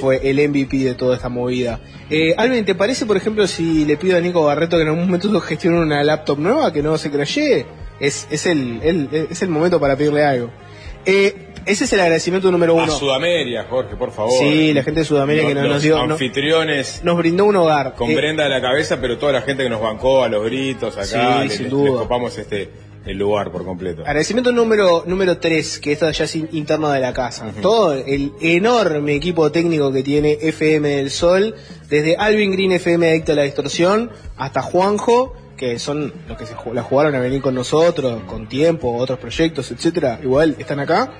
fue 0.00 0.20
el 0.28 0.48
MVP 0.48 0.78
de 0.78 0.94
toda 0.94 1.16
esta 1.16 1.28
movida. 1.28 1.80
Eh, 2.10 2.34
Alvin, 2.36 2.64
¿te 2.64 2.74
parece, 2.74 3.06
por 3.06 3.16
ejemplo, 3.16 3.46
si 3.46 3.84
le 3.84 3.96
pido 3.96 4.16
a 4.16 4.20
Nico 4.20 4.44
Barreto 4.44 4.76
que 4.76 4.82
en 4.82 4.88
algún 4.88 5.06
momento 5.06 5.40
gestione 5.40 5.78
una 5.78 6.02
laptop 6.02 6.38
nueva 6.38 6.72
que 6.72 6.82
no 6.82 6.96
se 6.98 7.10
creyé? 7.10 7.66
Es, 8.00 8.26
es, 8.30 8.46
el, 8.46 8.80
el- 8.82 9.26
es 9.30 9.42
el 9.42 9.48
momento 9.48 9.78
para 9.80 9.96
pedirle 9.96 10.24
algo. 10.24 10.50
Eh, 11.04 11.34
ese 11.66 11.84
es 11.84 11.92
el 11.92 12.00
agradecimiento 12.00 12.50
número 12.52 12.78
A 12.78 12.84
uno. 12.84 12.92
Sudamérica, 12.92 13.66
Jorge, 13.68 13.96
por 13.96 14.12
favor. 14.12 14.32
Sí, 14.38 14.72
la 14.72 14.82
gente 14.82 15.00
de 15.00 15.06
Sudamérica 15.06 15.48
que 15.48 15.54
nos, 15.54 15.64
los 15.64 15.72
nos 15.74 15.82
dio, 15.82 15.98
anfitriones 15.98 17.00
nos 17.04 17.16
brindó 17.16 17.44
un 17.44 17.56
hogar. 17.56 17.94
con 17.94 18.10
Eh, 18.10 18.14
Brenda 18.16 18.46
a 18.46 18.48
la 18.48 18.60
cabeza, 18.60 18.98
pero 19.00 19.18
toda 19.18 19.32
la 19.32 19.42
gente 19.42 19.62
que 19.64 19.70
nos 19.70 19.80
bancó 19.80 20.22
a 20.24 20.28
los 20.28 20.44
gritos 20.44 20.96
acá, 20.96 21.04
Sí, 21.42 21.48
le, 21.48 21.50
sin 21.50 21.64
le- 21.64 21.70
duda. 21.70 21.90
le 21.90 21.96
copamos 21.98 22.36
este 22.38 22.70
el 23.06 23.16
lugar 23.18 23.50
por 23.50 23.64
completo. 23.64 24.02
Agradecimiento 24.02 24.52
número 24.52 25.04
número 25.06 25.38
3, 25.38 25.78
que 25.78 25.92
esto 25.92 26.10
ya 26.10 26.24
es 26.24 26.36
in- 26.36 26.48
interno 26.52 26.90
de 26.90 27.00
la 27.00 27.12
casa. 27.12 27.52
Todo 27.62 27.94
el 27.94 28.32
enorme 28.40 29.14
equipo 29.14 29.50
técnico 29.52 29.92
que 29.92 30.02
tiene 30.02 30.32
FM 30.40 30.88
del 30.88 31.10
Sol, 31.10 31.54
desde 31.88 32.16
Alvin 32.16 32.50
Green 32.52 32.72
FM 32.72 33.08
Adicto 33.08 33.32
a 33.32 33.36
la 33.36 33.42
Distorsión, 33.42 34.10
hasta 34.36 34.60
Juanjo, 34.62 35.34
que 35.56 35.78
son 35.78 36.12
los 36.28 36.36
que 36.36 36.44
se 36.46 36.54
la 36.74 36.82
jugaron 36.82 37.14
a 37.14 37.20
venir 37.20 37.40
con 37.40 37.54
nosotros, 37.54 38.24
con 38.24 38.46
tiempo, 38.48 38.94
otros 38.96 39.18
proyectos, 39.18 39.70
etcétera, 39.70 40.18
igual 40.22 40.56
están 40.58 40.80
acá. 40.80 41.12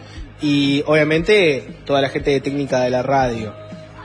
Y 0.42 0.82
obviamente 0.86 1.78
toda 1.86 2.02
la 2.02 2.08
gente 2.10 2.30
de 2.32 2.40
técnica 2.40 2.80
de 2.80 2.90
la 2.90 3.02
radio. 3.02 3.54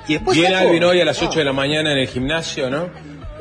Y 0.08 0.14
después 0.14 0.38
Alvin 0.46 0.84
hoy 0.84 1.02
a 1.02 1.06
las 1.06 1.22
ah, 1.22 1.26
8 1.30 1.40
de 1.40 1.46
la 1.46 1.54
mañana 1.54 1.92
en 1.92 1.98
el 2.00 2.08
gimnasio, 2.08 2.70
¿no? 2.70 2.90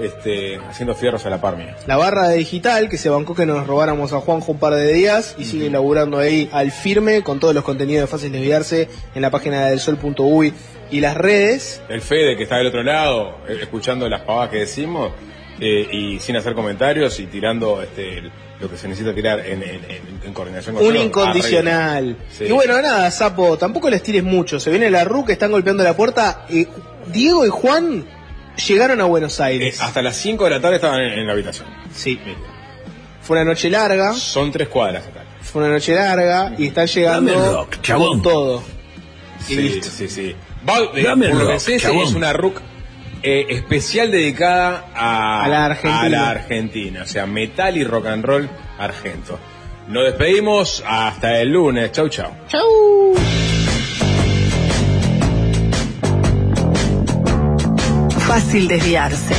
Este, 0.00 0.56
haciendo 0.68 0.94
fierros 0.94 1.26
a 1.26 1.30
la 1.30 1.40
par 1.40 1.56
mía. 1.56 1.76
la 1.86 1.96
barra 1.96 2.28
de 2.28 2.36
digital 2.38 2.88
que 2.88 2.96
se 2.96 3.10
bancó 3.10 3.34
que 3.34 3.44
nos 3.44 3.66
robáramos 3.66 4.12
a 4.14 4.20
Juanjo 4.20 4.52
un 4.52 4.58
par 4.58 4.74
de 4.74 4.92
días 4.92 5.34
y 5.38 5.44
sigue 5.44 5.68
laburando 5.70 6.18
ahí 6.18 6.48
al 6.52 6.70
firme 6.72 7.22
con 7.22 7.38
todos 7.38 7.54
los 7.54 7.64
contenidos 7.64 8.02
de 8.02 8.06
Fácil 8.06 8.32
Desviarse 8.32 8.88
en 9.14 9.20
la 9.22 9.30
página 9.30 9.66
del 9.66 9.78
sol.uy 9.80 10.54
y 10.90 11.00
las 11.00 11.16
redes. 11.16 11.82
El 11.88 12.00
Fede 12.00 12.36
que 12.36 12.44
está 12.44 12.56
del 12.56 12.68
otro 12.68 12.82
lado, 12.82 13.36
eh, 13.48 13.58
escuchando 13.60 14.08
las 14.08 14.22
pavadas 14.22 14.50
que 14.50 14.58
decimos 14.60 15.12
eh, 15.60 15.86
y 15.92 16.18
sin 16.18 16.36
hacer 16.36 16.54
comentarios 16.54 17.20
y 17.20 17.26
tirando 17.26 17.82
este, 17.82 18.22
lo 18.58 18.70
que 18.70 18.76
se 18.78 18.88
necesita 18.88 19.14
tirar 19.14 19.40
en, 19.40 19.62
en- 19.62 19.84
en- 19.84 20.20
en 20.24 20.32
coordinación 20.32 20.76
con 20.76 20.84
Un 20.86 20.94
nosotros. 20.94 21.06
incondicional. 21.26 22.16
Sí. 22.30 22.44
Y 22.44 22.52
bueno, 22.52 22.80
nada, 22.80 23.10
Sapo, 23.10 23.58
tampoco 23.58 23.90
les 23.90 24.02
tires 24.02 24.22
mucho. 24.24 24.58
Se 24.58 24.70
viene 24.70 24.90
la 24.90 25.04
RU 25.04 25.24
que 25.26 25.32
están 25.34 25.52
golpeando 25.52 25.82
la 25.84 25.94
puerta. 25.94 26.46
Eh, 26.48 26.66
Diego 27.12 27.44
y 27.44 27.50
Juan 27.50 28.06
llegaron 28.66 29.00
a 29.00 29.04
Buenos 29.04 29.38
Eh, 29.40 29.44
Aires. 29.44 29.80
hasta 29.80 30.02
las 30.02 30.16
5 30.16 30.44
de 30.44 30.50
la 30.50 30.60
tarde 30.60 30.76
estaban 30.76 31.00
en, 31.00 31.18
en 31.20 31.26
la 31.26 31.32
habitación. 31.32 31.68
Sí. 31.94 32.18
Fue 33.22 33.36
una 33.36 33.44
noche 33.50 33.70
larga. 33.70 34.12
Son 34.14 34.50
tres 34.50 34.68
cuadras 34.68 35.06
acá. 35.06 35.24
Fue 35.42 35.62
una 35.62 35.72
noche 35.72 35.94
larga 35.94 36.52
y 36.58 36.66
están 36.68 36.86
llegando 36.86 37.32
Dame 37.32 37.52
rock, 37.52 37.80
chabón. 37.82 38.08
con 38.08 38.22
todo. 38.22 38.62
Y 39.40 39.42
Sí, 39.44 39.56
listo. 39.56 39.88
sí, 39.90 40.08
sí. 40.08 40.34
Va- 40.68 40.78
eh, 40.94 41.02
Dame 41.02 41.28
por 41.28 41.38
lo 41.38 41.44
rock, 41.44 41.52
que 41.54 41.60
sé, 41.60 41.74
es- 41.76 41.82
chabón. 41.82 42.02
es 42.06 42.12
una 42.14 42.32
RUC 42.32 42.60
eh, 43.22 43.46
especial 43.50 44.10
dedicada 44.10 44.86
a, 44.94 45.44
A 45.44 45.48
la 45.48 45.64
Argentina. 45.66 46.00
a 46.00 46.08
la 46.08 46.30
Argentina. 46.30 47.02
O 47.02 47.06
sea, 47.06 47.26
metal 47.26 47.76
y 47.76 47.84
rock 47.84 48.06
and 48.06 48.24
roll 48.24 48.48
argento. 48.78 49.38
Nos 49.88 50.04
despedimos 50.04 50.82
hasta 50.86 51.38
el 51.40 51.50
lunes. 51.50 51.92
Chau, 51.92 52.08
chau. 52.08 52.30
Chau. 52.48 53.39
Fácil 58.30 58.68
desviarse. 58.68 59.34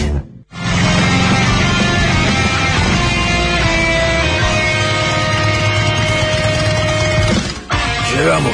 Llegamos, 8.18 8.51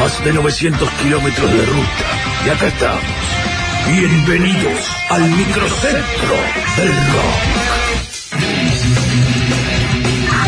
más 0.00 0.24
de 0.24 0.32
900 0.32 0.90
kilómetros 0.90 1.52
de 1.52 1.66
ruta. 1.66 2.04
Y 2.44 2.48
acá 2.48 2.66
estamos. 2.66 3.00
Bienvenidos 3.86 4.90
al 5.08 5.30
microcentro 5.30 6.34
del 6.78 6.88
rock. 6.88 7.46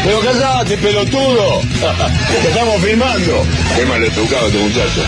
Pero 0.03 0.21
callate, 0.21 0.79
pelotudo. 0.79 1.61
Te 2.43 2.49
estamos 2.49 2.83
filmando. 2.83 3.47
Qué 3.77 3.87
mal 3.87 4.03
educado 4.03 4.49
este 4.49 4.59
muchacho. 4.59 5.03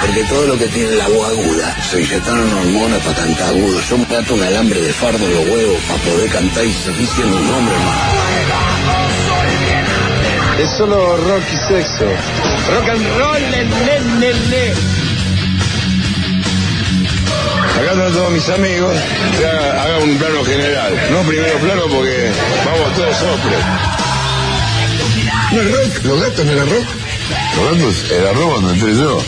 Porque 0.00 0.24
todo 0.24 0.46
lo 0.46 0.58
que 0.58 0.66
tiene 0.68 0.92
la 0.96 1.08
voz 1.08 1.28
aguda 1.28 1.76
se 1.90 2.00
inyectaron 2.00 2.52
hormonas 2.52 3.02
para 3.02 3.16
cantar 3.16 3.48
agudo. 3.48 3.80
Yo 3.88 3.98
me 3.98 4.04
trato 4.06 4.34
un 4.34 4.42
alambre 4.42 4.80
de 4.80 4.92
fardo 4.92 5.24
en 5.24 5.34
los 5.34 5.48
huevos 5.48 5.78
para 5.88 5.98
poder 6.00 6.30
cantar 6.30 6.64
y 6.64 6.72
seguir 6.72 7.08
siendo 7.08 7.36
un 7.36 7.54
hombre 7.54 7.74
más. 7.76 7.96
Es 10.60 10.70
solo 10.70 11.16
rock 11.16 11.42
y 11.52 11.56
sexo. 11.56 12.04
Rock 12.72 12.88
and 12.88 13.06
roll, 13.18 13.40
le, 13.50 13.64
le, 13.64 14.00
le, 14.20 14.34
le. 14.48 14.70
Acá 17.78 17.92
están 17.92 18.12
todos 18.12 18.30
mis 18.32 18.48
amigos. 18.48 18.96
Ya 19.40 19.82
haga 19.82 19.98
un 19.98 20.16
plano 20.16 20.44
general. 20.44 20.94
No 21.10 21.22
primero 21.22 21.58
plano 21.58 21.82
porque 21.90 22.30
vamos 22.64 22.94
todos 22.94 23.16
sopre. 23.16 23.56
¿No 25.52 25.60
es 25.60 25.70
rock? 25.72 26.04
¿Los 26.04 26.20
gatos 26.22 26.44
no 26.46 26.52
era 26.52 26.64
rock? 26.64 26.86
Gatos 27.28 28.10
era 28.12 28.32
rock 28.32 28.50
cuando 28.52 28.70
entré 28.70 28.94
yo. 28.94 29.18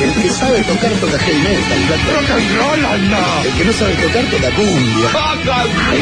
El 0.00 0.14
que 0.22 0.30
sabe 0.30 0.62
tocar 0.64 0.90
toca 0.92 1.18
heavy 1.18 1.38
metal. 1.42 1.78
Rock 2.14 2.30
and 2.30 2.56
roll, 2.56 2.84
anda. 2.86 3.42
El 3.44 3.52
que 3.52 3.64
no 3.64 3.72
sabe 3.72 3.94
tocar 3.94 4.24
toca 4.30 4.50
cumbia. 4.54 5.10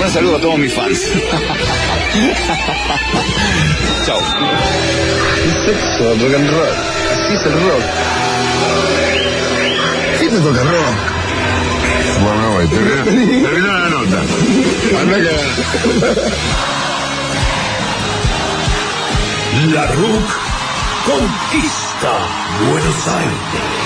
Un 0.04 0.10
saludo 0.12 0.36
a 0.36 0.40
todos 0.40 0.58
mis 0.58 0.72
fans. 0.72 1.00
Chao. 4.06 4.20
Sexo, 5.64 6.14
rock 6.20 6.34
and 6.34 6.50
roll. 6.50 6.68
Así 7.12 7.34
es 7.34 7.46
el 7.46 7.52
rock. 7.52 7.82
¿Quién 10.18 10.30
te 10.30 10.38
toca 10.40 10.62
rock? 10.62 10.96
Bueno, 12.20 12.38
me 12.42 12.48
voy. 12.48 12.68
Termina, 13.04 13.48
termina 13.48 13.72
la 13.72 13.88
nota. 13.88 14.22
Anda 15.00 15.16
que... 15.16 15.30
La 19.72 19.86
RUC 19.86 20.51
conquista 21.04 22.12
Buenos 22.68 23.08
Aires. 23.08 23.82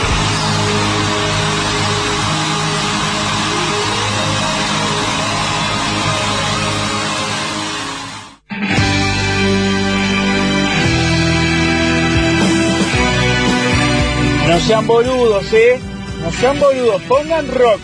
No 14.47 14.61
sean 14.61 14.87
boludos, 14.87 15.53
¿eh? 15.53 15.81
No 16.23 16.31
sean 16.33 16.61
boludos, 16.61 17.03
pongan 17.03 17.49
rock. 17.53 17.81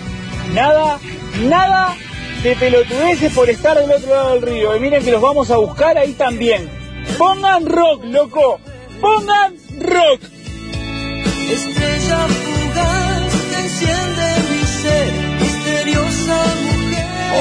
Nada, 0.54 0.98
nada 1.44 1.96
de 2.42 2.56
pelotudeces 2.56 3.32
por 3.32 3.48
estar 3.48 3.78
del 3.78 3.90
otro 3.90 4.10
lado 4.10 4.34
del 4.34 4.42
río. 4.42 4.76
Y 4.76 4.80
miren 4.80 5.04
que 5.04 5.12
los 5.12 5.22
vamos 5.22 5.50
a 5.50 5.56
buscar 5.56 5.96
ahí 5.96 6.12
también. 6.12 6.68
Pongan 7.18 7.66
rock, 7.66 8.04
loco. 8.04 8.60
Pongan 9.02 9.58
rock. 9.82 10.20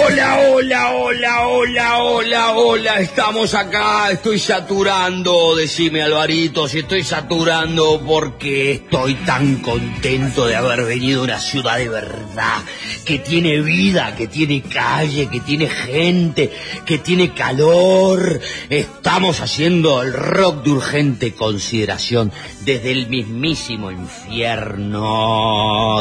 Hola, 0.03 0.39
hola, 0.49 0.91
hola, 0.95 1.47
hola, 1.47 1.97
hola, 1.99 2.51
hola, 2.53 2.99
estamos 2.99 3.53
acá, 3.53 4.09
estoy 4.11 4.39
saturando, 4.39 5.55
decime 5.55 6.01
Alvarito, 6.01 6.67
si 6.67 6.79
estoy 6.79 7.03
saturando 7.03 8.01
porque 8.03 8.71
estoy 8.71 9.13
tan 9.15 9.57
contento 9.57 10.47
de 10.47 10.55
haber 10.55 10.85
venido 10.85 11.21
a 11.21 11.25
una 11.25 11.39
ciudad 11.39 11.77
de 11.77 11.89
verdad, 11.89 12.63
que 13.05 13.19
tiene 13.19 13.61
vida, 13.61 14.15
que 14.15 14.27
tiene 14.27 14.63
calle, 14.63 15.27
que 15.27 15.39
tiene 15.39 15.67
gente, 15.67 16.51
que 16.85 16.97
tiene 16.97 17.33
calor. 17.33 18.41
Estamos 18.69 19.39
haciendo 19.39 20.01
el 20.01 20.13
rock 20.13 20.63
de 20.63 20.71
urgente 20.71 21.33
consideración 21.33 22.31
desde 22.65 22.91
el 22.91 23.07
mismísimo 23.07 23.91
infierno. 23.91 25.03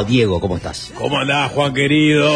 Diego, 0.05 0.41
¿cómo 0.41 0.57
estás? 0.57 0.91
¿Cómo 0.97 1.19
andás, 1.19 1.53
Juan 1.53 1.75
querido? 1.75 2.31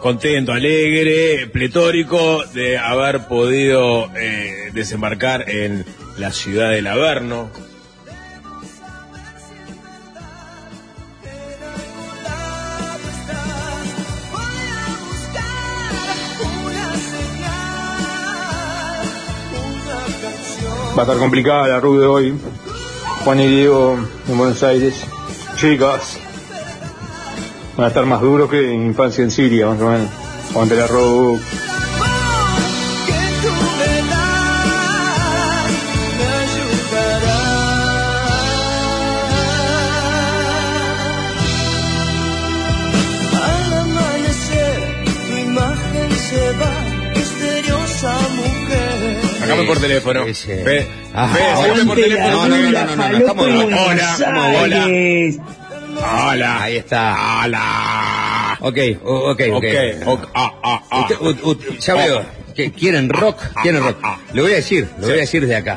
Contento, 0.00 0.52
alegre, 0.52 1.48
pletórico 1.48 2.44
de 2.54 2.78
haber 2.78 3.26
podido 3.26 4.08
eh, 4.14 4.70
desembarcar 4.72 5.48
en 5.50 5.84
la 6.18 6.30
ciudad 6.30 6.70
del 6.70 6.86
Averno. 6.86 7.50
Va 20.96 21.02
a 21.02 21.04
estar 21.04 21.18
complicada 21.18 21.68
la 21.68 21.80
de 21.80 22.06
hoy. 22.06 22.34
Juan 23.24 23.40
y 23.40 23.48
Diego 23.48 23.98
en 24.28 24.38
Buenos 24.38 24.62
Aires. 24.62 25.04
Chicas. 25.56 26.25
Van 27.76 27.84
a 27.84 27.88
estar 27.88 28.06
más 28.06 28.20
duros 28.20 28.48
que 28.50 28.72
en 28.72 28.86
infancia 28.86 29.22
en 29.22 29.30
Siria, 29.30 29.66
más 29.66 29.80
o 29.80 29.90
menos. 29.90 30.08
La 30.54 30.62
se 46.30 46.52
va, 46.52 46.72
misteriosa 47.14 48.14
mujer. 48.34 49.20
Sacame 49.38 49.62
por 49.64 49.78
teléfono. 49.80 50.24
Ve, 50.24 50.62
ve, 50.64 50.88
Ah, 51.14 51.28
sacame 51.56 51.84
por 51.84 51.96
teléfono. 51.96 52.28
la 52.28 52.48
No, 52.48 52.48
no, 52.48 52.56
no, 52.56 52.70
no, 52.72 52.96
no, 52.96 53.08
no, 53.08 53.18
estamos 53.18 53.46
Hola, 53.46 54.60
hola. 54.62 55.55
Hola. 56.10 56.62
Ahí 56.62 56.76
está. 56.76 57.42
Hola. 57.44 58.58
Ok, 58.60 58.78
ok, 59.02 59.40
ok. 59.52 59.64
Ah, 60.34 60.52
ah, 60.62 60.82
ah. 60.90 61.00
Usted- 61.02 61.20
u- 61.20 61.50
u- 61.50 61.78
ya 61.78 61.94
veo. 61.94 62.24
que 62.54 62.72
¿Quieren 62.72 63.08
rock? 63.10 63.38
¿Quieren 63.62 63.82
rock? 63.82 63.98
Lo 64.32 64.42
voy 64.42 64.52
a 64.52 64.56
decir, 64.56 64.88
lo 64.98 65.08
voy 65.08 65.16
a 65.18 65.20
decir 65.20 65.42
desde 65.42 65.56
acá. 65.56 65.76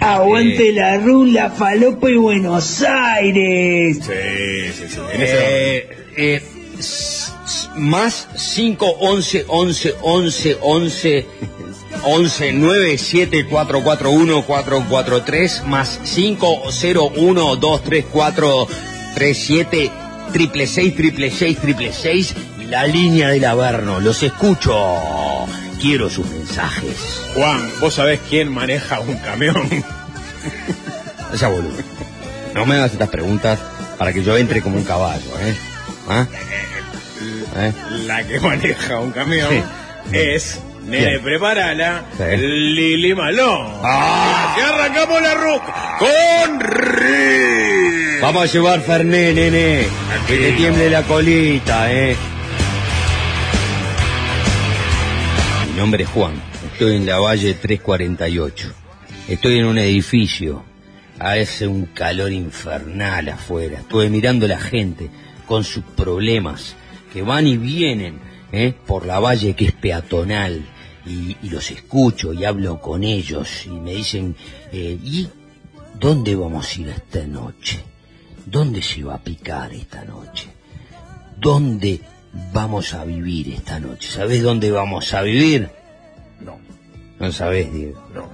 Aguante 0.00 0.72
la 0.72 0.96
rula, 0.98 1.50
falopa 1.50 2.08
y 2.10 2.16
Buenos 2.16 2.82
Aires. 2.82 3.98
Sí, 3.98 4.72
sí, 4.72 4.88
sí. 4.88 5.00
Eh, 5.12 5.88
eh, 6.16 6.42
s- 6.78 7.32
s- 7.44 7.68
más 7.76 8.28
5, 8.36 8.86
11, 9.00 9.44
11, 9.48 9.94
11, 10.00 10.56
11, 10.62 11.26
11, 12.04 12.52
9, 12.52 12.96
7, 12.98 13.46
4, 13.48 13.82
4, 13.82 14.10
1, 14.10 14.42
4, 14.42 14.84
4, 14.88 15.22
3, 15.22 15.62
más 15.66 16.00
5, 16.04 16.62
0, 16.70 17.10
1, 17.16 17.56
2, 17.56 17.82
3, 17.84 18.04
4, 18.10 18.66
3, 19.16 19.34
7, 19.34 19.90
triple 20.32 20.66
6, 20.66 20.94
triple 20.94 21.30
6, 21.30 21.58
triple 21.58 21.90
6, 21.92 22.34
la 22.68 22.86
línea 22.86 23.28
del 23.30 23.46
Averno. 23.46 23.98
Los 23.98 24.22
escucho. 24.22 24.76
Quiero 25.80 26.10
sus 26.10 26.26
mensajes. 26.28 27.22
Juan, 27.34 27.66
¿vos 27.80 27.94
sabés 27.94 28.20
quién 28.28 28.52
maneja 28.52 29.00
un 29.00 29.16
camión? 29.16 29.56
Esa 31.32 31.48
boludo. 31.48 31.78
No 32.54 32.66
me 32.66 32.74
hagas 32.76 32.92
estas 32.92 33.08
preguntas 33.08 33.58
para 33.98 34.12
que 34.12 34.22
yo 34.22 34.36
entre 34.36 34.60
como 34.60 34.76
un 34.76 34.84
caballo, 34.84 35.30
¿eh? 35.40 35.54
¿Ah? 36.08 36.26
¿Eh? 37.56 37.72
La 38.06 38.22
que 38.26 38.38
maneja 38.38 39.00
un 39.00 39.12
camión 39.12 39.48
Sí. 39.50 39.62
es, 40.12 40.60
nene, 40.84 41.06
Bien. 41.12 41.22
preparala, 41.22 42.04
Sí. 42.18 42.36
Lili 42.36 43.14
Malón. 43.14 43.72
¡Ah! 43.82 44.52
Así 44.52 44.60
arrancamos 44.62 45.22
la 45.22 45.34
RUC 45.34 45.62
con 45.98 46.60
Ri. 46.60 47.65
Vamos 48.20 48.42
a 48.42 48.46
llevar 48.46 48.80
Ferné, 48.80 49.32
nene. 49.32 49.86
Que 50.26 50.36
te 50.36 50.52
tiemble 50.52 50.88
la 50.90 51.02
colita, 51.02 51.92
¿eh? 51.92 52.16
Mi 55.70 55.78
nombre 55.78 56.04
es 56.04 56.08
Juan. 56.10 56.34
Estoy 56.72 56.96
en 56.96 57.06
la 57.06 57.18
Valle 57.18 57.54
348. 57.54 58.72
Estoy 59.28 59.58
en 59.58 59.66
un 59.66 59.78
edificio. 59.78 60.64
Hace 61.18 61.66
un 61.66 61.86
calor 61.86 62.32
infernal 62.32 63.28
afuera. 63.28 63.80
Estuve 63.80 64.08
mirando 64.08 64.48
la 64.48 64.58
gente 64.58 65.10
con 65.46 65.62
sus 65.62 65.84
problemas 65.84 66.74
que 67.12 67.22
van 67.22 67.46
y 67.46 67.56
vienen 67.58 68.18
¿eh? 68.50 68.72
por 68.86 69.06
la 69.06 69.20
valle 69.20 69.54
que 69.54 69.66
es 69.66 69.72
peatonal. 69.72 70.64
Y, 71.04 71.36
y 71.42 71.50
los 71.50 71.70
escucho 71.70 72.32
y 72.32 72.44
hablo 72.44 72.80
con 72.80 73.04
ellos 73.04 73.66
y 73.66 73.70
me 73.70 73.94
dicen, 73.94 74.34
eh, 74.72 74.98
¿y 75.04 75.28
dónde 75.94 76.34
vamos 76.34 76.66
a 76.76 76.80
ir 76.80 76.88
esta 76.88 77.24
noche? 77.26 77.84
¿Dónde 78.46 78.80
se 78.80 79.02
va 79.02 79.16
a 79.16 79.18
picar 79.18 79.72
esta 79.72 80.04
noche? 80.04 80.48
¿Dónde 81.36 82.00
vamos 82.52 82.94
a 82.94 83.04
vivir 83.04 83.52
esta 83.52 83.80
noche? 83.80 84.08
¿Sabés 84.08 84.40
dónde 84.42 84.70
vamos 84.70 85.12
a 85.14 85.22
vivir? 85.22 85.68
No. 86.40 86.58
No 87.18 87.32
sabés, 87.32 87.72
Diego. 87.72 88.00
No. 88.14 88.30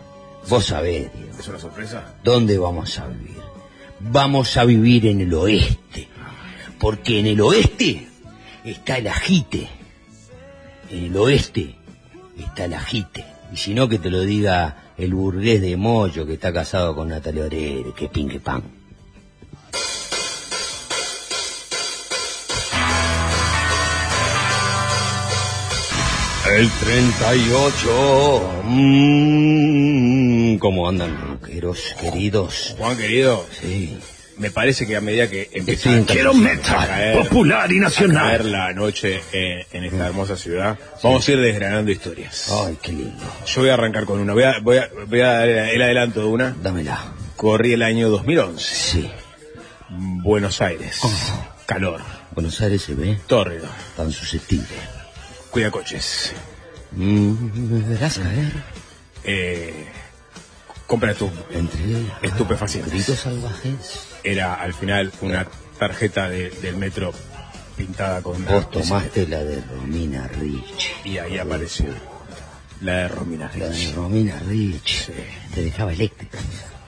Vos 0.50 0.66
sabés, 0.66 1.10
Diego. 1.14 1.38
¿Es 1.38 1.48
una 1.48 1.58
sorpresa? 1.58 2.14
¿Dónde 2.22 2.58
vamos 2.58 2.98
a 2.98 3.06
vivir? 3.06 3.38
Vamos 4.00 4.56
a 4.58 4.66
vivir 4.66 5.06
en 5.06 5.22
el 5.22 5.32
oeste. 5.32 6.08
Porque 6.78 7.20
en 7.20 7.26
el 7.26 7.40
oeste 7.40 8.06
está 8.64 8.98
el 8.98 9.08
ajite. 9.08 9.66
En 10.90 11.04
el 11.04 11.16
oeste 11.16 11.74
está 12.38 12.66
el 12.66 12.74
ajite. 12.74 13.24
Y 13.50 13.56
si 13.56 13.72
no, 13.72 13.88
que 13.88 13.98
te 13.98 14.10
lo 14.10 14.20
diga 14.20 14.92
el 14.98 15.14
burgués 15.14 15.62
de 15.62 15.74
Moyo 15.78 16.26
que 16.26 16.34
está 16.34 16.52
casado 16.52 16.94
con 16.94 17.08
Natalia 17.08 17.46
Orere, 17.46 17.94
que 17.96 18.08
pingue 18.08 18.40
pan. 18.40 18.81
El 26.56 26.68
38. 26.70 28.62
Mmm, 28.64 30.56
¿Cómo 30.58 30.88
andan, 30.88 31.10
Luque? 31.12 31.26
rockeros 31.60 31.94
queridos. 32.00 32.74
Juan 32.78 32.96
querido, 32.96 33.46
Sí. 33.60 33.98
me 34.36 34.50
parece 34.50 34.86
que 34.86 34.96
a 34.96 35.00
medida 35.00 35.28
que 35.30 35.48
empieza 35.52 35.90
Quiero 36.06 36.34
metal, 36.34 37.14
popular 37.14 37.72
y 37.72 37.78
a 37.78 37.82
nacional. 37.82 38.26
caer 38.28 38.44
la 38.44 38.72
noche 38.74 39.22
eh, 39.32 39.66
en 39.72 39.84
esta 39.84 40.06
hermosa 40.06 40.36
ciudad, 40.36 40.78
vamos 41.02 41.26
a 41.26 41.32
ir 41.32 41.40
desgranando 41.40 41.90
historias. 41.90 42.50
Ay, 42.66 42.76
qué 42.82 42.92
lindo. 42.92 43.24
Yo 43.46 43.60
voy 43.62 43.70
a 43.70 43.74
arrancar 43.74 44.04
con 44.04 44.20
una. 44.20 44.34
Voy 44.34 44.42
a, 44.44 44.58
voy 44.60 44.76
a, 44.78 44.90
voy 45.06 45.20
a 45.20 45.28
dar 45.28 45.48
el 45.48 45.80
adelanto 45.82 46.20
de 46.20 46.26
una. 46.26 46.54
Dámela. 46.62 47.12
Corrí 47.36 47.72
el 47.72 47.82
año 47.82 48.10
2011. 48.10 48.74
Sí. 48.74 49.10
Buenos 49.88 50.60
Aires. 50.60 51.00
Calor. 51.66 52.00
Buenos 52.32 52.60
Aires 52.60 52.82
se 52.82 52.94
ve 52.94 53.18
Tórrido. 53.26 53.66
tan 53.96 54.10
susceptible. 54.12 54.66
Cuida 55.52 55.70
coches. 55.70 56.32
Mm, 56.92 57.70
¿Me 57.70 57.88
verás 57.88 58.18
caer? 58.18 58.52
Eh, 59.24 59.86
compra 60.86 61.14
tu 61.14 61.30
Entre 61.50 62.02
estupefacientes. 62.22 62.92
gritos 62.92 63.18
salvajes. 63.20 64.06
Era 64.24 64.54
al 64.54 64.74
final 64.74 65.12
una 65.20 65.46
tarjeta 65.78 66.28
de- 66.28 66.50
del 66.50 66.76
metro 66.76 67.12
pintada 67.76 68.22
con 68.22 68.44
Vos 68.44 68.70
tomaste 68.70 69.26
la 69.26 69.42
de 69.44 69.60
Romina 69.62 70.26
Rich. 70.28 70.92
y 71.04 71.18
ahí 71.18 71.38
apareció 71.38 71.86
la 72.80 72.96
de 72.98 73.08
Romina 73.08 73.50
La 73.56 73.68
de. 73.68 73.92
Romina 73.92 74.38
Rich. 74.48 75.10
Te 75.54 75.62
dejaba 75.62 75.92
eléctrica. 75.92 76.38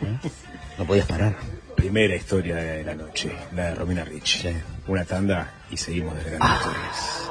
¿eh? 0.03 0.31
No 0.79 0.87
podías 0.87 1.07
parar. 1.07 1.37
Primera 1.77 2.17
historia 2.17 2.57
de 2.57 2.83
la 2.85 2.95
noche, 2.95 3.31
la 3.55 3.67
de 3.67 3.75
Romina 3.75 4.05
Rich. 4.05 4.43
Sí. 4.43 4.57
Una 4.87 5.05
tanda 5.05 5.53
y 5.71 5.77
seguimos 5.77 6.15
desgranando 6.17 6.47
Ah. 6.49 6.59
historias. 6.59 7.31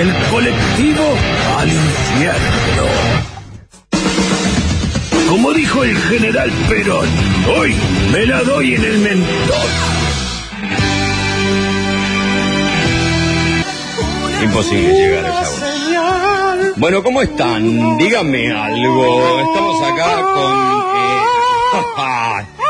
El 0.00 0.12
colectivo 0.30 1.04
al 1.58 1.68
infierno. 1.68 2.84
Como 5.28 5.52
dijo 5.52 5.84
el 5.84 5.96
general 5.96 6.50
Perón, 6.68 7.08
hoy 7.56 7.74
me 8.12 8.26
la 8.26 8.42
doy 8.42 8.74
en 8.74 8.84
el 8.84 8.98
mentón. 8.98 9.68
Imposible 14.42 14.92
llegar 14.92 15.24
a 15.24 15.28
esa 15.28 15.50
voz. 15.50 16.74
Bueno, 16.76 17.02
¿cómo 17.02 17.22
están? 17.22 17.96
Díganme 17.98 18.52
algo. 18.52 19.40
Estamos 19.40 19.82
acá 19.92 20.22
con... 20.22 20.52
eh, 20.96 22.46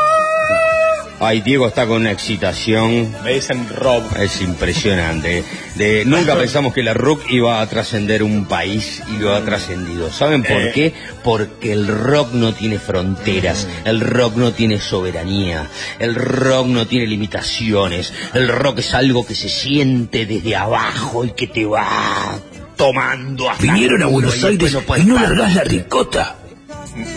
Ay, 1.19 1.39
Diego 1.41 1.67
está 1.67 1.85
con 1.87 2.01
una 2.01 2.11
excitación. 2.11 3.09
Me 3.23 3.33
dicen 3.35 3.67
Rob. 3.69 4.03
Es 4.19 4.41
impresionante. 4.41 5.43
De, 5.75 6.03
nunca 6.05 6.35
pensamos 6.35 6.73
que 6.73 6.83
la 6.83 6.93
rock 6.93 7.21
iba 7.29 7.61
a 7.61 7.67
trascender 7.67 8.21
un 8.21 8.45
país 8.45 9.01
y 9.13 9.19
lo 9.19 9.33
ha 9.33 9.41
trascendido. 9.43 10.11
¿Saben 10.11 10.43
por 10.43 10.57
Eh. 10.61 10.71
qué? 10.73 10.93
Porque 11.23 11.71
el 11.71 11.87
rock 11.87 12.33
no 12.33 12.53
tiene 12.53 12.79
fronteras, 12.79 13.67
el 13.85 14.01
rock 14.01 14.35
no 14.35 14.51
tiene 14.53 14.79
soberanía, 14.79 15.67
el 15.99 16.15
rock 16.15 16.67
no 16.67 16.85
tiene 16.85 17.07
limitaciones, 17.07 18.13
el 18.33 18.47
rock 18.49 18.79
es 18.79 18.93
algo 18.93 19.25
que 19.25 19.35
se 19.35 19.47
siente 19.49 20.25
desde 20.25 20.55
abajo 20.55 21.23
y 21.25 21.31
que 21.31 21.47
te 21.47 21.65
va 21.65 22.37
tomando 22.75 23.49
hasta 23.49 23.63
Vinieron 23.63 24.03
a 24.03 24.07
Buenos 24.07 24.43
Aires 24.43 24.75
y 24.97 25.03
no 25.05 25.15
largás 25.15 25.55
la 25.55 25.63
ricota. 25.63 26.35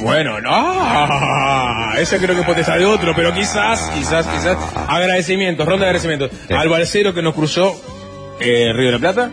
Bueno, 0.00 0.40
no. 0.40 1.94
Ese 1.98 2.18
creo 2.18 2.36
que 2.36 2.42
potestad 2.42 2.78
de 2.78 2.84
otro, 2.84 3.12
pero 3.14 3.32
quizás, 3.34 3.90
quizás, 3.94 4.26
quizás. 4.26 4.56
Agradecimientos, 4.88 5.66
ronda 5.66 5.84
de 5.86 5.90
agradecimientos. 5.90 6.30
Al 6.50 6.68
balsero 6.68 7.14
que 7.14 7.22
nos 7.22 7.34
cruzó 7.34 7.80
eh, 8.40 8.72
Río 8.72 8.86
de 8.86 8.92
la 8.92 8.98
Plata. 8.98 9.30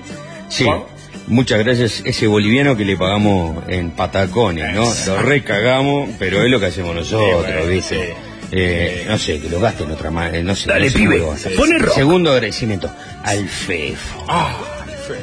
Sí. 0.49 0.65
Juan. 0.65 0.83
Muchas 1.27 1.57
gracias 1.63 2.03
ese 2.05 2.27
boliviano 2.27 2.77
que 2.77 2.85
le 2.85 2.95
pagamos 2.97 3.63
en 3.67 3.89
patacones, 3.91 4.75
¿no? 4.75 4.85
Lo 5.07 5.21
recagamos, 5.23 6.09
pero 6.19 6.43
es 6.43 6.51
lo 6.51 6.59
que 6.59 6.67
hacemos 6.67 6.95
nosotros, 6.95 7.43
bueno, 7.43 7.65
¿viste? 7.65 8.05
sí. 8.05 8.13
Eh, 8.51 9.05
no 9.09 9.17
sé, 9.17 9.39
que 9.41 9.49
lo 9.49 9.59
gasten 9.59 9.89
otra 9.89 10.11
manera, 10.11 10.43
no 10.43 10.55
sé. 10.55 10.69
Dale, 10.69 10.85
no 10.85 10.91
sé 10.91 10.99
pibe, 10.99 11.23
pone 11.57 11.79
rock. 11.79 11.95
Segundo 11.95 12.31
agradecimiento, 12.31 12.91
al 13.23 13.49
Fefo. 13.49 14.23
Ah, 14.27 14.55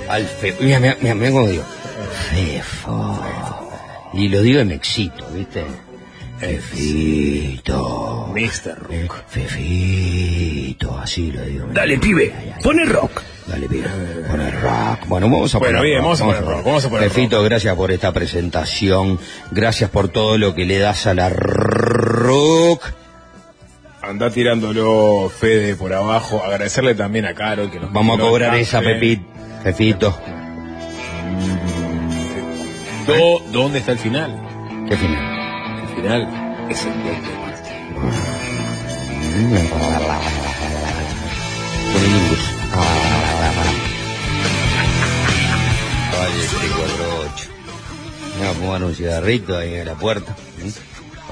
Al 0.08 0.26
Fefo. 0.26 0.64
Mira, 0.64 0.80
mira, 0.80 0.96
mira, 1.00 1.14
mira 1.14 1.30
cómo 1.30 1.46
digo. 1.46 1.62
Fefo. 2.30 3.61
Y 4.14 4.28
lo 4.28 4.42
digo 4.42 4.60
y 4.60 4.64
me 4.64 4.74
excito, 4.74 5.26
¿viste? 5.34 5.64
Fefito. 6.38 8.32
Mr. 8.34 8.78
Rook. 8.80 9.14
Fefito, 9.28 10.98
así 10.98 11.30
lo 11.30 11.42
digo. 11.44 11.68
Dale, 11.72 11.98
pibe, 11.98 12.34
pone 12.62 12.84
rock. 12.84 13.22
Dale, 13.46 13.68
pibe. 13.68 13.88
Poner 14.28 14.60
rock. 14.60 15.06
Bueno, 15.06 15.28
vamos 15.28 15.54
a 15.54 15.58
Bueno, 15.58 15.78
poner 15.78 15.90
bien, 15.90 16.02
rock, 16.02 16.04
vamos 16.04 16.20
a 16.20 16.24
poner 16.24 16.44
rock, 16.44 16.64
vamos 16.64 16.84
a 16.84 16.90
poner 16.90 17.10
Fefito, 17.10 17.42
gracias 17.42 17.76
por 17.76 17.90
esta 17.90 18.12
presentación. 18.12 19.18
Gracias 19.50 19.90
por 19.90 20.08
todo 20.08 20.38
lo 20.38 20.54
que 20.54 20.64
le 20.64 20.78
das 20.78 21.06
a 21.06 21.14
la 21.14 21.28
rock. 21.28 22.92
Anda 24.02 24.30
tirándolo 24.30 25.28
Fede 25.28 25.76
por 25.76 25.92
abajo. 25.92 26.42
Agradecerle 26.44 26.94
también 26.94 27.24
a 27.26 27.34
Carol 27.34 27.70
que 27.70 27.78
nos 27.78 27.92
Vamos 27.92 28.18
a 28.18 28.22
cobrar 28.22 28.56
esa, 28.56 28.80
Pepit. 28.80 29.22
Fefito. 29.62 30.16
Do- 33.06 33.42
¿Dónde 33.50 33.78
está 33.80 33.92
el 33.92 33.98
final? 33.98 34.30
¿Qué 34.88 34.96
final? 34.96 35.80
El 35.82 35.88
final 35.96 36.68
es 36.70 36.84
el 36.84 36.92
Ingus. 36.92 38.32
Vale, 46.12 46.34
348. 46.34 47.50
Me 48.38 48.38
voy 48.38 48.46
a 48.48 48.52
fumar 48.54 48.84
un 48.84 48.94
cigarrito 48.94 49.56
ahí 49.56 49.74
en 49.74 49.86
la 49.86 49.94
puerta. 49.94 50.36
¿eh? 50.62 50.72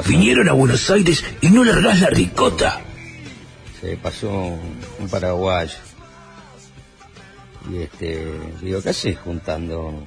Vinieron 0.06 0.48
a 0.48 0.52
Buenos 0.52 0.88
Aires 0.90 1.24
y 1.40 1.48
no 1.50 1.64
largás 1.64 2.00
la 2.00 2.08
ricota. 2.10 2.80
Se 3.80 3.96
pasó 3.96 4.30
un 4.30 5.08
paraguayo. 5.10 5.74
Y 7.70 7.82
este, 7.82 8.26
digo, 8.62 8.82
¿qué 8.82 8.90
haces 8.90 9.18
juntando 9.18 10.06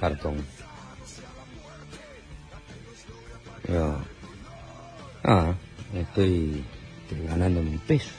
cartón? 0.00 0.36
Digo, 3.66 3.98
ah, 5.24 5.54
estoy 5.94 6.64
ganando 7.26 7.60
un 7.60 7.78
peso. 7.78 8.10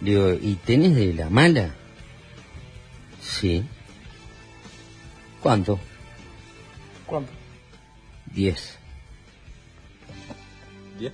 Digo, 0.00 0.32
¿y 0.32 0.54
tenés 0.64 0.94
de 0.96 1.12
la 1.14 1.28
mala? 1.28 1.74
Sí. 3.20 3.64
¿Cuánto? 5.40 5.78
¿Cuánto? 7.06 7.30
Diez. 8.26 8.78
¿Diez? 10.98 11.12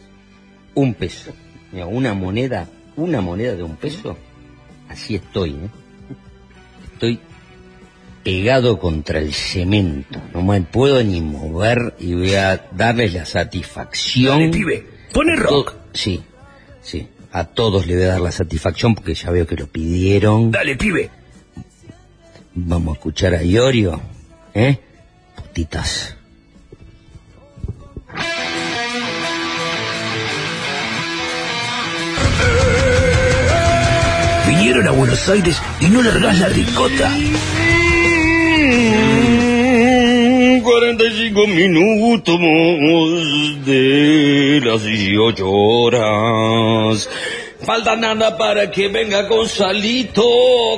Un 0.74 0.94
peso. 0.94 1.32
Mira, 1.72 1.86
una 1.86 2.14
moneda, 2.14 2.68
una 2.96 3.20
moneda 3.20 3.54
de 3.56 3.62
un 3.62 3.76
peso. 3.76 4.16
Así 4.88 5.16
estoy, 5.16 5.50
¿eh? 5.50 5.70
Estoy 6.92 7.20
pegado 8.26 8.80
contra 8.80 9.20
el 9.20 9.32
cemento. 9.32 10.20
No 10.34 10.42
me 10.42 10.60
puedo 10.60 11.00
ni 11.04 11.20
mover 11.20 11.94
y 12.00 12.14
voy 12.14 12.34
a 12.34 12.66
darles 12.72 13.14
la 13.14 13.24
satisfacción. 13.24 14.40
Dale, 14.40 14.48
pibe, 14.50 14.86
pone 15.12 15.36
rock. 15.36 15.74
Sí, 15.92 16.24
sí. 16.82 17.06
A 17.30 17.44
todos 17.44 17.86
le 17.86 17.94
voy 17.94 18.02
a 18.02 18.08
dar 18.08 18.20
la 18.20 18.32
satisfacción 18.32 18.96
porque 18.96 19.14
ya 19.14 19.30
veo 19.30 19.46
que 19.46 19.54
lo 19.54 19.68
pidieron. 19.68 20.50
Dale, 20.50 20.74
pibe. 20.74 21.08
Vamos 22.54 22.96
a 22.96 22.98
escuchar 22.98 23.34
a 23.36 23.44
Iorio, 23.44 24.00
¿eh? 24.54 24.80
Putitas. 25.36 26.16
Vinieron 34.48 34.88
a 34.88 34.90
Buenos 34.90 35.28
Aires 35.28 35.62
y 35.78 35.86
no 35.86 36.02
largás 36.02 36.40
la 36.40 36.48
ricota. 36.48 37.12
45 40.62 41.46
minutos 41.46 42.38
de 43.64 44.60
las 44.64 44.84
18 44.84 45.50
horas. 45.50 47.08
Falta 47.66 47.96
nada 47.96 48.36
para 48.36 48.70
que 48.70 48.88
venga 48.88 49.22
Gonzalito 49.22 50.22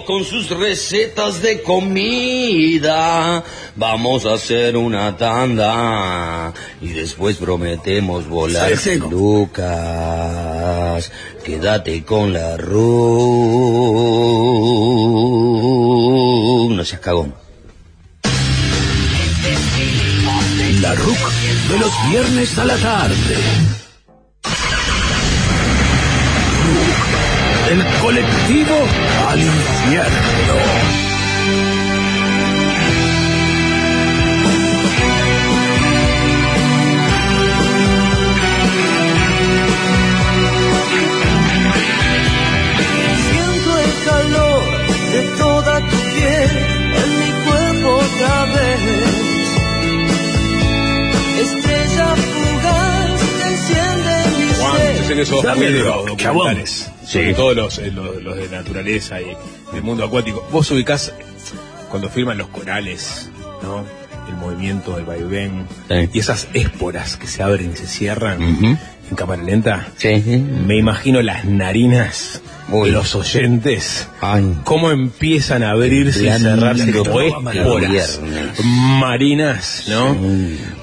con 0.06 0.24
sus 0.24 0.48
recetas 0.50 1.42
de 1.42 1.60
comida. 1.62 3.42
Vamos 3.76 4.24
a 4.24 4.34
hacer 4.34 4.76
una 4.76 5.16
tanda 5.16 6.52
y 6.80 6.88
después 6.88 7.36
prometemos 7.36 8.28
volar. 8.28 8.72
Lucas, 9.10 11.10
quédate 11.44 12.04
con 12.04 12.32
la 12.32 12.56
RU. 12.56 12.78
No 16.70 16.84
seas 16.84 17.00
cagón. 17.00 17.47
La 20.80 20.94
RUC 20.94 21.32
de 21.70 21.78
los 21.78 21.90
viernes 22.08 22.56
a 22.56 22.64
la 22.64 22.76
tarde. 22.76 23.36
RUC, 26.64 27.72
el 27.72 27.84
colectivo 28.00 28.76
al 29.28 29.40
infierno. 29.40 31.07
Muy 55.56 55.66
de 55.72 55.82
rock, 55.82 56.08
los 56.08 56.16
documentales. 56.18 56.90
Sobre 57.04 57.34
todo 57.34 57.54
los, 57.54 57.78
eh, 57.78 57.90
los, 57.90 58.22
los 58.22 58.36
de 58.36 58.48
naturaleza 58.48 59.20
y 59.20 59.36
del 59.72 59.82
mundo 59.82 60.04
acuático. 60.04 60.46
Vos 60.52 60.70
ubicás 60.70 61.12
cuando 61.90 62.08
filman 62.08 62.38
los 62.38 62.48
corales, 62.48 63.30
¿no? 63.62 63.84
El 64.28 64.34
movimiento 64.34 64.96
del 64.96 65.06
vaivén 65.06 65.66
y 66.12 66.18
esas 66.18 66.48
ésporas 66.52 67.16
que 67.16 67.26
se 67.26 67.42
abren 67.42 67.72
y 67.72 67.76
se 67.76 67.86
cierran 67.86 68.42
en 68.42 69.16
cámara 69.16 69.42
lenta. 69.42 69.88
Me 70.66 70.76
imagino 70.76 71.22
las 71.22 71.46
narinas 71.46 72.42
de 72.70 72.90
los 72.90 73.14
oyentes, 73.14 74.06
cómo 74.64 74.90
empiezan 74.90 75.62
a 75.62 75.70
abrirse 75.70 76.26
y 76.26 76.40
cerrarse 76.40 76.92
como 76.92 77.18
viernes. 77.18 78.20
marinas, 79.00 79.84
¿no? 79.88 80.14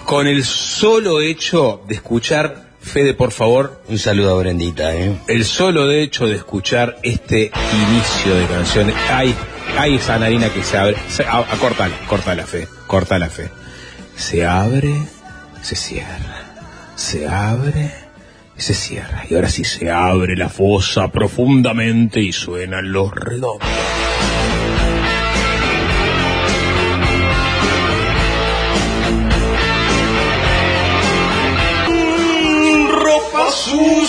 Con 0.06 0.26
el 0.26 0.44
solo 0.44 1.22
hecho 1.22 1.84
de 1.88 1.94
escuchar, 1.94 2.65
Fede, 2.86 3.14
por 3.14 3.32
favor. 3.32 3.82
Un 3.88 3.98
saludo 4.00 4.36
a 4.36 4.40
Brendita, 4.40 4.96
¿eh? 4.96 5.18
El 5.28 5.44
solo 5.44 5.88
de 5.88 6.02
hecho 6.04 6.28
de 6.28 6.36
escuchar 6.36 6.98
este 7.04 7.52
inicio 7.74 8.36
de 8.36 8.46
canción. 8.46 8.94
Hay, 9.10 9.36
hay 9.78 9.96
esa 9.96 10.18
narina 10.20 10.50
que 10.50 10.64
se 10.64 10.78
abre. 10.78 10.96
Se, 11.10 11.24
a, 11.24 11.40
a- 11.40 11.58
cortala, 11.60 11.96
cortala, 12.08 12.46
Fe. 12.46 12.68
Cortala, 12.88 13.30
Fe. 13.30 13.50
Se 14.16 14.46
abre, 14.46 14.94
se 15.62 15.76
cierra. 15.76 16.54
Se 16.96 17.28
abre 17.28 17.92
se 18.58 18.74
cierra. 18.74 19.24
Y 19.30 19.36
ahora 19.36 19.50
sí 19.50 19.66
se 19.66 19.92
abre 19.92 20.38
la 20.38 20.48
fosa 20.48 21.10
profundamente 21.10 22.22
y 22.22 22.32
suenan 22.32 22.94
los 22.94 23.12
redondos. 23.12 23.68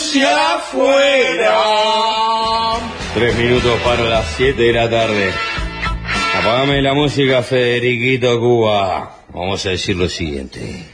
Sucia 0.06 0.54
afuera. 0.54 1.58
Tres 3.14 3.36
minutos 3.36 3.80
para 3.82 4.02
las 4.04 4.26
siete 4.36 4.62
de 4.62 4.72
la 4.72 4.88
tarde. 4.88 5.32
Apagame 6.38 6.80
la 6.82 6.94
música, 6.94 7.42
Federiquito 7.42 8.38
Cuba. 8.38 9.16
Vamos 9.28 9.66
a 9.66 9.70
decir 9.70 9.96
lo 9.96 10.08
siguiente. 10.08 10.86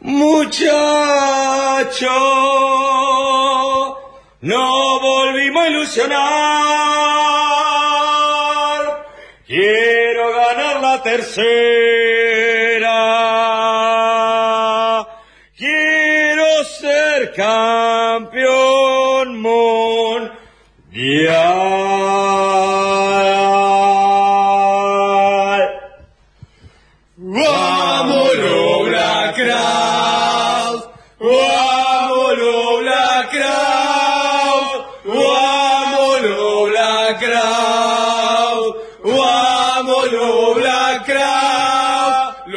Muchacho, 0.00 0.60
no 4.40 5.00
volvimos 5.00 5.62
a 5.64 5.68
ilusionar. 5.68 6.22
Quiero 9.46 10.34
ganar 10.34 10.80
la 10.80 11.02
tercera. 11.02 12.31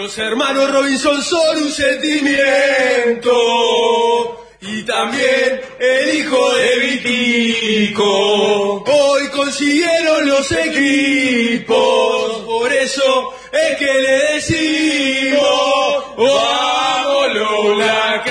Los 0.06 0.20
hermanos 0.20 0.72
Robinson 0.72 1.20
son 1.24 1.64
un 1.64 1.72
sentimiento. 1.72 3.32
Y 4.62 4.84
también 4.84 5.62
el 5.80 6.20
hijo 6.20 6.54
de 6.54 6.78
Vitico. 6.78 8.84
Hoy 8.84 9.28
consiguieron 9.30 10.30
los 10.30 10.52
equipos. 10.52 12.44
Por 12.46 12.72
eso 12.72 13.34
es 13.52 13.78
que 13.80 13.94
le 13.96 14.34
decimos. 14.34 15.86
Black 17.76 18.28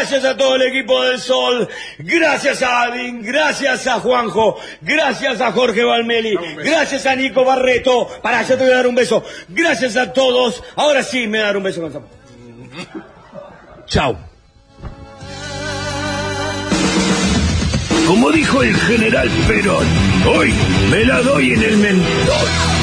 gracias 0.00 0.24
a 0.24 0.34
todo 0.34 0.56
el 0.56 0.62
equipo 0.62 1.04
del 1.04 1.20
Sol, 1.20 1.68
gracias 1.98 2.62
a 2.62 2.84
Alvin, 2.84 3.22
gracias 3.22 3.86
a 3.86 4.00
Juanjo, 4.00 4.58
gracias 4.80 5.42
a 5.42 5.52
Jorge 5.52 5.84
Valmeli, 5.84 6.38
gracias 6.64 7.04
a 7.04 7.14
Nico 7.14 7.44
Barreto, 7.44 8.08
para 8.22 8.42
yo 8.42 8.56
te 8.56 8.64
voy 8.64 8.72
a 8.72 8.76
dar 8.76 8.86
un 8.86 8.94
beso, 8.94 9.22
gracias 9.50 9.98
a 9.98 10.10
todos, 10.10 10.62
ahora 10.76 11.02
sí 11.02 11.26
me 11.26 11.36
voy 11.36 11.40
a 11.40 11.46
dar 11.48 11.56
un 11.58 11.62
beso 11.64 11.82
con. 11.82 11.92
Chao. 13.86 14.16
Como 18.06 18.30
dijo 18.30 18.62
el 18.62 18.74
general 18.74 19.28
Perón, 19.46 19.86
hoy 20.34 20.54
me 20.90 21.04
la 21.04 21.20
doy 21.20 21.52
en 21.52 21.62
el 21.62 21.76
mentón. 21.76 22.79